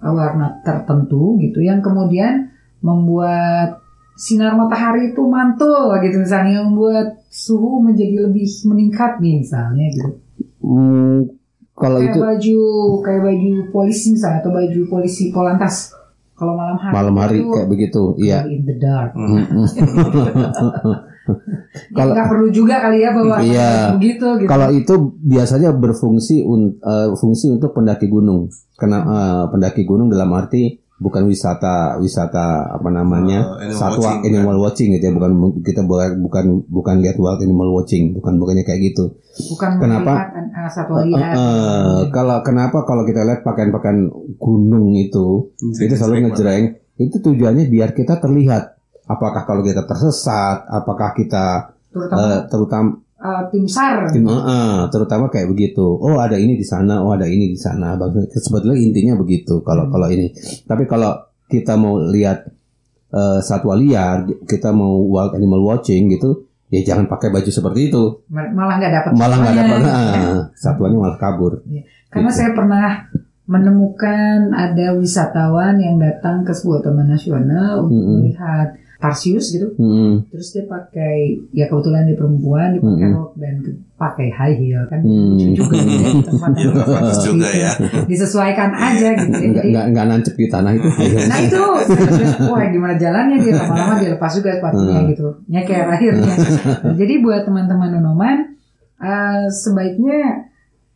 uh, 0.00 0.14
warna 0.14 0.46
tertentu 0.64 1.36
gitu 1.40 1.60
yang 1.60 1.84
kemudian 1.84 2.48
membuat 2.80 3.83
sinar 4.14 4.54
matahari 4.54 5.10
itu 5.10 5.22
mantul 5.22 5.90
gitu 6.00 6.16
misalnya 6.18 6.58
yang 6.58 6.70
membuat 6.70 7.18
suhu 7.26 7.82
menjadi 7.82 8.24
lebih 8.24 8.46
meningkat 8.64 9.18
nih 9.18 9.42
misalnya 9.42 9.84
gitu. 9.90 10.08
Hmm, 10.62 11.28
kalau 11.74 11.98
kayak 11.98 12.10
itu 12.10 12.18
baju 12.18 12.60
kayak 13.02 13.22
baju 13.22 13.50
polisi 13.68 14.06
misalnya 14.14 14.38
atau 14.40 14.52
baju 14.54 14.80
polisi 14.86 15.28
polantas 15.28 15.90
kalau 16.34 16.54
malam 16.54 16.74
hari 16.76 16.92
malam 16.92 17.14
hari 17.16 17.36
itu 17.38 17.50
kayak 17.50 17.68
begitu 17.68 18.02
iya 18.16 18.38
in 18.46 18.62
the 18.62 18.76
dark. 18.76 19.10
Kalau- 21.96 22.12
nggak 22.12 22.28
perlu 22.28 22.48
juga 22.52 22.84
kali 22.84 23.00
ya 23.00 23.10
bahwa 23.10 23.40
Iya. 23.40 23.96
begitu 23.96 24.26
gitu. 24.38 24.46
Kalau 24.46 24.68
itu 24.70 24.94
biasanya 25.18 25.72
berfungsi 25.72 26.44
un- 26.44 26.76
eh, 26.76 27.08
fungsi 27.16 27.48
untuk 27.48 27.72
pendaki 27.72 28.06
gunung. 28.06 28.52
Karena 28.76 28.98
eh, 29.00 29.44
pendaki 29.48 29.82
gunung 29.82 30.12
dalam 30.12 30.28
arti 30.36 30.83
bukan 30.96 31.26
wisata 31.26 31.98
wisata 31.98 32.70
apa 32.70 32.88
namanya? 32.88 33.42
Eh, 33.58 33.66
animal 33.66 33.76
satwa 33.76 33.98
watching, 33.98 34.20
animal 34.24 34.56
watching 34.58 34.88
gitu 34.94 35.04
ya. 35.04 35.12
Bukan 35.12 35.32
kita 35.60 35.80
bukan 35.82 36.10
bukan 36.20 36.44
bukan 36.66 36.94
lihat 37.02 37.16
wild 37.18 37.40
animal 37.40 37.68
watching. 37.72 38.14
Bukan 38.14 38.38
bukannya 38.38 38.62
kayak 38.62 38.80
gitu. 38.88 39.04
bukan 39.50 39.70
kenapa? 39.78 40.12
melihat 40.14 40.30
uh, 40.54 40.70
satwa 40.70 40.96
Eh, 40.96 41.06
liar. 41.10 41.34
eh, 41.34 42.02
kalau 42.08 42.38
kenapa 42.40 42.78
kalau 42.82 43.02
kita 43.02 43.22
lihat 43.22 43.42
pakaian-pakaian 43.42 44.06
gunung 44.38 44.94
itu 44.94 45.50
itu 45.58 45.94
selalu 45.94 46.30
ngejreng. 46.30 46.64
Itu 46.94 47.18
tujuannya 47.20 47.66
biar 47.66 47.90
kita 47.92 48.22
terlihat. 48.22 48.78
Apakah 49.04 49.44
kalau 49.44 49.60
kita 49.60 49.82
tersesat 49.84 50.64
apakah 50.64 51.12
kita 51.12 51.74
terutama. 51.90 52.18
eh, 52.22 52.40
terutama 52.46 52.88
uh, 53.16 53.42
tim 53.48 53.64
SAR. 53.64 54.08
Tim, 54.08 54.24
eh, 54.24 54.32
eh, 54.32 54.78
terutama 54.88 55.26
kayak 55.26 55.48
begitu. 55.48 55.84
Oh 55.84 56.16
ada 56.16 56.34
ini 56.34 56.54
di 56.54 56.62
sana, 56.62 56.98
oh 56.98 57.10
ada 57.10 57.24
ini 57.24 57.48
di 57.48 57.56
sana. 57.56 57.94
Sebetulnya 58.30 58.76
intinya 58.76 59.14
begitu. 59.14 59.60
Kalau 59.60 59.86
kalau 59.88 60.06
ini. 60.06 60.32
Tapi 60.64 60.84
kalau 60.84 61.14
kita 61.44 61.74
mau 61.74 62.00
lihat 62.00 62.48
eh, 63.10 63.38
satwa 63.40 63.74
liar, 63.74 64.24
kita 64.42 64.70
mau 64.70 64.98
wild 65.04 65.34
animal 65.34 65.62
watching 65.62 66.10
gitu, 66.10 66.42
ya 66.66 66.82
jangan 66.84 67.06
pakai 67.06 67.30
baju 67.30 67.46
seperti 67.46 67.88
itu. 67.88 68.02
Mal- 68.26 68.50
malah 68.50 68.74
nggak 68.76 68.92
dapat 68.92 69.10
Malah 69.14 69.36
nggak 69.38 69.54
dapat. 69.54 69.78
satwanya. 69.78 69.92
ah, 69.94 70.40
satwanya 70.52 70.98
malah 70.98 71.18
kabur. 71.18 71.52
Karena 72.10 72.30
Gitu. 72.30 72.38
saya 72.38 72.50
pernah 72.52 72.86
menemukan 73.44 74.50
ada 74.50 74.96
wisatawan 74.96 75.76
yang 75.76 76.00
datang 76.00 76.42
ke 76.42 76.50
sebuah 76.50 76.80
taman 76.80 77.06
nasional 77.06 77.84
untuk 77.84 78.00
Mm-mm. 78.00 78.16
melihat 78.24 78.68
tarsius 78.96 79.50
gitu. 79.50 79.74
Hmm, 79.74 80.22
Terus 80.28 80.48
dia 80.50 80.64
pakai 80.64 81.16
ya 81.50 81.66
kebetulan 81.66 82.04
dia 82.04 82.14
perempuan 82.14 82.72
dia 82.72 82.80
pakai 82.80 83.04
Mm-mm. 83.04 83.14
rok 83.14 83.32
dan 83.36 83.54
pakai 83.94 84.26
high 84.28 84.56
heel 84.56 84.82
kan 84.84 85.00
Hmm. 85.00 85.34
lucu 85.34 85.54
juga 85.54 85.76
ya 85.76 85.86
di 86.08 86.22
tempat 86.28 86.50
Ya, 86.54 86.70
pantas 86.72 87.18
juga 87.20 87.48
ya. 87.48 87.70
disesuaikan 88.04 88.70
aja 88.70 89.08
gitu 89.14 89.32
ya. 89.32 89.46
nggak 89.46 89.54
Jadi, 89.60 89.70
nggak 89.70 89.86
nggak 89.90 90.06
nancep 90.06 90.34
di 90.34 90.46
tanah 90.46 90.72
itu. 90.72 90.88
Nah 91.30 91.38
itu 91.40 91.62
wah 92.44 92.64
gimana 92.66 92.94
jalannya 92.94 93.36
dia 93.38 93.52
lama-lama 93.54 93.94
dia 93.96 94.10
lepas 94.12 94.32
juga 94.32 94.50
sepatunya 94.52 94.98
Hmm. 94.98 95.10
gitu 95.10 95.26
nyeker 95.46 95.86
akhirnya. 95.86 96.34
Jadi 97.00 97.14
buat 97.18 97.42
teman-teman 97.42 97.88
nonoman 97.92 98.36
eh, 98.96 99.44
sebaiknya 99.48 100.48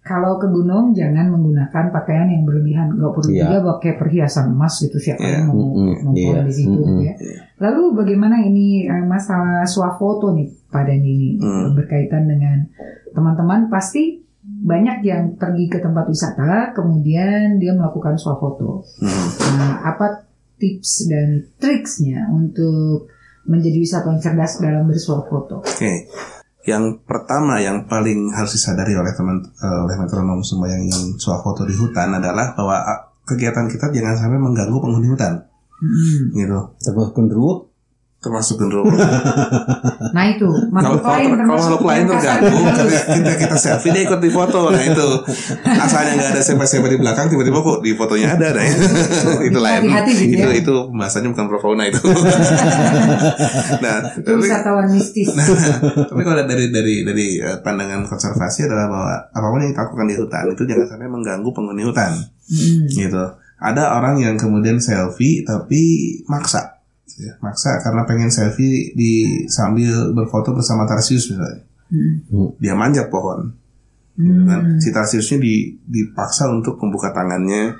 kalau 0.08 0.40
ke 0.40 0.48
gunung 0.48 0.96
jangan 0.96 1.28
menggunakan 1.28 1.92
pakaian 1.92 2.24
yang 2.26 2.42
berlebihan 2.42 2.96
nggak 2.96 3.12
perlu 3.12 3.28
Iya. 3.28 3.44
juga 3.44 3.58
pakai 3.76 3.92
perhiasan 3.94 4.46
emas 4.50 4.80
gitu 4.80 4.96
siapa 4.96 5.20
Iya. 5.20 5.32
yang 5.36 5.52
mau 5.52 5.60
ngumpul 5.76 6.16
Iya. 6.34 6.42
di 6.42 6.52
situ 6.56 6.80
Mm-mm. 6.80 7.04
ya. 7.04 7.14
Lalu 7.60 7.82
bagaimana 7.92 8.40
ini 8.40 8.88
eh, 8.88 9.04
masalah 9.04 9.62
swafoto 9.62 10.32
nih 10.32 10.48
pada 10.66 10.88
ini 10.88 11.36
Hmm. 11.36 11.76
berkaitan 11.76 12.24
dengan 12.24 12.64
teman-teman 13.12 13.68
pasti 13.68 14.24
banyak 14.40 15.04
yang 15.04 15.36
pergi 15.36 15.68
ke 15.68 15.78
tempat 15.78 16.08
wisata 16.08 16.72
kemudian 16.72 17.60
dia 17.60 17.76
melakukan 17.76 18.16
swafoto. 18.16 18.80
Hmm. 18.98 19.28
Nah, 19.54 19.84
apa 19.84 20.24
tips 20.56 21.06
dan 21.06 21.28
triksnya 21.54 22.26
untuk 22.28 23.06
menjadi 23.44 23.76
wisatawan 23.76 24.18
cerdas 24.18 24.58
dalam 24.58 24.84
bersuah 24.84 25.22
foto? 25.24 25.60
Oke. 25.60 26.08
Yang 26.68 27.00
pertama 27.08 27.56
yang 27.64 27.88
paling 27.88 28.28
harus 28.36 28.52
disadari 28.52 28.92
oleh 28.92 29.16
teman 29.16 29.40
eh, 29.40 29.80
oleh 29.88 29.96
metronom 29.96 30.44
semua 30.44 30.68
yang 30.68 30.84
ingin 30.84 31.16
swafoto 31.16 31.64
di 31.64 31.72
hutan 31.72 32.12
adalah 32.12 32.52
bahwa 32.52 32.76
ah, 32.84 33.00
kegiatan 33.24 33.64
kita 33.72 33.88
jangan 33.88 34.20
sampai 34.20 34.36
mengganggu 34.36 34.76
penghuni 34.76 35.08
hutan. 35.08 35.48
Hmm. 35.80 36.36
Gitu. 36.36 36.60
Terus 36.84 37.08
genderuwo 37.16 37.72
Termasuk 38.18 38.58
genderuwo. 38.58 38.90
Nah 40.08 40.24
itu 40.24 40.48
kalau 40.48 40.72
makhluk 40.72 41.02
kalau 41.04 41.14
lain 41.14 41.28
kalau 41.36 41.60
makhluk 41.60 41.82
lain 41.84 42.04
terganggu 42.08 42.58
kita, 43.12 43.32
kita 43.38 43.56
selfie 43.60 43.92
dia 43.92 44.02
ikut 44.08 44.18
di 44.18 44.30
foto 44.32 44.72
nah 44.72 44.80
itu 44.80 45.08
asalnya 45.68 46.16
nggak 46.16 46.30
ada 46.32 46.40
siapa-siapa 46.42 46.88
di 46.88 46.96
belakang 46.96 47.28
tiba-tiba 47.28 47.60
kok 47.60 47.78
di 47.84 47.92
fotonya 47.92 48.34
ada 48.34 48.56
nah 48.56 48.64
itu, 48.64 48.82
itu 49.52 49.58
lain 49.60 49.80
Hati-hati 49.84 50.12
gitu 50.16 50.32
itu 50.32 50.48
ya. 50.48 50.56
itu 50.64 50.74
bahasanya 50.90 51.28
bukan 51.30 51.44
pro 51.46 51.58
fauna 51.60 51.84
itu 51.86 52.00
nah 53.84 53.94
Itu 54.10 54.24
tapi 54.24 54.40
wisatawan 54.42 54.86
mistis. 54.90 55.28
Nah, 55.30 55.46
tapi 56.08 56.22
kalau 56.24 56.42
dari 56.46 56.66
dari 56.72 56.94
dari 57.04 57.26
eh, 57.38 57.58
pandangan 57.60 58.08
konservasi 58.08 58.66
adalah 58.66 58.86
bahwa 58.88 59.14
apa 59.28 59.46
pun 59.46 59.60
yang 59.60 59.70
kita 59.70 59.82
lakukan 59.84 60.06
di 60.08 60.16
hutan 60.16 60.44
itu 60.50 60.62
jangan 60.64 60.86
sampai 60.88 61.08
mengganggu 61.08 61.50
penghuni 61.52 61.82
hutan, 61.84 62.12
Hmm. 62.48 62.88
gitu. 62.88 63.24
Ada 63.60 63.92
orang 63.92 64.16
yang 64.16 64.34
kemudian 64.40 64.80
selfie 64.80 65.44
tapi 65.44 65.82
maksa, 66.24 66.77
ya, 67.18 67.34
maksa 67.42 67.82
karena 67.82 68.06
pengen 68.06 68.30
selfie 68.30 68.94
di 68.94 69.44
sambil 69.50 70.14
berfoto 70.14 70.54
bersama 70.54 70.86
tarsius 70.86 71.34
misalnya. 71.34 71.66
Hmm. 71.88 72.54
Dia 72.62 72.78
manjat 72.78 73.10
pohon, 73.10 73.50
gitu 74.14 74.42
kan. 74.46 74.60
Hmm. 74.62 74.78
Si 74.78 74.88
tarsiusnya 74.94 75.38
di, 75.42 75.74
dipaksa 75.82 76.46
untuk 76.48 76.78
membuka 76.78 77.10
tangannya, 77.10 77.74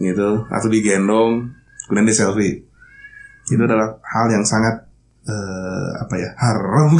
gitu, 0.00 0.48
atau 0.48 0.68
digendong, 0.72 1.52
kemudian 1.86 2.06
dia 2.08 2.16
selfie. 2.16 2.64
Itu 3.50 3.60
adalah 3.60 4.00
hal 4.00 4.30
yang 4.32 4.46
sangat 4.46 4.88
eh, 5.26 5.90
apa 6.02 6.14
ya 6.18 6.30
haram 6.38 6.98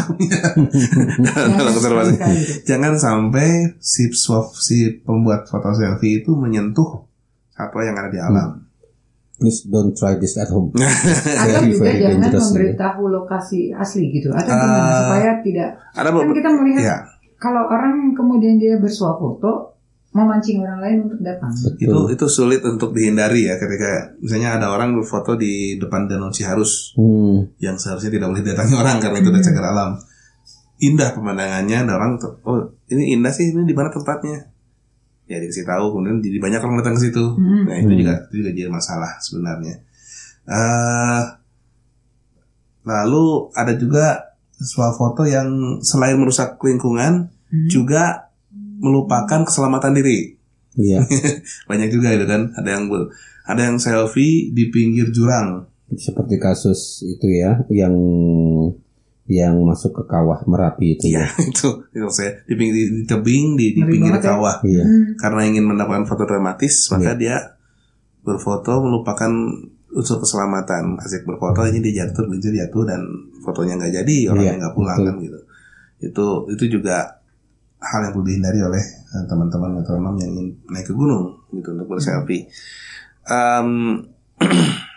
dalam 1.56 1.72
konservasi. 1.74 2.12
gitu. 2.18 2.34
Jangan 2.74 2.94
sampai 2.98 3.78
si 3.82 4.10
swap 4.14 4.54
si 4.58 5.02
pembuat 5.02 5.46
foto 5.46 5.74
selfie 5.74 6.22
itu 6.22 6.34
menyentuh 6.34 7.06
satwa 7.54 7.82
yang 7.86 7.96
ada 7.98 8.10
di 8.10 8.18
alam. 8.18 8.71
Please 9.42 9.66
don't 9.66 9.90
try 9.92 10.14
this 10.14 10.38
at 10.38 10.46
home. 10.48 10.70
Atau 10.78 10.86
Very, 11.58 11.74
juga 11.74 11.82
very 11.84 11.98
jangan 11.98 12.18
dangerous, 12.22 12.46
memberitahu 12.48 13.02
lokasi 13.10 13.60
asli 13.74 14.14
gitu. 14.14 14.30
Atau 14.30 14.46
gimana 14.48 14.78
Ah. 14.80 14.98
supaya 15.02 15.30
tidak 15.42 15.68
Ada 15.92 16.08
kan 16.08 16.30
kita 16.30 16.50
melihat 16.54 16.80
ya, 16.80 16.96
kalau 17.36 17.66
orang 17.66 17.94
kemudian 18.12 18.54
dia 18.56 18.78
bersuah 18.78 19.18
foto 19.18 19.74
memancing 20.12 20.60
orang 20.60 20.78
lain 20.78 20.98
untuk 21.02 21.18
datang. 21.20 21.48
itu 21.74 21.88
itu 22.06 22.26
sulit 22.28 22.60
untuk 22.60 22.92
dihindari 22.92 23.48
ya 23.48 23.56
ketika 23.56 24.12
misalnya 24.20 24.60
ada 24.60 24.68
orang 24.68 24.92
berfoto 24.92 25.34
di 25.34 25.74
depan 25.74 26.04
Danau 26.04 26.28
Ciharus 26.28 26.92
Hmm. 26.94 27.48
yang 27.58 27.74
seharusnya 27.74 28.12
tidak 28.12 28.28
boleh 28.28 28.44
didatangi 28.44 28.76
orang 28.76 29.00
karena 29.00 29.18
itu 29.18 29.32
udah 29.32 29.42
cagar 29.42 29.66
alam. 29.66 29.90
Indah 30.78 31.14
pemandangannya, 31.14 31.78
ada 31.80 31.92
orang 31.96 32.20
oh 32.44 32.60
ini 32.86 33.16
indah 33.16 33.32
sih, 33.32 33.50
ini 33.50 33.64
di 33.64 33.72
mana 33.72 33.88
tempatnya? 33.88 34.51
Ya 35.32 35.40
dikasih 35.40 35.64
tahu, 35.64 35.96
kemudian 35.96 36.20
jadi 36.20 36.36
banyak 36.36 36.60
orang 36.60 36.76
datang 36.84 37.00
ke 37.00 37.08
situ. 37.08 37.24
Hmm. 37.40 37.64
Nah 37.64 37.76
itu 37.80 37.92
juga 37.96 38.14
itu 38.28 38.34
juga 38.44 38.50
jadi 38.52 38.68
masalah 38.68 39.16
sebenarnya. 39.24 39.80
eh 40.44 41.22
Lalu 42.82 43.54
ada 43.54 43.72
juga 43.78 44.34
swafoto 44.58 45.22
yang 45.22 45.78
selain 45.82 46.18
merusak 46.18 46.58
lingkungan 46.60 47.30
Hmm. 47.52 47.68
juga 47.68 48.32
melupakan 48.80 49.44
keselamatan 49.44 49.92
diri. 49.92 50.40
Iya. 50.72 51.04
Banyak 51.70 51.92
juga 51.92 52.16
itu 52.16 52.24
kan. 52.24 52.48
Ada 52.56 52.80
yang 52.80 52.84
ada 53.44 53.60
yang 53.60 53.76
selfie 53.76 54.48
di 54.56 54.72
pinggir 54.72 55.12
jurang. 55.12 55.68
Seperti 55.92 56.40
kasus 56.40 57.04
itu 57.04 57.28
ya, 57.28 57.60
yang 57.68 57.92
yang 59.32 59.56
masuk 59.64 59.96
ke 59.96 60.02
kawah 60.04 60.44
Merapi 60.44 60.96
itu 60.96 61.08
Iya, 61.12 61.24
ya. 61.24 61.26
itu 61.50 61.68
itu 61.88 62.06
saya 62.12 62.36
di 62.44 62.54
pinggir 62.54 62.74
di, 62.76 62.84
di 63.00 63.02
tebing 63.08 63.46
di, 63.56 63.66
di 63.72 63.82
pinggir 63.82 64.16
ya. 64.16 64.20
kawah. 64.20 64.60
Iya. 64.60 64.84
Hmm. 64.84 65.04
Karena 65.16 65.40
ingin 65.48 65.64
mendapatkan 65.64 66.04
foto 66.04 66.28
dramatis, 66.28 66.74
maka 66.90 67.16
dia 67.16 67.36
berfoto 68.20 68.84
melupakan 68.84 69.32
unsur 69.92 70.16
keselamatan. 70.18 70.96
Asik 70.98 71.24
berfoto 71.24 71.64
ini 71.64 71.80
dia 71.80 72.04
jatuh, 72.04 72.28
dia 72.32 72.64
jatuh 72.64 72.84
dan 72.84 73.00
fotonya 73.40 73.76
nggak 73.76 73.92
jadi, 74.04 74.16
orangnya 74.28 74.52
Iya, 74.54 74.60
nggak 74.60 74.74
pulang 74.74 74.98
betul. 74.98 75.08
kan 75.08 75.16
gitu. 75.20 75.38
Itu 76.02 76.26
itu 76.50 76.64
juga 76.78 76.96
hal 77.82 78.00
yang 78.06 78.12
perlu 78.14 78.26
dihindari 78.26 78.60
oleh 78.62 78.78
eh, 78.78 79.24
teman-teman 79.26 79.82
metronom 79.82 80.14
yang 80.16 80.30
ingin 80.32 80.54
naik 80.70 80.86
ke 80.86 80.94
gunung 80.94 81.34
gitu 81.50 81.74
untuk 81.74 81.88
berselfie. 81.88 82.46
Em, 83.26 83.68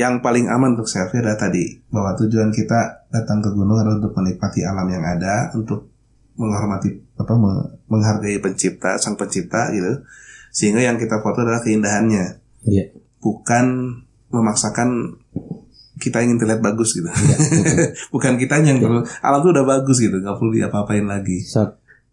yang 0.00 0.24
paling 0.24 0.48
aman 0.48 0.72
untuk 0.72 0.88
selfie 0.88 1.20
adalah 1.20 1.36
tadi 1.36 1.76
bahwa 1.92 2.16
tujuan 2.16 2.48
kita 2.48 3.04
datang 3.06 3.38
ke 3.38 3.52
gunung 3.52 3.76
adalah 3.76 4.00
untuk 4.00 4.16
menikmati 4.16 4.64
alam 4.64 4.88
yang 4.88 5.04
ada, 5.04 5.52
untuk 5.52 5.92
menghormati 6.34 6.88
apa 7.14 7.34
me- 7.36 7.68
menghargai 7.86 8.40
pencipta 8.40 8.96
sang 8.96 9.14
pencipta 9.14 9.68
gitu. 9.70 10.00
Sehingga 10.50 10.80
yang 10.80 10.96
kita 10.96 11.20
foto 11.20 11.44
adalah 11.44 11.60
keindahannya, 11.60 12.40
Iya. 12.64 12.96
bukan 13.20 13.66
memaksakan 14.28 15.20
kita 15.96 16.24
ingin 16.24 16.40
terlihat 16.40 16.64
bagus 16.64 16.96
gitu. 16.96 17.06
bukan 18.14 18.40
kita 18.40 18.56
yang 18.58 18.80
perlu 18.80 19.04
alam 19.20 19.38
tuh 19.38 19.52
udah 19.52 19.66
bagus 19.68 20.00
gitu, 20.00 20.16
nggak 20.16 20.34
perlu 20.34 20.56
diapa-apain 20.56 21.04
lagi. 21.04 21.44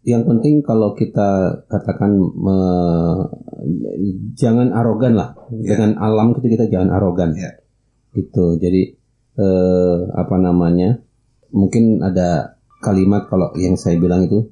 Yang 0.04 0.22
penting 0.24 0.54
kalau 0.60 0.92
kita 0.92 1.28
katakan 1.66 2.12
me- 2.14 3.28
jangan 4.34 4.70
arogan 4.70 5.16
lah 5.16 5.34
Iya. 5.50 5.74
dengan 5.74 5.90
alam 5.98 6.30
itu 6.30 6.46
kita 6.46 6.68
jangan 6.68 6.92
arogan 6.92 7.32
Iya. 7.34 7.50
Gitu 8.12 8.56
jadi 8.56 8.94
eh, 9.38 9.98
apa 10.14 10.36
namanya 10.36 11.00
mungkin 11.50 12.00
ada 12.00 12.60
kalimat 12.80 13.26
kalau 13.26 13.52
yang 13.56 13.74
saya 13.74 13.96
bilang 13.98 14.24
itu 14.24 14.48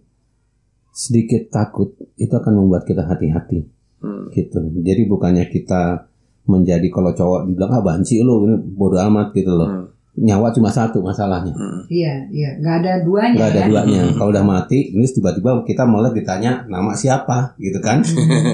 sedikit 0.90 1.52
takut 1.52 1.92
itu 2.16 2.32
akan 2.32 2.64
membuat 2.64 2.84
kita 2.84 3.04
hati-hati 3.04 3.72
Hmm. 3.96 4.28
gitu 4.28 4.60
jadi 4.84 5.08
bukannya 5.08 5.48
kita 5.48 6.04
menjadi 6.44 6.84
kalau 6.92 7.16
cowok 7.16 7.48
dibilang 7.48 7.72
ah 7.72 7.82
banci 7.82 8.20
lu 8.20 8.44
ini 8.44 8.60
bodoh 8.76 9.00
amat 9.08 9.32
gitu 9.32 9.56
loh 9.56 9.68
Hmm. 9.72 9.86
Nyawa 10.16 10.48
cuma 10.48 10.72
satu 10.72 11.04
masalahnya. 11.04 11.52
Iya, 11.92 12.24
iya, 12.32 12.56
nggak 12.56 12.76
ada 12.80 12.92
duanya. 13.04 13.36
nggak 13.36 13.50
ada 13.52 13.60
ya. 13.60 13.66
duanya. 13.68 14.00
Kalau 14.16 14.32
udah 14.32 14.44
mati 14.48 14.96
ini 14.96 15.04
tiba-tiba 15.04 15.60
kita 15.68 15.84
malah 15.84 16.08
ditanya 16.16 16.64
nama 16.72 16.96
siapa? 16.96 17.52
Gitu 17.60 17.76
kan. 17.84 18.00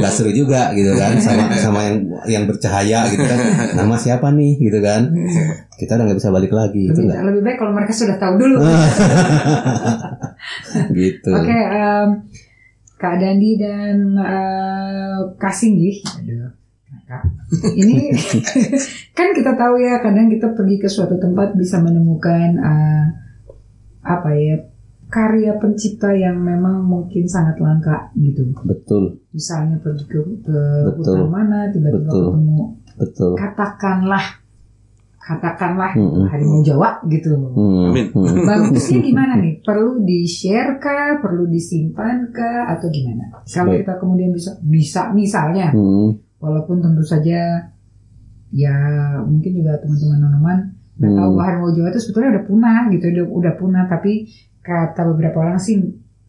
Nggak 0.03 0.11
seru 0.11 0.35
juga 0.35 0.75
gitu 0.75 0.91
kan 0.99 1.15
sama 1.23 1.55
sama 1.55 1.87
yang 1.87 1.97
yang 2.27 2.45
bercahaya 2.51 3.07
gitu 3.15 3.23
kan. 3.23 3.39
Nama 3.79 3.95
siapa 3.95 4.35
nih? 4.35 4.59
Gitu 4.59 4.83
kan. 4.83 5.07
Kita 5.79 5.95
udah 5.95 6.05
nggak 6.11 6.19
bisa 6.19 6.35
balik 6.35 6.51
lagi 6.51 6.91
itu 6.91 6.99
Lebih, 6.99 7.07
nggak? 7.07 7.23
lebih 7.31 7.43
baik 7.47 7.57
kalau 7.63 7.73
mereka 7.79 7.93
sudah 7.95 8.17
tahu 8.19 8.35
dulu. 8.43 8.59
gitu. 10.99 11.31
Oke, 11.31 11.59
em, 11.59 12.09
Kak 12.99 13.15
Dandi 13.23 13.51
dan 13.59 14.19
eh, 14.19 15.19
Kak 15.39 15.55
Singgi. 15.55 16.03
Aduh, 16.03 16.51
Kak. 17.07 17.23
Ini 17.53 18.17
kan 19.19 19.29
kita 19.37 19.53
tahu 19.55 19.77
ya, 19.77 20.01
kadang 20.01 20.33
kita 20.33 20.57
pergi 20.57 20.77
ke 20.81 20.89
suatu 20.89 21.21
tempat 21.21 21.53
bisa 21.53 21.77
menemukan 21.85 22.49
eh, 22.57 23.05
apa 24.03 24.31
ya 24.35 24.57
karya 25.13 25.61
pencipta 25.61 26.09
yang 26.17 26.41
memang 26.41 26.81
mungkin 26.81 27.29
sangat 27.29 27.61
langka 27.61 28.09
gitu. 28.17 28.49
betul 28.65 29.21
Misalnya 29.37 29.77
pergi 29.85 30.09
ke, 30.09 30.21
ke 30.41 30.59
Betul. 30.97 31.29
hutan 31.29 31.29
mana, 31.29 31.69
tiba-tiba 31.69 32.09
Betul. 32.09 32.25
ketemu 32.33 32.61
betul 32.93 33.33
katakanlah 33.37 34.25
katakanlah 35.23 35.95
Mm-mm. 35.95 36.27
harimau 36.29 36.61
Jawa 36.67 36.99
gitu. 37.07 37.31
Hmm, 37.39 37.95
Amin. 37.95 38.11
hmm. 38.11 38.43
Bagusnya 38.43 38.99
gimana 38.99 39.39
nih? 39.39 39.63
Perlu 39.63 40.03
di 40.03 40.27
share 40.27 40.83
kah? 40.83 41.23
Perlu 41.23 41.47
disimpan 41.47 42.27
kah? 42.35 42.75
Atau 42.75 42.91
gimana? 42.91 43.31
Kalau 43.47 43.71
kita 43.71 44.03
kemudian 44.03 44.35
bisa 44.35 44.59
bisa 44.67 45.15
misalnya, 45.15 45.71
Hmm, 45.71 46.19
walaupun 46.43 46.82
tentu 46.82 47.07
saja 47.07 47.70
ya 48.53 48.76
mungkin 49.24 49.62
juga 49.62 49.78
teman-teman 49.80 50.18
nonoman 50.18 50.59
nggak 50.99 51.09
Hmm. 51.09 51.18
tahu 51.18 51.32
harimau 51.40 51.70
Jawa 51.72 51.88
itu 51.88 52.01
sebetulnya 52.05 52.30
udah 52.36 52.45
punah 52.45 52.80
gitu, 52.93 53.05
udah, 53.09 53.26
udah 53.32 53.53
punah. 53.57 53.84
Tapi 53.88 54.28
kata 54.61 55.03
beberapa 55.09 55.40
orang 55.40 55.57
sih 55.57 55.80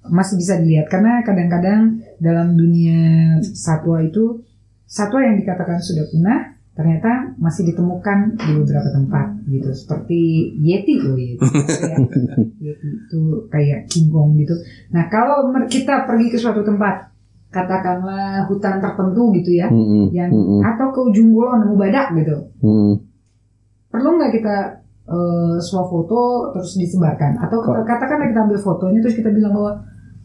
masih 0.08 0.40
bisa 0.40 0.60
dilihat 0.60 0.88
karena 0.88 1.20
kadang-kadang 1.24 2.00
dalam 2.20 2.56
dunia 2.56 3.38
satwa 3.44 4.04
itu 4.04 4.42
satwa 4.84 5.24
yang 5.24 5.40
dikatakan 5.40 5.80
sudah 5.80 6.08
punah 6.12 6.40
ternyata 6.74 7.38
masih 7.38 7.70
ditemukan 7.70 8.34
di 8.34 8.52
beberapa 8.58 8.90
tempat 8.90 9.46
gitu 9.46 9.70
seperti 9.72 10.22
yeti 10.58 10.98
loh 10.98 11.14
yeti 11.14 11.38
yeti 12.66 12.88
itu 12.98 13.22
kayak 13.54 13.86
king 13.88 14.10
kong 14.10 14.34
gitu 14.42 14.58
nah 14.90 15.06
kalau 15.08 15.54
kita 15.70 16.10
pergi 16.10 16.34
ke 16.34 16.38
suatu 16.42 16.66
tempat 16.66 17.13
katakanlah 17.54 18.50
hutan 18.50 18.82
tertentu 18.82 19.30
gitu 19.38 19.54
ya 19.54 19.70
hmm, 19.70 19.86
hmm, 19.86 20.06
yang 20.10 20.30
hmm, 20.34 20.46
hmm, 20.58 20.62
atau 20.66 20.90
ke 20.90 21.00
ujung 21.14 21.30
kulon 21.30 21.62
nemu 21.62 21.76
badak 21.78 22.08
gitu 22.18 22.38
hmm. 22.66 22.94
perlu 23.94 24.10
nggak 24.18 24.34
kita 24.34 24.58
eh, 25.06 25.56
swafoto 25.62 26.50
terus 26.58 26.74
disebarkan 26.82 27.38
atau 27.38 27.62
kita- 27.62 27.86
katakanlah 27.86 28.28
kita 28.34 28.42
ambil 28.50 28.60
fotonya 28.60 29.00
terus 29.06 29.16
kita 29.22 29.30
bilang 29.30 29.54
bahwa 29.54 29.72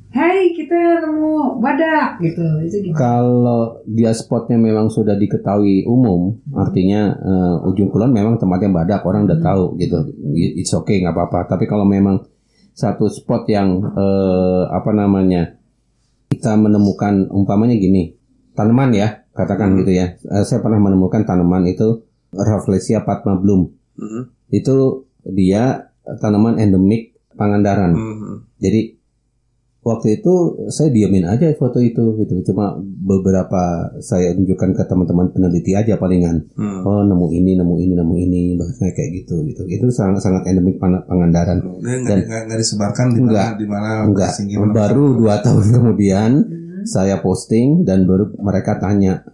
Hai 0.08 0.56
kita 0.56 1.04
nemu 1.04 1.60
badak 1.60 2.16
gitu 2.24 2.40
itu 2.64 2.76
gimana? 2.80 2.96
Kalau 2.96 3.84
dia 3.84 4.08
spotnya 4.16 4.56
memang 4.56 4.88
sudah 4.88 5.12
diketahui 5.12 5.84
umum, 5.84 6.32
artinya 6.56 7.12
eh, 7.12 7.68
ujung 7.68 7.92
kulon 7.92 8.16
memang 8.16 8.40
tempatnya 8.40 8.72
badak, 8.72 9.04
orang 9.04 9.28
udah 9.28 9.36
tahu 9.36 9.76
gitu. 9.76 10.08
It's 10.32 10.72
okay 10.72 11.04
nggak 11.04 11.12
apa-apa. 11.12 11.52
Tapi 11.52 11.68
kalau 11.68 11.84
memang 11.84 12.24
satu 12.72 13.04
spot 13.12 13.52
yang 13.52 13.84
eh, 13.84 14.62
apa 14.72 14.96
namanya 14.96 15.57
kita 16.28 16.54
menemukan 16.56 17.28
umpamanya 17.32 17.76
gini 17.76 18.14
tanaman 18.52 18.90
ya 18.90 19.28
katakan 19.38 19.78
gitu 19.78 19.94
ya. 19.94 20.18
Eh, 20.18 20.44
saya 20.44 20.58
pernah 20.58 20.82
menemukan 20.82 21.22
tanaman 21.22 21.62
itu 21.70 22.02
Rafflesia 22.34 23.06
patma 23.06 23.38
bloom. 23.38 23.70
Mhm. 23.94 24.22
Itu 24.50 25.06
dia 25.22 25.94
tanaman 26.04 26.58
endemik 26.58 27.14
Pangandaran. 27.38 27.94
Mhm. 27.94 28.34
Jadi 28.58 28.97
waktu 29.88 30.20
itu 30.20 30.34
saya 30.68 30.88
diamin 30.88 31.24
aja 31.24 31.48
foto 31.54 31.80
itu 31.80 32.12
gitu. 32.18 32.44
Cuma 32.44 32.76
beberapa 32.78 33.62
saya 33.98 34.36
tunjukkan 34.36 34.76
ke 34.76 34.82
teman-teman 34.84 35.32
peneliti 35.32 35.72
aja 35.72 35.96
palingan. 35.96 36.44
Hmm. 36.52 36.84
Oh 36.84 37.00
nemu 37.00 37.26
ini, 37.32 37.56
nemu 37.56 37.74
ini, 37.78 37.92
nemu 37.96 38.14
ini, 38.18 38.42
bahasanya 38.54 38.92
kayak 38.92 39.10
gitu 39.18 39.40
gitu. 39.44 39.62
Itu 39.64 39.88
sangat 39.88 40.20
sangat 40.20 40.44
endemik 40.44 40.76
Pan- 40.76 41.02
Pangandaran. 41.02 41.64
Nggak 41.64 42.04
Dan- 42.04 42.22
nggak- 42.22 42.42
nggak 42.46 42.58
disebarkan 42.60 43.06
di 43.08 43.18
Enggak. 43.18 43.46
mana 43.48 43.56
di 43.56 43.66
mana 43.66 43.90
Enggak, 44.04 44.30
menemukan. 44.36 44.76
baru 44.76 45.04
dua 45.16 45.34
tahun 45.40 45.64
kemudian 45.72 46.30
Hmm. 46.38 46.84
saya 46.84 47.16
posting 47.18 47.82
dan 47.82 48.04
baru 48.04 48.30
mereka 48.36 48.76
tanya 48.76 49.24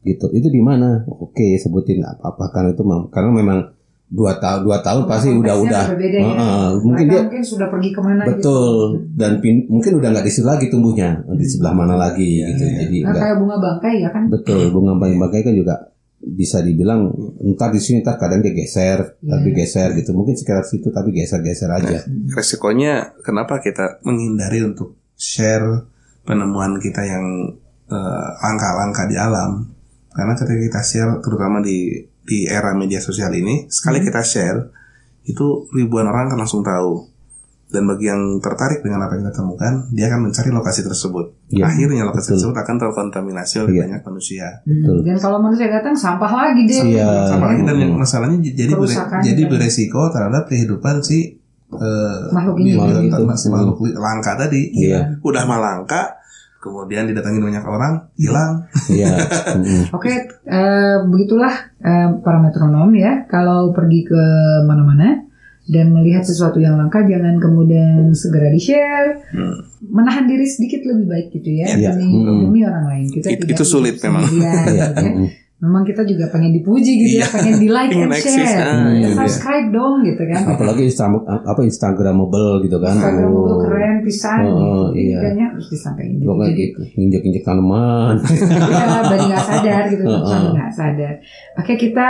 gitu. 0.00 0.30
Itu 0.30 0.48
di 0.48 0.62
mana? 0.62 1.02
Oke, 1.04 1.58
sebutin 1.58 2.00
apa-apa 2.00 2.48
karena 2.48 2.70
itu 2.70 2.82
karena 3.10 3.30
memang 3.34 3.58
dua 4.06 4.38
tahun 4.38 4.62
dua 4.62 4.78
tahun 4.80 5.02
pasti 5.04 5.34
udah 5.34 5.54
udah 5.58 5.84
berbeda 5.90 6.16
ya. 6.16 6.26
Heeh, 6.30 6.66
mungkin 6.78 7.04
dia 7.06 7.20
mungkin 7.26 7.42
sudah 7.42 7.66
pergi 7.66 7.90
ke 7.90 8.00
mana 8.00 8.22
gitu. 8.22 8.30
betul 8.38 8.76
dan 9.12 9.32
pin- 9.38 9.66
mungkin 9.66 9.92
udah 9.98 10.08
nggak 10.14 10.24
di 10.24 10.32
situ 10.32 10.46
lagi 10.46 10.66
tumbuhnya 10.70 11.26
di 11.26 11.42
sebelah 11.42 11.74
mana 11.74 11.94
lagi 11.96 12.40
gitu. 12.40 12.62
Jadi 12.62 12.98
Nah, 13.02 13.12
kayak 13.12 13.36
bunga 13.36 13.56
bangkai 13.58 13.94
ya 13.98 14.10
kan? 14.10 14.22
Betul, 14.30 14.70
bunga 14.70 14.94
bangkai 14.94 15.42
kan 15.42 15.52
juga 15.52 15.74
bisa 16.18 16.58
dibilang 16.58 17.10
entar 17.40 17.70
di 17.70 17.78
sini 17.78 18.00
entar 18.00 18.14
kadang 18.16 18.40
dia 18.40 18.50
geser, 18.50 19.18
Iya. 19.18 19.26
tapi 19.28 19.48
geser 19.52 19.88
gitu. 19.92 20.10
Mungkin 20.10 20.34
sekitar 20.34 20.62
situ 20.62 20.88
tapi 20.88 21.10
geser-geser 21.10 21.68
aja. 21.68 21.98
resikonya 22.30 23.10
kenapa 23.20 23.58
kita 23.58 23.98
menghindari 24.02 24.62
untuk 24.62 24.94
share 25.14 25.82
penemuan 26.22 26.78
kita 26.78 27.02
yang 27.02 27.26
eh, 27.86 28.28
langka-langka 28.36 29.06
di 29.06 29.14
alam 29.14 29.66
karena 30.10 30.32
ketika 30.32 30.58
kita 30.58 30.80
share 30.80 31.12
terutama 31.20 31.58
di 31.60 32.02
di 32.26 32.44
era 32.44 32.74
media 32.74 32.98
sosial 32.98 33.30
ini 33.32 33.64
sekali 33.66 33.98
kita 34.00 34.20
share 34.20 34.66
itu 35.24 35.46
ribuan 35.70 36.04
orang 36.04 36.26
kan 36.26 36.36
langsung 36.36 36.60
tahu 36.60 37.06
dan 37.66 37.82
bagi 37.82 38.06
yang 38.06 38.38
tertarik 38.38 38.78
dengan 38.78 39.02
apa 39.02 39.14
yang 39.14 39.26
kita 39.26 39.34
temukan 39.36 39.72
dia 39.90 40.06
akan 40.06 40.20
mencari 40.24 40.50
lokasi 40.50 40.80
tersebut 40.82 41.34
Iya, 41.48 41.66
akhirnya 41.66 42.02
lokasi 42.04 42.26
betul. 42.28 42.34
tersebut 42.36 42.56
akan 42.56 42.74
terkontaminasi 42.76 43.54
oleh 43.60 43.72
Iya. 43.72 43.82
banyak 43.84 44.00
manusia 44.04 44.46
Hmm. 44.60 44.70
Betul. 44.76 44.96
Dan 45.02 45.16
kalau 45.16 45.38
manusia 45.40 45.66
datang 45.68 45.90
sampah 45.92 46.30
lagi 46.32 46.62
deh. 46.64 46.82
Iya. 46.88 47.26
sama 47.26 47.44
lagi 47.48 47.62
dan 47.64 47.74
Hmm. 47.76 47.94
masalahnya 47.96 48.38
jadi 48.40 48.70
bere- 48.70 48.86
Kerusakan 48.86 49.18
jadi 49.20 49.40
kan. 49.40 49.50
beresiko 49.50 50.02
terhadap 50.08 50.42
kehidupan 50.44 50.94
si 51.00 51.18
eh, 51.68 52.22
Makhluk 52.30 52.56
ini. 52.60 52.68
bi- 52.68 52.78
Makhluk 52.78 53.02
itu. 53.26 53.34
si 53.36 53.46
makhluk 53.48 53.76
langka 53.96 54.32
tadi 54.36 54.62
Iya. 54.72 55.18
udah 55.20 55.42
mah 55.44 55.58
langka 55.58 56.14
kemudian 56.66 57.06
didatangi 57.06 57.38
banyak 57.38 57.62
orang 57.62 57.94
hilang 58.14 58.66
Iya. 58.90 59.14
Oke, 59.96 60.12
eh, 60.42 60.96
begitulah 61.04 61.54
eh, 61.78 62.08
para 62.20 62.38
metronom 62.38 62.90
ya. 62.92 63.22
Kalau 63.26 63.70
pergi 63.70 64.02
ke 64.02 64.22
mana-mana, 64.62 65.22
dan 65.66 65.90
melihat 65.90 66.22
sesuatu 66.22 66.58
yang 66.58 66.78
langka 66.78 67.02
jangan 67.02 67.42
kemudian 67.42 68.14
segera 68.14 68.50
di 68.50 68.60
share 68.60 69.18
menahan 69.82 70.22
diri 70.22 70.46
sedikit 70.46 70.86
lebih 70.86 71.10
baik 71.10 71.26
gitu 71.34 71.58
ya 71.58 71.66
Iya. 71.68 71.90
demi, 71.90 72.22
Hmm. 72.22 72.38
demi 72.46 72.62
orang 72.62 72.86
lain 72.86 73.06
kita 73.10 73.26
It- 73.26 73.42
tidak 73.42 73.58
itu 73.58 73.64
sulit 73.66 73.98
memang. 73.98 74.30
Iya. 74.30 74.52
gitu 74.54 74.70
ya. 74.70 74.86
Memang 75.56 75.82
kita 75.82 76.04
juga 76.04 76.28
pengen 76.28 76.52
dipuji 76.52 76.92
gitu 76.98 77.16
ya 77.16 77.24
Iya. 77.24 77.26
pengen 77.32 77.54
di 77.56 77.68
like 77.68 77.88
and 77.90 78.12
eksis, 78.12 78.36
share 78.36 78.60
ah, 78.60 78.92
Ya, 78.92 79.08
iya. 79.08 79.08
subscribe 79.10 79.68
dong 79.70 80.04
gitu 80.04 80.22
kan 80.22 80.40
Apalagi 80.46 80.82
Insta- 80.84 81.08
apa 81.24 81.60
Instagramable 81.62 82.60
gitu 82.60 82.76
kan. 82.76 82.92
Instagram 82.92 83.30
Oh. 83.30 83.64
keren 83.64 83.96
pisan 84.00 84.38
Oh, 84.44 84.92
gitu. 84.92 85.00
iya. 85.02 85.18
Kayaknya 85.18 85.46
harus 85.50 85.66
disampaikan 85.66 86.12
gitu. 86.12 86.24
Pokoknya 86.26 86.46
Jadi 86.46 86.60
gitu, 86.62 86.80
injek-injek 86.98 87.42
tanaman. 87.42 88.14
ya, 88.20 88.84
bagi 89.02 89.24
nggak 89.26 89.44
sadar 89.46 89.82
gitu, 89.88 90.02
Heeh. 90.06 90.26
sampai 90.26 90.50
nggak 90.52 90.72
sadar. 90.72 91.14
Oke 91.56 91.72
kita 91.74 92.08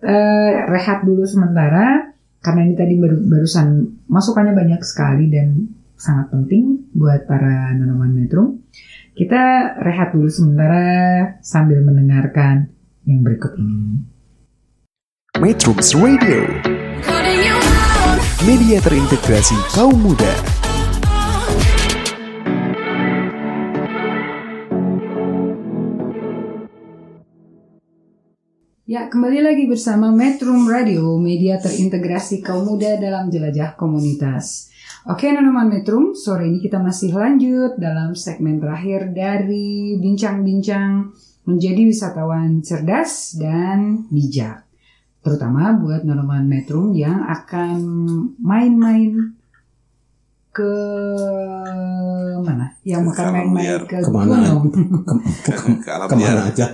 eh, 0.00 0.52
rehat 0.64 0.98
dulu 1.02 1.22
sementara 1.24 2.14
karena 2.38 2.60
ini 2.62 2.74
tadi 2.74 2.94
baru, 2.94 3.16
barusan 3.22 3.66
masukannya 4.06 4.52
banyak 4.52 4.80
sekali 4.80 5.26
dan 5.28 5.66
sangat 5.96 6.30
penting 6.30 6.86
buat 6.92 7.24
para 7.24 7.74
nonoman 7.74 8.14
metro. 8.14 8.54
Kita 9.12 9.42
rehat 9.80 10.10
dulu 10.10 10.26
sementara 10.26 10.86
sambil 11.40 11.80
mendengarkan 11.80 12.70
yang 13.04 13.20
berikut 13.20 13.52
ini. 13.60 14.00
Metrums 15.36 15.92
Radio, 15.98 16.40
media 18.48 18.78
terintegrasi 18.80 19.56
kaum 19.76 19.98
muda. 20.00 20.32
Ya, 28.84 29.10
kembali 29.10 29.42
lagi 29.42 29.64
bersama 29.66 30.14
Metrum 30.14 30.70
Radio, 30.70 31.18
media 31.18 31.58
terintegrasi 31.58 32.40
kaum 32.46 32.62
muda 32.62 32.94
dalam 32.96 33.26
jelajah 33.26 33.74
komunitas. 33.74 34.70
Oke, 35.10 35.28
Nonoman 35.34 35.68
Metrum, 35.68 36.16
sore 36.16 36.48
ini 36.48 36.62
kita 36.62 36.80
masih 36.80 37.12
lanjut 37.12 37.76
dalam 37.76 38.16
segmen 38.16 38.62
terakhir 38.62 39.12
dari 39.12 39.98
bincang-bincang 39.98 41.10
menjadi 41.44 41.82
wisatawan 41.84 42.60
cerdas 42.60 43.36
dan 43.36 44.08
bijak. 44.08 44.64
Terutama 45.24 45.72
buat 45.80 46.04
Nonoman 46.04 46.44
Metrum 46.44 46.92
yang 46.92 47.24
akan 47.24 47.76
main-main 48.36 49.32
ke 50.52 50.72
mana? 52.40 52.76
Yang 52.84 53.04
Ke 53.08 53.24
akan 53.24 53.32
main-main 53.32 53.64
liar. 53.64 53.82
ke 53.88 53.96
Ke 54.00 54.10
mana? 54.12 54.36
gunung. 54.44 54.64
ke, 55.44 55.52
ke 55.52 55.80
liar. 55.80 56.04
aja? 56.04 56.08
Ke 56.08 56.16
mana 56.16 56.40
aja? 56.48 56.66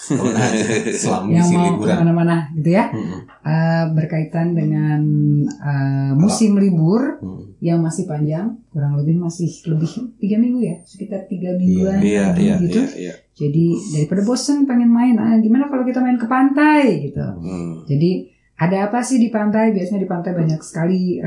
Selama 0.00 1.28
yang 1.28 1.48
mau 1.52 1.64
liburan. 1.76 1.92
ke 1.92 2.00
mana-mana 2.00 2.36
gitu 2.56 2.70
ya. 2.72 2.88
Mm. 2.88 3.18
Eh, 3.40 3.84
berkaitan 3.92 4.56
dengan 4.56 5.00
eh, 5.44 6.12
musim 6.16 6.56
libur 6.56 7.20
Mm. 7.20 7.60
yang 7.60 7.78
masih 7.84 8.08
panjang, 8.08 8.56
kurang 8.72 8.96
lebih 8.96 9.20
masih 9.20 9.52
lebih 9.68 9.92
tiga 10.16 10.40
minggu 10.40 10.64
ya, 10.64 10.76
sekitar 10.82 11.28
tiga 11.28 11.52
mingguan 11.52 12.00
Iya, 12.00 12.32
lagi 12.32 12.42
iya, 12.42 12.54
gitu. 12.58 12.80
iya, 12.80 13.12
iya. 13.12 13.14
Jadi 13.36 13.64
daripada 13.92 14.22
bosen 14.24 14.64
pengen 14.64 14.88
main, 14.88 15.16
ah, 15.16 15.36
gimana 15.36 15.68
kalau 15.68 15.84
kita 15.84 16.00
main 16.00 16.16
ke 16.16 16.24
pantai 16.24 17.04
gitu. 17.04 17.20
Hmm. 17.20 17.84
Jadi 17.84 18.32
ada 18.56 18.88
apa 18.88 19.00
sih 19.00 19.16
di 19.16 19.28
pantai? 19.28 19.72
Biasanya 19.72 20.00
di 20.00 20.08
pantai 20.08 20.32
banyak 20.32 20.60
sekali 20.60 21.20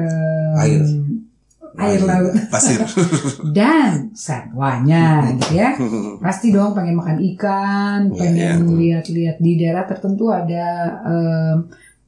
Air. 0.57 0.82
Air 1.78 2.01
laut 2.05 2.34
Pasir. 2.53 2.82
dan 3.57 4.13
satwanya 4.13 5.34
gitu 5.38 5.57
ya. 5.57 5.74
Pasti 6.21 6.53
dong 6.53 6.78
pengen 6.78 6.97
makan 6.97 7.17
ikan, 7.34 8.13
Iya, 8.13 8.19
pengen 8.19 8.38
iya. 8.38 8.78
lihat-lihat 8.78 9.38
di 9.41 9.51
daerah 9.57 9.84
tertentu 9.89 10.30
ada 10.30 10.65
em, 11.01 11.57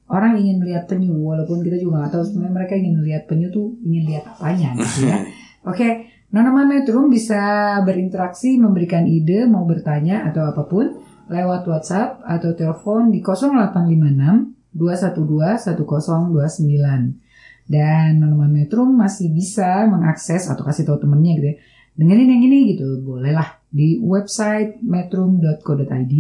orang 0.05 0.37
ingin 0.37 0.61
melihat 0.61 0.85
penyu, 0.85 1.17
walaupun 1.17 1.65
kita 1.65 1.81
juga 1.81 2.05
nggak 2.05 2.13
tahu 2.13 2.23
sebenarnya 2.29 2.53
mereka 2.53 2.73
ingin 2.77 2.95
melihat 3.01 3.23
penyu 3.25 3.47
tuh 3.49 3.73
ingin 3.81 4.03
lihat 4.05 4.23
apanya 4.29 4.69
gitu 4.77 5.09
ya. 5.09 5.17
Oke, 5.71 5.87
Nonoman 6.29 6.69
Metrum 6.69 7.09
bisa 7.09 7.41
berinteraksi, 7.81 8.61
memberikan 8.61 9.09
ide, 9.09 9.49
mau 9.49 9.65
bertanya 9.65 10.29
atau 10.29 10.45
apa 10.45 10.67
pun 10.69 10.93
lewat 11.25 11.65
WhatsApp 11.65 12.21
atau 12.21 12.53
telepon 12.53 13.09
di 13.09 13.25
0856 13.25 14.77
212 14.77 15.73
1029. 15.73 17.24
Dan 17.65 18.21
Metrum 18.53 18.93
masih 18.93 19.33
bisa 19.33 19.89
mengakses 19.89 20.45
atau 20.45 20.61
kasih 20.61 20.85
tahu 20.85 21.01
temennya 21.01 21.33
gitu 21.41 21.47
ya. 21.49 21.57
Dengerin 21.95 22.29
yang 22.29 22.43
ini 22.45 22.59
gitu, 22.75 23.01
bolehlah 23.01 23.57
di 23.71 23.97
website 24.03 24.83
metrum.co.id, 24.83 26.15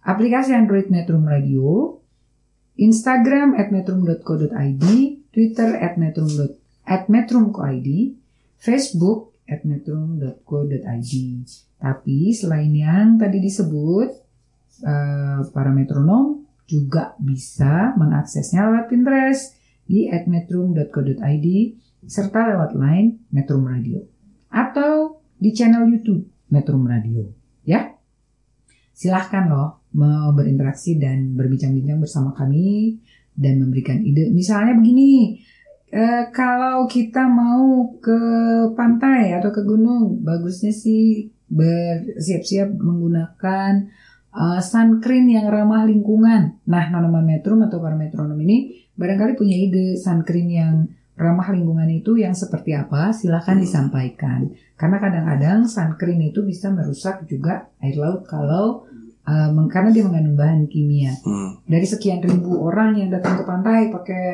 aplikasi 0.00 0.50
Android 0.56 0.88
Metrum 0.88 1.28
Radio, 1.28 2.00
Instagram 2.80 3.54
at 3.54 3.68
metrum.co.id, 3.68 4.84
Twitter 5.30 5.70
at 5.76 6.00
metrum. 6.00 6.32
at 6.84 7.08
metrum.co.id, 7.08 7.88
Facebook 8.56 9.36
at 9.44 9.60
metrum.co.id. 9.68 11.14
Tapi 11.84 12.18
selain 12.32 12.72
yang 12.72 13.20
tadi 13.20 13.38
disebut, 13.44 14.08
eh, 14.82 15.40
para 15.52 15.70
metronom 15.70 16.44
juga 16.64 17.12
bisa 17.20 17.92
mengaksesnya 18.00 18.72
lewat 18.72 18.88
Pinterest 18.88 19.53
di 19.84 20.08
metrum.co.id 20.08 21.46
serta 22.04 22.40
lewat 22.52 22.76
line 22.76 23.28
Metrum 23.32 23.64
Radio. 23.64 24.00
Atau 24.52 25.24
di 25.40 25.50
channel 25.50 25.88
YouTube 25.88 26.24
Metrum 26.52 26.84
Radio 26.86 27.28
ya. 27.64 27.90
Silahkan 28.94 29.50
loh 29.50 29.90
mau 29.98 30.30
berinteraksi 30.30 31.02
dan 31.02 31.34
berbincang-bincang 31.34 31.98
bersama 31.98 32.30
kami 32.30 33.02
dan 33.34 33.58
memberikan 33.58 33.98
ide. 33.98 34.30
Misalnya 34.30 34.78
begini 34.78 35.42
eh, 35.90 36.30
kalau 36.30 36.86
kita 36.86 37.26
mau 37.26 37.98
ke 37.98 38.20
pantai 38.78 39.34
atau 39.34 39.50
ke 39.50 39.66
gunung 39.66 40.22
bagusnya 40.22 40.70
sih 40.70 41.26
bersiap-siap 41.50 42.78
menggunakan 42.78 43.72
eh, 44.30 44.60
sunscreen 44.62 45.26
yang 45.26 45.50
ramah 45.50 45.82
lingkungan. 45.82 46.62
Nah 46.70 46.84
Nonoman 46.94 47.26
Metrum 47.26 47.66
atau 47.66 47.82
para 47.82 47.98
metronom 47.98 48.38
ini 48.38 48.83
barangkali 48.94 49.34
punya 49.34 49.56
ide 49.58 49.94
sunscreen 49.94 50.48
yang 50.48 50.74
ramah 51.14 51.46
lingkungan 51.48 51.86
itu 51.88 52.18
yang 52.18 52.34
seperti 52.34 52.74
apa 52.74 53.10
silahkan 53.10 53.54
disampaikan 53.54 54.50
karena 54.74 54.98
kadang-kadang 54.98 55.58
sunscreen 55.64 56.18
itu 56.20 56.42
bisa 56.42 56.68
merusak 56.68 57.22
juga 57.24 57.70
air 57.78 57.94
laut 57.94 58.26
kalau 58.26 58.82
uh, 59.22 59.50
karena 59.66 59.90
dia 59.90 60.02
mengandung 60.02 60.34
bahan 60.34 60.66
kimia 60.66 61.14
Hmm. 61.22 61.62
dari 61.64 61.86
sekian 61.86 62.18
ribu 62.18 62.58
orang 62.60 62.94
yang 62.94 63.10
datang 63.10 63.38
ke 63.38 63.44
pantai 63.44 63.88
pakai 63.88 64.26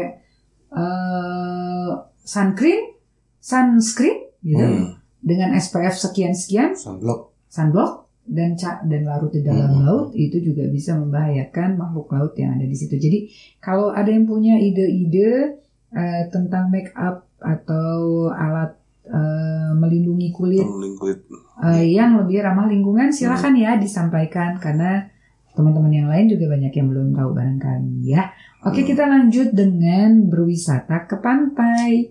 uh, 0.73 1.91
sunscreen 2.23 2.97
sunscreen 3.41 4.17
gitu 4.41 4.61
Hmm. 4.61 4.97
dengan 5.21 5.53
SPF 5.53 6.01
sekian 6.01 6.33
sekian 6.33 6.73
Sunblock. 6.73 7.33
sunblock 7.47 8.09
dan 8.31 8.55
ca- 8.55 8.81
dan 8.83 9.03
larut 9.03 9.29
di 9.29 9.43
dalam 9.43 9.71
Hmm. 9.73 9.83
laut 9.83 10.09
itu 10.15 10.39
juga 10.41 10.65
bisa 10.67 10.95
membahayakan 10.95 11.75
makhluk 11.75 12.07
laut 12.09 12.33
yang 12.35 12.55
ada 12.55 12.63
di 12.63 12.73
situ. 12.73 12.95
Jadi 12.95 13.19
kalau 13.59 13.91
ada 13.91 14.07
yang 14.07 14.25
punya 14.25 14.55
ide-ide 14.57 15.59
eh, 15.91 16.23
tentang 16.29 16.71
make 16.71 16.95
up 16.95 17.27
atau 17.37 17.91
alat 18.31 18.79
eh, 19.05 19.71
melindungi 19.75 20.31
kulit 20.31 20.63
Melindungi 20.63 20.97
kulit. 20.97 21.19
eh, 21.61 21.91
yang 21.91 22.15
lebih 22.17 22.39
ramah 22.41 22.65
lingkungan, 22.65 23.11
silakan 23.11 23.59
ya 23.59 23.75
disampaikan 23.75 24.55
karena 24.57 25.11
teman-teman 25.51 25.91
yang 25.91 26.07
lain 26.07 26.31
juga 26.31 26.47
banyak 26.49 26.71
yang 26.71 26.87
belum 26.87 27.09
tahu 27.11 27.31
barangkali 27.33 28.07
ya. 28.07 28.31
Oke 28.63 28.85
kita 28.85 29.03
lanjut 29.05 29.51
dengan 29.51 30.31
berwisata 30.31 31.05
ke 31.05 31.19
pantai. 31.19 32.07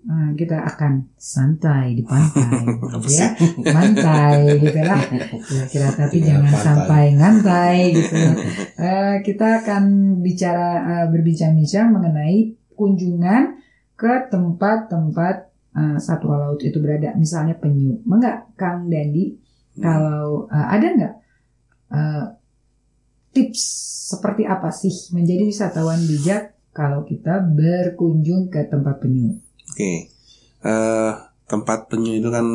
Nah, 0.00 0.32
kita 0.32 0.56
akan 0.64 1.12
santai 1.12 1.92
di 1.92 2.00
pantai, 2.00 2.64
gitu 2.88 3.08
ya, 3.12 3.28
mantai 3.68 4.56
gitu 4.56 4.80
lah. 4.80 4.96
Kira-kira 5.44 5.88
tapi 6.00 6.16
Iya, 6.16 6.26
jangan 6.32 6.48
pantai. 6.48 6.64
sampai 6.64 7.04
ngantai 7.20 7.78
gitu. 7.92 8.16
Eh, 8.80 9.14
kita 9.20 9.60
akan 9.60 9.84
bicara 10.24 10.68
eh, 10.80 11.06
berbincang-bincang 11.12 11.92
mengenai 11.92 12.36
kunjungan 12.72 13.60
ke 13.92 14.32
tempat-tempat 14.32 15.36
eh, 15.76 15.98
satwa 16.00 16.48
laut 16.48 16.64
itu 16.64 16.80
berada, 16.80 17.12
misalnya 17.14 17.60
penyu. 17.60 18.00
Enggak, 18.08 18.56
Kang 18.56 18.88
Dandi, 18.88 19.36
kalau 19.76 20.48
eh, 20.48 20.66
ada 20.72 20.86
nggak 20.96 21.14
eh, 21.92 22.24
tips 23.30 23.62
seperti 24.10 24.48
apa 24.48 24.72
sih 24.72 24.90
menjadi 25.12 25.44
wisatawan 25.44 26.00
bijak 26.02 26.56
kalau 26.72 27.04
kita 27.04 27.44
berkunjung 27.44 28.48
ke 28.48 28.64
tempat 28.64 28.96
penyu? 28.98 29.36
Oke. 29.70 30.10
Eh, 30.60 31.12
tempat 31.46 31.88
penyu 31.88 32.18
itu 32.18 32.28
kan 32.28 32.46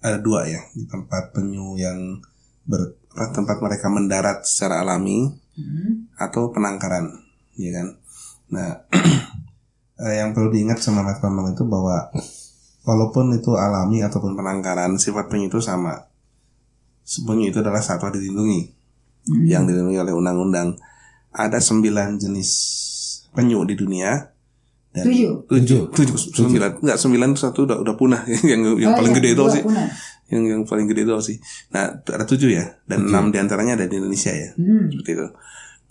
ada 0.00 0.18
dua 0.18 0.48
ya. 0.48 0.60
Di 0.72 0.88
tempat 0.88 1.34
penyu 1.36 1.76
yang 1.76 2.18
ber, 2.64 2.96
apa, 3.12 3.34
tempat 3.34 3.58
mereka 3.60 3.86
mendarat 3.90 4.46
secara 4.46 4.82
alami 4.86 5.28
Hmm. 5.60 6.08
atau 6.16 6.48
penangkaran, 6.54 7.10
ya 7.58 7.74
kan. 7.74 7.86
Nah, 8.54 8.70
eh, 10.08 10.14
yang 10.16 10.32
perlu 10.32 10.48
diingat 10.48 10.80
sama 10.80 11.04
teman-teman 11.04 11.52
itu 11.52 11.66
bahwa 11.68 12.08
walaupun 12.86 13.36
itu 13.36 13.52
alami 13.60 14.00
ataupun 14.00 14.38
penangkaran, 14.38 14.96
sifat 14.96 15.28
penyu 15.28 15.52
itu 15.52 15.60
sama. 15.60 16.08
Penyu 17.04 17.50
itu 17.50 17.60
adalah 17.60 17.82
satwa 17.82 18.08
dilindungi 18.08 18.72
Hmm. 19.20 19.44
yang 19.44 19.68
dilindungi 19.68 20.00
oleh 20.00 20.14
undang-undang. 20.16 20.80
Ada 21.28 21.60
sembilan 21.60 22.16
jenis 22.16 22.50
penyu 23.36 23.60
di 23.68 23.76
dunia 23.76 24.16
Dan 24.90 25.06
Tujuh. 25.06 25.32
tujuh. 25.46 25.82
Tujuh. 25.88 26.16
Sembilan. 26.18 26.82
Nggak 26.82 26.98
sembilan 26.98 27.30
satu 27.32 27.62
udah 27.62 27.78
udah 27.78 27.94
punah. 27.94 28.26
Yang 28.42 28.74
yang 28.76 28.90
Oh, 28.90 28.98
paling 28.98 29.12
iya, 29.12 29.18
gede 29.18 29.28
itu 29.32 29.44
sih? 29.48 29.62
punah. 29.62 29.88
yang 30.30 30.42
yang 30.46 30.62
paling 30.62 30.86
gede 30.86 31.02
itu 31.02 31.14
sih? 31.20 31.36
Nah 31.70 31.90
ada 32.00 32.22
tujuh 32.22 32.50
ya. 32.50 32.62
Dan 32.84 33.06
enam 33.06 33.30
di 33.30 33.38
antaranya 33.38 33.74
ada 33.74 33.86
di 33.86 33.96
Indonesia 33.96 34.30
ya. 34.30 34.50
Hmm. 34.54 34.86
seperti 34.88 35.10
itu. 35.12 35.26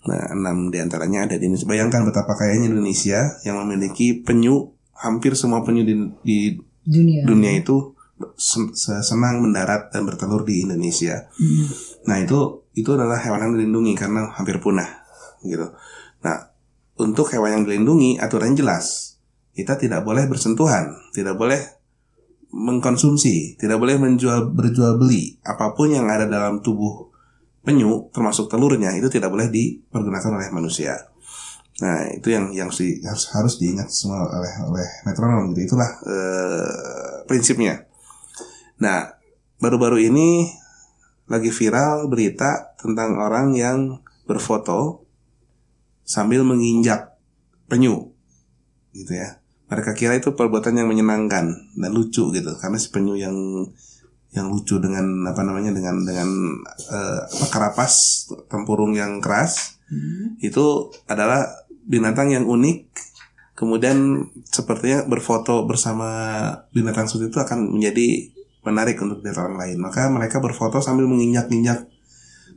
Nah 0.02 0.22
enam 0.32 0.56
di 0.68 0.78
antaranya 0.78 1.24
ada 1.24 1.34
di 1.34 1.44
Indonesia. 1.44 1.64
Bayangkan 1.66 2.04
betapa 2.04 2.32
kayanya 2.34 2.68
Indonesia 2.68 3.36
yang 3.42 3.56
memiliki 3.58 4.16
penyu 4.16 4.72
hampir 4.94 5.32
semua 5.32 5.60
penyu 5.60 5.80
di, 5.82 5.94
di 6.20 6.38
Dunia. 6.82 7.24
dunia 7.24 7.52
itu 7.54 7.92
sen- 8.34 8.72
se- 8.72 9.00
senang 9.00 9.40
mendarat 9.40 9.88
dan 9.88 10.04
bertelur 10.04 10.40
di 10.42 10.60
Indonesia. 10.62 11.28
Hmm. 11.30 11.68
Nah 12.04 12.16
itu 12.18 12.38
itu 12.72 12.88
adalah 12.90 13.16
hewan 13.16 13.40
yang 13.42 13.52
dilindungi 13.56 13.92
karena 13.94 14.28
hampir 14.30 14.56
punah 14.56 15.04
gitu. 15.42 15.68
Nah 16.20 16.49
untuk 17.00 17.32
hewan 17.32 17.60
yang 17.60 17.62
dilindungi 17.64 18.20
aturannya 18.20 18.60
jelas. 18.60 19.16
Kita 19.50 19.74
tidak 19.80 20.06
boleh 20.06 20.28
bersentuhan, 20.30 20.94
tidak 21.10 21.34
boleh 21.34 21.58
mengkonsumsi, 22.50 23.56
tidak 23.58 23.78
boleh 23.78 23.98
menjual 23.98 24.50
berjual 24.50 24.98
beli 24.98 25.38
apa 25.46 25.74
pun 25.74 25.90
yang 25.94 26.10
ada 26.10 26.26
dalam 26.26 26.58
tubuh 26.62 27.10
penyu 27.60 28.08
termasuk 28.10 28.48
telurnya 28.48 28.90
itu 28.96 29.06
tidak 29.12 29.30
boleh 29.30 29.46
dipergunakan 29.52 30.30
oleh 30.34 30.48
manusia. 30.50 30.96
Nah 31.80 32.10
itu 32.12 32.28
yang 32.32 32.52
yang 32.52 32.70
si- 32.74 33.00
harus 33.04 33.30
harus 33.32 33.54
diingat 33.56 33.88
semua 33.88 34.26
oleh 34.28 34.52
oleh 34.66 34.88
metronom 35.06 35.52
gitu. 35.54 35.72
Itulah 35.72 35.90
eh, 36.04 37.14
prinsipnya. 37.24 37.86
Nah 38.82 39.14
baru-baru 39.60 40.00
ini 40.10 40.50
lagi 41.30 41.54
viral 41.54 42.10
berita 42.10 42.74
tentang 42.74 43.20
orang 43.22 43.54
yang 43.54 44.02
berfoto 44.26 45.06
sambil 46.10 46.42
menginjak 46.42 47.14
penyu 47.70 48.10
gitu 48.90 49.14
ya. 49.14 49.38
Mereka 49.70 49.94
kira 49.94 50.18
itu 50.18 50.34
perbuatan 50.34 50.74
yang 50.74 50.90
menyenangkan 50.90 51.54
dan 51.78 51.90
lucu 51.94 52.34
gitu 52.34 52.50
karena 52.58 52.74
si 52.74 52.90
penyu 52.90 53.14
yang 53.14 53.38
yang 54.34 54.50
lucu 54.50 54.82
dengan 54.82 55.06
apa 55.30 55.46
namanya 55.46 55.70
dengan 55.70 56.02
dengan 56.02 56.26
eh, 56.90 57.20
apa 57.22 57.46
karapas 57.46 58.26
tempurung 58.50 58.98
yang 58.98 59.22
keras 59.22 59.78
itu 60.38 60.90
adalah 61.10 61.46
binatang 61.86 62.30
yang 62.30 62.46
unik. 62.46 63.10
Kemudian 63.58 64.30
sepertinya 64.46 65.04
berfoto 65.04 65.66
bersama 65.66 66.08
binatang 66.72 67.10
seperti 67.10 67.34
itu 67.34 67.40
akan 67.42 67.58
menjadi 67.76 68.08
menarik 68.64 68.96
untuk 69.02 69.20
dilihat 69.20 69.42
orang 69.42 69.58
lain. 69.58 69.76
Maka 69.82 70.06
mereka 70.08 70.38
berfoto 70.38 70.78
sambil 70.80 71.10
menginjak-injak 71.10 71.89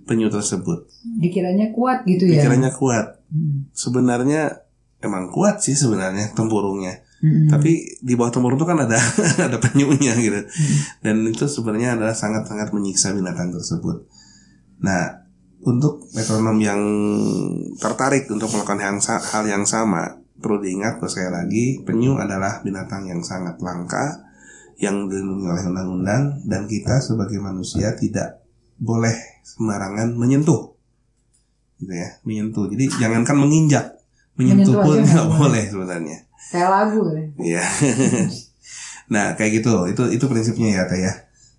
penyu 0.03 0.27
tersebut 0.27 0.85
Dikiranya 1.19 1.71
kuat 1.71 2.03
gitu 2.03 2.25
ya. 2.25 2.41
pikirannya 2.41 2.71
kuat 2.71 3.07
Hmm. 3.33 3.65
sebenarnya 3.73 4.61
emang 4.99 5.33
kuat 5.33 5.57
sih 5.57 5.73
sebenarnya 5.73 6.31
tempurungnya 6.31 7.01
Hmm. 7.17 7.47
tapi 7.47 7.97
di 7.97 8.13
bawah 8.13 8.29
tempurung 8.29 8.59
itu 8.59 8.67
kan 8.67 8.77
ada 8.77 8.99
ada 9.47 9.57
penyunya 9.57 10.11
gitu 10.13 10.43
dan 10.99 11.23
itu 11.23 11.47
sebenarnya 11.47 11.95
adalah 11.95 12.11
sangat-sangat 12.11 12.69
menyiksa 12.69 13.15
binatang 13.15 13.49
tersebut 13.49 14.05
nah 14.77 15.23
untuk 15.63 16.03
metronom 16.11 16.59
yang 16.59 16.81
tertarik 17.79 18.27
untuk 18.27 18.51
melakukan 18.51 18.75
yang 18.77 18.97
hal 18.99 19.43
yang 19.47 19.63
sama 19.63 20.19
perlu 20.35 20.59
diingat 20.59 20.99
bahwa 20.99 21.07
sekali 21.07 21.31
lagi 21.31 21.65
penyu 21.81 22.19
adalah 22.19 22.59
binatang 22.59 23.07
yang 23.07 23.23
sangat 23.23 23.55
langka 23.63 24.19
yang 24.75 25.07
dilindungi 25.07 25.47
oleh 25.47 25.63
undang-undang 25.63 26.43
dan 26.43 26.67
kita 26.67 26.99
sebagai 26.99 27.39
manusia 27.39 27.95
tidak 27.95 28.42
boleh 28.83 29.15
sembarangan 29.47 30.19
menyentuh 30.19 30.75
gitu 31.79 31.93
ya 31.95 32.19
menyentuh 32.27 32.67
jadi 32.67 32.85
jangankan 33.07 33.39
menginjak 33.39 33.85
menyentuh 34.35 34.75
Menyentuh 34.75 34.83
pun 34.83 34.97
nggak 34.99 35.27
boleh. 35.39 35.63
sebenarnya 35.69 36.17
Kayak 36.53 36.69
lagu 36.69 36.99
kan. 37.07 37.25
Iya. 37.39 37.63
nah, 39.13 39.33
kayak 39.33 39.63
gitu. 39.63 39.73
Itu 39.89 40.03
itu 40.11 40.25
prinsipnya 40.27 40.69
ya, 40.69 40.83
Teh 40.85 40.99
ya. 41.01 41.13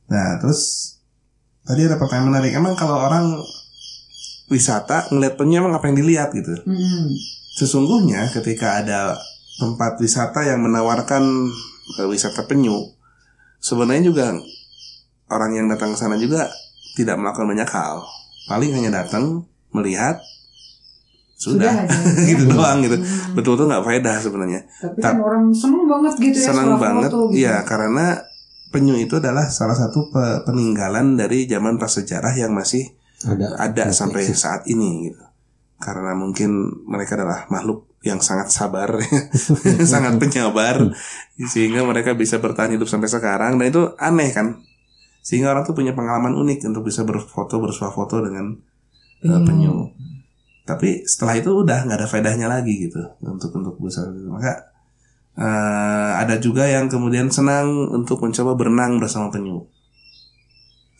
Nah, 0.07 0.39
terus 0.39 0.95
tadi 1.65 1.89
ada 1.89 1.97
pertanyaan 1.97 2.31
menarik. 2.31 2.53
Emang 2.55 2.77
kalau 2.77 3.01
orang 3.01 3.41
wisata 4.53 5.09
ngeliat 5.09 5.35
penyu 5.41 5.65
emang 5.65 5.75
apa 5.75 5.89
yang 5.89 5.99
dilihat 5.99 6.31
gitu? 6.37 6.53
Hmm. 6.69 7.11
Sesungguhnya 7.59 8.29
ketika 8.35 8.85
ada 8.85 9.17
tempat 9.57 9.99
wisata 10.03 10.45
yang 10.45 10.61
menawarkan 10.61 11.23
eh, 11.99 12.07
wisata 12.07 12.45
penyu, 12.45 12.95
sebenarnya 13.59 14.15
juga 14.15 14.27
orang 15.33 15.59
yang 15.59 15.67
datang 15.67 15.97
ke 15.97 15.99
sana 15.99 16.21
juga 16.21 16.51
tidak 16.95 17.17
melakukan 17.19 17.47
banyak 17.47 17.69
hal. 17.69 18.03
Paling 18.47 18.71
hanya 18.73 19.03
datang 19.03 19.47
melihat 19.71 20.19
sudah, 21.35 21.67
Sudah 21.67 21.75
aja, 21.85 22.23
ya. 22.23 22.27
gitu 22.31 22.45
doang 22.49 22.79
gitu. 22.81 22.97
Hmm. 22.97 23.35
Betul-betul 23.37 23.67
nggak 23.69 23.85
faedah 23.85 24.17
sebenarnya. 24.23 24.61
Tapi 24.81 24.99
Tap- 25.03 25.13
kan 25.13 25.19
orang 25.21 25.45
seneng 25.53 25.85
banget 25.85 26.13
gitu 26.17 26.39
ya 26.41 26.47
senang 26.49 26.69
setelah 26.73 26.81
banget 26.81 27.11
foto 27.11 27.21
gitu. 27.29 27.37
iya 27.37 27.57
karena 27.67 28.07
penyu 28.71 28.95
itu 28.99 29.15
adalah 29.19 29.47
salah 29.51 29.77
satu 29.77 30.11
pe- 30.11 30.43
peninggalan 30.43 31.15
dari 31.15 31.47
zaman 31.47 31.79
prasejarah 31.79 32.35
yang 32.35 32.51
masih 32.51 32.83
Ada 33.25 33.57
ada 33.57 33.85
sampai 33.95 34.27
saat 34.27 34.67
ini 34.67 35.09
gitu 35.09 35.23
karena 35.79 36.13
mungkin 36.13 36.51
mereka 36.85 37.15
adalah 37.17 37.47
makhluk 37.49 37.87
yang 38.03 38.19
sangat 38.19 38.51
sabar 38.51 38.99
sangat 39.93 40.19
penyabar 40.19 40.91
sehingga 41.39 41.87
mereka 41.87 42.13
bisa 42.13 42.43
bertahan 42.43 42.75
hidup 42.75 42.91
sampai 42.91 43.09
sekarang 43.09 43.57
dan 43.57 43.67
itu 43.71 43.95
aneh 43.97 44.29
kan 44.35 44.59
sehingga 45.25 45.57
orang 45.57 45.65
tuh 45.65 45.73
punya 45.73 45.97
pengalaman 45.97 46.37
unik 46.37 46.69
untuk 46.69 46.85
bisa 46.85 47.01
berfoto 47.09 47.57
bersuah 47.57 47.89
foto 47.89 48.21
dengan 48.21 48.53
uh, 49.25 49.41
Penyu. 49.41 49.49
penyu. 49.49 49.75
Tapi 50.69 51.09
setelah 51.09 51.41
itu 51.41 51.65
udah 51.65 51.89
nggak 51.89 51.99
ada 52.05 52.09
faedahnya 52.09 52.45
lagi 52.49 52.89
gitu 52.89 53.01
untuk 53.25 53.53
untuk 53.57 53.77
besar 53.81 54.09
maka 54.29 54.73
eh, 55.37 56.13
ada 56.25 56.41
juga 56.41 56.65
yang 56.65 56.89
kemudian 56.89 57.29
senang 57.29 57.69
untuk 57.93 58.25
mencoba 58.25 58.57
berenang 58.57 58.97
bersama 58.97 59.29
penyu. 59.29 59.69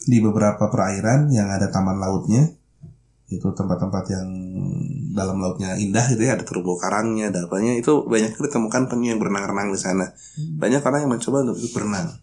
Di 0.05 0.21
beberapa 0.21 0.69
perairan 0.69 1.33
yang 1.33 1.49
ada 1.49 1.73
taman 1.73 1.97
lautnya 1.97 2.45
itu 3.33 3.49
tempat-tempat 3.57 4.05
yang 4.13 4.29
dalam 5.17 5.41
lautnya 5.41 5.81
indah 5.81 6.05
gitu 6.13 6.29
ya 6.29 6.37
ada 6.37 6.45
terumbu 6.45 6.77
karangnya 6.77 7.33
ada 7.33 7.49
apanya 7.49 7.73
itu 7.73 8.05
banyak 8.05 8.37
ditemukan 8.37 8.93
penyu 8.93 9.17
yang 9.17 9.21
berenang-renang 9.21 9.73
di 9.73 9.81
sana. 9.81 10.13
Banyak 10.61 10.85
orang 10.85 11.09
yang 11.09 11.13
mencoba 11.17 11.49
untuk 11.49 11.57
berenang 11.73 12.21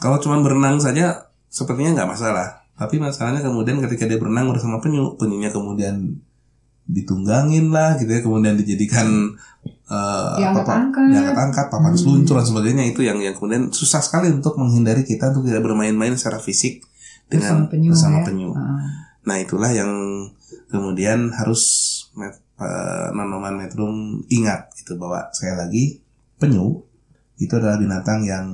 kalau 0.00 0.16
cuma 0.18 0.40
berenang 0.40 0.80
saja 0.80 1.28
sepertinya 1.46 1.94
nggak 1.94 2.10
masalah 2.10 2.64
tapi 2.74 2.96
masalahnya 2.96 3.44
kemudian 3.44 3.78
ketika 3.78 4.08
dia 4.08 4.16
berenang 4.16 4.48
bersama 4.48 4.80
penyu 4.80 5.14
penyunya 5.14 5.52
kemudian 5.52 6.16
ditunggangin 6.86 7.70
lah 7.70 7.94
gitu 7.96 8.10
ya 8.10 8.20
kemudian 8.20 8.56
dijadikan 8.56 9.06
eh, 9.86 10.34
Diangkat-angkat. 10.40 11.06
diangkat-angkat 11.12 11.66
papan 11.68 11.92
Hmm. 11.92 12.00
seluncur 12.00 12.34
dan 12.40 12.46
sebagainya 12.46 12.84
itu 12.86 13.00
yang 13.02 13.20
yang 13.20 13.36
kemudian 13.36 13.70
susah 13.70 14.00
sekali 14.00 14.26
untuk 14.28 14.56
menghindari 14.56 15.04
kita 15.04 15.30
untuk 15.30 15.46
tidak 15.46 15.62
bermain-main 15.62 16.16
secara 16.16 16.40
fisik 16.40 16.82
dengan 17.30 17.62
Bersama 17.62 17.70
penyu 17.70 17.90
bersama 17.94 18.18
ya. 18.18 18.24
penyu. 18.26 18.48
Ah. 18.56 18.82
Nah 19.22 19.36
itulah 19.38 19.70
yang 19.70 19.90
kemudian 20.66 21.30
harus 21.30 21.62
met, 22.14 22.34
eh, 22.58 23.08
Nonoman 23.12 23.54
Metrum 23.54 24.24
ingat 24.26 24.74
itu 24.74 24.98
bahwa 24.98 25.30
sekali 25.30 25.54
lagi 25.54 25.84
penyu 26.36 26.82
itu 27.36 27.52
adalah 27.54 27.78
binatang 27.78 28.26
yang 28.26 28.46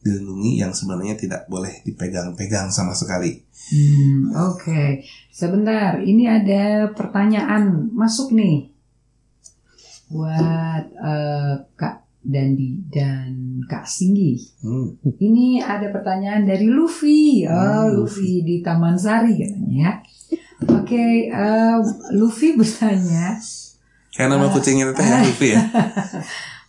dilindungi 0.00 0.56
yang 0.56 0.72
sebenarnya 0.72 1.14
tidak 1.16 1.44
boleh 1.46 1.84
dipegang-pegang 1.84 2.72
sama 2.72 2.96
sekali. 2.96 3.36
Hmm, 3.70 4.32
Oke, 4.48 5.04
sebentar. 5.28 6.00
Ini 6.00 6.24
ada 6.40 6.64
pertanyaan 6.96 7.92
masuk 7.92 8.32
nih 8.32 8.72
buat 10.10 10.84
eh, 10.90 11.54
Kak 11.76 11.96
Dandi 12.20 12.80
dan 12.88 13.60
Kak 13.68 13.84
Singgi. 13.84 14.40
Hmm. 14.64 14.96
Ini 15.04 15.62
ada 15.62 15.92
pertanyaan 15.92 16.48
dari 16.48 16.66
Luffy. 16.66 17.44
Oh, 17.46 17.54
Hmm, 17.54 18.00
Luffy 18.00 18.40
di 18.42 18.64
Taman 18.64 18.96
Sari 18.96 19.36
katanya 19.36 19.70
ya. 19.70 19.92
Oke, 20.80 21.28
eh, 21.28 21.76
Luffy 22.16 22.56
bertanya, 22.56 23.36
Kayak 24.10 24.36
nama 24.36 24.50
kucingnya 24.50 24.90
teh 24.92 25.06
ya, 25.06 25.18
Luffy 25.22 25.48
ya. 25.54 25.62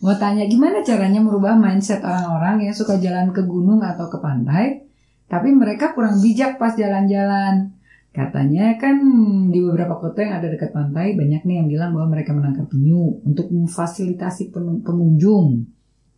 mau 0.02 0.18
tanya 0.18 0.49
gimana 0.49 0.82
caranya 0.82 1.22
merubah 1.22 1.54
mindset 1.54 2.02
orang-orang 2.02 2.66
yang 2.66 2.74
suka 2.74 2.97
jalan 2.97 3.30
ke 3.30 3.45
gunung 3.45 3.86
atau 3.86 4.10
ke 4.10 4.18
pantai, 4.18 4.82
tapi 5.30 5.54
mereka 5.54 5.93
kurang 5.93 6.18
bijak 6.18 6.58
pas 6.58 6.74
jalan-jalan. 6.74 7.70
Katanya 8.12 8.76
kan 8.76 8.99
di 9.47 9.64
beberapa 9.64 9.95
kota 9.95 10.20
yang 10.20 10.43
ada 10.43 10.52
dekat 10.52 10.76
pantai 10.76 11.16
banyak 11.16 11.47
nih 11.47 11.64
yang 11.64 11.68
bilang 11.72 11.89
bahwa 11.95 12.18
mereka 12.18 12.36
menangkap 12.36 12.68
penyu 12.68 13.24
untuk 13.24 13.47
memfasilitasi 13.47 14.52
pen- 14.52 14.84
pengunjung 14.84 15.64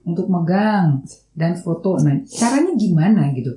untuk 0.02 0.26
megang 0.26 1.06
dan 1.38 1.54
foto. 1.54 2.02
Nah, 2.02 2.18
caranya 2.26 2.74
gimana 2.74 3.30
gitu? 3.38 3.54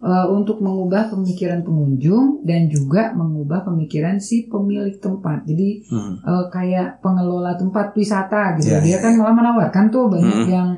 Eh, 0.00 0.26
untuk 0.32 0.64
mengubah 0.64 1.12
pemikiran 1.12 1.60
pengunjung 1.60 2.40
dan 2.48 2.72
juga 2.72 3.12
mengubah 3.12 3.68
pemikiran 3.68 4.16
si 4.16 4.48
pemilik 4.48 4.96
tempat. 4.96 5.44
Jadi 5.44 5.84
Hmm. 5.92 6.16
eh, 6.24 6.44
kayak 6.48 7.04
pengelola 7.04 7.52
tempat 7.60 7.92
wisata 7.92 8.56
gitu. 8.56 8.72
Ya, 8.72 8.80
Dia 8.80 8.96
ya, 8.96 8.98
kan 9.04 9.12
malah 9.20 9.36
menawarkan 9.36 9.92
tuh 9.92 10.08
banyak 10.08 10.48
Hmm. 10.48 10.48
yang 10.48 10.68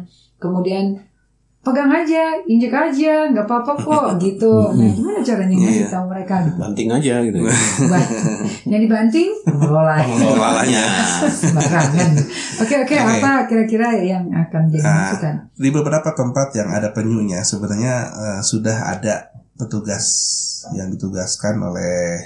kemudian 0.43 0.99
pegang 1.63 1.87
aja, 1.89 2.35
injek 2.43 2.71
aja, 2.71 3.31
nggak 3.31 3.47
apa-apa 3.47 3.73
kok 3.77 4.07
gitu. 4.25 4.51
Nah, 4.73 4.91
gimana 4.91 5.19
caranya 5.21 5.55
ngasih 5.57 5.79
Iya. 5.81 5.89
tahu 5.89 6.05
mereka 6.09 6.35
gitu? 6.43 6.57
Banting 6.59 6.89
aja 6.91 7.15
gitu. 7.23 7.39
Yang 8.65 8.81
dibanting, 8.83 9.31
Pengelolanya. 9.45 10.85
sembarangan. 11.33 12.11
Oke 12.59 12.75
oke, 12.77 12.95
Oke. 12.95 13.15
apa 13.17 13.31
kira-kira 13.47 13.89
yang 13.97 14.27
akan 14.29 14.63
jadi 14.69 14.83
Nah, 14.83 14.95
masukan? 15.09 15.35
di 15.55 15.69
beberapa 15.71 16.11
tempat 16.13 16.49
yang 16.53 16.69
ada 16.69 16.91
penyunya 16.91 17.41
sebenarnya 17.41 17.95
eh, 18.11 18.41
sudah 18.43 18.91
ada 18.91 19.31
petugas 19.55 20.07
yang 20.73 20.91
ditugaskan 20.91 21.59
oleh 21.61 22.19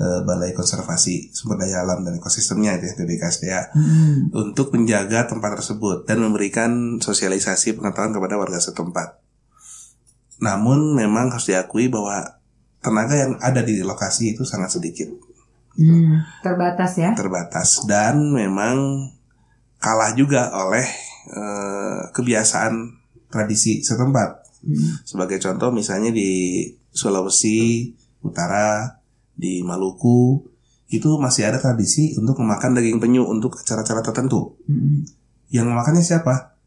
eh, 0.00 0.20
Balai 0.24 0.56
Konservasi 0.56 1.28
Sumber 1.30 1.60
Daya 1.60 1.84
Alam 1.84 2.00
dan 2.02 2.16
Ekosistemnya 2.16 2.80
itu 2.80 2.88
ya, 2.88 2.94
BBKSDA 2.96 3.60
Hmm. 3.76 4.32
untuk 4.32 4.72
menjaga 4.72 5.28
tempat 5.28 5.60
tersebut 5.60 6.08
dan 6.08 6.24
memberikan 6.24 6.96
sosialisasi 6.98 7.76
pengetahuan 7.76 8.16
kepada 8.16 8.40
warga 8.40 8.56
setempat. 8.56 9.20
Namun 10.40 10.96
memang 10.96 11.28
harus 11.28 11.46
diakui 11.46 11.92
bahwa 11.92 12.40
tenaga 12.80 13.12
yang 13.12 13.36
ada 13.44 13.60
di 13.60 13.84
lokasi 13.84 14.32
itu 14.32 14.48
sangat 14.48 14.72
sedikit, 14.72 15.12
Hmm, 15.76 16.24
terbatas 16.42 16.98
ya. 16.98 17.12
terbatas 17.14 17.84
dan 17.86 18.32
memang 18.32 19.06
kalah 19.78 20.12
juga 20.12 20.48
oleh 20.56 20.84
eh, 21.30 22.00
kebiasaan 22.10 22.96
tradisi 23.28 23.84
setempat. 23.84 24.42
Hmm. 24.64 24.98
Sebagai 25.04 25.38
contoh 25.38 25.70
misalnya 25.70 26.10
di 26.10 26.64
Sulawesi 26.90 27.86
Utara, 28.20 28.99
di 29.40 29.64
Maluku 29.64 30.44
itu 30.90 31.08
masih 31.16 31.48
ada 31.48 31.56
tradisi 31.56 32.12
untuk 32.14 32.36
memakan 32.36 32.76
daging 32.76 32.98
penyu 32.98 33.24
untuk 33.24 33.56
acara-acara 33.56 34.04
tertentu. 34.04 34.60
Hmm. 34.66 35.00
Yang 35.48 35.66
memakannya 35.66 36.04
siapa? 36.04 36.60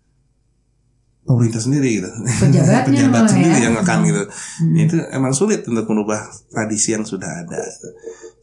Pemerintah 1.23 1.61
sendiri 1.61 2.01
gitu. 2.01 2.09
Pejabatnya 2.11 2.83
Pejabat 3.07 3.15
malah 3.15 3.31
sendiri 3.31 3.55
ya. 3.55 3.63
yang 3.63 3.75
makan 3.77 3.97
gitu. 4.03 4.23
Hmm. 4.27 4.75
Itu 4.75 4.95
emang 5.07 5.31
sulit 5.31 5.63
untuk 5.63 5.85
merubah 5.85 6.19
tradisi 6.49 6.91
yang 6.91 7.03
sudah 7.03 7.45
ada. 7.45 7.63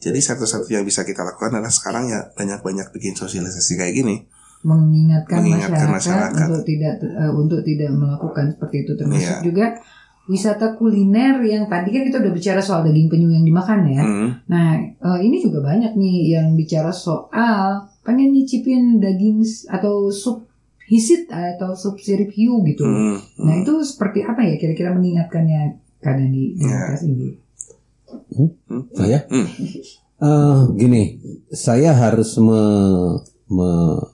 Jadi 0.00 0.16
satu-satu 0.16 0.64
yang 0.70 0.80
bisa 0.82 1.04
kita 1.04 1.20
lakukan 1.20 1.52
adalah 1.52 1.68
sekarang 1.68 2.08
ya 2.08 2.32
banyak-banyak 2.32 2.88
bikin 2.90 3.12
sosialisasi 3.12 3.76
kayak 3.76 3.94
gini. 3.94 4.16
mengingatkan, 4.60 5.40
Mengingatkan 5.40 5.88
masyarakat, 5.88 6.36
masyarakat. 6.36 6.46
untuk 6.46 6.64
tidak 6.68 6.94
eh, 7.00 7.32
untuk 7.32 7.60
tidak 7.64 7.90
melakukan 7.90 8.44
seperti 8.52 8.76
itu 8.78 8.92
termasuk 8.94 9.24
Iya. 9.32 9.40
juga 9.40 9.66
wisata 10.30 10.78
kuliner 10.78 11.42
yang 11.42 11.66
tadi 11.66 11.90
kan 11.90 12.06
kita 12.06 12.22
udah 12.22 12.30
bicara 12.30 12.62
soal 12.62 12.86
daging 12.86 13.10
penyu 13.10 13.34
yang 13.34 13.42
dimakan 13.42 13.90
ya. 13.90 14.02
Hmm. 14.06 14.30
Nah 14.46 14.78
eh, 14.78 15.18
ini 15.26 15.42
juga 15.42 15.58
banyak 15.66 15.98
nih 15.98 16.38
yang 16.38 16.54
bicara 16.54 16.94
soal 16.94 17.90
pengen 18.06 18.30
nyicipin 18.30 19.02
daging 19.02 19.42
atau 19.66 20.06
sup 20.14 20.46
hisit 20.86 21.26
atau 21.30 21.74
sup 21.74 21.98
sirip 21.98 22.30
hiu 22.30 22.62
gitu. 22.62 22.86
Hmm. 22.86 23.18
Nah 23.42 23.54
itu 23.58 23.82
seperti 23.82 24.22
apa 24.22 24.46
ya 24.46 24.54
kira-kira 24.54 24.94
mengingatkannya 24.94 25.82
kadang 25.98 26.30
di 26.30 26.54
daerah 26.54 26.98
ini? 27.02 27.34
Saya 28.94 29.18
Hmm. 29.26 29.48
Eh, 30.20 30.60
gini, 30.76 31.16
saya 31.48 31.96
harus 31.96 32.36
me, 32.36 32.60
me- 33.48 34.04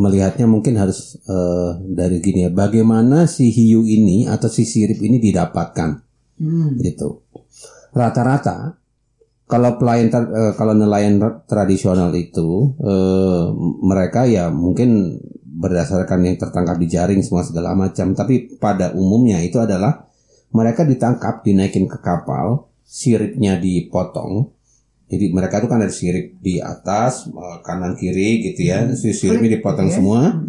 melihatnya 0.00 0.48
mungkin 0.48 0.80
harus 0.80 1.20
eh, 1.28 1.70
dari 1.84 2.24
gini 2.24 2.48
ya, 2.48 2.50
bagaimana 2.50 3.28
si 3.28 3.52
hiu 3.52 3.84
ini 3.84 4.24
atau 4.24 4.48
si 4.48 4.64
sirip 4.64 4.96
ini 5.04 5.20
didapatkan, 5.20 5.90
Hmm. 6.40 6.80
gitu. 6.80 7.20
Rata-rata 7.92 8.80
kalau 9.44 9.76
pelayan 9.76 10.08
ter- 10.08 10.32
eh, 10.32 10.52
kalau 10.56 10.72
nelayan 10.72 11.20
ra- 11.20 11.44
tradisional 11.44 12.08
itu 12.16 12.72
eh, 12.80 13.44
mereka 13.84 14.24
ya 14.24 14.48
mungkin 14.48 15.20
berdasarkan 15.60 16.24
yang 16.24 16.36
tertangkap 16.40 16.80
di 16.80 16.88
jaring 16.88 17.20
semua 17.20 17.44
segala 17.44 17.76
macam, 17.76 18.16
tapi 18.16 18.56
pada 18.56 18.96
umumnya 18.96 19.44
itu 19.44 19.60
adalah 19.60 20.08
mereka 20.56 20.88
ditangkap, 20.88 21.44
dinaikin 21.44 21.84
ke 21.84 22.00
kapal, 22.00 22.72
siripnya 22.88 23.60
dipotong. 23.60 24.48
Jadi 25.10 25.34
mereka 25.34 25.58
itu 25.58 25.66
kan 25.66 25.82
ada 25.82 25.90
sirip 25.90 26.38
di 26.38 26.62
atas, 26.62 27.26
eh, 27.26 27.58
kanan 27.66 27.98
kiri 27.98 28.46
gitu 28.46 28.70
ya, 28.70 28.86
si 28.94 29.10
siripnya 29.10 29.58
dipotong 29.58 29.90
ya. 29.90 29.94
semua. 29.98 30.20
Hmm. 30.38 30.46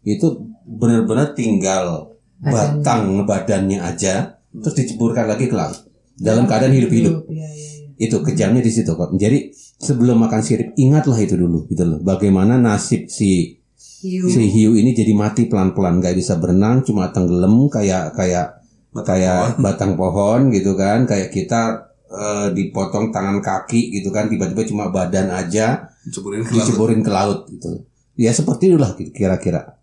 Itu 0.00 0.48
benar-benar 0.64 1.36
tinggal 1.36 2.16
Badannya. 2.40 2.80
batang 2.80 3.02
badannya 3.28 3.78
aja, 3.84 4.40
terus 4.56 4.74
diceburkan 4.74 5.28
lagi 5.28 5.52
ke 5.52 5.54
laut 5.54 5.84
dalam 6.16 6.48
keadaan 6.48 6.72
hidup-hidup. 6.72 7.28
Iya, 7.28 7.48
iya, 7.48 7.48
iya. 7.52 8.08
Itu 8.08 8.24
kejamnya 8.24 8.64
di 8.64 8.72
situ 8.72 8.96
kok. 8.96 9.12
Jadi 9.12 9.52
sebelum 9.76 10.16
makan 10.24 10.40
sirip 10.40 10.72
ingatlah 10.80 11.20
itu 11.20 11.36
dulu 11.36 11.68
gitu 11.68 11.84
loh. 11.84 12.00
Bagaimana 12.00 12.56
nasib 12.56 13.12
si 13.12 13.60
Hiu. 14.00 14.32
si 14.32 14.48
hiu 14.48 14.72
ini 14.80 14.96
jadi 14.96 15.12
mati 15.12 15.44
pelan-pelan 15.44 16.00
nggak 16.00 16.16
bisa 16.16 16.40
berenang 16.40 16.80
cuma 16.80 17.12
tenggelam 17.12 17.68
kayak 17.68 18.16
kayak 18.16 18.64
kayak 18.96 19.60
batang 19.60 19.92
pohon 19.92 20.48
gitu 20.48 20.72
kan 20.72 21.04
kayak 21.04 21.28
kita 21.28 21.89
eh, 22.10 22.48
dipotong 22.50 23.08
tangan 23.08 23.38
kaki 23.38 23.90
gitu 23.92 24.10
kan 24.10 24.26
tiba-tiba 24.26 24.62
cuma 24.64 24.90
badan 24.90 25.30
aja 25.30 25.86
Ceburin 26.06 26.42
ke 26.42 26.50
laut. 26.50 26.58
diceburin 26.58 27.00
ke 27.00 27.10
laut 27.10 27.40
gitu 27.46 27.70
ya 28.14 28.30
seperti 28.30 28.68
itulah 28.68 28.90
kira-kira 28.94 29.78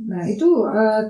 Nah 0.00 0.22
itu 0.24 0.46
eh, 0.66 1.02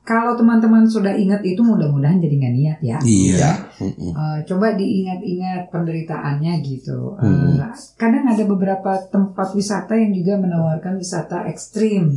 kalau 0.00 0.32
teman-teman 0.32 0.86
sudah 0.86 1.12
ingat 1.12 1.42
itu 1.42 1.60
mudah-mudahan 1.60 2.18
jadi 2.18 2.34
nggak 2.36 2.54
niat 2.56 2.78
ya. 2.80 2.98
iya. 3.04 3.52
Eh, 3.76 4.38
coba 4.44 4.72
diingat-ingat 4.72 5.68
penderitaannya 5.68 6.52
gitu. 6.62 7.14
Eh, 7.16 7.26
Hmm. 7.26 7.60
kadang 7.94 8.24
ada 8.24 8.42
beberapa 8.42 8.96
tempat 9.04 9.52
wisata 9.52 9.92
yang 9.92 10.10
juga 10.10 10.34
menawarkan 10.36 10.96
wisata 10.96 11.44
ekstrim, 11.44 12.16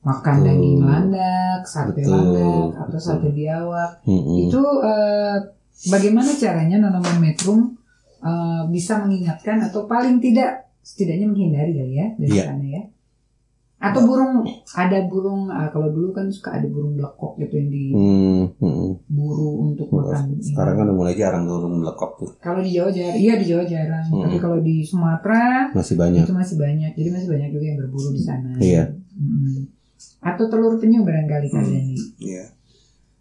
makan 0.00 0.36
Betul. 0.36 0.46
daging 0.48 0.80
landak, 0.80 1.60
sate 1.64 2.00
Betul, 2.00 2.16
landak 2.16 2.66
atau 2.86 2.98
sate 2.98 3.28
biawak. 3.30 3.90
Mm-mm. 4.04 4.36
Itu 4.48 4.62
eh, 4.80 5.36
bagaimana 5.84 6.30
caranya 6.34 6.76
Nonoman 6.78 7.18
Metrum 7.18 7.78
eh, 8.18 8.62
bisa 8.68 8.98
mengingatkan 8.98 9.62
atau 9.62 9.84
paling 9.84 10.18
tidak 10.18 10.66
setidaknya 10.80 11.26
menghindari 11.26 11.72
kali 11.72 11.94
ya 11.94 12.06
dari 12.16 12.32
Iya. 12.32 12.44
sana 12.44 12.66
ya. 12.66 12.82
Atau 13.78 14.02
burung 14.04 14.42
ada 14.74 15.06
burung 15.06 15.46
eh, 15.46 15.70
kalau 15.70 15.86
dulu 15.88 16.10
kan 16.10 16.26
suka 16.26 16.58
ada 16.58 16.66
burung 16.66 16.98
blekok 16.98 17.38
gitu 17.38 17.54
yang 17.54 17.68
Hmm, 17.94 18.42
mm-mm. 18.58 18.90
diburu 19.06 19.50
untuk 19.64 19.86
makan. 19.88 20.34
sekarang 20.40 20.74
kan 20.74 20.84
udah 20.84 20.96
mulai 20.96 21.14
jarang 21.14 21.46
turun 21.46 21.78
lekop 21.80 22.18
tuh 22.18 22.30
Kalau 22.38 22.58
di 22.58 22.74
Jawa 22.74 22.90
jarang, 22.90 23.14
iya 23.14 23.38
di 23.38 23.46
Jawa 23.46 23.62
jarang. 23.62 24.02
Hmm. 24.04 24.26
Tapi 24.26 24.36
kalau 24.36 24.58
di 24.58 24.82
Sumatera 24.82 25.70
masih 25.70 25.94
banyak 25.94 26.26
itu 26.26 26.34
masih 26.34 26.56
banyak. 26.58 26.90
Jadi 26.92 27.08
masih 27.08 27.28
banyak 27.30 27.48
juga 27.52 27.64
yang 27.64 27.78
berburu 27.78 28.10
di 28.10 28.18
sana. 28.18 28.50
Iya. 28.58 28.82
Mm. 29.14 29.70
Atau 30.20 30.46
telur 30.46 30.74
penyu 30.76 31.02
barangkali 31.02 31.46
kalian 31.46 31.84
nih. 31.86 32.02
Iya. 32.18 32.44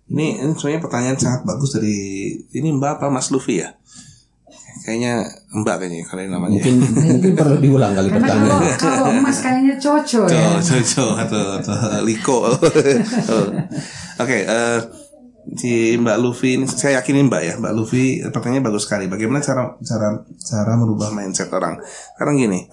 Ini, 0.07 0.39
ini 0.39 0.51
sebenarnya 0.55 0.81
pertanyaan 0.83 1.17
sangat 1.19 1.41
bagus 1.43 1.75
dari 1.75 2.31
ini 2.55 2.69
Mbak 2.79 2.91
apa 2.99 3.05
Mas 3.11 3.27
Luffy 3.27 3.59
ya? 3.59 3.75
Kayaknya 4.87 5.27
Mbak 5.51 5.75
kayaknya 5.83 6.03
kalau 6.07 6.21
ini 6.23 6.31
namanya. 6.31 6.53
mungkin 6.63 6.75
mungkin 6.79 7.31
perlu 7.35 7.57
diulang 7.59 7.91
kali 7.91 8.07
Karena 8.07 8.27
kalau 8.31 8.47
pertanyaan 8.47 8.79
kalau 8.79 9.05
emas 9.11 9.37
kayaknya 9.43 9.75
cocok 9.75 10.27
ya. 10.31 10.47
Cok, 10.63 11.13
atau, 11.27 11.45
atau 11.59 11.75
Liko. 12.07 12.39
Oh. 13.27 13.47
Oke, 14.23 14.47
eh, 14.47 14.79
si 15.59 15.99
Mbak 15.99 16.17
Luffy 16.23 16.55
ini 16.55 16.65
saya 16.71 17.03
yakinin 17.03 17.27
Mbak 17.27 17.41
ya, 17.43 17.53
Mbak 17.59 17.73
Luffy 17.75 18.23
pertanyaannya 18.23 18.63
bagus 18.63 18.87
sekali. 18.87 19.11
Bagaimana 19.11 19.43
cara 19.43 19.75
cara 19.83 20.23
cara 20.39 20.71
merubah 20.79 21.11
mindset 21.11 21.51
orang? 21.51 21.83
Sekarang 22.15 22.39
gini, 22.39 22.63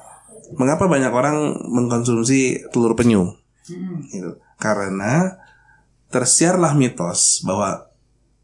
mengapa 0.55 0.87
banyak 0.87 1.11
orang 1.11 1.66
mengkonsumsi 1.66 2.70
telur 2.70 2.95
penyu? 2.95 3.26
Mm. 3.66 3.99
Gitu. 4.07 4.30
Karena 4.59 5.35
tersiarlah 6.14 6.78
mitos 6.78 7.42
bahwa 7.42 7.90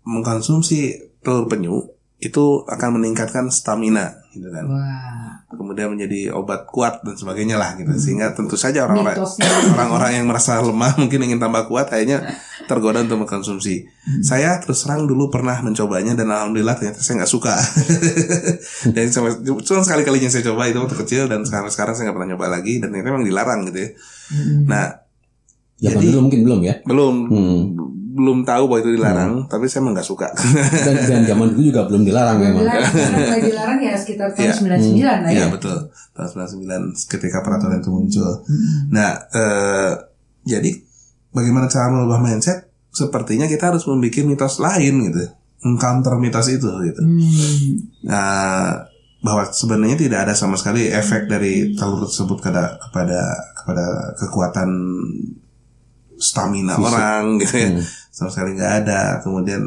mengkonsumsi 0.03 1.15
telur 1.23 1.47
penyu 1.47 1.87
itu 2.21 2.67
akan 2.69 3.01
meningkatkan 3.01 3.49
stamina, 3.49 4.13
gitu 4.35 4.51
kan. 4.53 4.67
Wah. 4.69 5.33
kemudian 5.51 5.91
menjadi 5.91 6.31
obat 6.31 6.67
kuat 6.71 7.03
dan 7.03 7.19
sebagainya 7.19 7.59
lah 7.59 7.75
gitu. 7.75 7.91
Sehingga 7.97 8.37
tentu 8.37 8.55
saja 8.55 8.87
orang-orang 8.87 9.19
orang-orang 9.75 10.11
yang 10.23 10.27
merasa 10.31 10.63
lemah 10.63 10.95
mungkin 11.01 11.27
ingin 11.27 11.43
tambah 11.43 11.67
kuat 11.67 11.91
akhirnya 11.91 12.23
tergoda 12.71 13.03
untuk 13.03 13.27
mengkonsumsi. 13.27 13.89
Saya 14.23 14.63
terus 14.63 14.87
terang 14.87 15.11
dulu 15.11 15.27
pernah 15.27 15.59
mencobanya 15.59 16.15
dan 16.15 16.31
alhamdulillah 16.31 16.79
ternyata 16.79 17.03
saya 17.03 17.23
nggak 17.25 17.33
suka. 17.33 17.57
Dan 18.95 19.11
sampai 19.11 19.43
cuma 19.43 19.83
sekali 19.83 20.03
kalinya 20.07 20.31
saya 20.31 20.47
coba 20.47 20.71
itu 20.71 20.79
waktu 20.79 20.97
kecil 21.03 21.23
dan 21.27 21.43
sekarang 21.43 21.73
sekarang 21.73 21.95
saya 21.99 22.11
nggak 22.11 22.17
pernah 22.21 22.31
nyoba 22.35 22.47
lagi 22.47 22.79
dan 22.79 22.95
ternyata 22.95 23.11
memang 23.11 23.27
dilarang 23.27 23.61
gitu 23.71 23.79
ya. 23.83 23.91
Mm. 24.31 24.71
nah 24.71 25.10
zaman 25.81 25.97
Jadi- 25.97 26.07
dulu 26.09 26.19
mungkin 26.23 26.41
belum 26.45 26.61
ya 26.61 26.75
belum 26.85 27.15
Hmm. 27.27 27.61
belum 28.11 28.39
tahu 28.45 28.65
bahwa 28.69 28.81
itu 28.81 28.91
dilarang 28.93 29.33
tapi 29.47 29.65
saya 29.65 29.81
memang 29.81 29.97
nggak 29.97 30.05
suka 30.05 30.29
dan, 30.85 30.97
dan 31.01 31.21
zaman 31.25 31.47
dulu 31.51 31.63
juga 31.65 31.89
belum 31.89 32.03
dilarang 32.05 32.37
memang 32.37 32.65
Dilarang, 32.69 33.41
dilarang 33.41 33.79
ya 33.81 33.95
sekitar 33.97 34.29
tahun 34.31 34.45
Iya. 34.45 34.55
99 34.61 35.01
lah 35.25 35.31
ya. 35.31 35.33
Iya 35.33 35.45
betul 35.49 35.79
tahun 36.13 36.29
99 36.29 37.09
ketika 37.09 37.39
peraturan 37.41 37.81
itu 37.81 37.89
muncul. 37.89 38.31
Nah 38.91 39.11
eh, 39.31 39.93
jadi 40.43 40.71
bagaimana 41.31 41.65
cara 41.67 41.89
merubah 41.89 42.19
mindset? 42.19 42.69
Sepertinya 42.91 43.47
kita 43.47 43.71
harus 43.71 43.87
membuat 43.87 44.27
mitos 44.27 44.59
lain 44.59 44.95
gitu, 45.07 45.23
mengcounter 45.63 46.19
mitos 46.19 46.51
itu 46.51 46.67
gitu. 46.67 47.01
Hmm. 47.01 47.71
Nah 48.05 48.85
bahwa 49.21 49.47
sebenarnya 49.47 49.97
tidak 49.97 50.27
ada 50.27 50.35
sama 50.35 50.57
sekali 50.57 50.89
efek 50.89 51.25
dari 51.25 51.73
telur 51.73 52.05
tersebut 52.05 52.37
kepada 52.37 52.77
kepada 52.83 53.21
kepada 53.55 53.87
kekuatan 54.19 54.69
stamina 56.21 56.77
Fisik. 56.77 56.87
orang 56.87 57.23
gitu 57.41 57.55
ya 57.57 57.69
Hmm. 57.73 57.83
sama 58.11 58.29
sekali 58.29 58.51
nggak 58.55 58.73
ada 58.85 59.01
kemudian 59.21 59.63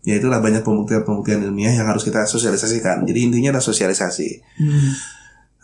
ya 0.00 0.16
itulah 0.16 0.40
banyak 0.40 0.60
pembuktian-pembuktian 0.60 1.40
ilmiah 1.42 1.72
yang 1.72 1.86
harus 1.86 2.02
kita 2.02 2.24
sosialisasikan 2.24 3.04
jadi 3.04 3.18
intinya 3.22 3.52
adalah 3.52 3.64
sosialisasi 3.64 4.28
Hmm. 4.58 4.90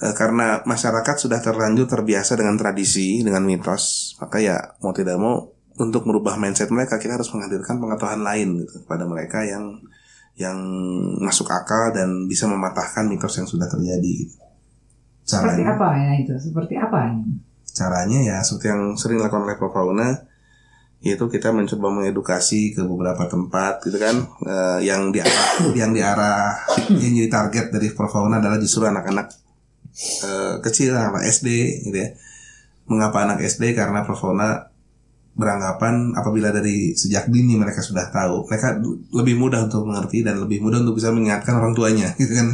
Eh, 0.01 0.15
karena 0.17 0.65
masyarakat 0.65 1.17
sudah 1.19 1.41
terlanjur 1.41 1.85
terbiasa 1.85 2.33
dengan 2.33 2.57
tradisi 2.57 3.21
dengan 3.21 3.45
mitos 3.45 4.17
maka 4.17 4.39
ya 4.39 4.57
mau 4.81 4.93
tidak 4.93 5.17
mau 5.17 5.45
untuk 5.77 6.05
merubah 6.05 6.37
mindset 6.37 6.69
mereka 6.69 6.97
kita 6.97 7.17
harus 7.17 7.29
menghadirkan 7.31 7.77
pengetahuan 7.77 8.21
lain 8.21 8.61
gitu 8.61 8.81
kepada 8.81 9.05
mereka 9.05 9.45
yang 9.45 9.77
yang 10.37 10.57
masuk 11.21 11.49
akal 11.49 11.93
dan 11.93 12.25
bisa 12.25 12.49
mematahkan 12.49 13.05
mitos 13.05 13.37
yang 13.37 13.45
sudah 13.45 13.69
terjadi 13.69 14.25
gitu. 14.25 14.37
Seperti 15.21 15.63
apa 15.63 15.89
ya 15.95 16.17
itu? 16.17 16.33
Seperti 16.33 16.75
apa 16.75 17.13
ini? 17.13 17.29
Caranya 17.75 18.21
ya 18.21 18.37
seperti 18.43 18.73
yang 18.73 18.83
sering 18.99 19.19
dilakukan 19.23 19.47
oleh 19.47 19.57
Prof. 19.57 19.73
Fauna 19.73 20.09
yaitu 21.01 21.25
kita 21.33 21.49
mencoba 21.49 21.89
mengedukasi 21.89 22.77
ke 22.77 22.85
beberapa 22.85 23.25
tempat 23.25 23.81
gitu 23.89 23.97
kan 23.97 24.21
Eh, 24.45 24.79
yang 24.85 25.09
diarah 25.09 25.49
yang 25.81 25.97
diarah 25.97 26.53
yang 26.93 27.13
jadi 27.17 27.31
target 27.31 27.67
dari 27.73 27.89
Prof. 27.93 28.11
Fauna 28.11 28.41
adalah 28.41 28.61
justru 28.61 28.85
anak-anak 28.85 29.27
eh, 30.27 30.55
kecil 30.61 30.97
anak 30.97 31.25
SD 31.25 31.49
gitu 31.89 31.97
ya 31.97 32.11
mengapa 32.91 33.25
anak 33.25 33.45
SD 33.45 33.73
karena 33.73 34.03
Prof. 34.03 34.19
Fauna 34.19 34.71
beranggapan 35.31 36.13
apabila 36.19 36.51
dari 36.51 36.93
sejak 36.93 37.31
dini 37.31 37.55
mereka 37.55 37.81
sudah 37.81 38.11
tahu 38.11 38.51
mereka 38.51 38.77
lebih 39.15 39.39
mudah 39.39 39.71
untuk 39.71 39.87
mengerti 39.87 40.27
dan 40.27 40.43
lebih 40.43 40.61
mudah 40.61 40.83
untuk 40.83 40.99
bisa 40.99 41.15
mengingatkan 41.15 41.55
orang 41.57 41.73
tuanya 41.73 42.13
gitu 42.21 42.35
kan 42.35 42.49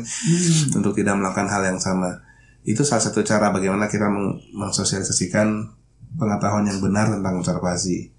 untuk 0.77 0.93
tidak 0.93 1.17
melakukan 1.17 1.49
hal 1.49 1.65
yang 1.65 1.81
sama 1.81 2.26
itu 2.67 2.83
salah 2.83 2.99
satu 2.99 3.23
cara 3.23 3.55
bagaimana 3.55 3.87
kita 3.87 4.11
meng- 4.11 4.43
mensosialisasikan 4.59 5.71
pengetahuan 6.19 6.67
yang 6.67 6.83
benar 6.83 7.07
tentang 7.07 7.39
konservasi. 7.39 8.11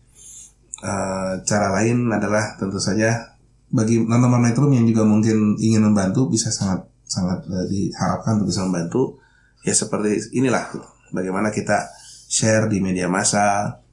Eh, 0.78 1.34
cara 1.44 1.68
lain 1.76 2.08
adalah 2.08 2.56
tentu 2.56 2.80
saja 2.80 3.36
bagi 3.68 4.00
teman-teman 4.00 4.48
metrum 4.48 4.72
yang 4.72 4.88
juga 4.88 5.04
mungkin 5.04 5.60
ingin 5.60 5.84
membantu 5.84 6.32
bisa 6.32 6.48
sangat 6.48 6.88
sangat 7.04 7.44
eh, 7.52 7.66
diharapkan 7.68 8.40
untuk 8.40 8.56
bisa 8.56 8.64
membantu. 8.64 9.20
Ya 9.68 9.76
seperti 9.76 10.32
inilah 10.32 10.72
bagaimana 11.12 11.52
kita 11.52 11.92
share 12.32 12.72
di 12.72 12.80
media 12.80 13.12
massa 13.12 13.84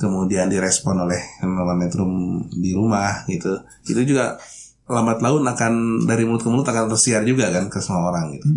kemudian 0.00 0.48
direspon 0.48 1.04
oleh 1.04 1.20
teman-teman 1.42 1.76
metrum 1.76 2.12
di 2.48 2.72
rumah 2.72 3.28
gitu. 3.28 3.60
Itu 3.84 4.08
juga 4.08 4.40
lambat 4.88 5.20
laun 5.20 5.44
akan 5.44 6.06
dari 6.08 6.24
mulut 6.24 6.40
ke 6.40 6.48
mulut 6.48 6.64
akan 6.64 6.88
tersiar 6.88 7.20
juga 7.28 7.52
kan 7.52 7.68
ke 7.68 7.76
semua 7.76 8.08
orang 8.08 8.32
gitu 8.40 8.48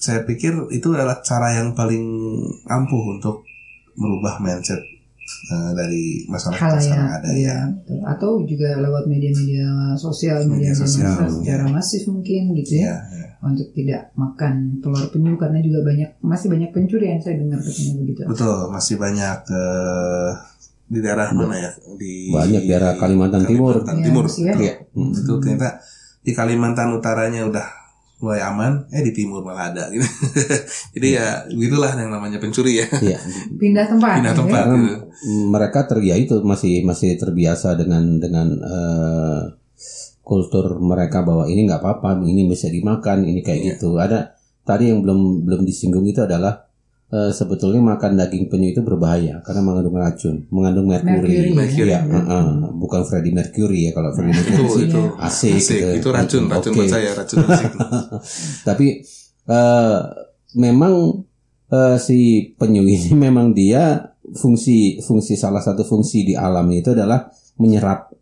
saya 0.00 0.24
pikir 0.24 0.72
itu 0.72 0.88
adalah 0.90 1.20
cara 1.20 1.52
yang 1.54 1.76
paling 1.76 2.00
ampuh 2.64 3.04
untuk 3.12 3.44
merubah 3.92 4.40
mindset 4.40 4.80
eh, 5.52 5.70
dari 5.76 6.24
masyarakat 6.24 6.56
Hal 6.56 6.72
yang 6.72 6.82
sekarang 6.82 7.04
ya, 7.04 7.16
ada 7.20 7.28
iya, 7.30 7.48
ya. 7.52 7.58
betul. 7.68 7.98
Atau 8.08 8.30
juga 8.48 8.68
lewat 8.80 9.04
media-media 9.06 9.68
sosial, 9.94 10.40
Media 10.48 10.72
media 10.72 10.74
sosial, 10.74 11.12
ya. 11.14 11.28
secara 11.28 11.64
masif 11.68 12.02
mungkin 12.08 12.56
gitu 12.56 12.80
Ya, 12.80 12.96
ya, 12.96 12.96
ya. 13.12 13.26
untuk 13.44 13.68
tidak 13.70 14.08
makan 14.16 14.80
telur 14.80 15.04
penyu 15.12 15.36
karena 15.36 15.60
juga 15.60 15.80
banyak 15.84 16.10
masih 16.18 16.48
banyak 16.48 16.70
pencurian 16.72 17.20
saya 17.20 17.36
dengar 17.36 17.60
katanya 17.60 17.92
begitu. 18.00 18.20
Betul, 18.24 18.58
masih 18.72 18.96
banyak 18.96 19.38
eh, 19.52 20.30
di 20.90 20.98
daerah 20.98 21.28
mana 21.30 21.54
ya? 21.54 21.70
Di 21.94 22.34
Banyak 22.34 22.62
daerah 22.66 22.92
Kalimantan 22.96 23.46
Timur. 23.46 23.84
Kalimantan 23.84 23.96
Iya, 24.00 24.06
Timur. 24.08 24.24
ya. 24.26 24.54
Iya. 24.58 24.74
Hmm. 24.96 25.12
Itu 25.14 25.32
ternyata 25.38 25.68
di 26.20 26.32
Kalimantan 26.34 26.88
Utaranya 26.96 27.46
udah 27.46 27.66
mulai 28.20 28.44
aman, 28.44 28.84
eh 28.92 29.00
di 29.00 29.12
timur 29.16 29.40
malah 29.40 29.72
ada 29.72 29.88
gitu. 29.88 30.04
Jadi 30.94 31.08
ya 31.16 31.44
begitulah 31.48 31.96
yang 31.96 32.12
namanya 32.12 32.36
pencuri 32.36 32.84
ya. 32.84 32.86
Iya. 33.00 33.18
Pindah 33.60 33.88
tempat. 33.88 34.20
Pindah 34.20 34.34
ya. 34.36 34.38
tempat 34.38 34.64
gitu. 34.70 34.96
mereka 35.48 35.88
ter 35.88 35.98
ya 36.04 36.14
itu 36.20 36.38
masih 36.44 36.84
masih 36.84 37.16
terbiasa 37.16 37.74
dengan 37.80 38.20
dengan 38.20 38.48
eh, 38.60 39.40
kultur 40.20 40.78
mereka 40.78 41.26
bahwa 41.26 41.50
ini 41.50 41.66
nggak 41.66 41.82
apa-apa, 41.82 42.22
ini 42.22 42.46
bisa 42.46 42.70
dimakan, 42.70 43.26
ini 43.26 43.42
kayak 43.42 43.60
Iya. 43.60 43.68
gitu. 43.74 43.98
Ada 43.98 44.36
tadi 44.62 44.92
yang 44.94 45.02
belum 45.02 45.42
belum 45.42 45.66
disinggung 45.66 46.06
itu 46.06 46.22
adalah 46.22 46.69
eh, 47.10 47.30
sebetulnya 47.30 47.82
makan 47.84 48.14
daging 48.16 48.46
penyu 48.46 48.70
itu 48.70 48.80
berbahaya 48.80 49.42
karena 49.42 49.60
mengandung 49.60 49.94
racun, 49.94 50.46
mengandung 50.48 50.86
merkuri. 50.86 51.50
Merkuri, 51.50 51.90
ya. 51.90 52.00
Iya, 52.00 52.00
heeh. 52.06 52.46
bukan 52.72 53.02
Freddie 53.02 53.34
Mercury 53.34 53.90
ya 53.90 53.92
kalau 53.92 54.10
Freddie 54.10 54.32
Itu 54.32 54.50
Mercury 54.56 54.84
itu 54.86 55.02
asik, 55.18 55.54
asik. 55.56 55.74
gitu. 55.74 55.86
Itu 55.98 56.08
racun, 56.10 56.42
racun 56.46 56.72
buat 56.72 56.88
saya, 56.88 57.10
racun 57.12 57.38
asik. 57.44 57.70
Tapi 58.68 58.86
eh, 59.44 59.98
memang 60.56 60.94
eh, 61.68 61.96
si 61.96 62.18
penyu 62.54 62.82
ini 62.82 63.10
memang 63.26 63.50
dia 63.50 64.06
fungsi 64.30 65.02
fungsi 65.02 65.34
salah 65.34 65.58
satu 65.58 65.82
fungsi 65.82 66.22
di 66.22 66.34
alam 66.34 66.70
itu 66.70 66.94
adalah 66.94 67.26
menyerap 67.58 68.14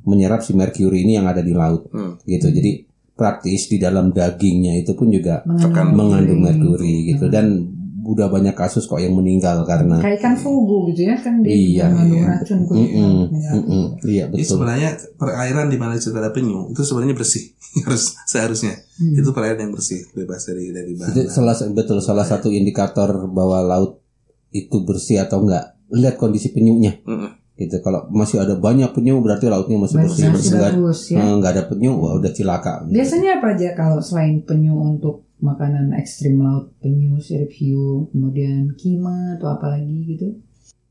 menyerap 0.00 0.40
si 0.40 0.56
merkuri 0.56 1.04
ini 1.04 1.20
yang 1.20 1.28
ada 1.28 1.44
di 1.44 1.52
laut 1.52 1.92
Hmm. 1.92 2.16
gitu. 2.24 2.48
Jadi 2.48 2.88
praktis 3.12 3.68
di 3.68 3.76
dalam 3.76 4.16
dagingnya 4.16 4.80
itu 4.80 4.96
pun 4.96 5.12
juga 5.12 5.44
Tekan. 5.44 5.92
mengandung 5.92 6.40
merkuri 6.40 7.12
gitu 7.12 7.28
dan 7.28 7.68
udah 8.10 8.26
banyak 8.26 8.52
kasus 8.52 8.84
kok 8.84 8.98
yang 8.98 9.12
meninggal 9.12 9.62
karena 9.62 9.96
Kayak 9.98 10.18
ikan 10.18 10.34
fugu 10.34 10.90
gitu 10.90 11.06
ya 11.06 11.14
kan 11.14 11.38
dia 11.38 11.52
Iya, 11.52 11.84
mengandung 11.86 12.18
iya. 12.18 12.28
racun 12.32 12.58
Mm-mm, 12.58 12.66
kulitnya. 12.66 13.50
mm-mm. 13.54 13.84
iya 14.02 14.24
Jadi 14.26 14.34
betul. 14.36 14.50
sebenarnya 14.50 14.88
perairan 15.14 15.66
di 15.66 15.78
mana 15.78 15.94
ada 15.94 16.30
penyu 16.30 16.60
itu 16.68 16.82
sebenarnya 16.82 17.14
bersih 17.14 17.44
harus 17.86 18.02
seharusnya 18.24 18.74
Hmm. 19.00 19.16
itu 19.16 19.30
perairan 19.30 19.56
yang 19.58 19.72
bersih 19.72 20.04
bebas 20.12 20.44
dari 20.44 20.70
dari 20.70 20.92
bahan. 20.92 21.08
Itu 21.10 21.20
salah 21.26 21.56
betul 21.72 21.98
salah 22.00 22.20
satu 22.22 22.50
indikator 22.50 23.08
bahwa 23.26 23.62
laut 23.62 24.04
itu 24.50 24.76
bersih 24.82 25.22
atau 25.22 25.40
enggak. 25.40 25.72
Lihat 25.88 26.14
kondisi 26.14 26.52
penyunya. 26.52 27.00
Mm-mm. 27.00 27.40
Gitu. 27.56 27.80
Kalau 27.80 28.08
masih 28.08 28.40
ada 28.40 28.56
banyak 28.56 28.88
penyu 28.90 29.20
berarti 29.20 29.48
lautnya 29.48 29.76
masih 29.76 30.00
bersih. 30.00 30.28
Masih 30.28 30.32
Bersih 30.32 30.52
enggak 30.52 30.72
bagus 30.74 31.00
ya. 31.08 31.20
enggak 31.22 31.52
ada 31.54 31.64
penyu, 31.64 31.92
wah 31.94 32.12
udah 32.12 32.28
cilaka. 32.28 32.84
Biasanya 32.84 33.40
apa 33.40 33.46
aja 33.52 33.68
kalau 33.72 33.98
selain 34.00 34.40
penyu 34.42 34.76
untuk 34.76 35.24
makanan 35.40 35.96
ekstrim 35.96 36.38
laut, 36.38 36.72
penyu, 36.78 37.16
sirip 37.18 37.48
hiu, 37.50 38.08
kemudian 38.12 38.76
kima 38.76 39.36
atau 39.36 39.56
apa 39.56 39.76
lagi 39.76 40.04
gitu? 40.06 40.28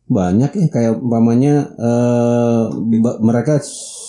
Banyak 0.10 0.52
ya 0.58 0.68
kayak 0.68 0.94
umpamanya 0.98 1.70
eh, 1.78 2.64
ba- 2.98 3.22
mereka 3.22 3.62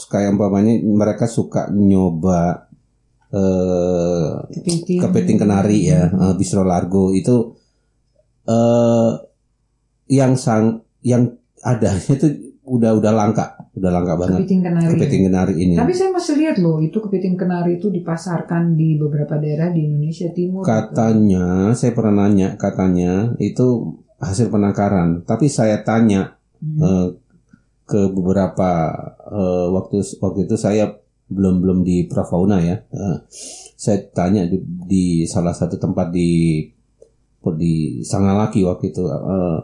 kayak 0.09 0.33
umpamanya 0.33 0.81
mereka 0.81 1.29
suka 1.29 1.69
nyoba 1.69 2.67
eh 3.31 4.33
Kepiting. 4.51 4.99
kepiting 4.99 5.39
kenari 5.39 5.87
ya, 5.87 6.09
eh, 6.09 6.35
bistro 6.35 6.65
largo 6.65 7.13
itu 7.13 7.55
eh 8.49 9.13
yang 10.11 10.35
sang 10.35 10.81
yang 11.05 11.37
adanya 11.61 12.17
itu 12.17 12.57
udah 12.65 12.97
udah 12.97 13.13
langka, 13.13 13.60
udah 13.71 13.91
langka 13.91 14.15
banget. 14.19 14.39
Kepiting 14.43 14.61
kenari. 14.61 14.91
Kepiting 14.91 15.23
kenari 15.31 15.55
ini. 15.57 15.75
Tapi 15.79 15.93
saya 15.95 16.11
masih 16.11 16.35
lihat 16.37 16.57
loh, 16.59 16.83
itu 16.83 16.99
kepiting 16.99 17.39
kenari 17.39 17.79
itu 17.79 17.87
dipasarkan 17.89 18.75
di 18.75 18.99
beberapa 18.99 19.39
daerah 19.39 19.71
di 19.71 19.87
Indonesia 19.87 20.27
Timur. 20.31 20.63
gitu. 20.63 20.71
Katanya, 20.71 21.71
saya 21.73 21.93
pernah 21.95 22.27
nanya, 22.27 22.59
katanya 22.59 23.31
itu 23.39 23.95
hasil 24.19 24.51
penangkaran. 24.51 25.23
Tapi 25.23 25.47
saya 25.47 25.81
tanya 25.81 26.35
Hmm. 26.61 26.77
eh, 26.77 27.09
ke 27.87 28.13
beberapa 28.13 28.93
eh, 29.33 29.67
waktu 29.73 30.05
waktu 30.21 30.45
itu 30.45 30.55
saya 30.55 30.93
belum 31.31 31.63
belum 31.65 31.79
di 31.81 32.05
Prafauna 32.05 32.61
ya. 32.61 32.85
Eh, 32.85 33.17
saya 33.79 34.03
tanya 34.13 34.45
di, 34.45 34.61
di 34.61 35.05
salah 35.25 35.57
satu 35.57 35.81
tempat 35.81 36.13
di 36.13 36.61
di 37.57 37.75
Sangalaki 38.05 38.61
waktu 38.61 38.93
itu. 38.93 39.09
eh, 39.09 39.59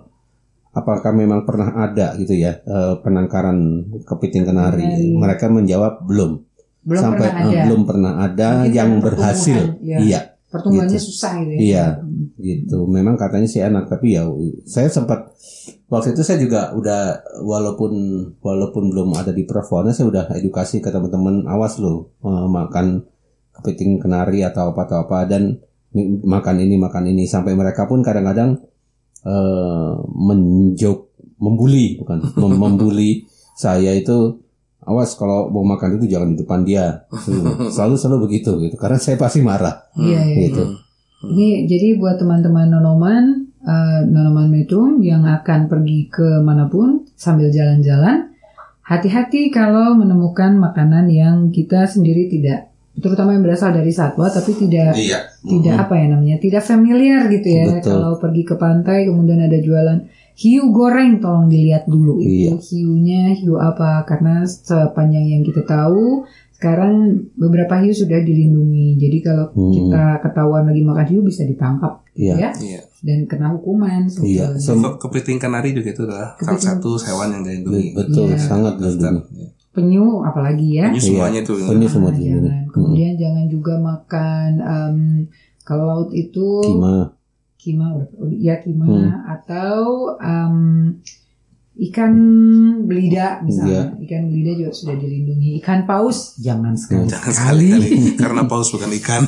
apakah 0.77 1.11
memang 1.17 1.49
pernah 1.49 1.73
ada 1.73 2.13
gitu 2.21 2.37
ya 2.37 2.61
eh, 2.61 2.95
penangkaran 3.01 3.89
kepiting 4.05 4.45
kenari? 4.45 4.85
Kenari. 4.85 5.17
Mereka 5.17 5.49
menjawab 5.49 6.05
belum. 6.05 6.45
belum 6.87 7.03
Sampai 7.03 7.33
pernah 7.33 7.51
ada. 7.51 7.63
belum 7.67 7.81
pernah 7.83 8.13
ada 8.23 8.49
Mungkin 8.63 8.77
yang 8.77 8.91
berhasil. 9.01 9.59
ya. 9.81 9.99
Iya. 9.99 10.21
Pertumbuhannya 10.47 10.95
gitu. 10.95 11.09
susah 11.11 11.33
gitu 11.43 11.53
ya. 11.57 11.59
Iya. 11.59 11.87
Hmm. 11.99 12.15
gitu 12.37 12.79
memang 12.85 13.17
katanya 13.17 13.49
sih 13.49 13.65
enak 13.65 13.89
tapi 13.89 14.13
ya 14.13 14.29
saya 14.69 14.93
sempat 14.93 15.33
waktu 15.89 16.13
itu 16.13 16.21
saya 16.21 16.37
juga 16.37 16.77
udah 16.77 17.25
walaupun 17.43 17.93
walaupun 18.45 18.93
belum 18.93 19.17
ada 19.17 19.33
di 19.33 19.49
Pravona 19.49 19.91
saya 19.91 20.13
udah 20.13 20.25
edukasi 20.37 20.85
ke 20.85 20.93
teman-teman 20.93 21.49
awas 21.49 21.81
lo 21.81 22.13
eh, 22.21 22.47
makan 22.47 23.09
kepiting 23.57 23.97
kenari 23.99 24.45
atau 24.45 24.77
apa 24.77 24.85
atau 24.85 25.09
apa 25.09 25.25
dan 25.25 25.57
makan 26.29 26.57
ini 26.61 26.77
makan 26.77 27.09
ini 27.09 27.25
sampai 27.25 27.57
mereka 27.57 27.89
pun 27.89 28.05
kadang-kadang 28.05 28.61
eh, 29.25 29.95
menjok 30.03 30.99
membuli 31.41 31.97
bukan. 32.01 32.19
Mem- 32.41 32.59
membuli 32.61 33.25
saya 33.57 33.97
itu 33.97 34.43
awas 34.87 35.19
kalau 35.19 35.51
mau 35.51 35.67
makan 35.67 35.99
itu 35.99 36.13
jangan 36.13 36.35
di 36.35 36.39
depan 36.43 36.61
dia. 36.67 37.09
Selalu 37.75 37.95
selalu 37.97 38.19
begitu 38.29 38.59
gitu. 38.61 38.77
Karena 38.77 38.99
saya 39.01 39.17
pasti 39.17 39.41
marah. 39.41 39.89
Iya, 39.97 40.21
iya. 40.27 40.37
gitu. 40.51 40.65
Ini 41.27 41.65
jadi 41.65 41.97
buat 41.97 42.21
teman-teman 42.21 42.71
nonoman, 42.71 43.49
eh, 43.65 44.01
nonoman 44.05 44.53
metrum 44.53 45.01
yang 45.01 45.25
akan 45.25 45.67
pergi 45.67 46.13
ke 46.13 46.45
mana 46.45 46.69
pun 46.69 47.09
sambil 47.17 47.49
jalan-jalan, 47.49 48.31
hati-hati 48.85 49.51
kalau 49.51 49.99
menemukan 49.99 50.55
makanan 50.55 51.11
yang 51.11 51.51
kita 51.51 51.89
sendiri 51.89 52.31
tidak, 52.31 52.71
terutama 52.97 53.33
yang 53.33 53.43
berasal 53.43 53.71
dari 53.71 53.91
satwa, 53.91 54.27
tapi 54.27 54.53
tidak 54.55 54.93
Iya. 54.93 55.19
tidak 55.41 55.87
apa 55.87 55.95
ya 55.95 56.07
namanya, 56.09 56.37
tidak 56.37 56.63
familiar 56.63 57.29
gitu 57.29 57.45
ya. 57.47 57.65
Betul. 57.71 57.93
Kalau 57.95 58.17
pergi 58.17 58.43
ke 58.43 58.55
pantai 58.55 59.05
kemudian 59.05 59.39
ada 59.39 59.57
jualan 59.57 59.99
hiu 60.35 60.69
goreng 60.69 61.17
tolong 61.17 61.49
dilihat 61.49 61.85
dulu 61.87 62.21
itu 62.21 62.29
Iya. 62.29 62.53
hiunya 62.59 63.23
hiu 63.33 63.57
apa 63.57 64.05
karena 64.05 64.45
sepanjang 64.45 65.25
yang 65.27 65.41
kita 65.41 65.65
tahu 65.65 66.29
sekarang 66.53 66.93
beberapa 67.33 67.77
hiu 67.79 67.93
sudah 67.93 68.21
dilindungi 68.21 68.97
jadi 68.97 69.19
kalau 69.23 69.47
Hmm. 69.51 69.73
kita 69.73 70.05
ketahuan 70.23 70.65
lagi 70.65 70.81
makan 70.83 71.07
hiu 71.07 71.21
bisa 71.21 71.41
ditangkap 71.43 72.01
Iya. 72.13 72.33
ya 72.35 72.51
Iya. 72.55 72.81
dan 73.03 73.25
kena 73.25 73.49
hukuman 73.51 74.09
Iya, 74.21 74.57
sebetulnya. 74.57 74.93
Ke- 74.93 74.99
Kepiting 75.03 75.37
kanari 75.37 75.73
juga 75.73 75.89
itu 75.91 76.03
adalah 76.03 76.37
salah 76.39 76.61
satu 76.63 76.97
hewan 76.99 77.29
yang 77.31 77.43
dilindungi. 77.43 77.89
betul 77.93 78.25
Iya. 78.27 78.37
sangat 78.37 78.75
dilindungi. 78.77 79.56
Penyu 79.77 80.25
apalagi 80.25 80.69
ya 80.75 80.89
Ini 80.89 80.97
semuanya 80.99 81.41
itu. 81.41 81.53
Penyu 81.55 81.85
semua 81.87 82.09
Ah, 82.09 82.17
dilindungi. 82.17 82.49
jangan. 82.49 82.73
Kemudian 82.73 83.13
jangan 83.15 83.45
juga 83.47 83.75
makan 83.77 84.51
em, 84.59 84.97
kalau 85.61 85.85
laut 85.85 86.11
itu 86.11 86.49
Kima. 86.63 87.13
kima, 87.57 87.87
udah- 87.93 88.11
ya 88.33 88.57
kima 88.59 88.85
Hmm. 88.85 89.11
atau 89.29 89.77
em, 90.17 90.57
ikan 91.79 92.13
belida 92.83 93.43
misalnya. 93.43 93.93
Ikan 93.99 94.23
belida 94.27 94.57
juga 94.57 94.73
sudah 94.73 94.97
dilindungi. 94.97 95.61
Ikan 95.61 95.85
paus 95.85 96.39
jangan 96.39 96.73
sekali 96.73 97.05
Jangan 97.05 97.33
sekali-kali 97.35 97.91
karena 98.23 98.43
paus 98.45 98.73
bukan 98.73 98.91
ikan. 98.97 99.23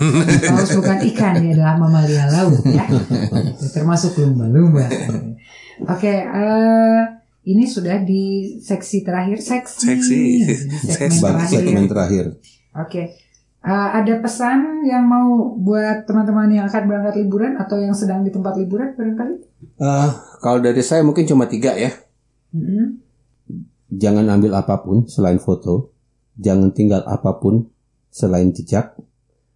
paus 0.48 0.70
bukan 0.72 0.98
ikan, 1.06 1.32
dia 1.38 1.52
adalah 1.54 1.76
mamalia 1.76 2.24
laut 2.26 2.56
ya. 2.64 2.88
Termasuk 3.76 4.16
lumba-lumba. 4.18 4.88
Oke, 5.84 6.08
eh, 6.10 7.00
ini 7.48 7.64
sudah 7.64 8.04
di 8.04 8.56
seksi 8.60 9.00
terakhir, 9.00 9.40
seksi. 9.40 9.88
Seksi. 9.88 10.20
Segmen 10.84 11.16
terakhir. 11.16 11.48
segmen 11.48 11.84
terakhir. 11.88 12.24
Oke. 12.76 13.02
Eh, 13.58 13.88
ada 13.90 14.14
pesan 14.22 14.84
yang 14.86 15.02
mau 15.08 15.56
buat 15.56 16.06
teman-teman 16.06 16.46
yang 16.52 16.70
akan 16.70 16.84
berangkat 16.86 17.14
liburan 17.24 17.58
atau 17.58 17.80
yang 17.80 17.96
sedang 17.96 18.22
di 18.22 18.30
tempat 18.30 18.54
liburan 18.54 18.94
barangkali? 18.94 19.34
Eh, 19.80 20.10
kalau 20.44 20.60
dari 20.62 20.84
saya 20.84 21.02
mungkin 21.02 21.24
cuma 21.24 21.48
tiga 21.48 21.74
ya. 21.74 21.90
Mm-mm. 22.54 23.00
Jangan 23.88 24.28
ambil 24.28 24.52
apa 24.60 24.84
pun 24.84 25.08
selain 25.08 25.40
foto. 25.40 25.96
Jangan 26.38 26.70
tinggal 26.70 27.02
apa 27.08 27.40
pun 27.40 27.66
selain 28.12 28.52
jejak. 28.52 28.94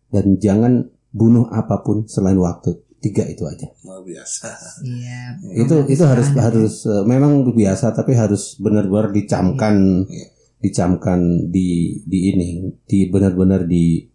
Dan 0.09 0.41
jangan 0.41 0.89
bunuh 1.13 1.47
apa 1.53 1.85
pun 1.85 2.09
selain 2.09 2.41
waktu. 2.41 2.81
Tiga 3.03 3.27
itu 3.27 3.43
aja. 3.43 3.67
Luar 3.83 4.01
biasa. 4.01 4.47
Iya. 4.81 5.43
itu 5.59 5.75
itu 5.91 6.03
harus 6.03 6.31
harus 6.33 6.75
eh, 6.85 7.03
memang 7.03 7.43
biasa 7.45 7.91
tapi 7.91 8.15
harus 8.15 8.55
benar-benar 8.57 9.11
dicamkan 9.11 10.07
Iya. 10.07 10.27
dicamkan 10.57 11.19
di 11.51 11.69
di 12.01 12.31
ini 12.31 12.49
di 12.81 13.11
benar-benar 13.11 13.67
di 13.67 14.07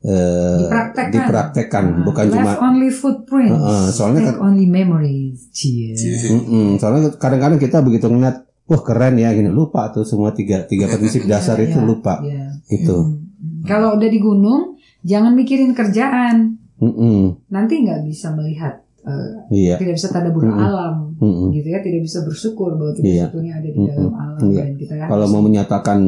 eh, 0.00 0.60
Dipraktekkan. 0.60 1.12
dipraktekkan 1.12 1.84
Ah, 1.86 2.02
bukan 2.02 2.24
left 2.26 2.36
cuma 2.36 2.52
only 2.58 2.90
footprints. 2.90 3.54
Heeh, 3.54 3.84
soalnya 3.90 4.20
kan- 4.26 4.40
only 4.42 4.66
memories. 4.66 5.46
Cie. 5.50 5.92
Mm-mm, 6.26 6.76
soalnya 6.76 7.14
kadang-kadang 7.14 7.56
kita 7.56 7.78
begitu 7.78 8.08
ngeliat 8.08 8.42
wah 8.64 8.80
keren 8.80 9.14
ya 9.14 9.30
gini 9.30 9.46
lupa 9.48 9.90
tuh 9.90 10.02
semua 10.02 10.30
tiga 10.30 10.62
tiga 10.64 10.88
prinsip 10.90 11.22
dasar 11.24 11.54
Iya, 11.56 11.66
itu 11.66 11.78
iya, 11.78 11.86
lupa 11.86 12.14
iya. 12.20 12.44
gitu 12.66 12.96
Mm-mm. 12.98 13.62
Kalau 13.62 13.94
udah 13.94 14.08
di 14.08 14.18
gunung, 14.18 14.74
jangan 15.00 15.32
mikirin 15.32 15.70
kerjaan. 15.70 16.56
Mm-mm, 16.80 17.46
Nanti 17.48 17.74
nggak 17.80 18.00
bisa 18.02 18.32
melihat, 18.32 18.80
eh, 19.02 19.30
iya 19.52 19.76
tidak 19.76 19.94
bisa 19.94 20.08
tadabbur 20.08 20.42
Mm-mm. 20.42 20.56
alam, 20.58 20.94
Mm-mm. 21.16 21.52
gitu 21.52 21.68
ya. 21.68 21.78
Tidak 21.78 22.00
bisa 22.00 22.24
bersyukur 22.24 22.74
bahwa 22.74 22.92
kita 22.92 23.04
Iya. 23.04 23.24
sebetulnya 23.28 23.52
ada 23.54 23.68
di 23.68 23.76
Mm-mm. 23.76 23.88
dalam 23.90 24.12
alam 24.14 24.40
Iya. 24.46 24.62
dan 24.62 24.72
kita 24.74 24.92
kalau 25.04 25.26
mau 25.28 25.40
menyatakan 25.40 25.98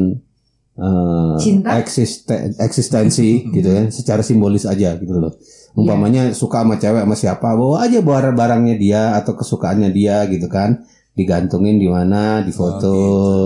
eh, 0.72 1.36
Cinta? 1.36 1.76
eksiste- 1.76 2.56
eksistensi 2.56 3.28
gitu 3.54 3.68
ya 3.68 3.84
secara 3.88 4.24
simbolis 4.24 4.64
aja 4.64 4.96
gitu 4.96 5.12
loh 5.12 5.36
umpamanya 5.72 6.32
suka 6.32 6.64
sama 6.64 6.76
cewek 6.76 7.04
sama 7.04 7.12
siapa 7.12 7.48
bawa 7.52 7.84
aja 7.84 8.00
barang 8.00 8.32
barangnya 8.32 8.76
dia 8.76 9.02
atau 9.14 9.32
kesukaannya 9.32 9.88
dia 9.88 10.24
gitu 10.26 10.48
kan 10.48 10.80
digantungin 11.12 11.76
di 11.76 11.86
mana 11.86 12.40
di 12.40 12.48
foto 12.48 12.94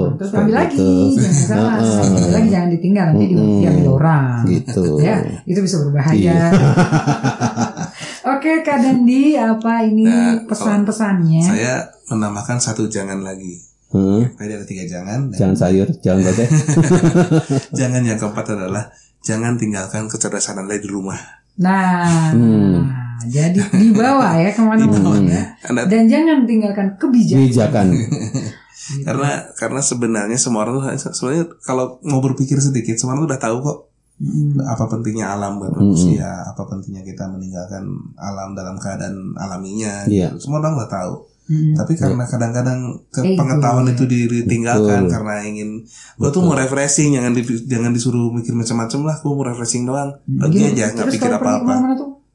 Nah, 0.06 0.14
terus 0.16 0.30
ambil 0.32 0.55
lagi, 0.56 0.78
jangan 1.12 1.34
salah. 1.43 1.74
Ambil 2.06 2.32
lagi 2.32 2.48
jangan 2.48 2.68
ditinggal 2.70 3.05
nanti 3.09 3.24
Mm-mm. 3.28 3.59
diambil 3.59 3.86
orang. 3.93 4.24
gitu 4.47 4.84
Ya, 5.02 5.16
itu 5.43 5.59
bisa 5.60 5.76
berbahaya. 5.80 6.14
Iya. 6.14 6.38
Oke, 8.32 8.62
Kak 8.62 8.78
Dandi, 8.80 9.34
apa 9.34 9.82
ini 9.82 10.05
Nah, 10.05 10.47
pesan-pesannya? 10.47 11.43
Saya 11.43 11.72
menambahkan 12.06 12.59
satu 12.59 12.86
jangan 12.86 13.20
lagi. 13.20 13.59
Hmm, 13.86 14.26
Tadi 14.32 14.51
ada 14.52 14.62
tiga 14.62 14.82
jangan. 14.84 15.30
dan 15.30 15.36
jangan 15.36 15.56
sayur 15.56 15.86
jangan 16.01 16.22
bebek 16.26 16.51
jangan 17.72 18.02
yang 18.02 18.18
keempat 18.18 18.47
adalah 18.52 18.90
jangan 19.22 19.55
tinggalkan 19.55 20.06
kecerdasan 20.06 20.59
Anda 20.60 20.74
di 20.76 20.86
rumah. 20.86 21.16
Nah, 21.56 22.30
Hmm. 22.30 22.82
Jadi 23.24 23.56
dibawa 23.72 24.36
ya 24.36 24.51
ke 24.51 24.60
mana-mana 24.60 25.16
ya. 25.22 25.43
Anda 25.64 25.82
Dan 25.86 26.05
jangan 26.06 26.44
tinggalkan 26.44 26.86
kebijakan. 26.94 27.40
kebijakan 27.40 27.86
karena 29.02 29.30
karena 29.52 29.80
sebenarnya 29.80 30.36
semua 30.36 30.62
orang 30.62 30.78
tuh 30.78 31.12
sebenarnya 31.12 31.44
kalau 31.59 31.98
mau 32.02 32.20
berpikir 32.20 32.55
sedikit 32.59 32.94
semua 32.94 33.12
orang 33.12 33.22
tuh 33.22 33.30
udah 33.30 33.43
tahu 33.43 33.59
kok 33.60 33.78
Mm. 34.16 34.64
apa 34.64 34.88
pentingnya 34.88 35.28
alam 35.28 35.60
buat 35.60 35.76
Mm-mm. 35.76 35.93
manusia, 35.93 36.24
apa 36.43 36.64
pentingnya 36.64 37.05
kita 37.05 37.28
meninggalkan 37.28 37.84
alam 38.16 38.56
dalam 38.56 38.80
keadaan 38.80 39.36
alaminya. 39.36 40.09
Iya. 40.09 40.32
gitu. 40.32 40.48
Semua 40.48 40.64
orang 40.64 40.72
udah 40.72 40.88
tahu. 40.88 41.12
Mm. 41.47 41.76
Tapi 41.76 41.93
karena 41.94 42.24
kadang-kadang 42.24 42.80
ke 43.06 43.20
Ego. 43.22 43.36
pengetahuan 43.36 43.84
itu 43.86 44.09
ditinggalkan 44.09 45.05
Betul. 45.05 45.12
karena 45.12 45.34
ingin 45.44 45.84
gua 46.16 46.32
tuh 46.32 46.40
mau 46.40 46.56
refreshing, 46.56 47.12
jangan 47.12 47.36
di, 47.36 47.44
jangan 47.68 47.93
disuruh 47.93 48.32
mikir 48.32 48.56
macam-macam 48.56 49.01
lah, 49.05 49.16
gua 49.20 49.32
mau 49.36 49.44
refreshing 49.44 49.84
doang. 49.84 50.16
Pergi 50.24 50.64
Gimana- 50.64 50.72
aja 50.72 50.84
nggak 50.97 51.09
pikir 51.12 51.30
apa-apa. 51.36 51.74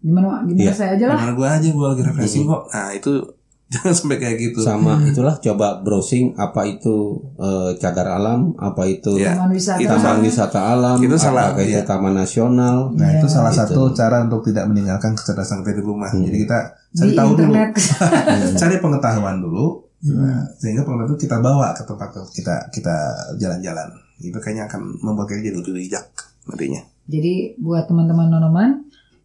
Gimana, 0.01 0.41
gimana 0.43 0.61
Iya. 0.61 0.73
saya 0.73 0.91
aja 0.93 1.05
lah. 1.07 1.17
Gimana 1.17 1.33
gua 1.33 1.47
aja 1.55 1.67
gua 1.69 1.87
lagi 1.93 2.03
refreshing 2.03 2.43
kok. 2.43 2.61
Nah, 2.67 2.89
itu 2.91 3.13
jangan 3.71 3.93
sampai 3.95 4.17
kayak 4.17 4.35
gitu. 4.37 4.59
sama 4.59 4.99
itulah 5.01 5.39
coba 5.39 5.79
browsing 5.79 6.35
apa 6.35 6.67
itu 6.67 6.95
eh, 7.37 7.71
cagar 7.77 8.03
alam 8.11 8.51
apa 8.57 8.83
itu 8.83 9.15
Ya. 9.15 9.31
Taman 9.31 9.47
wisata. 9.49 9.79
Itu 9.79 9.95
taman 9.95 10.19
wisata 10.21 10.59
alam 10.67 10.97
Itu 10.97 11.15
salah, 11.15 11.55
itu 11.55 11.71
iya. 11.71 11.81
taman 11.81 12.11
nasional 12.13 12.91
Nah, 12.91 13.09
itu 13.13 13.23
Iya, 13.23 13.31
salah 13.31 13.47
gitu. 13.49 13.61
satu 13.63 13.81
cara 13.93 14.17
untuk 14.21 14.43
tidak 14.43 14.67
meninggalkan 14.67 15.15
kecerdasan 15.15 15.61
kita 15.61 15.79
di 15.79 15.83
rumah. 15.83 16.11
Hmm. 16.11 16.19
Jadi 16.21 16.37
kita 16.41 16.59
di 16.91 16.97
cari 16.99 17.11
tahu 17.15 17.29
dulu, 17.29 17.39
internet. 17.47 17.69
cari 18.61 18.75
pengetahuan 18.77 19.37
dulu, 19.39 19.65
Hmm. 20.01 20.17
nah, 20.17 20.41
sehingga 20.57 20.81
pengetahuan 20.81 21.07
itu 21.07 21.17
kita 21.21 21.37
bawa 21.39 21.71
ke 21.71 21.85
tempat 21.85 22.09
kita 22.27 22.55
kita 22.71 22.95
jalan-jalan. 23.37 23.87
Itu 24.17 24.35
kayaknya 24.35 24.65
akan 24.65 24.97
membuat 24.99 25.29
kita 25.29 25.39
jadi 25.43 25.55
lebih 25.55 25.73
bijak 25.77 26.09
nantinya. 26.43 26.81
Jadi 27.05 27.55
buat 27.55 27.85
teman-teman 27.85 28.27
nonoman 28.27 28.69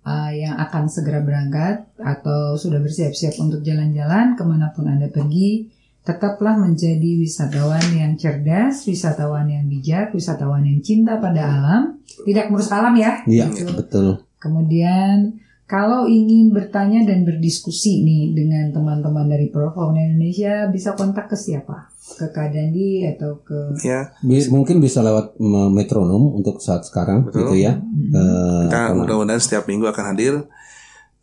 uh, 0.06 0.30
yang 0.30 0.54
akan 0.54 0.86
segera 0.86 1.20
berangkat 1.20 1.90
atau 1.98 2.54
sudah 2.54 2.78
bersiap-siap 2.78 3.36
untuk 3.42 3.66
jalan-jalan 3.66 4.38
ke 4.38 4.42
mana 4.46 4.70
pun 4.70 4.86
anda 4.86 5.10
pergi, 5.10 5.66
tetaplah 6.06 6.54
menjadi 6.54 7.18
wisatawan 7.18 7.82
yang 7.90 8.14
cerdas, 8.14 8.86
wisatawan 8.86 9.50
yang 9.50 9.66
bijak, 9.66 10.14
wisatawan 10.14 10.62
yang 10.62 10.78
cinta 10.78 11.18
pada 11.18 11.42
alam, 11.42 11.82
tidak 12.22 12.46
merusak 12.54 12.78
alam 12.78 12.94
ya. 12.94 13.26
iya 13.26 13.50
Gitu. 13.50 13.74
betul 13.74 14.22
Kemudian 14.38 15.42
kalau 15.66 16.06
ingin 16.06 16.50
bertanya 16.50 17.02
dan 17.02 17.22
berdiskusi 17.22 18.00
nih 18.00 18.32
dengan 18.32 18.70
teman-teman 18.70 19.26
dari 19.26 19.46
Profauna 19.46 19.98
Indonesia, 20.00 20.66
bisa 20.66 20.94
kontak 20.94 21.26
ke 21.26 21.34
siapa? 21.34 21.90
Ke 22.08 22.30
Kak 22.30 22.48
Dandi 22.48 23.02
atau 23.04 23.42
ke 23.42 23.74
Ya, 23.82 24.14
Bi- 24.20 24.46
mungkin 24.46 24.78
bisa 24.78 25.02
lewat 25.02 25.34
me- 25.36 25.68
metronom 25.68 26.30
untuk 26.32 26.58
saat 26.58 26.82
sekarang 26.82 27.26
Betul. 27.26 27.50
gitu 27.50 27.54
ya 27.60 27.72
Eh, 27.76 28.62
kita 28.64 28.70
apa 28.70 28.82
namanya? 28.86 28.94
mudah-mudahan 28.96 29.42
setiap 29.42 29.66
minggu 29.66 29.84
akan 29.84 30.04
hadir. 30.08 30.46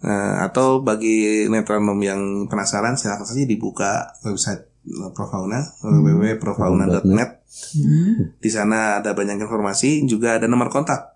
Nah, 0.03 0.43
atau 0.43 0.83
bagi 0.83 1.23
metronom 1.47 1.95
yang 1.97 2.19
penasaran 2.45 2.93
silahkan 2.93 3.23
saja 3.23 3.47
dibuka 3.47 4.11
website 4.21 4.67
eh, 4.83 5.09
Profauna 5.09 5.63
www.profauna.net. 5.79 7.31
Hmm. 7.73 8.35
Di 8.35 8.49
sana 8.49 8.99
ada 8.99 9.13
banyak 9.13 9.39
informasi, 9.39 10.03
juga 10.03 10.35
ada 10.35 10.45
nomor 10.45 10.67
kontak. 10.67 11.12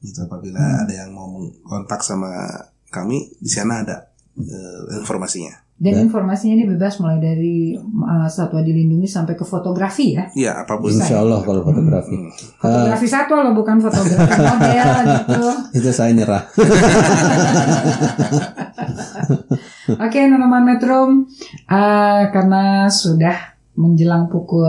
Gitu 0.00 0.20
apabila 0.20 0.56
Hmm. 0.56 0.82
ada 0.82 0.94
yang 0.96 1.10
mau 1.10 1.28
kontak 1.62 2.00
sama 2.00 2.28
kami, 2.88 3.30
di 3.36 3.48
sana 3.48 3.84
ada 3.84 4.08
eh, 4.34 4.96
informasinya. 4.96 5.52
Dan 5.80 5.96
Ya. 5.96 6.00
informasinya 6.04 6.54
ini 6.54 6.68
bebas 6.68 7.00
mulai 7.00 7.16
dari 7.16 7.72
uh, 7.72 8.28
satwa 8.28 8.60
dilindungi 8.60 9.08
sampai 9.08 9.32
ke 9.32 9.44
fotografi 9.44 10.12
ya. 10.12 10.28
Ya, 10.34 10.52
apa 10.60 10.76
pun. 10.76 10.92
Insya 10.92 11.20
Allah 11.20 11.40
kalau 11.40 11.60
fotografi 11.62 12.20
Hmm. 12.20 12.28
Fotografi 12.56 13.06
satwa 13.06 13.40
loh 13.40 13.54
bukan 13.54 13.80
fotografi 13.80 14.40
model 14.44 14.88
gitu. 15.08 15.44
itu 15.74 15.88
saya 15.90 16.12
nyerah 16.12 16.44
Oke, 20.00 20.20
Nonoman 20.26 20.64
Metro, 20.64 20.98
uh, 21.02 22.22
karena 22.28 22.62
sudah 22.86 23.36
menjelang 23.74 24.28
pukul 24.28 24.68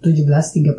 17.30, 0.00 0.78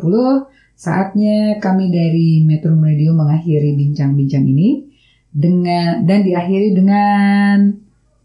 saatnya 0.74 1.62
kami 1.62 1.92
dari 1.92 2.42
Metro 2.42 2.74
Radio 2.78 3.14
mengakhiri 3.14 3.76
bincang-bincang 3.78 4.44
ini 4.46 4.88
dengan 5.32 6.04
dan 6.04 6.20
diakhiri 6.26 6.76
dengan 6.76 7.72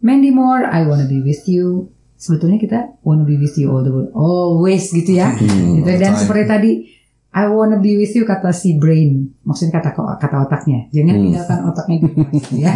Mandy 0.04 0.30
Moore, 0.30 0.68
I 0.68 0.86
Wanna 0.86 1.08
Be 1.08 1.24
With 1.24 1.48
You. 1.48 1.90
Sebetulnya 2.18 2.58
kita 2.58 2.98
wanna 3.06 3.22
be 3.22 3.38
with 3.38 3.54
you 3.54 3.70
all 3.70 3.86
the 3.86 3.94
way, 3.94 4.10
always 4.10 4.90
gitu 4.90 5.22
ya. 5.22 5.30
Hmm, 5.38 5.78
gitu. 5.78 5.86
Dan 5.86 6.18
seperti 6.18 6.44
tadi 6.50 6.72
I 7.30 7.46
wanna 7.46 7.78
be 7.78 7.94
with 7.94 8.10
you 8.18 8.26
kata 8.26 8.50
si 8.50 8.74
brain, 8.74 9.38
maksudnya 9.46 9.78
kata 9.78 9.94
kata 10.18 10.36
otaknya. 10.50 10.90
Jangan 10.90 11.14
Hmm. 11.14 11.22
tinggalkan 11.30 11.58
otaknya 11.70 11.96
gitu 12.02 12.54
ya. 12.58 12.74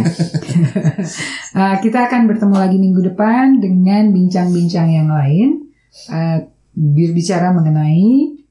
Uh, 1.59 1.75
kita 1.83 2.07
akan 2.07 2.31
bertemu 2.31 2.55
lagi 2.55 2.77
minggu 2.79 3.01
depan 3.03 3.59
dengan 3.59 4.15
bincang-bincang 4.15 4.87
yang 4.87 5.11
lain. 5.11 5.67
Uh, 6.07 6.47
berbicara 6.73 7.53
mengenai 7.53 8.42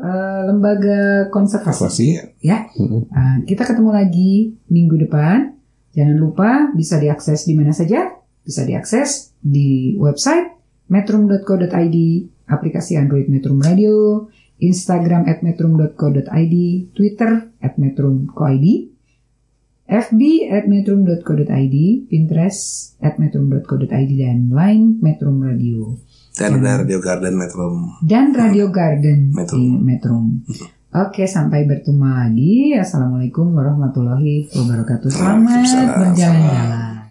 uh, 0.00 0.40
lembaga 0.48 1.28
konservasi. 1.32 1.72
Konservasi. 1.72 2.08
Ya, 2.44 2.68
Mm-mm. 2.76 3.08
Uh, 3.08 3.38
kita 3.48 3.64
ketemu 3.64 3.90
lagi 3.92 4.32
minggu 4.68 4.96
depan. 5.08 5.56
Jangan 5.96 6.16
lupa 6.20 6.50
bisa 6.76 7.00
diakses 7.00 7.48
di 7.48 7.56
mana 7.56 7.72
saja. 7.72 8.12
Bisa 8.44 8.62
diakses 8.62 9.34
di 9.42 9.98
website 9.98 10.56
metrum.co.id, 10.86 11.96
aplikasi 12.46 12.94
Android 12.94 13.26
Metrum 13.26 13.58
Radio, 13.58 14.26
Instagram 14.62 15.26
at 15.26 15.42
metrum.co.id, 15.42 16.56
Twitter 16.94 17.50
at 17.58 17.74
metrum.co.id, 17.74 18.66
FB 19.86 20.20
at 20.50 20.64
metrum.co.id, 20.66 21.76
Pinterest 22.10 22.94
at 23.02 23.18
metrum.co.id, 23.18 24.12
dan 24.18 24.50
Line 24.50 24.98
Metrum 25.02 25.42
Radio. 25.42 25.98
Dan 26.36 26.60
ada 26.60 26.84
Radio 26.84 27.00
Garden 27.00 27.32
Metro. 27.32 27.64
Dan 28.04 28.36
Radio 28.36 28.68
Garden 28.68 29.32
Metrum. 29.32 29.56
di 29.56 29.64
Metrum. 29.80 30.24
Oke, 31.08 31.24
sampai 31.24 31.64
bertemu 31.64 32.04
lagi. 32.04 32.76
Assalamualaikum 32.76 33.56
warahmatullahi 33.56 34.48
wabarakatuh. 34.52 35.08
Selamat 35.08 35.64
berjalan-jalan. 35.64 37.08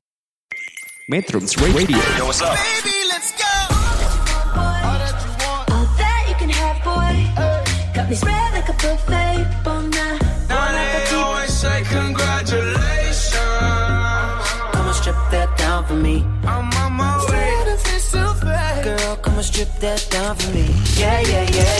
Metrums 1.10 1.53
Radio 1.57 1.73
Baby, 1.81 2.97
let's 3.10 3.34
go. 3.34 3.53
All 5.73 5.85
that 5.97 6.22
you 6.30 6.38
can 6.38 6.49
have, 6.49 6.77
boy. 6.85 7.14
Got 7.97 8.06
me 8.10 8.15
spread 8.18 8.55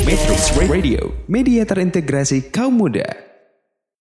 Metrums 0.07 0.47
Radio 0.72 1.11
Media 1.27 1.68
terintegrasi 1.68 2.47
kaum 2.47 2.80
muda 2.80 3.34